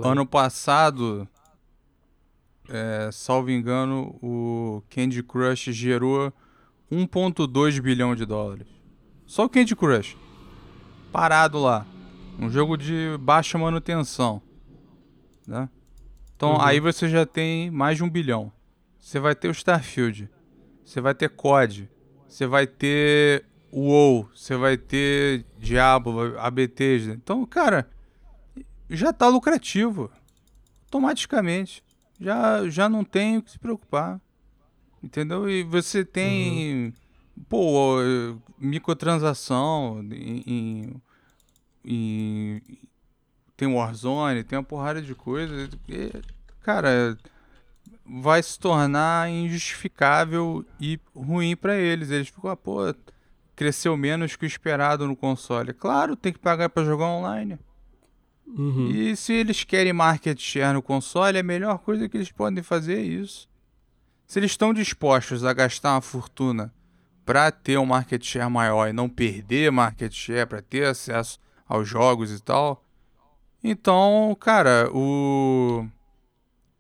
Ano 0.05 0.25
passado, 0.25 1.27
é, 2.69 3.09
salvo 3.11 3.51
engano, 3.51 4.17
o 4.21 4.81
Candy 4.89 5.21
Crush 5.21 5.73
gerou 5.73 6.31
1.2 6.91 7.81
bilhão 7.81 8.15
de 8.15 8.25
dólares. 8.25 8.67
Só 9.25 9.45
o 9.45 9.49
Candy 9.49 9.75
Crush. 9.75 10.17
Parado 11.11 11.59
lá. 11.59 11.85
Um 12.39 12.49
jogo 12.49 12.77
de 12.77 13.17
baixa 13.19 13.57
manutenção. 13.57 14.41
Né? 15.45 15.69
Então 16.35 16.53
uhum. 16.53 16.61
aí 16.61 16.79
você 16.79 17.09
já 17.09 17.25
tem 17.25 17.69
mais 17.71 17.97
de 17.97 18.03
um 18.03 18.09
bilhão. 18.09 18.51
Você 18.99 19.19
vai 19.19 19.35
ter 19.35 19.47
o 19.47 19.51
Starfield. 19.51 20.29
Você 20.83 21.01
vai 21.01 21.13
ter 21.13 21.29
COD. 21.29 21.89
Você 22.27 22.45
vai 22.45 22.67
ter 22.67 23.45
WoW, 23.71 24.29
você 24.33 24.55
vai 24.55 24.77
ter 24.77 25.45
Diablo, 25.57 26.37
ABT. 26.39 27.13
Então, 27.13 27.45
cara, 27.45 27.89
já 28.89 29.11
tá 29.11 29.27
lucrativo. 29.27 30.11
Automaticamente. 30.85 31.83
Já, 32.19 32.67
já 32.69 32.89
não 32.89 33.03
tem 33.03 33.37
o 33.37 33.43
que 33.43 33.51
se 33.51 33.59
preocupar. 33.59 34.19
Entendeu? 35.03 35.49
E 35.49 35.63
você 35.63 36.03
tem. 36.03 36.85
Uhum. 36.85 36.93
Pô, 37.47 37.97
microtransação 38.57 40.03
em, 40.11 40.43
em, 40.47 41.01
em, 41.85 42.61
tem 43.55 43.67
Warzone, 43.67 44.43
tem 44.43 44.57
uma 44.57 44.63
porrada 44.63 45.01
de 45.01 45.13
coisas. 45.13 45.69
E, 45.87 46.11
cara, 46.61 47.15
vai 48.05 48.41
se 48.41 48.57
tornar 48.59 49.29
injustificável 49.29 50.65
e 50.79 50.99
ruim 51.15 51.55
para 51.55 51.75
eles. 51.75 52.09
Eles 52.09 52.29
ficam, 52.29 52.49
ah, 52.49 52.55
pô, 52.55 52.93
cresceu 53.55 53.97
menos 53.97 54.35
que 54.35 54.45
o 54.45 54.47
esperado 54.47 55.07
no 55.07 55.15
console. 55.15 55.73
Claro, 55.73 56.15
tem 56.15 56.31
que 56.31 56.39
pagar 56.39 56.69
para 56.69 56.85
jogar 56.85 57.05
online. 57.05 57.59
Uhum. 58.47 58.89
E 58.89 59.15
se 59.15 59.33
eles 59.33 59.63
querem 59.63 59.91
market 59.91 60.39
share 60.39 60.73
no 60.73 60.81
console, 60.81 61.37
a 61.37 61.43
melhor 61.43 61.79
coisa 61.79 62.07
que 62.07 62.15
eles 62.15 62.31
podem 62.31 62.63
fazer 62.63 62.99
é 62.99 63.01
isso. 63.01 63.49
Se 64.27 64.39
eles 64.39 64.51
estão 64.51 64.73
dispostos 64.73 65.45
a 65.45 65.53
gastar 65.53 65.93
uma 65.93 66.01
fortuna 66.01 66.73
para 67.25 67.49
ter 67.49 67.77
um 67.77 67.85
market 67.85 68.23
share 68.23 68.51
maior 68.51 68.89
e 68.89 68.93
não 68.93 69.07
perder 69.07 69.71
market 69.71 70.13
share, 70.13 70.45
para 70.45 70.61
ter 70.61 70.85
acesso 70.85 71.39
aos 71.65 71.87
jogos 71.87 72.31
e 72.31 72.41
tal, 72.41 72.83
então, 73.63 74.35
cara, 74.39 74.89
o 74.93 75.87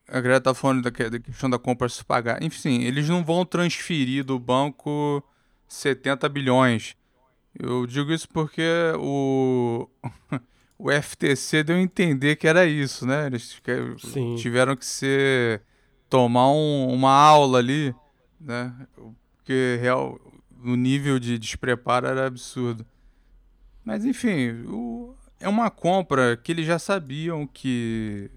a 0.09 0.21
Greta 0.21 0.41
tá 0.41 0.53
falando 0.53 0.83
da, 0.83 0.91
questão 0.91 1.49
da 1.49 1.59
compra 1.59 1.89
se 1.89 2.03
pagar. 2.03 2.41
Enfim, 2.41 2.83
eles 2.83 3.09
não 3.09 3.23
vão 3.23 3.45
transferir 3.45 4.23
do 4.23 4.39
banco 4.39 5.23
70 5.67 6.29
bilhões. 6.29 6.95
Eu 7.57 7.85
digo 7.85 8.11
isso 8.13 8.27
porque 8.29 8.61
o, 8.97 9.89
o 10.77 10.91
FTC 10.91 11.63
deu 11.63 11.75
a 11.75 11.81
entender 11.81 12.35
que 12.35 12.47
era 12.47 12.65
isso, 12.65 13.05
né? 13.05 13.25
Eles 13.25 13.59
Sim. 13.99 14.35
tiveram 14.35 14.75
que 14.75 14.85
ser 14.85 15.61
tomar 16.09 16.51
um, 16.51 16.87
uma 16.93 17.11
aula 17.11 17.59
ali, 17.59 17.93
né? 18.39 18.73
Porque 19.35 19.77
real, 19.81 20.19
o 20.63 20.75
nível 20.75 21.19
de 21.19 21.37
despreparo 21.37 22.07
era 22.07 22.27
absurdo. 22.27 22.85
Mas 23.83 24.05
enfim, 24.05 24.51
o, 24.67 25.15
é 25.39 25.47
uma 25.47 25.69
compra 25.69 26.35
que 26.37 26.51
eles 26.51 26.65
já 26.65 26.79
sabiam 26.79 27.47
que 27.47 28.29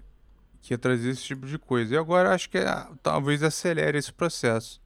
que 0.61 0.73
ia 0.73 0.77
trazer 0.77 1.09
esse 1.09 1.23
tipo 1.23 1.47
de 1.47 1.57
coisa. 1.57 1.95
E 1.95 1.97
agora 1.97 2.33
acho 2.33 2.49
que 2.49 2.57
é, 2.59 2.87
talvez 3.01 3.41
acelere 3.41 3.97
esse 3.97 4.13
processo. 4.13 4.79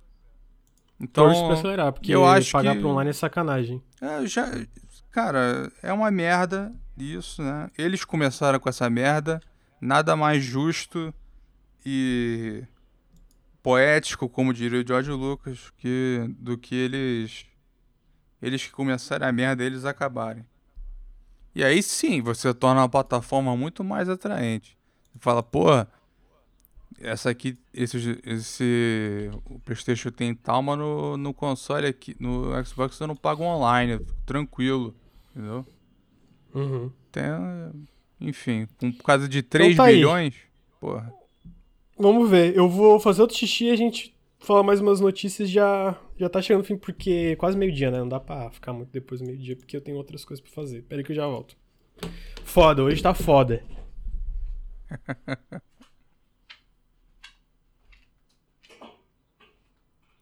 Então, 0.99 1.25
Torce 1.25 1.43
pra 1.43 1.53
acelerar, 1.53 1.91
porque 1.91 2.15
eu 2.15 2.25
acho 2.25 2.51
pagar 2.53 2.73
que... 2.73 2.79
pro 2.79 2.89
online 2.89 3.09
é 3.09 3.13
sacanagem. 3.13 3.83
É, 4.01 4.25
já, 4.25 4.49
cara, 5.11 5.69
é 5.83 5.91
uma 5.91 6.09
merda 6.09 6.71
isso, 6.97 7.43
né? 7.43 7.69
Eles 7.77 8.05
começaram 8.05 8.57
com 8.59 8.69
essa 8.69 8.89
merda, 8.89 9.41
nada 9.81 10.15
mais 10.15 10.41
justo 10.41 11.13
e 11.85 12.63
poético, 13.65 14.29
como 14.29 14.53
diria 14.53 14.79
o 14.79 14.87
George 14.87 15.09
Lucas, 15.09 15.71
que, 15.77 16.23
do 16.37 16.55
que 16.55 16.75
eles 16.75 17.47
eles 18.39 18.63
que 18.63 18.71
começaram 18.71 19.27
a 19.27 19.31
merda, 19.31 19.63
eles 19.63 19.85
acabarem. 19.85 20.45
E 21.55 21.63
aí 21.63 21.81
sim, 21.81 22.21
você 22.21 22.53
torna 22.53 22.83
a 22.83 22.89
plataforma 22.89 23.57
muito 23.57 23.83
mais 23.83 24.07
atraente 24.07 24.77
fala, 25.19 25.41
pô, 25.41 25.65
essa 26.99 27.29
aqui, 27.29 27.57
esse, 27.73 28.19
esse 28.23 29.31
o 29.45 29.59
PlayStation 29.59 30.11
tem 30.11 30.35
tal, 30.35 30.61
mas 30.61 30.77
no, 30.77 31.17
no 31.17 31.33
console 31.33 31.87
aqui, 31.87 32.15
no 32.19 32.51
Xbox 32.63 32.99
eu 32.99 33.07
não 33.07 33.15
pago 33.15 33.43
online, 33.43 33.99
tranquilo, 34.25 34.95
entendeu? 35.31 35.65
Uhum. 36.53 36.91
Tem, 37.11 37.23
enfim, 38.19 38.67
por 38.77 39.03
causa 39.03 39.27
de 39.27 39.41
3 39.41 39.73
então 39.73 39.85
tá 39.85 39.91
bilhões, 39.91 40.35
aí. 40.35 40.41
porra. 40.79 41.24
Vamos 41.97 42.29
ver, 42.29 42.55
eu 42.55 42.67
vou 42.67 42.99
fazer 42.99 43.21
outro 43.21 43.37
xixi 43.37 43.65
e 43.65 43.71
a 43.71 43.75
gente 43.75 44.13
fala 44.39 44.61
mais 44.61 44.81
umas 44.81 44.99
notícias 44.99 45.49
já 45.49 45.97
já 46.17 46.29
tá 46.29 46.41
chegando 46.41 46.61
no 46.61 46.67
fim, 46.67 46.77
porque 46.77 47.31
é 47.31 47.35
quase 47.35 47.57
meio-dia, 47.57 47.89
né? 47.91 47.99
Não 47.99 48.07
dá 48.07 48.19
pra 48.19 48.49
ficar 48.51 48.73
muito 48.73 48.89
depois 48.91 49.21
do 49.21 49.27
meio-dia, 49.27 49.55
porque 49.55 49.75
eu 49.75 49.81
tenho 49.81 49.97
outras 49.97 50.23
coisas 50.23 50.43
pra 50.43 50.53
fazer. 50.53 50.83
Pera 50.83 51.01
aí 51.01 51.05
que 51.05 51.11
eu 51.11 51.15
já 51.15 51.27
volto. 51.27 51.57
Foda, 52.43 52.83
hoje 52.83 53.01
tá 53.01 53.13
foda. 53.13 53.63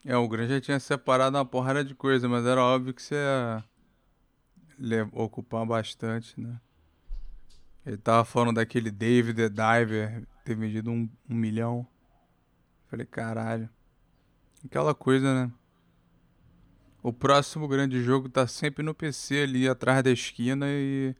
É, 0.06 0.18
o 0.18 0.28
Grande 0.28 0.54
já 0.56 0.60
tinha 0.60 0.80
separado 0.82 1.38
uma 1.38 1.46
porrada 1.46 1.82
de 1.82 1.96
coisa, 1.96 2.28
mas 2.28 2.46
era 2.46 2.62
óbvio 2.62 2.94
que 2.94 3.02
você 3.02 3.16
ia 4.78 5.10
ocupar 5.14 5.66
bastante, 5.66 6.38
né? 6.38 6.60
Ele 7.86 7.96
tava 7.96 8.26
falando 8.26 8.56
daquele 8.56 8.92
David 8.92 9.38
the 9.38 9.48
Diver 9.48 10.28
ter 10.44 10.56
vendido 10.56 10.92
um, 10.92 11.10
um 11.30 11.36
milhão. 11.36 11.88
Falei, 12.90 13.06
caralho. 13.06 13.70
Aquela 14.66 14.94
coisa, 14.94 15.34
né? 15.34 15.52
O 17.02 17.12
próximo 17.12 17.68
grande 17.68 18.02
jogo 18.02 18.30
tá 18.30 18.48
sempre 18.48 18.84
no 18.84 18.94
PC 18.94 19.44
ali 19.44 19.68
atrás 19.68 20.04
da 20.04 20.12
esquina 20.12 20.68
e 20.70 21.16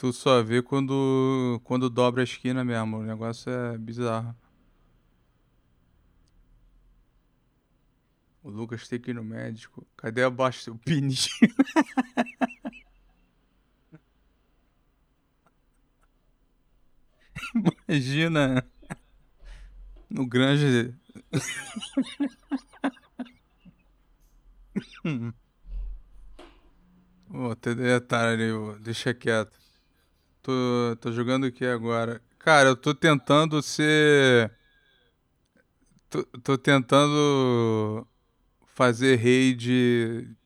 Tu 0.00 0.14
só 0.14 0.42
vê 0.42 0.62
quando, 0.62 1.60
quando 1.62 1.90
dobra 1.90 2.22
a 2.22 2.24
esquina 2.24 2.64
mesmo. 2.64 3.00
O 3.00 3.02
negócio 3.02 3.52
é 3.52 3.76
bizarro. 3.76 4.34
O 8.42 8.48
Lucas 8.48 8.88
tem 8.88 8.98
que 8.98 9.10
ir 9.10 9.14
no 9.14 9.22
médico. 9.22 9.86
Cadê 9.98 10.24
abaixo 10.24 10.72
o 10.72 10.78
pininho? 10.78 11.14
Imagina 17.88 18.64
no 20.08 20.26
grande. 20.26 20.94
Vou 27.28 27.52
até 27.52 27.74
deletar 27.74 28.32
ali, 28.32 28.50
deixa 28.80 29.14
quieto. 29.14 29.56
Tô, 30.42 30.96
tô 31.00 31.12
jogando 31.12 31.46
o 31.46 31.52
que 31.52 31.64
agora? 31.64 32.22
Cara, 32.38 32.70
eu 32.70 32.76
tô 32.76 32.94
tentando 32.94 33.62
ser. 33.62 34.52
Tô, 36.08 36.24
tô 36.42 36.58
tentando 36.58 38.06
fazer 38.66 39.16
raid 39.16 40.36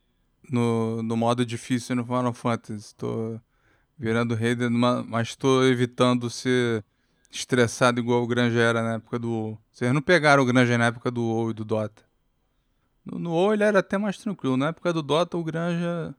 no, 0.51 1.03
no 1.03 1.17
modo 1.17 1.47
difícil 1.47 1.97
no 1.97 2.05
Final 2.05 2.33
Fantasy. 2.35 2.95
Tô 2.95 3.41
virando 3.99 4.35
raid, 4.35 4.69
mas 4.69 5.37
tô 5.37 5.65
evitando 5.65 6.29
ser 6.29 6.85
estressado 7.35 8.01
igual 8.01 8.23
o 8.23 8.27
Granja 8.27 8.61
era 8.61 8.83
na 8.83 8.95
época 8.95 9.19
do 9.19 9.31
WoW. 9.31 9.59
Vocês 9.73 9.93
não 9.93 10.01
pegaram 10.01 10.43
o 10.43 10.47
Granja 10.47 10.79
na 10.79 10.87
época 10.87 11.11
do 11.11 11.23
WoW 11.23 11.51
e 11.51 11.55
do 11.55 11.65
Dota. 11.65 12.03
No, 13.05 13.19
no 13.19 13.31
WoW 13.31 13.55
ele 13.55 13.65
era 13.65 13.81
até 13.81 13.99
mais 13.99 14.17
tranquilo. 14.19 14.57
Na 14.57 14.69
época 14.69 14.93
do 14.93 15.03
Dota 15.03 15.37
o 15.37 15.45
Granja 15.45 16.15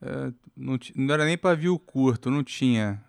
é, 0.00 0.32
não, 0.56 0.78
não, 0.96 1.14
era 1.14 1.24
nem 1.24 1.36
pavio 1.36 1.78
curto, 1.78 2.30
não 2.30 2.42
tinha. 2.42 3.04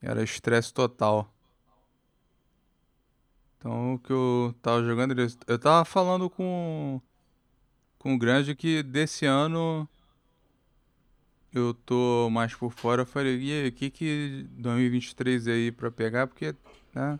É, 0.00 0.08
era 0.10 0.22
estresse 0.22 0.72
total. 0.72 1.32
Então 3.58 3.94
o 3.94 3.98
que 3.98 4.12
eu 4.12 4.54
tava 4.62 4.84
jogando. 4.84 5.14
Eu 5.46 5.58
tava 5.58 5.84
falando 5.84 6.30
com, 6.30 7.00
com 7.98 8.14
o 8.14 8.18
Grande 8.18 8.54
que 8.54 8.82
desse 8.84 9.26
ano 9.26 9.88
eu 11.54 11.74
tô 11.74 12.28
mais 12.30 12.54
por 12.54 12.72
fora. 12.72 13.02
Eu 13.02 13.06
falei, 13.06 13.38
e 13.38 13.52
aí, 13.52 13.68
o 13.68 13.72
que 13.72 13.90
que 13.90 14.46
2023 14.50 15.48
aí 15.48 15.72
pra 15.72 15.90
pegar? 15.90 16.26
Porque, 16.26 16.54
né? 16.94 17.18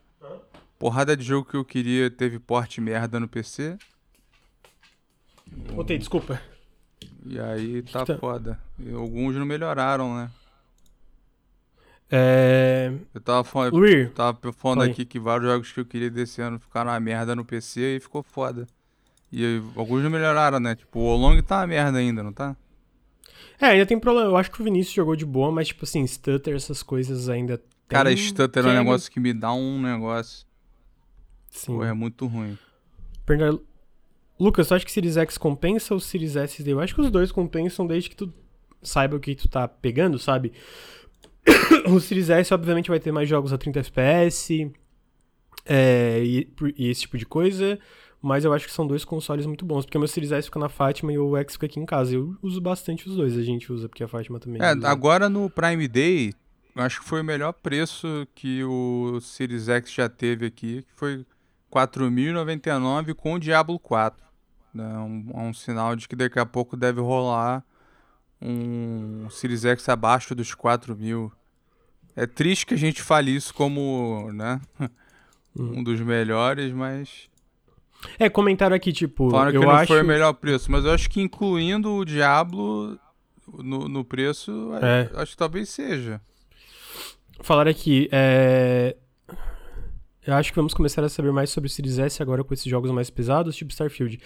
Porrada 0.78 1.16
de 1.16 1.22
jogo 1.22 1.48
que 1.48 1.56
eu 1.56 1.64
queria 1.64 2.10
teve 2.10 2.38
porte 2.38 2.80
merda 2.80 3.20
no 3.20 3.28
PC. 3.28 3.78
Botei, 5.74 5.98
desculpa. 5.98 6.40
E 7.24 7.38
aí 7.38 7.82
tá, 7.82 8.04
tá 8.04 8.18
foda. 8.18 8.58
E 8.78 8.92
alguns 8.92 9.36
não 9.36 9.46
melhoraram, 9.46 10.16
né? 10.16 10.30
É... 12.10 12.92
Eu 13.14 13.20
tava 13.20 13.42
falando, 13.42 13.74
Luir, 13.74 14.10
tava 14.12 14.52
falando 14.52 14.82
aqui 14.82 15.04
que 15.06 15.18
vários 15.18 15.48
jogos 15.48 15.72
que 15.72 15.80
eu 15.80 15.86
queria 15.86 16.10
desse 16.10 16.42
ano 16.42 16.58
ficaram 16.58 16.90
uma 16.90 17.00
merda 17.00 17.34
no 17.34 17.44
PC 17.44 17.96
e 17.96 18.00
ficou 18.00 18.22
foda. 18.22 18.66
E 19.32 19.62
alguns 19.74 20.02
não 20.02 20.10
melhoraram, 20.10 20.60
né? 20.60 20.74
Tipo, 20.74 20.98
o 21.00 21.16
Long 21.16 21.40
tá 21.42 21.60
uma 21.60 21.66
merda 21.66 21.98
ainda, 21.98 22.22
não 22.22 22.32
tá? 22.32 22.54
É, 23.61 23.66
ainda 23.66 23.86
tem 23.86 23.99
problema. 23.99 24.28
Eu 24.28 24.36
acho 24.36 24.51
que 24.51 24.61
o 24.61 24.64
Vinícius 24.64 24.95
jogou 24.95 25.16
de 25.16 25.24
boa, 25.24 25.51
mas, 25.51 25.68
tipo 25.68 25.84
assim, 25.84 26.07
stutter, 26.07 26.55
essas 26.55 26.82
coisas 26.82 27.28
ainda 27.28 27.59
tem... 27.59 27.66
Cara, 27.88 28.16
stutter 28.16 28.64
é 28.66 28.68
um 28.68 28.74
negócio 28.74 29.11
que 29.11 29.20
me 29.20 29.32
dá 29.32 29.53
um 29.53 29.80
negócio. 29.80 30.47
Sim. 31.51 31.76
Pô, 31.76 31.84
é 31.84 31.93
muito 31.93 32.26
ruim. 32.26 32.59
Pergunta 33.26 33.62
Lucas, 34.43 34.66
tu 34.66 34.74
acha 34.74 34.84
que 34.84 34.90
Series 34.90 35.16
X 35.16 35.38
compensa 35.38 35.95
ou 35.95 36.01
Series 36.01 36.34
S? 36.34 36.68
Eu 36.68 36.80
acho 36.80 36.95
que 36.95 37.01
os 37.01 37.11
dois 37.11 37.30
compensam 37.30 37.86
desde 37.86 38.11
que 38.11 38.16
tu 38.16 38.32
saiba 38.82 39.16
o 39.16 39.20
que 39.20 39.36
tu 39.36 39.49
tá 39.49 39.68
pegando, 39.68 40.18
sabe? 40.18 40.53
o 41.86 42.01
Series 42.01 42.28
S, 42.28 42.53
obviamente, 42.53 42.90
vai 42.90 42.99
ter 42.99 43.12
mais 43.12 43.28
jogos 43.28 43.53
a 43.53 43.59
30 43.59 43.78
FPS 43.78 44.72
é, 45.64 46.20
e, 46.24 46.49
e, 46.76 46.88
esse 46.88 47.03
tipo 47.03 47.16
de 47.16 47.24
coisa. 47.24 47.78
Mas 48.22 48.44
eu 48.44 48.52
acho 48.52 48.66
que 48.66 48.72
são 48.72 48.86
dois 48.86 49.04
consoles 49.04 49.44
muito 49.46 49.64
bons, 49.64 49.84
porque 49.84 49.98
o 49.98 50.00
meu 50.00 50.06
Series 50.06 50.30
S 50.30 50.46
fica 50.46 50.60
na 50.60 50.68
Fátima 50.68 51.12
e 51.12 51.18
o 51.18 51.36
X 51.38 51.54
fica 51.54 51.66
aqui 51.66 51.80
em 51.80 51.84
casa. 51.84 52.14
Eu 52.14 52.36
uso 52.40 52.60
bastante 52.60 53.08
os 53.08 53.16
dois, 53.16 53.36
a 53.36 53.42
gente 53.42 53.72
usa, 53.72 53.88
porque 53.88 54.04
a 54.04 54.08
Fátima 54.08 54.38
também. 54.38 54.62
É, 54.62 54.72
usa. 54.72 54.88
agora 54.88 55.28
no 55.28 55.50
Prime 55.50 55.88
Day, 55.88 56.32
acho 56.76 57.00
que 57.00 57.08
foi 57.08 57.20
o 57.20 57.24
melhor 57.24 57.52
preço 57.52 58.26
que 58.32 58.62
o 58.62 59.18
Series 59.20 59.68
X 59.68 59.92
já 59.92 60.08
teve 60.08 60.46
aqui, 60.46 60.82
que 60.82 60.94
foi 60.94 61.26
4.099 61.72 63.12
com 63.14 63.34
o 63.34 63.38
Diablo 63.40 63.76
4. 63.80 64.24
Né? 64.72 64.84
Um, 64.98 65.48
um 65.48 65.52
sinal 65.52 65.96
de 65.96 66.06
que 66.06 66.14
daqui 66.14 66.38
a 66.38 66.46
pouco 66.46 66.76
deve 66.76 67.00
rolar 67.00 67.64
um 68.40 69.28
Series 69.30 69.64
X 69.64 69.88
abaixo 69.88 70.32
dos 70.32 70.54
4 70.54 70.96
mil. 70.96 71.32
É 72.14 72.24
triste 72.24 72.66
que 72.66 72.74
a 72.74 72.78
gente 72.78 73.02
fale 73.02 73.34
isso 73.34 73.54
como, 73.54 74.30
né, 74.32 74.60
um 75.56 75.82
dos 75.82 76.00
melhores, 76.00 76.72
mas 76.72 77.31
É, 78.18 78.28
comentaram 78.28 78.74
aqui, 78.74 78.92
tipo, 78.92 79.30
falaram 79.30 79.50
que 79.53 79.57
eu 79.57 79.62
não 79.62 79.70
acho... 79.70 79.86
foi 79.92 80.03
o 80.03 80.07
melhor 80.07 80.32
preço, 80.34 80.70
mas 80.70 80.84
eu 80.84 80.90
acho 80.92 81.09
que 81.09 81.20
incluindo 81.20 81.92
o 81.94 82.05
Diablo 82.05 82.98
no, 83.59 83.88
no 83.88 84.05
preço, 84.05 84.70
É. 84.82 85.11
acho 85.20 85.32
que 85.32 85.36
talvez 85.36 85.68
seja. 85.68 86.20
Falaram 87.40 87.70
aqui, 87.70 88.09
é... 88.12 88.96
Eu 90.24 90.34
acho 90.34 90.50
que 90.53 90.57
vamos 90.57 90.72
começar 90.74 91.03
a 91.03 91.09
saber 91.09 91.32
mais 91.32 91.50
sobre 91.50 91.66
o 91.66 91.70
Series 91.70 91.98
S 91.98 92.22
agora 92.22 92.44
com 92.44 92.55
esses 92.55 92.66
jogos 92.66 92.90
mais 92.92 93.11
pesados, 93.11 93.57
tipo 93.57 93.72
Starfield. 93.72 94.20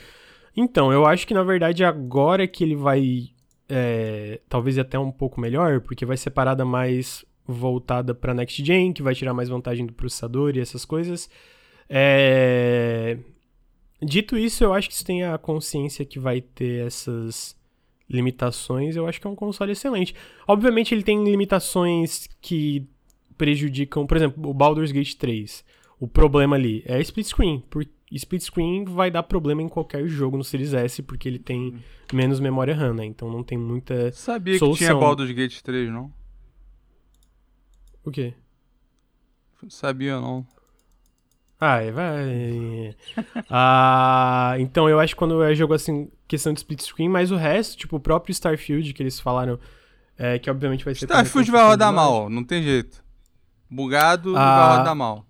Então, 0.55 0.93
eu 0.93 1.07
acho 1.07 1.27
que 1.27 1.33
na 1.33 1.43
verdade 1.43 1.85
agora 1.85 2.47
que 2.47 2.63
ele 2.63 2.77
vai. 2.77 3.29
é, 3.69 4.41
talvez 4.49 4.79
até 4.79 4.99
um 4.99 5.11
pouco 5.11 5.41
melhor, 5.41 5.81
porque 5.81 6.05
vai 6.05 6.17
ser 6.19 6.31
parada 6.31 6.65
mais 6.65 7.25
voltada 7.47 8.15
para 8.15 8.35
Next 8.35 8.63
Gen, 8.65 8.93
que 8.93 9.03
vai 9.03 9.15
tirar 9.15 9.33
mais 9.33 9.49
vantagem 9.49 9.87
do 9.87 9.93
processador 9.93 10.55
e 10.57 10.61
essas 10.61 10.85
coisas. 10.85 11.31
É, 11.89 13.17
Dito 14.03 14.37
isso, 14.37 14.63
eu 14.63 14.75
acho 14.75 14.89
que 14.89 14.95
se 14.95 15.05
tem 15.05 15.25
a 15.25 15.39
consciência 15.39 16.05
que 16.05 16.19
vai 16.19 16.41
ter 16.41 16.87
essas 16.87 17.57
limitações, 18.09 18.95
eu 18.95 19.07
acho 19.07 19.21
que 19.21 19.27
é 19.27 19.31
um 19.31 19.35
console 19.35 19.73
excelente. 19.73 20.15
Obviamente 20.47 20.95
ele 20.95 21.03
tem 21.03 21.25
limitações 21.25 22.29
que 22.41 22.87
prejudicam, 23.37 24.07
por 24.07 24.17
exemplo, 24.17 24.49
o 24.49 24.55
Baldur's 24.55 24.93
Gate 24.93 25.15
3. 25.15 25.65
O 25.99 26.07
problema 26.07 26.57
ali 26.57 26.83
é 26.87 27.01
split 27.01 27.27
screen. 27.27 27.61
Por, 27.71 27.87
split 28.13 28.43
screen 28.43 28.85
vai 28.85 29.11
dar 29.11 29.23
problema 29.23 29.63
em 29.63 29.69
qualquer 29.69 30.07
jogo 30.07 30.37
no 30.37 30.45
Series 30.45 30.75
S, 30.75 31.03
porque 31.03 31.29
ele 31.29 31.39
tem 31.39 31.83
menos 32.13 32.39
memória 32.39 32.75
RAM, 32.75 32.95
né? 32.95 33.05
Então 33.05 33.31
não 33.31 33.43
tem 33.43 33.59
muita. 33.59 34.13
Sabia 34.13 34.55
que 34.55 34.59
Solução. 34.59 34.87
tinha 34.87 34.95
Baldur's 34.95 35.31
Gate 35.31 35.61
3, 35.61 35.91
não? 35.91 36.13
O 38.05 38.11
quê? 38.11 38.35
Sabia 39.69 40.21
não. 40.21 40.47
Ah, 41.59 41.81
é, 41.83 41.91
vai. 41.91 42.95
ah, 43.51 44.55
então 44.59 44.89
eu 44.89 45.01
acho 45.01 45.15
que 45.15 45.19
quando 45.19 45.43
é 45.43 45.55
jogo 45.55 45.73
assim, 45.75 46.11
questão 46.29 46.53
de 46.53 46.59
split 46.61 46.83
screen, 46.83 47.09
mas 47.09 47.31
o 47.31 47.37
resto, 47.37 47.77
tipo 47.79 47.97
o 47.97 48.01
próprio 48.01 48.33
Starfield, 48.33 48.93
que 48.93 49.03
eles 49.03 49.19
falaram, 49.19 49.59
é, 50.19 50.39
que 50.39 50.51
obviamente 50.51 50.85
vai 50.85 50.95
ser. 50.95 51.07
Starfield 51.07 51.51
vai 51.51 51.65
rodar 51.67 51.93
mal, 51.93 52.29
não 52.29 52.45
tem 52.45 52.63
jeito. 52.63 53.03
Bugado 53.71 54.37
Ah. 54.37 54.69
vai 54.69 54.79
rodar 54.79 54.95
mal. 54.95 55.27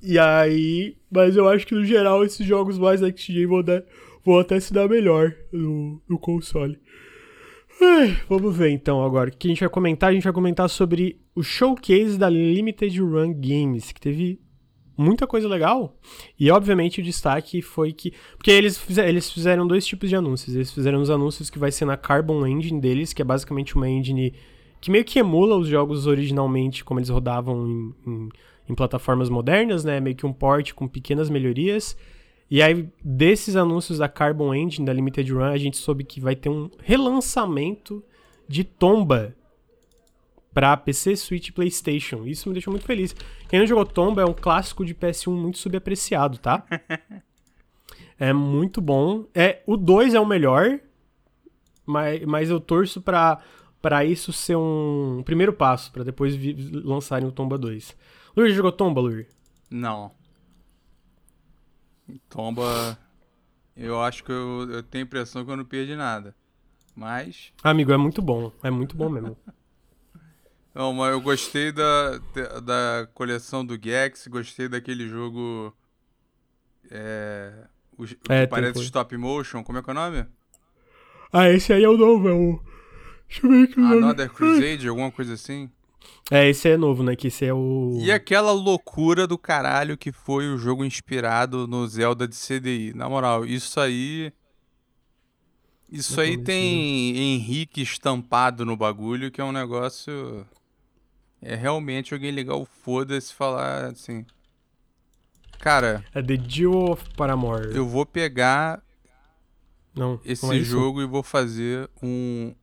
E 0.00 0.18
aí, 0.18 0.96
mas 1.10 1.36
eu 1.36 1.48
acho 1.48 1.66
que 1.66 1.74
no 1.74 1.84
geral 1.84 2.24
esses 2.24 2.44
jogos 2.46 2.78
mais 2.78 3.00
Next 3.00 3.32
Gen 3.32 3.46
vão, 3.46 3.62
dar, 3.62 3.82
vão 4.24 4.38
até 4.38 4.58
se 4.58 4.72
dar 4.72 4.88
melhor 4.88 5.32
no, 5.52 6.00
no 6.08 6.18
console. 6.18 6.78
Ai, 7.80 8.16
vamos 8.28 8.56
ver 8.56 8.70
então 8.70 9.02
agora. 9.04 9.28
O 9.30 9.32
que 9.32 9.48
a 9.48 9.50
gente 9.50 9.60
vai 9.60 9.68
comentar? 9.68 10.10
A 10.10 10.12
gente 10.12 10.24
vai 10.24 10.32
comentar 10.32 10.68
sobre 10.68 11.20
o 11.34 11.42
showcase 11.42 12.16
da 12.18 12.28
Limited 12.28 13.00
Run 13.00 13.32
Games, 13.34 13.90
que 13.92 14.00
teve 14.00 14.40
muita 14.96 15.26
coisa 15.26 15.48
legal. 15.48 15.96
E 16.38 16.50
obviamente 16.50 17.00
o 17.00 17.04
destaque 17.04 17.60
foi 17.62 17.92
que. 17.92 18.12
Porque 18.36 18.50
eles, 18.50 18.76
fize- 18.78 19.00
eles 19.02 19.30
fizeram 19.30 19.66
dois 19.66 19.86
tipos 19.86 20.08
de 20.08 20.16
anúncios. 20.16 20.54
Eles 20.54 20.72
fizeram 20.72 21.00
os 21.00 21.10
anúncios 21.10 21.48
que 21.50 21.58
vai 21.58 21.70
ser 21.72 21.84
na 21.84 21.96
Carbon 21.96 22.46
Engine 22.46 22.80
deles, 22.80 23.12
que 23.12 23.22
é 23.22 23.24
basicamente 23.24 23.74
uma 23.76 23.88
engine 23.88 24.34
que 24.80 24.90
meio 24.90 25.04
que 25.04 25.18
emula 25.18 25.56
os 25.56 25.68
jogos 25.68 26.06
originalmente 26.06 26.84
como 26.84 26.98
eles 26.98 27.08
rodavam 27.08 27.66
em, 27.66 27.94
em- 28.06 28.28
em 28.68 28.74
plataformas 28.74 29.28
modernas, 29.28 29.84
né? 29.84 30.00
Meio 30.00 30.16
que 30.16 30.26
um 30.26 30.32
port 30.32 30.72
com 30.72 30.86
pequenas 30.88 31.28
melhorias. 31.30 31.96
E 32.50 32.60
aí, 32.60 32.86
desses 33.02 33.56
anúncios 33.56 33.98
da 33.98 34.08
Carbon 34.08 34.54
Engine, 34.54 34.84
da 34.84 34.92
Limited 34.92 35.32
Run, 35.32 35.44
a 35.44 35.56
gente 35.56 35.76
soube 35.78 36.04
que 36.04 36.20
vai 36.20 36.36
ter 36.36 36.48
um 36.50 36.68
relançamento 36.80 38.02
de 38.48 38.64
Tomba 38.64 39.34
pra 40.52 40.76
PC, 40.76 41.16
Switch 41.16 41.48
e 41.48 41.52
PlayStation. 41.52 42.24
Isso 42.26 42.48
me 42.48 42.54
deixou 42.54 42.72
muito 42.72 42.86
feliz. 42.86 43.14
Quem 43.48 43.58
não 43.58 43.66
jogou 43.66 43.86
Tomba 43.86 44.22
é 44.22 44.24
um 44.24 44.34
clássico 44.34 44.84
de 44.84 44.94
PS1 44.94 45.32
muito 45.32 45.58
subapreciado, 45.58 46.38
tá? 46.38 46.64
é 48.18 48.32
muito 48.32 48.80
bom. 48.80 49.26
É, 49.34 49.62
o 49.66 49.76
2 49.76 50.14
é 50.14 50.20
o 50.20 50.26
melhor, 50.26 50.80
mas, 51.86 52.24
mas 52.24 52.50
eu 52.50 52.60
torço 52.60 53.00
pra, 53.00 53.40
pra 53.80 54.04
isso 54.04 54.32
ser 54.32 54.56
um 54.56 55.22
primeiro 55.24 55.52
passo, 55.52 55.90
pra 55.90 56.04
depois 56.04 56.36
lançarem 56.84 57.26
o 57.26 57.32
Tomba 57.32 57.56
2. 57.58 57.96
Lur, 58.36 58.48
jogou 58.50 58.72
Tomba, 58.72 59.00
Lur? 59.00 59.26
Não. 59.70 60.12
Tomba. 62.28 62.98
Eu 63.74 64.02
acho 64.02 64.22
que 64.22 64.30
eu, 64.30 64.68
eu 64.70 64.82
tenho 64.82 65.04
a 65.04 65.06
impressão 65.06 65.44
que 65.44 65.50
eu 65.50 65.56
não 65.56 65.64
perdi 65.64 65.96
nada. 65.96 66.34
Mas. 66.94 67.52
Amigo, 67.62 67.92
é 67.92 67.96
muito 67.96 68.20
bom. 68.20 68.52
É 68.62 68.70
muito 68.70 68.96
bom 68.96 69.08
mesmo. 69.08 69.36
Não, 70.74 70.92
mas 70.92 71.12
eu 71.12 71.20
gostei 71.20 71.70
da, 71.70 72.18
da, 72.62 73.08
coleção 73.12 73.64
do 73.64 73.78
Gex, 73.82 74.26
gostei 74.26 74.68
daquele 74.68 75.06
jogo. 75.06 75.74
É. 76.90 77.52
O, 77.98 78.04
É, 78.28 78.46
parece 78.46 78.74
coisa. 78.74 78.86
stop 78.86 79.16
motion, 79.16 79.62
como 79.62 79.78
é 79.78 79.82
que 79.82 79.90
é 79.90 79.92
o 79.92 79.94
nome? 79.94 80.26
ah, 81.32 81.48
esse 81.50 81.72
aí 81.72 81.84
é 81.84 81.88
o 81.88 81.96
novo, 81.96 82.28
é 82.28 82.32
o. 82.32 82.60
Deixa 83.28 83.46
eu 83.46 83.50
ver 83.50 83.64
aqui 83.64 83.78
o 83.78 83.82
nome. 83.82 83.96
Another 83.98 84.30
Crusade, 84.30 84.88
alguma 84.88 85.10
coisa 85.10 85.34
assim. 85.34 85.70
É, 86.30 86.48
esse 86.48 86.68
é 86.68 86.76
novo, 86.76 87.02
né? 87.02 87.14
Que 87.14 87.28
esse 87.28 87.44
é 87.44 87.52
o. 87.52 87.98
E 88.00 88.10
aquela 88.10 88.52
loucura 88.52 89.26
do 89.26 89.36
caralho 89.36 89.96
que 89.96 90.12
foi 90.12 90.48
o 90.48 90.56
jogo 90.56 90.84
inspirado 90.84 91.66
no 91.66 91.86
Zelda 91.86 92.26
de 92.26 92.34
CDI. 92.34 92.94
Na 92.94 93.08
moral, 93.08 93.44
isso 93.44 93.78
aí. 93.78 94.32
Isso 95.90 96.18
aí 96.18 96.38
tem 96.38 97.34
Henrique 97.34 97.82
estampado 97.82 98.64
no 98.64 98.74
bagulho, 98.74 99.30
que 99.30 99.42
é 99.42 99.44
um 99.44 99.52
negócio. 99.52 100.46
É 101.42 101.56
realmente 101.56 102.14
alguém 102.14 102.30
ligar 102.30 102.54
o 102.54 102.64
foda-se 102.64 103.32
e 103.32 103.34
falar 103.34 103.86
assim. 103.86 104.24
Cara, 105.58 106.04
É 106.14 106.22
The 106.22 106.36
Jewel 106.48 106.92
of 106.92 107.04
Paramore. 107.16 107.74
eu 107.74 107.86
vou 107.86 108.06
pegar 108.06 108.82
Não, 109.94 110.20
esse 110.24 110.44
é 110.44 110.60
jogo 110.60 111.00
e 111.02 111.06
vou 111.06 111.22
fazer 111.22 111.88
um, 112.02 112.54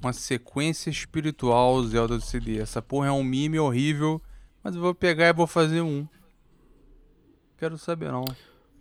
uma 0.00 0.12
sequência 0.12 0.90
espiritual 0.90 1.82
Zelda 1.84 2.16
do 2.16 2.24
CD. 2.24 2.60
Essa 2.60 2.82
porra 2.82 3.08
é 3.08 3.12
um 3.12 3.24
meme 3.24 3.58
horrível, 3.58 4.20
mas 4.62 4.74
eu 4.74 4.80
vou 4.80 4.94
pegar 4.94 5.28
e 5.28 5.32
vou 5.32 5.46
fazer 5.46 5.80
um. 5.80 6.06
Quero 7.58 7.78
saber 7.78 8.10
não. 8.10 8.24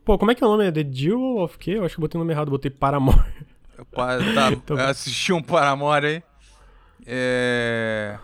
Pô, 0.03 0.17
como 0.17 0.31
é 0.31 0.35
que 0.35 0.43
é 0.43 0.47
o 0.47 0.49
nome? 0.49 0.65
É 0.65 0.71
The 0.71 0.87
Jewel 0.91 1.43
of 1.43 1.57
quê? 1.57 1.71
Eu 1.71 1.85
acho 1.85 1.95
que 1.95 1.99
eu 1.99 2.03
botei 2.03 2.19
o 2.19 2.23
nome 2.23 2.33
errado, 2.33 2.49
botei 2.51 2.69
Paramore. 2.69 3.47
Eu 3.77 3.85
tá, 3.85 4.89
assisti 4.89 5.31
um 5.31 5.41
Paramore 5.41 6.05
aí. 6.05 6.23
É. 7.05 8.19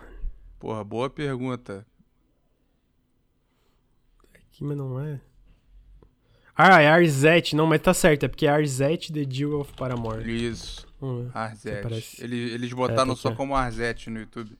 Porra, 0.60 0.84
boa 0.84 1.10
pergunta. 1.10 1.84
Aqui, 4.34 4.62
mas 4.62 4.76
não 4.76 5.00
é. 5.00 5.20
Ah, 6.54 6.82
é 6.82 6.86
Arzette. 6.88 7.56
Não, 7.56 7.66
mas 7.66 7.80
tá 7.80 7.94
certo. 7.94 8.24
É 8.24 8.28
porque 8.28 8.46
é 8.46 8.50
Arzette 8.50 9.10
The 9.12 9.24
Jewel 9.28 9.60
of 9.60 9.72
Paramore. 9.72 10.30
Isso. 10.30 10.86
Arzette. 11.32 12.22
Eles, 12.22 12.52
eles 12.52 12.72
botaram 12.74 13.14
tá 13.14 13.16
só 13.16 13.28
aqui. 13.28 13.36
como 13.38 13.56
Arzette 13.56 14.10
no 14.10 14.20
YouTube. 14.20 14.54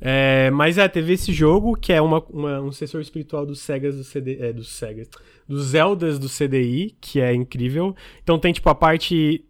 É, 0.00 0.50
mas 0.50 0.76
é, 0.76 0.88
teve 0.88 1.12
esse 1.12 1.32
jogo, 1.32 1.76
que 1.76 1.92
é 1.92 2.02
uma, 2.02 2.20
uma- 2.24 2.60
um 2.60 2.72
sucessor 2.72 3.00
espiritual 3.00 3.46
dos 3.46 3.60
Segas 3.60 3.96
do 3.96 4.02
CD. 4.02 4.38
É, 4.40 4.52
dos 4.52 4.70
Segas. 4.72 5.08
Dos 5.46 5.66
Zeldas 5.66 6.18
do 6.18 6.28
CDI, 6.28 6.96
que 7.00 7.20
é 7.20 7.32
incrível. 7.32 7.94
Então 8.22 8.38
tem, 8.40 8.52
tipo, 8.52 8.68
a 8.68 8.74
parte 8.74 9.44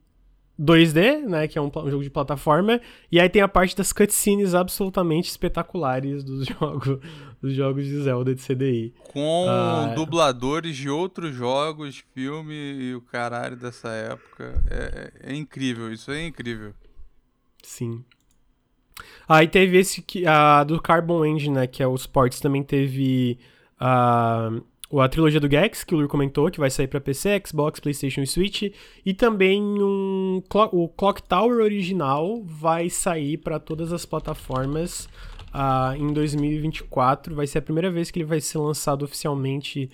2D, 0.60 1.20
né? 1.26 1.48
Que 1.48 1.58
é 1.58 1.60
um, 1.62 1.66
um 1.74 1.90
jogo 1.90 2.02
de 2.02 2.10
plataforma. 2.10 2.80
E 3.10 3.18
aí 3.20 3.28
tem 3.28 3.42
a 3.42 3.48
parte 3.48 3.76
das 3.76 3.92
cutscenes 3.92 4.54
absolutamente 4.54 5.28
espetaculares 5.28 6.22
dos 6.22 6.46
jogos, 6.60 6.98
dos 7.42 7.54
jogos 7.54 7.84
de 7.84 8.02
Zelda 8.02 8.34
de 8.34 8.40
CDI. 8.42 8.94
Com 9.12 9.46
Ah, 9.48 9.88
é. 9.90 9.94
dubladores 9.94 10.76
de 10.76 10.88
outros 10.88 11.34
jogos, 11.34 12.04
filme 12.14 12.54
e 12.54 12.94
o 12.94 13.00
caralho 13.00 13.56
dessa 13.56 13.88
época. 13.88 14.62
É, 14.70 15.10
é- 15.26 15.32
é 15.32 15.34
incrível, 15.36 15.92
isso 15.92 16.10
é 16.10 16.24
incrível. 16.26 16.72
Sim. 17.62 18.04
Aí 19.28 19.48
teve 19.48 19.78
esse 19.78 20.02
que, 20.02 20.26
a 20.26 20.62
do 20.64 20.80
Carbon 20.80 21.24
Engine, 21.24 21.54
né, 21.54 21.66
que 21.66 21.82
é 21.82 21.86
o 21.86 21.94
Sports, 21.94 22.38
também 22.40 22.62
teve 22.62 23.38
a, 23.80 24.50
a 24.92 25.08
trilogia 25.08 25.40
do 25.40 25.50
Gex, 25.50 25.82
que 25.82 25.94
o 25.94 25.98
Lur 25.98 26.08
comentou, 26.08 26.50
que 26.50 26.60
vai 26.60 26.70
sair 26.70 26.86
pra 26.86 27.00
PC, 27.00 27.42
Xbox, 27.46 27.80
PlayStation 27.80 28.20
e 28.20 28.26
Switch, 28.26 28.62
e 29.04 29.14
também 29.14 29.62
um, 29.62 30.42
o 30.72 30.88
Clock 30.88 31.22
Tower 31.22 31.58
original 31.64 32.42
vai 32.44 32.88
sair 32.90 33.38
pra 33.38 33.58
todas 33.58 33.92
as 33.92 34.04
plataformas 34.04 35.08
ah, 35.52 35.94
em 35.96 36.12
2024. 36.12 37.34
Vai 37.34 37.46
ser 37.46 37.58
a 37.58 37.62
primeira 37.62 37.90
vez 37.90 38.10
que 38.10 38.18
ele 38.18 38.26
vai 38.26 38.40
ser 38.40 38.58
lançado 38.58 39.04
oficialmente 39.04 39.90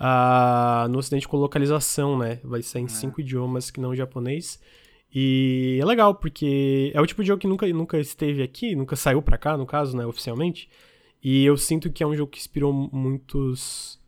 uh, 0.00 0.88
no 0.88 0.98
ocidente 0.98 1.28
com 1.28 1.36
localização, 1.36 2.18
né? 2.18 2.40
Vai 2.42 2.62
sair 2.62 2.82
em 2.82 2.86
é. 2.86 2.88
cinco 2.88 3.20
idiomas 3.20 3.70
que 3.70 3.80
não 3.80 3.94
japonês. 3.94 4.58
E 5.14 5.78
é 5.80 5.84
legal, 5.84 6.14
porque 6.14 6.90
é 6.94 7.00
o 7.00 7.06
tipo 7.06 7.22
de 7.22 7.28
jogo 7.28 7.40
que 7.40 7.46
nunca, 7.46 7.66
nunca 7.68 7.98
esteve 7.98 8.42
aqui, 8.42 8.74
nunca 8.74 8.96
saiu 8.96 9.20
pra 9.20 9.36
cá, 9.36 9.56
no 9.56 9.66
caso, 9.66 9.96
né, 9.96 10.06
oficialmente. 10.06 10.70
E 11.22 11.44
eu 11.44 11.56
sinto 11.56 11.92
que 11.92 12.02
é 12.02 12.06
um 12.06 12.16
jogo 12.16 12.30
que 12.30 12.38
inspirou 12.38 12.72
muitos. 12.72 14.00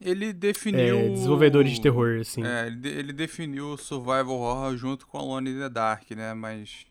Ele 0.00 0.32
definiu. 0.32 0.98
É, 0.98 1.08
desenvolvedores 1.10 1.72
de 1.72 1.80
terror, 1.80 2.18
assim. 2.20 2.42
É, 2.42 2.66
ele 2.68 3.12
definiu 3.12 3.74
o 3.74 3.76
Survival 3.76 4.38
Horror 4.38 4.76
junto 4.76 5.06
com 5.06 5.18
Alone 5.18 5.50
in 5.50 5.58
the 5.58 5.68
Dark, 5.68 6.10
né? 6.12 6.34
Mas. 6.34 6.86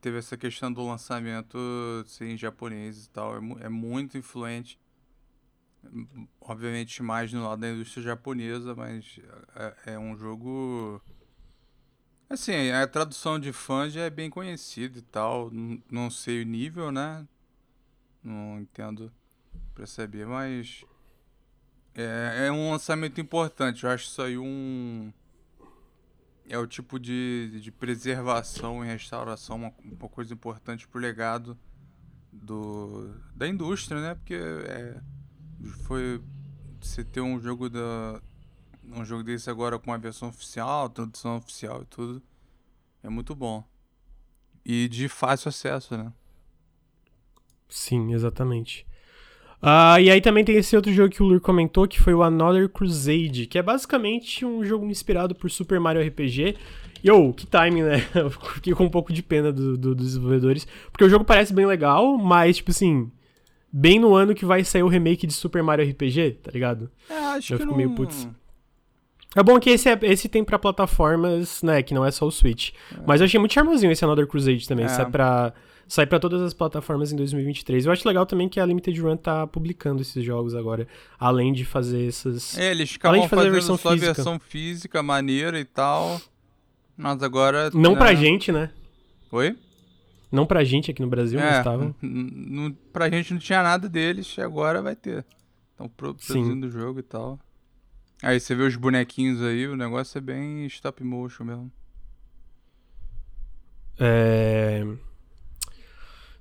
Teve 0.00 0.16
essa 0.16 0.34
questão 0.36 0.72
do 0.72 0.82
lançamento 0.86 1.58
assim, 2.02 2.30
em 2.30 2.38
japonês 2.38 3.04
e 3.04 3.10
tal. 3.10 3.36
É, 3.36 3.66
é 3.66 3.68
muito 3.68 4.16
influente. 4.16 4.78
Obviamente, 6.40 7.02
mais 7.02 7.32
no 7.32 7.44
lado 7.44 7.60
da 7.60 7.70
indústria 7.70 8.02
japonesa, 8.02 8.74
mas 8.74 9.20
é, 9.54 9.92
é 9.94 9.98
um 9.98 10.16
jogo 10.16 11.02
Assim, 12.30 12.70
a 12.70 12.86
tradução 12.86 13.38
de 13.38 13.54
fã 13.54 13.88
já 13.88 14.02
é 14.02 14.10
bem 14.10 14.28
conhecida 14.28 14.98
e 14.98 15.02
tal. 15.02 15.50
Não 15.90 16.10
sei 16.10 16.42
o 16.42 16.46
nível, 16.46 16.92
né? 16.92 17.26
Não 18.22 18.60
entendo 18.60 19.10
pra 19.74 19.86
saber, 19.86 20.26
mas. 20.26 20.84
É, 22.00 22.46
é 22.46 22.52
um 22.52 22.70
lançamento 22.70 23.20
importante. 23.20 23.82
Eu 23.82 23.90
acho 23.90 24.04
isso 24.04 24.22
aí 24.22 24.38
um. 24.38 25.12
É 26.48 26.56
o 26.56 26.64
tipo 26.64 26.98
de, 26.98 27.58
de 27.60 27.72
preservação 27.72 28.84
e 28.84 28.88
restauração, 28.88 29.56
uma, 29.56 29.72
uma 29.84 30.08
coisa 30.08 30.32
importante 30.32 30.86
pro 30.86 31.00
legado 31.00 31.58
do, 32.32 33.10
da 33.34 33.48
indústria, 33.48 34.00
né? 34.00 34.14
Porque 34.14 34.34
é, 34.34 35.00
foi. 35.84 36.22
Você 36.80 37.02
ter 37.02 37.20
um 37.20 37.40
jogo 37.40 37.68
da, 37.68 38.22
um 38.84 39.04
jogo 39.04 39.24
desse 39.24 39.50
agora 39.50 39.76
com 39.76 39.90
uma 39.90 39.98
versão 39.98 40.28
oficial, 40.28 40.88
tradução 40.88 41.38
oficial 41.38 41.82
e 41.82 41.86
tudo, 41.86 42.22
é 43.02 43.08
muito 43.08 43.34
bom. 43.34 43.68
E 44.64 44.86
de 44.88 45.08
fácil 45.08 45.48
acesso, 45.48 45.96
né? 45.96 46.12
Sim, 47.68 48.12
exatamente. 48.12 48.86
Uh, 49.60 49.98
e 50.00 50.10
aí 50.10 50.20
também 50.20 50.44
tem 50.44 50.56
esse 50.56 50.76
outro 50.76 50.92
jogo 50.92 51.10
que 51.12 51.22
o 51.22 51.26
Lur 51.26 51.40
comentou, 51.40 51.88
que 51.88 52.00
foi 52.00 52.14
o 52.14 52.22
Another 52.22 52.68
Crusade, 52.68 53.46
que 53.46 53.58
é 53.58 53.62
basicamente 53.62 54.44
um 54.44 54.64
jogo 54.64 54.86
inspirado 54.86 55.34
por 55.34 55.50
Super 55.50 55.80
Mario 55.80 56.06
RPG. 56.06 56.56
E, 57.02 57.10
oh, 57.10 57.32
que 57.32 57.46
timing, 57.46 57.82
né? 57.82 58.06
Eu 58.14 58.30
fiquei 58.30 58.72
com 58.72 58.84
um 58.84 58.90
pouco 58.90 59.12
de 59.12 59.22
pena 59.22 59.52
do, 59.52 59.76
do, 59.76 59.94
dos 59.94 60.06
desenvolvedores. 60.06 60.66
Porque 60.90 61.04
o 61.04 61.08
jogo 61.08 61.24
parece 61.24 61.52
bem 61.52 61.66
legal, 61.66 62.16
mas, 62.16 62.56
tipo 62.56 62.70
assim, 62.70 63.10
bem 63.72 63.98
no 63.98 64.14
ano 64.14 64.34
que 64.34 64.44
vai 64.44 64.64
sair 64.64 64.82
o 64.82 64.88
remake 64.88 65.26
de 65.26 65.32
Super 65.32 65.62
Mario 65.62 65.88
RPG, 65.88 66.38
tá 66.42 66.50
ligado? 66.52 66.90
É, 67.08 67.14
acho 67.14 67.54
Eu 67.54 67.58
que 67.58 67.62
fico 67.64 67.70
não... 67.70 67.76
meio 67.76 67.90
putz. 67.90 68.28
É 69.36 69.42
bom 69.42 69.58
que 69.60 69.70
esse, 69.70 69.88
é, 69.88 69.98
esse 70.02 70.28
tem 70.28 70.42
pra 70.42 70.58
plataformas, 70.58 71.62
né, 71.62 71.82
que 71.82 71.92
não 71.92 72.04
é 72.04 72.10
só 72.10 72.26
o 72.26 72.30
Switch. 72.30 72.70
É. 72.92 73.00
Mas 73.06 73.20
eu 73.20 73.26
achei 73.26 73.38
muito 73.38 73.52
charmosinho 73.52 73.92
esse 73.92 74.04
Another 74.04 74.26
Crusade 74.26 74.66
também, 74.66 74.86
é. 74.86 74.88
sai 74.88 75.08
pra... 75.10 75.52
Sai 75.88 76.06
pra 76.06 76.20
todas 76.20 76.42
as 76.42 76.52
plataformas 76.52 77.12
em 77.12 77.16
2023. 77.16 77.86
Eu 77.86 77.92
acho 77.92 78.06
legal 78.06 78.26
também 78.26 78.46
que 78.46 78.60
a 78.60 78.66
Limited 78.66 79.00
Run 79.00 79.16
tá 79.16 79.46
publicando 79.46 80.02
esses 80.02 80.22
jogos 80.22 80.54
agora. 80.54 80.86
Além 81.18 81.50
de 81.50 81.64
fazer 81.64 82.06
essas. 82.06 82.58
É, 82.58 82.70
eles 82.70 82.90
ficavam 82.90 83.26
fazendo 83.26 83.52
versão 83.52 83.78
só 83.78 83.92
física. 83.92 84.12
versão 84.12 84.38
física, 84.38 85.02
maneira 85.02 85.58
e 85.58 85.64
tal. 85.64 86.20
Mas 86.94 87.22
agora. 87.22 87.70
Não 87.72 87.92
né? 87.92 87.98
pra 87.98 88.14
gente, 88.14 88.52
né? 88.52 88.70
Oi? 89.32 89.56
Não 90.30 90.44
pra 90.44 90.62
gente 90.62 90.90
aqui 90.90 91.00
no 91.00 91.08
Brasil, 91.08 91.40
é, 91.40 91.50
mas 91.50 91.64
tava. 91.64 91.94
Pra 92.92 93.08
gente 93.08 93.32
não 93.32 93.40
tinha 93.40 93.62
nada 93.62 93.88
deles, 93.88 94.38
agora 94.38 94.82
vai 94.82 94.94
ter. 94.94 95.24
Estão 95.70 95.88
produzindo 95.88 96.66
o 96.66 96.70
jogo 96.70 97.00
e 97.00 97.02
tal. 97.02 97.38
Aí 98.22 98.38
você 98.38 98.54
vê 98.54 98.64
os 98.64 98.76
bonequinhos 98.76 99.40
aí, 99.40 99.66
o 99.66 99.76
negócio 99.76 100.18
é 100.18 100.20
bem 100.20 100.66
stop 100.66 101.02
motion 101.02 101.44
mesmo. 101.44 101.72
É... 103.98 104.84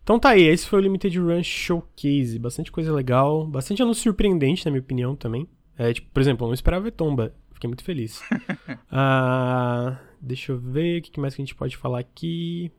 Então 0.08 0.18
tá 0.18 0.30
aí, 0.30 0.44
esse 0.44 0.66
foi 0.66 0.80
o 0.80 0.82
Limited 0.82 1.20
Run 1.20 1.44
Showcase. 1.44 2.40
Bastante 2.40 2.72
coisa 2.72 2.94
legal, 2.94 3.46
bastante 3.46 3.82
anúncio 3.82 4.04
surpreendente, 4.04 4.66
na 4.66 4.72
minha 4.72 4.80
opinião, 4.80 5.18
também. 5.18 5.46
É, 5.78 5.92
tipo, 5.92 6.10
por 6.12 6.22
exemplo, 6.22 6.46
eu 6.46 6.48
não 6.48 6.54
esperava 6.54 6.90
Tomba. 6.90 7.36
Fiquei 7.52 7.68
muito 7.68 7.84
feliz. 7.84 8.22
ah, 8.90 10.00
deixa 10.22 10.54
eu 10.54 10.58
ver 10.58 11.00
o 11.00 11.02
que 11.02 11.20
mais 11.20 11.36
que 11.36 11.42
a 11.42 11.46
gente 11.46 11.56
pode 11.56 11.76
falar 11.76 12.00
aqui. 12.00 12.72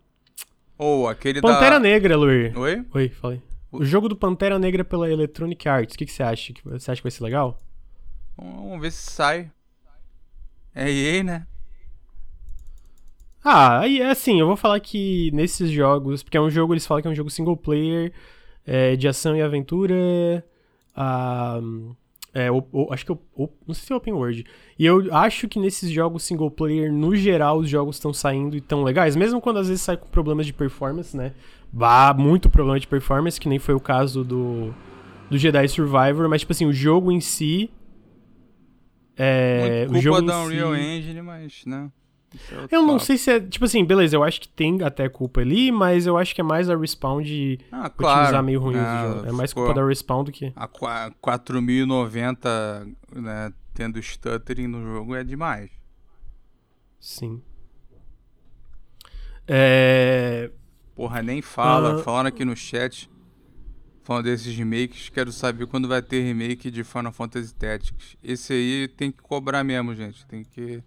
Ou 0.79 1.03
oh, 1.03 1.07
aquele 1.07 1.43
Pantera 1.43 1.73
da... 1.73 1.81
Negra, 1.81 2.17
Luir. 2.17 2.59
Oi? 2.59 2.83
Oi, 2.95 3.09
falei. 3.11 3.43
O 3.71 3.85
jogo 3.85 4.09
do 4.09 4.17
Pantera 4.17 4.59
Negra 4.59 4.83
pela 4.83 5.11
Electronic 5.11 5.69
Arts, 5.69 5.97
o 5.97 5.99
que, 5.99 6.07
que 6.07 6.13
você 6.13 6.23
acha? 6.23 6.55
Você 6.65 6.91
acha 6.91 6.99
que 6.99 7.05
vai 7.05 7.13
ser 7.13 7.25
legal? 7.25 7.59
Vamos 8.39 8.81
ver 8.81 8.91
se 8.91 9.11
sai. 9.11 9.51
É 10.75 10.91
EA, 10.91 11.23
né? 11.23 11.47
Ah, 13.45 13.81
aí 13.81 14.01
é 14.01 14.11
assim, 14.11 14.41
eu 14.41 14.47
vou 14.47 14.57
falar 14.57 14.81
que 14.81 15.31
nesses 15.33 15.71
jogos, 15.71 16.23
porque 16.23 16.37
é 16.37 16.41
um 16.41 16.51
jogo, 16.51 16.75
eles 16.75 16.87
falam 16.87 17.03
que 17.03 17.09
é 17.09 17.11
um 17.11 17.15
jogo 17.15 17.31
single 17.31 17.57
player, 17.57 18.13
é, 18.67 18.97
de 18.97 19.09
ação 19.09 19.37
e 19.37 19.43
aventura. 19.43 20.45
Ah, 20.95 21.61
é, 22.35 22.51
o, 22.51 22.65
o, 22.73 22.93
acho 22.93 23.07
que 23.07 23.13
eu. 23.13 23.21
não 23.67 23.75
sei 23.75 23.87
se 23.87 23.93
é 23.93 23.97
open 23.97 24.13
world. 24.13 24.45
E 24.79 24.85
eu 24.85 25.15
acho 25.15 25.49
que 25.49 25.59
nesses 25.59 25.91
jogos 25.91 26.25
single 26.25 26.51
player, 26.51 26.93
no 26.93 27.17
geral, 27.17 27.59
os 27.59 27.69
jogos 27.69 27.97
estão 27.97 28.13
saindo 28.13 28.57
e 28.57 28.61
tão 28.61 28.83
legais, 28.83 29.17
mesmo 29.17 29.41
quando 29.41 29.59
às 29.59 29.69
vezes 29.69 29.83
sai 29.83 29.97
com 29.97 30.09
problemas 30.09 30.47
de 30.47 30.53
performance, 30.53 31.17
né? 31.17 31.33
Bah, 31.73 32.15
muito 32.17 32.51
problema 32.51 32.79
de 32.79 32.87
performance, 32.87 33.41
que 33.41 33.49
nem 33.49 33.59
foi 33.59 33.75
o 33.75 33.81
caso 33.81 34.25
do, 34.25 34.75
do 35.31 35.39
Jedi 35.39 35.69
Survivor, 35.69 36.29
mas 36.29 36.41
tipo 36.41 36.53
assim, 36.53 36.67
o 36.67 36.73
jogo 36.73 37.13
em 37.13 37.21
si 37.21 37.71
é, 39.19 39.89
Muito 39.89 40.09
culpa 40.09 40.23
da 40.23 40.43
Unreal 40.43 40.75
si... 40.77 40.81
Engine, 40.81 41.23
mas, 41.23 41.65
né? 41.67 41.91
É 42.71 42.77
eu 42.77 42.83
não 42.83 42.99
sei 42.99 43.17
se 43.17 43.31
é. 43.31 43.41
Tipo 43.41 43.65
assim, 43.65 43.83
beleza, 43.85 44.17
eu 44.17 44.23
acho 44.23 44.39
que 44.41 44.49
tem 44.49 44.83
até 44.83 45.09
culpa 45.09 45.41
ali, 45.41 45.73
mas 45.73 46.07
eu 46.07 46.19
acho 46.19 46.35
que 46.35 46.41
é 46.41 46.45
mais 46.45 46.69
a 46.69 46.77
Respawn 46.77 47.23
de 47.23 47.59
ah, 47.73 47.89
claro. 47.89 48.21
utilizar 48.21 48.43
meio 48.43 48.61
ruim 48.61 48.77
ah, 48.77 48.81
o 48.81 49.15
jogo. 49.15 49.29
É 49.29 49.33
mais 49.33 49.53
culpa 49.53 49.73
da 49.73 49.85
Respawn 49.85 50.25
do 50.25 50.33
que. 50.33 50.53
A 50.55 50.69
4090, 50.69 52.87
né, 53.15 53.53
tendo 53.73 54.03
stuttering 54.03 54.67
no 54.67 54.83
jogo 54.83 55.15
é 55.15 55.25
demais. 55.25 55.71
Sim. 57.01 57.41
É. 59.47 60.51
Porra, 60.95 61.23
nem 61.23 61.41
fala. 61.41 61.97
Uh... 61.97 62.03
Falando 62.03 62.27
aqui 62.27 62.45
no 62.45 62.55
chat 62.55 63.09
falando 64.09 64.25
desses 64.25 64.57
remakes, 64.57 65.11
quero 65.11 65.31
saber 65.31 65.67
quando 65.67 65.87
vai 65.87 66.01
ter 66.01 66.23
remake 66.23 66.71
de 66.71 66.83
Final 66.83 67.13
Fantasy 67.13 67.55
Tactics. 67.55 68.17
Esse 68.25 68.55
aí 68.55 68.89
tem 68.89 69.13
que 69.13 69.23
cobrar 69.23 69.63
mesmo, 69.63 69.95
gente. 69.95 70.27
Tem 70.27 70.43
que. 70.43 70.83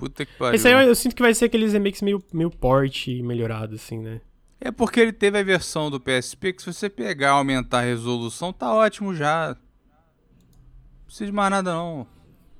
Puta 0.00 0.24
que 0.24 0.32
pariu. 0.32 0.54
Esse 0.54 0.66
aí 0.66 0.72
eu, 0.72 0.80
eu 0.80 0.94
sinto 0.94 1.14
que 1.14 1.22
vai 1.22 1.34
ser 1.34 1.44
aqueles 1.44 1.74
remakes 1.74 2.00
meio, 2.00 2.24
meio 2.32 2.50
porte 2.50 3.22
melhorado, 3.22 3.74
assim, 3.74 3.98
né? 3.98 4.20
É 4.58 4.70
porque 4.70 4.98
ele 4.98 5.12
teve 5.12 5.38
a 5.38 5.42
versão 5.42 5.90
do 5.90 6.00
PSP 6.00 6.54
que 6.54 6.62
se 6.62 6.72
você 6.72 6.88
pegar 6.88 7.28
e 7.28 7.30
aumentar 7.30 7.78
a 7.78 7.82
resolução, 7.82 8.52
tá 8.52 8.74
ótimo 8.74 9.14
já. 9.14 9.48
Não 9.50 11.04
precisa 11.06 11.26
de 11.26 11.32
mais 11.32 11.50
nada 11.50 11.72
não. 11.72 12.06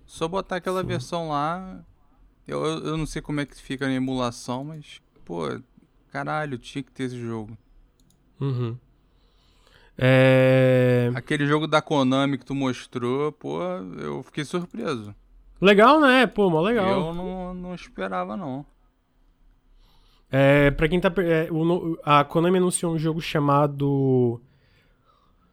Só 0.06 0.28
botar 0.28 0.56
aquela 0.56 0.82
Sim. 0.82 0.86
versão 0.86 1.28
lá. 1.28 1.82
Eu, 2.46 2.64
eu, 2.64 2.86
eu, 2.88 2.96
não 2.96 3.06
sei 3.06 3.22
como 3.22 3.40
é 3.40 3.46
que 3.46 3.54
fica 3.60 3.86
na 3.86 3.94
emulação, 3.94 4.64
mas, 4.64 5.00
pô, 5.24 5.42
caralho, 6.10 6.58
tinha 6.58 6.82
que 6.82 6.90
ter 6.90 7.04
esse 7.04 7.20
jogo. 7.20 7.56
Uhum. 8.40 8.76
É... 9.96 11.10
Aquele 11.14 11.46
jogo 11.46 11.66
da 11.66 11.82
Konami 11.82 12.38
que 12.38 12.44
tu 12.44 12.54
mostrou, 12.54 13.30
pô, 13.30 13.62
eu 13.98 14.22
fiquei 14.22 14.44
surpreso. 14.44 15.14
Legal, 15.60 16.00
né? 16.00 16.26
Pô, 16.26 16.48
mó 16.48 16.60
legal. 16.60 16.88
Eu 16.88 17.14
não, 17.14 17.54
não 17.54 17.74
esperava, 17.74 18.36
não. 18.36 18.64
É, 20.30 20.70
pra 20.70 20.88
quem 20.88 21.00
tá. 21.00 21.12
É, 21.18 21.48
o, 21.50 21.98
a 22.04 22.24
Konami 22.24 22.58
anunciou 22.58 22.94
um 22.94 22.98
jogo 22.98 23.20
chamado 23.20 24.40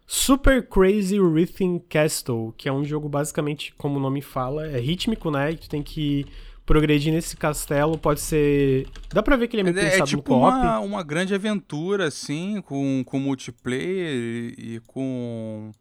Super 0.06 0.68
Crazy 0.68 1.20
Rhythm 1.20 1.80
Castle, 1.90 2.54
que 2.56 2.70
é 2.70 2.72
um 2.72 2.86
jogo 2.86 3.10
basicamente, 3.10 3.74
como 3.76 3.98
o 3.98 4.00
nome 4.00 4.22
fala, 4.22 4.68
é 4.68 4.80
rítmico, 4.80 5.32
né? 5.32 5.54
Que 5.54 5.62
tu 5.62 5.70
tem 5.70 5.84
que 5.84 6.26
progredir 6.68 7.14
nesse 7.14 7.36
castelo 7.36 7.98
pode 7.98 8.20
ser. 8.20 8.88
Dá 9.10 9.24
pra 9.24 9.38
ver 9.38 9.48
que 9.48 9.56
ele 9.56 9.68
é 9.68 9.72
meio 9.72 9.80
é, 9.80 9.90
pensado 9.90 10.04
é 10.04 10.06
tipo 10.06 10.34
no 10.34 10.40
co-op. 10.42 10.58
Uma, 10.58 10.80
uma 10.80 11.04
grande 11.04 11.34
aventura, 11.34 12.08
assim, 12.08 12.62
com, 12.62 13.04
com 13.06 13.20
multiplayer 13.20 14.54
e 14.58 14.82
com 14.86 15.72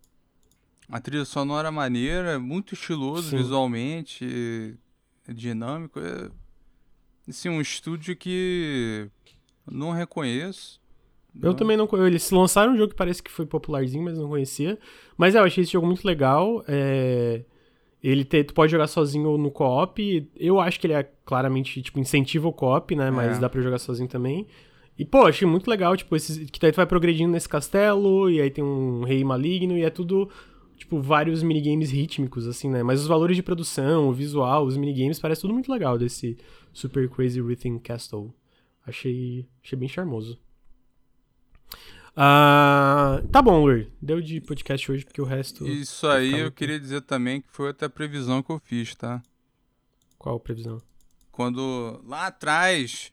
a 0.89 1.01
trilha 1.01 1.25
sonora 1.25 1.71
maneira, 1.71 2.39
muito 2.39 2.75
estiloso 2.75 3.31
Sim. 3.31 3.39
visualmente, 3.39 4.77
dinâmico. 5.29 5.99
É, 5.99 6.31
assim, 7.29 7.49
um 7.49 7.61
estúdio 7.61 8.17
que 8.17 9.09
não 9.71 9.91
reconheço. 9.91 10.81
Eu 11.35 11.51
não. 11.51 11.55
também 11.55 11.77
não 11.77 11.89
Eles 12.07 12.31
lançaram 12.31 12.73
um 12.73 12.77
jogo 12.77 12.91
que 12.91 12.97
parece 12.97 13.23
que 13.23 13.31
foi 13.31 13.45
popularzinho, 13.45 14.05
mas 14.05 14.19
não 14.19 14.29
conhecia. 14.29 14.79
Mas 15.17 15.35
é, 15.35 15.39
eu 15.39 15.45
achei 15.45 15.63
esse 15.63 15.73
jogo 15.73 15.87
muito 15.87 16.05
legal. 16.05 16.65
É... 16.67 17.43
Ele 18.03 18.25
te, 18.25 18.45
tu 18.45 18.55
pode 18.55 18.71
jogar 18.71 18.87
sozinho 18.87 19.37
no 19.37 19.51
co-op. 19.51 20.31
Eu 20.37 20.61
acho 20.61 20.79
que 20.79 20.87
ele 20.87 20.95
é 20.95 21.03
claramente, 21.25 21.83
tipo, 21.83 21.99
incentiva 21.99 22.47
o 22.47 22.53
co-op, 22.53 22.95
né? 22.95 23.11
Mas 23.11 23.37
é. 23.37 23.41
dá 23.41 23.49
pra 23.49 23.61
jogar 23.61 23.79
sozinho 23.79 24.09
também. 24.09 24.47
E, 24.99 25.05
pô, 25.05 25.27
achei 25.27 25.47
muito 25.47 25.69
legal, 25.69 25.95
tipo, 25.97 26.17
esses, 26.17 26.49
que 26.51 26.59
daí 26.59 26.73
tu 26.73 26.77
vai 26.77 26.87
progredindo 26.87 27.31
nesse 27.31 27.49
castelo, 27.49 28.31
e 28.31 28.41
aí 28.41 28.51
tem 28.51 28.65
um 28.65 29.03
rei 29.03 29.23
maligno, 29.25 29.77
e 29.77 29.83
é 29.83 29.91
tudo 29.91 30.31
tipo, 30.87 31.03
vários 31.03 31.43
minigames 31.43 31.91
rítmicos, 31.91 32.47
assim, 32.47 32.71
né? 32.71 32.83
Mas 32.83 33.01
os 33.01 33.09
valores 33.09 33.37
de 33.37 33.43
produção, 33.43 34.09
o 34.09 34.13
visual, 34.13 34.65
os 34.65 34.77
minigames, 34.77 35.19
parece 35.19 35.41
tudo 35.41 35.53
muito 35.53 35.71
legal 35.71 35.99
desse 35.99 36.39
Super 36.73 37.09
Crazy 37.09 37.41
Rhythm 37.41 37.79
Castle. 37.79 38.33
Achei, 38.87 39.47
achei 39.63 39.77
bem 39.77 39.89
charmoso. 39.89 40.39
Ah, 42.15 43.21
tá 43.33 43.43
bom, 43.43 43.67
Lur. 43.67 43.89
Deu 44.01 44.21
de 44.21 44.41
podcast 44.41 44.91
hoje, 44.91 45.05
porque 45.05 45.21
o 45.21 45.25
resto. 45.25 45.67
Isso 45.67 46.07
aí 46.07 46.39
eu 46.39 46.53
queria 46.53 46.79
dizer 46.79 47.03
também 47.03 47.41
que 47.41 47.49
foi 47.51 47.71
até 47.71 47.87
a 47.87 47.91
previsão 47.91 48.43
que 48.43 48.51
eu 48.51 48.61
fiz, 48.61 48.95
tá? 48.95 49.21
Qual 50.17 50.39
previsão? 50.39 50.81
Quando 51.33 52.01
lá 52.07 52.29
atrás 52.29 53.13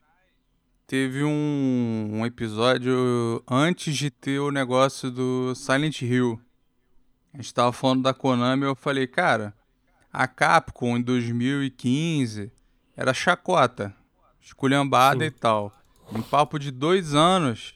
teve 0.86 1.24
um, 1.24 2.08
um 2.12 2.24
episódio 2.24 3.42
antes 3.50 3.94
de 3.96 4.10
ter 4.10 4.38
o 4.38 4.50
negócio 4.50 5.10
do 5.10 5.54
Silent 5.54 6.00
Hill. 6.02 6.40
A 7.34 7.38
gente 7.38 7.52
tava 7.52 7.72
falando 7.72 8.04
da 8.04 8.14
Konami 8.14 8.62
e 8.62 8.66
eu 8.66 8.76
falei, 8.76 9.08
cara, 9.08 9.52
a 10.12 10.28
Capcom 10.28 10.96
em 10.96 11.02
2015 11.02 12.52
era 12.96 13.12
chacota, 13.12 13.92
esculhambada 14.40 15.18
Sim. 15.18 15.26
e 15.26 15.30
tal. 15.32 15.72
Em 16.12 16.22
papo 16.22 16.60
de 16.60 16.70
dois 16.70 17.12
anos, 17.12 17.74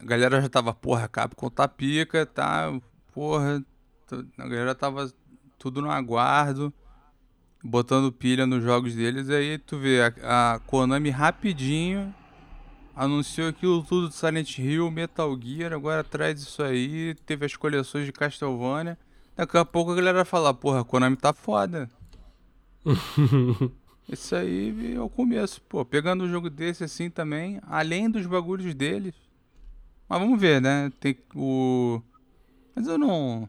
a 0.00 0.04
galera 0.04 0.40
já 0.40 0.48
tava, 0.48 0.74
porra, 0.74 1.06
Capcom 1.06 1.48
tá 1.48 1.68
pica, 1.68 2.26
tá, 2.26 2.72
porra, 3.12 3.64
a 4.36 4.42
galera 4.42 4.74
tava 4.74 5.08
tudo 5.56 5.80
no 5.80 5.88
aguardo, 5.88 6.74
botando 7.62 8.10
pilha 8.10 8.44
nos 8.44 8.64
jogos 8.64 8.92
deles, 8.96 9.30
aí 9.30 9.56
tu 9.56 9.78
vê, 9.78 10.02
a, 10.02 10.54
a 10.54 10.58
Konami 10.58 11.10
rapidinho 11.10 12.12
anunciou 12.94 13.48
aquilo 13.48 13.82
tudo 13.82 14.08
de 14.08 14.14
Silent 14.14 14.58
Hill, 14.58 14.90
Metal 14.90 15.38
Gear, 15.40 15.72
agora 15.72 16.04
traz 16.04 16.40
isso 16.40 16.62
aí, 16.62 17.14
teve 17.26 17.46
as 17.46 17.56
coleções 17.56 18.06
de 18.06 18.12
Castlevania, 18.12 18.98
daqui 19.36 19.56
a 19.56 19.64
pouco 19.64 19.92
a 19.92 19.96
galera 19.96 20.18
vai 20.18 20.24
falar, 20.24 20.54
porra, 20.54 20.80
a 20.80 20.84
Konami 20.84 21.16
tá 21.16 21.32
foda. 21.32 21.90
Isso 24.06 24.36
aí 24.36 24.94
é 24.94 25.00
o 25.00 25.08
começo, 25.08 25.62
pô. 25.62 25.82
Pegando 25.82 26.24
um 26.24 26.28
jogo 26.28 26.50
desse 26.50 26.84
assim 26.84 27.08
também, 27.08 27.58
além 27.62 28.10
dos 28.10 28.26
bagulhos 28.26 28.74
deles, 28.74 29.14
mas 30.08 30.20
vamos 30.20 30.40
ver, 30.40 30.60
né? 30.60 30.92
Tem 31.00 31.16
o. 31.34 32.00
Mas 32.74 32.86
eu 32.86 32.98
não. 32.98 33.48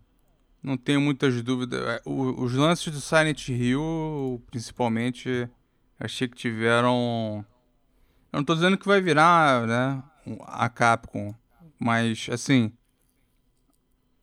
Não 0.63 0.77
tenho 0.77 0.99
muitas 0.99 1.43
dúvidas. 1.43 1.79
É, 1.81 2.01
o, 2.05 2.43
os 2.43 2.53
lances 2.53 2.91
do 2.91 2.99
Silent 2.99 3.49
Hill, 3.49 4.41
principalmente, 4.49 5.47
achei 5.99 6.27
que 6.27 6.35
tiveram. 6.35 7.45
Eu 8.35 8.39
não 8.39 8.43
tô 8.43 8.53
dizendo 8.53 8.77
que 8.77 8.85
vai 8.85 8.99
virar, 8.99 9.65
né? 9.65 10.03
A 10.41 10.67
Capcom. 10.67 11.33
Mas, 11.79 12.27
assim. 12.29 12.69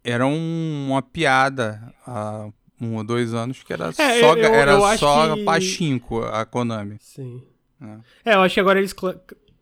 Era 0.05 0.27
um, 0.27 0.89
uma 0.91 1.01
piada 1.01 1.95
há 2.07 2.51
um 2.79 2.97
ou 2.97 3.05
dois 3.05 3.33
anos 3.33 3.63
que 3.63 3.73
era 3.73 3.89
é, 3.89 3.93
só, 3.93 4.37
eu, 4.37 4.55
era 4.55 4.73
eu 4.73 4.99
só 4.99 5.35
que... 5.35 5.45
pachinko 5.45 6.25
a 6.25 6.45
Konami. 6.45 6.99
Sim. 7.01 7.43
É. 7.81 8.33
é, 8.33 8.35
eu 8.35 8.43
acho 8.43 8.53
que 8.53 8.61
agora 8.61 8.81
eles 8.81 8.95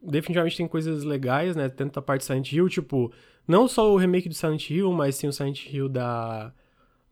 definitivamente 0.03 0.57
tem 0.57 0.67
coisas 0.67 1.05
legais, 1.05 1.55
né? 1.55 1.69
Tanto 1.69 2.01
a 2.01 2.03
parte 2.03 2.23
de 2.23 2.27
Silent 2.27 2.51
Hill, 2.53 2.69
tipo, 2.69 3.13
não 3.47 3.69
só 3.69 3.93
o 3.93 3.97
remake 3.97 4.29
do 4.29 4.35
Silent 4.35 4.69
Hill, 4.69 4.91
mas 4.93 5.17
tem 5.17 5.31
o 5.31 5.33
Silent 5.33 5.65
Hill 5.67 5.89
da, 5.89 6.53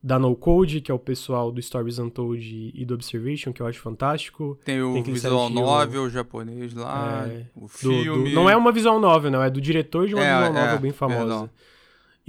da 0.02 0.18
No 0.18 0.34
Code, 0.36 0.80
que 0.80 0.90
é 0.90 0.94
o 0.94 0.98
pessoal 0.98 1.50
do 1.50 1.60
Stories 1.60 1.98
Untold 1.98 2.72
e 2.74 2.84
do 2.84 2.94
Observation, 2.94 3.52
que 3.52 3.60
eu 3.60 3.66
acho 3.66 3.80
fantástico. 3.80 4.58
Tem 4.64 4.80
o 4.80 4.94
tem 4.94 5.02
visual 5.02 5.50
novel 5.50 6.08
japonês 6.08 6.72
lá, 6.72 7.26
é, 7.28 7.46
o 7.56 7.66
filme. 7.66 8.04
Do, 8.04 8.24
do, 8.24 8.30
não 8.30 8.48
é 8.48 8.56
uma 8.56 8.70
visual 8.70 9.00
novel, 9.00 9.30
não, 9.30 9.42
é 9.42 9.50
do 9.50 9.60
diretor 9.60 10.06
de 10.06 10.14
uma 10.14 10.24
é, 10.24 10.34
visual 10.34 10.52
novel 10.52 10.76
é, 10.76 10.78
bem 10.78 10.92
famosa. 10.92 11.50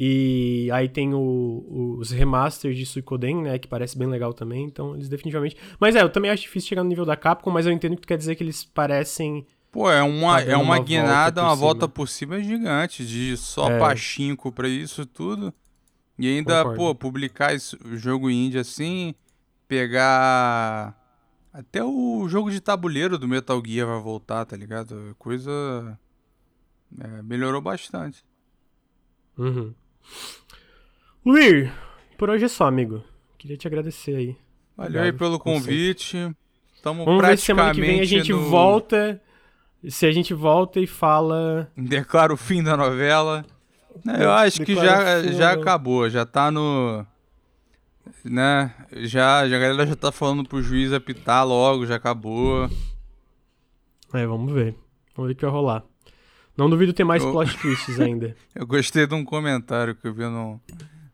E 0.02 0.70
aí 0.72 0.88
tem 0.88 1.14
o, 1.14 1.98
os 2.00 2.10
remasters 2.10 2.78
de 2.78 2.86
Suikoden, 2.86 3.42
né, 3.44 3.60
que 3.60 3.68
parece 3.68 3.98
bem 3.98 4.08
legal 4.08 4.34
também, 4.34 4.64
então 4.64 4.96
eles 4.96 5.10
definitivamente... 5.10 5.58
Mas 5.78 5.94
é, 5.94 6.02
eu 6.02 6.10
também 6.10 6.32
acho 6.32 6.44
difícil 6.44 6.70
chegar 6.70 6.84
no 6.84 6.90
nível 6.90 7.04
da 7.06 7.18
Capcom, 7.18 7.52
mas 7.52 7.66
eu 7.66 7.74
entendo 7.74 7.96
que 7.96 8.04
tu 8.04 8.08
quer 8.08 8.18
dizer 8.18 8.36
que 8.36 8.44
eles 8.44 8.64
parecem 8.64 9.46
Pô, 9.72 9.92
é 9.92 10.02
uma, 10.02 10.42
é 10.42 10.56
uma, 10.56 10.76
uma 10.76 10.80
guinada, 10.80 11.44
uma 11.44 11.56
volta 11.56 11.88
por 11.88 12.08
cima 12.08 12.42
gigante, 12.42 13.06
de 13.06 13.38
só 13.38 13.70
é. 13.70 13.78
pachinko 13.78 14.52
pra 14.52 14.68
isso 14.68 15.06
tudo. 15.06 15.54
E 16.20 16.28
ainda, 16.28 16.64
Concordo. 16.64 16.78
pô, 16.78 16.96
publicar 16.96 17.54
esse 17.54 17.78
jogo 17.98 18.30
indie 18.30 18.60
assim, 18.60 19.16
pegar. 19.68 20.96
Até 21.52 21.84
o 21.84 22.28
jogo 22.28 22.52
de 22.52 22.60
tabuleiro 22.60 23.18
do 23.18 23.28
Metal 23.28 23.62
Gear 23.66 23.88
vai 23.88 24.00
voltar, 24.00 24.46
tá 24.46 24.56
ligado? 24.56 25.16
Coisa. 25.18 25.98
É, 27.00 27.22
melhorou 27.24 27.62
bastante. 27.62 28.24
Uhum. 29.38 29.74
Luir, 31.26 31.72
por 32.18 32.30
hoje 32.30 32.46
é 32.46 32.48
só, 32.48 32.68
amigo. 32.68 33.04
Queria 33.38 33.58
te 33.58 33.68
agradecer 33.68 34.16
aí. 34.16 34.38
Valeu 34.76 34.92
Obrigado, 34.92 35.06
aí 35.06 35.14
pelo 35.14 35.40
convite. 35.40 36.36
Tamo 36.84 37.06
Vamos 37.06 37.26
ver 37.26 37.38
se 37.38 37.46
semana 37.46 37.74
que 37.74 37.82
vem 37.82 38.00
a 38.00 38.06
gente 38.06 38.32
no... 38.32 38.42
volta 38.50 39.22
se 39.88 40.06
a 40.06 40.12
gente 40.12 40.34
volta 40.34 40.80
e 40.80 40.88
fala. 40.88 41.72
Declara 41.78 42.34
o 42.34 42.38
fim 42.38 42.62
da 42.62 42.76
novela. 42.76 43.46
Eu 44.20 44.32
acho 44.32 44.64
que 44.64 44.76
já, 44.76 45.24
já 45.24 45.52
acabou, 45.54 46.10
já 46.10 46.26
tá 46.26 46.52
no. 46.52 47.06
Né? 48.24 48.74
Já, 48.98 49.48
já, 49.48 49.58
a 49.58 49.60
galera 49.60 49.88
já 49.88 49.96
tá 49.96 50.12
falando 50.12 50.48
pro 50.48 50.62
juiz 50.62 50.92
apitar 50.92 51.46
logo, 51.46 51.86
já 51.86 51.96
acabou. 51.96 52.70
É, 54.14 54.26
vamos 54.26 54.52
ver. 54.54 54.76
Vamos 55.16 55.30
ver 55.30 55.34
o 55.34 55.36
que 55.36 55.46
vai 55.46 55.54
rolar. 55.54 55.84
Não 56.58 56.70
duvido 56.70 56.92
ter 56.92 57.04
mais 57.04 57.24
eu... 57.24 57.32
plot 57.32 57.58
twists 57.58 58.00
ainda. 58.02 58.36
eu 58.54 58.68
gostei 58.68 59.08
de 59.08 59.16
um 59.16 59.24
comentário 59.24 59.96
que 59.96 60.08
eu 60.08 60.14
vi 60.14 60.24
no, 60.24 60.60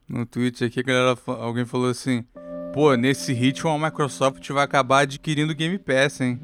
no 0.08 0.26
tweet 0.26 0.64
aqui, 0.64 0.80
a 0.80 0.84
galera, 0.84 1.18
alguém 1.28 1.66
falou 1.66 1.90
assim: 1.90 2.26
pô, 2.74 2.96
nesse 2.96 3.34
ritmo 3.34 3.70
a 3.70 3.78
Microsoft 3.78 4.50
vai 4.50 4.64
acabar 4.64 5.02
adquirindo 5.02 5.54
Game 5.54 5.78
Pass, 5.78 6.22
hein? 6.22 6.40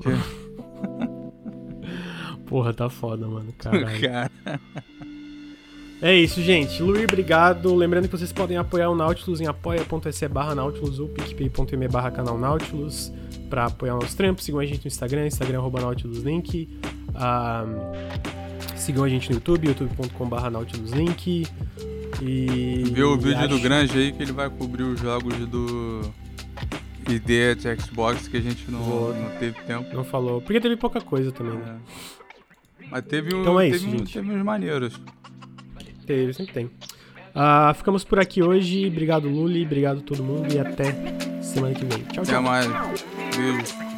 Porra, 2.50 2.74
tá 2.74 2.90
foda, 2.90 3.28
mano. 3.28 3.52
Caralho. 3.56 4.00
Cara. 4.00 4.30
É 6.02 6.14
isso, 6.14 6.40
gente. 6.42 6.82
Luir, 6.82 7.04
obrigado. 7.04 7.74
Lembrando 7.74 8.08
que 8.08 8.16
vocês 8.16 8.32
podem 8.32 8.56
apoiar 8.56 8.88
o 8.88 8.94
Nautilus 8.94 9.40
em 9.40 9.46
apoia.se 9.46 10.28
barra 10.28 10.54
Nautilus 10.54 10.98
ou 10.98 11.08
picpay.me 11.08 11.88
barra 11.88 12.10
canal 12.10 12.38
Nautilus 12.38 13.12
pra 13.50 13.66
apoiar 13.66 13.96
o 13.96 14.00
nosso 14.00 14.16
trampo. 14.16 14.42
Sigam 14.42 14.60
a 14.60 14.64
gente 14.64 14.80
no 14.82 14.88
Instagram, 14.88 15.26
Instagram 15.26 15.58
arroba 15.58 15.80
Nautilus 15.80 16.22
Link. 16.22 16.68
Um, 17.10 18.76
sigam 18.76 19.04
a 19.04 19.08
gente 19.10 19.28
no 19.28 19.36
YouTube, 19.36 19.68
youtube.com 19.68 20.26
barra 20.26 20.48
Nautilus 20.48 20.92
Link. 20.92 21.46
E... 22.22 22.84
Vê 22.92 23.02
o 23.02 23.16
vídeo 23.18 23.38
acho... 23.38 23.48
do 23.48 23.60
Grange 23.60 23.98
aí 23.98 24.12
que 24.12 24.22
ele 24.22 24.32
vai 24.32 24.48
cobrir 24.48 24.84
os 24.84 24.98
jogos 24.98 25.34
do 25.48 26.00
ID 27.10 27.58
de 27.58 27.76
Xbox 27.82 28.26
que 28.26 28.38
a 28.38 28.40
gente 28.40 28.70
não, 28.70 29.12
não 29.12 29.30
teve 29.38 29.60
tempo. 29.62 29.94
Não 29.94 30.04
falou. 30.04 30.40
Porque 30.40 30.60
teve 30.60 30.76
pouca 30.76 31.00
coisa 31.00 31.30
também, 31.30 31.58
né? 31.58 31.78
É. 32.80 32.86
Mas 32.90 33.04
teve, 33.04 33.34
um, 33.34 33.42
então 33.42 33.60
é 33.60 33.68
isso, 33.68 33.84
teve, 33.84 33.98
gente. 33.98 34.12
teve 34.14 34.32
uns 34.32 34.42
maneiros. 34.42 34.98
Teve, 36.10 36.32
sempre 36.32 36.52
tem. 36.52 36.64
Uh, 36.66 37.72
ficamos 37.72 38.02
por 38.02 38.18
aqui 38.18 38.42
hoje. 38.42 38.88
Obrigado, 38.88 39.28
Luli. 39.28 39.64
Obrigado 39.64 40.02
todo 40.02 40.24
mundo. 40.24 40.52
E 40.52 40.58
até 40.58 40.92
semana 41.40 41.72
que 41.72 41.84
vem. 41.84 42.02
Tchau, 42.12 42.24
tchau. 42.24 42.34
Até 42.34 42.40
mais. 42.40 42.66
Beijo. 43.36 43.90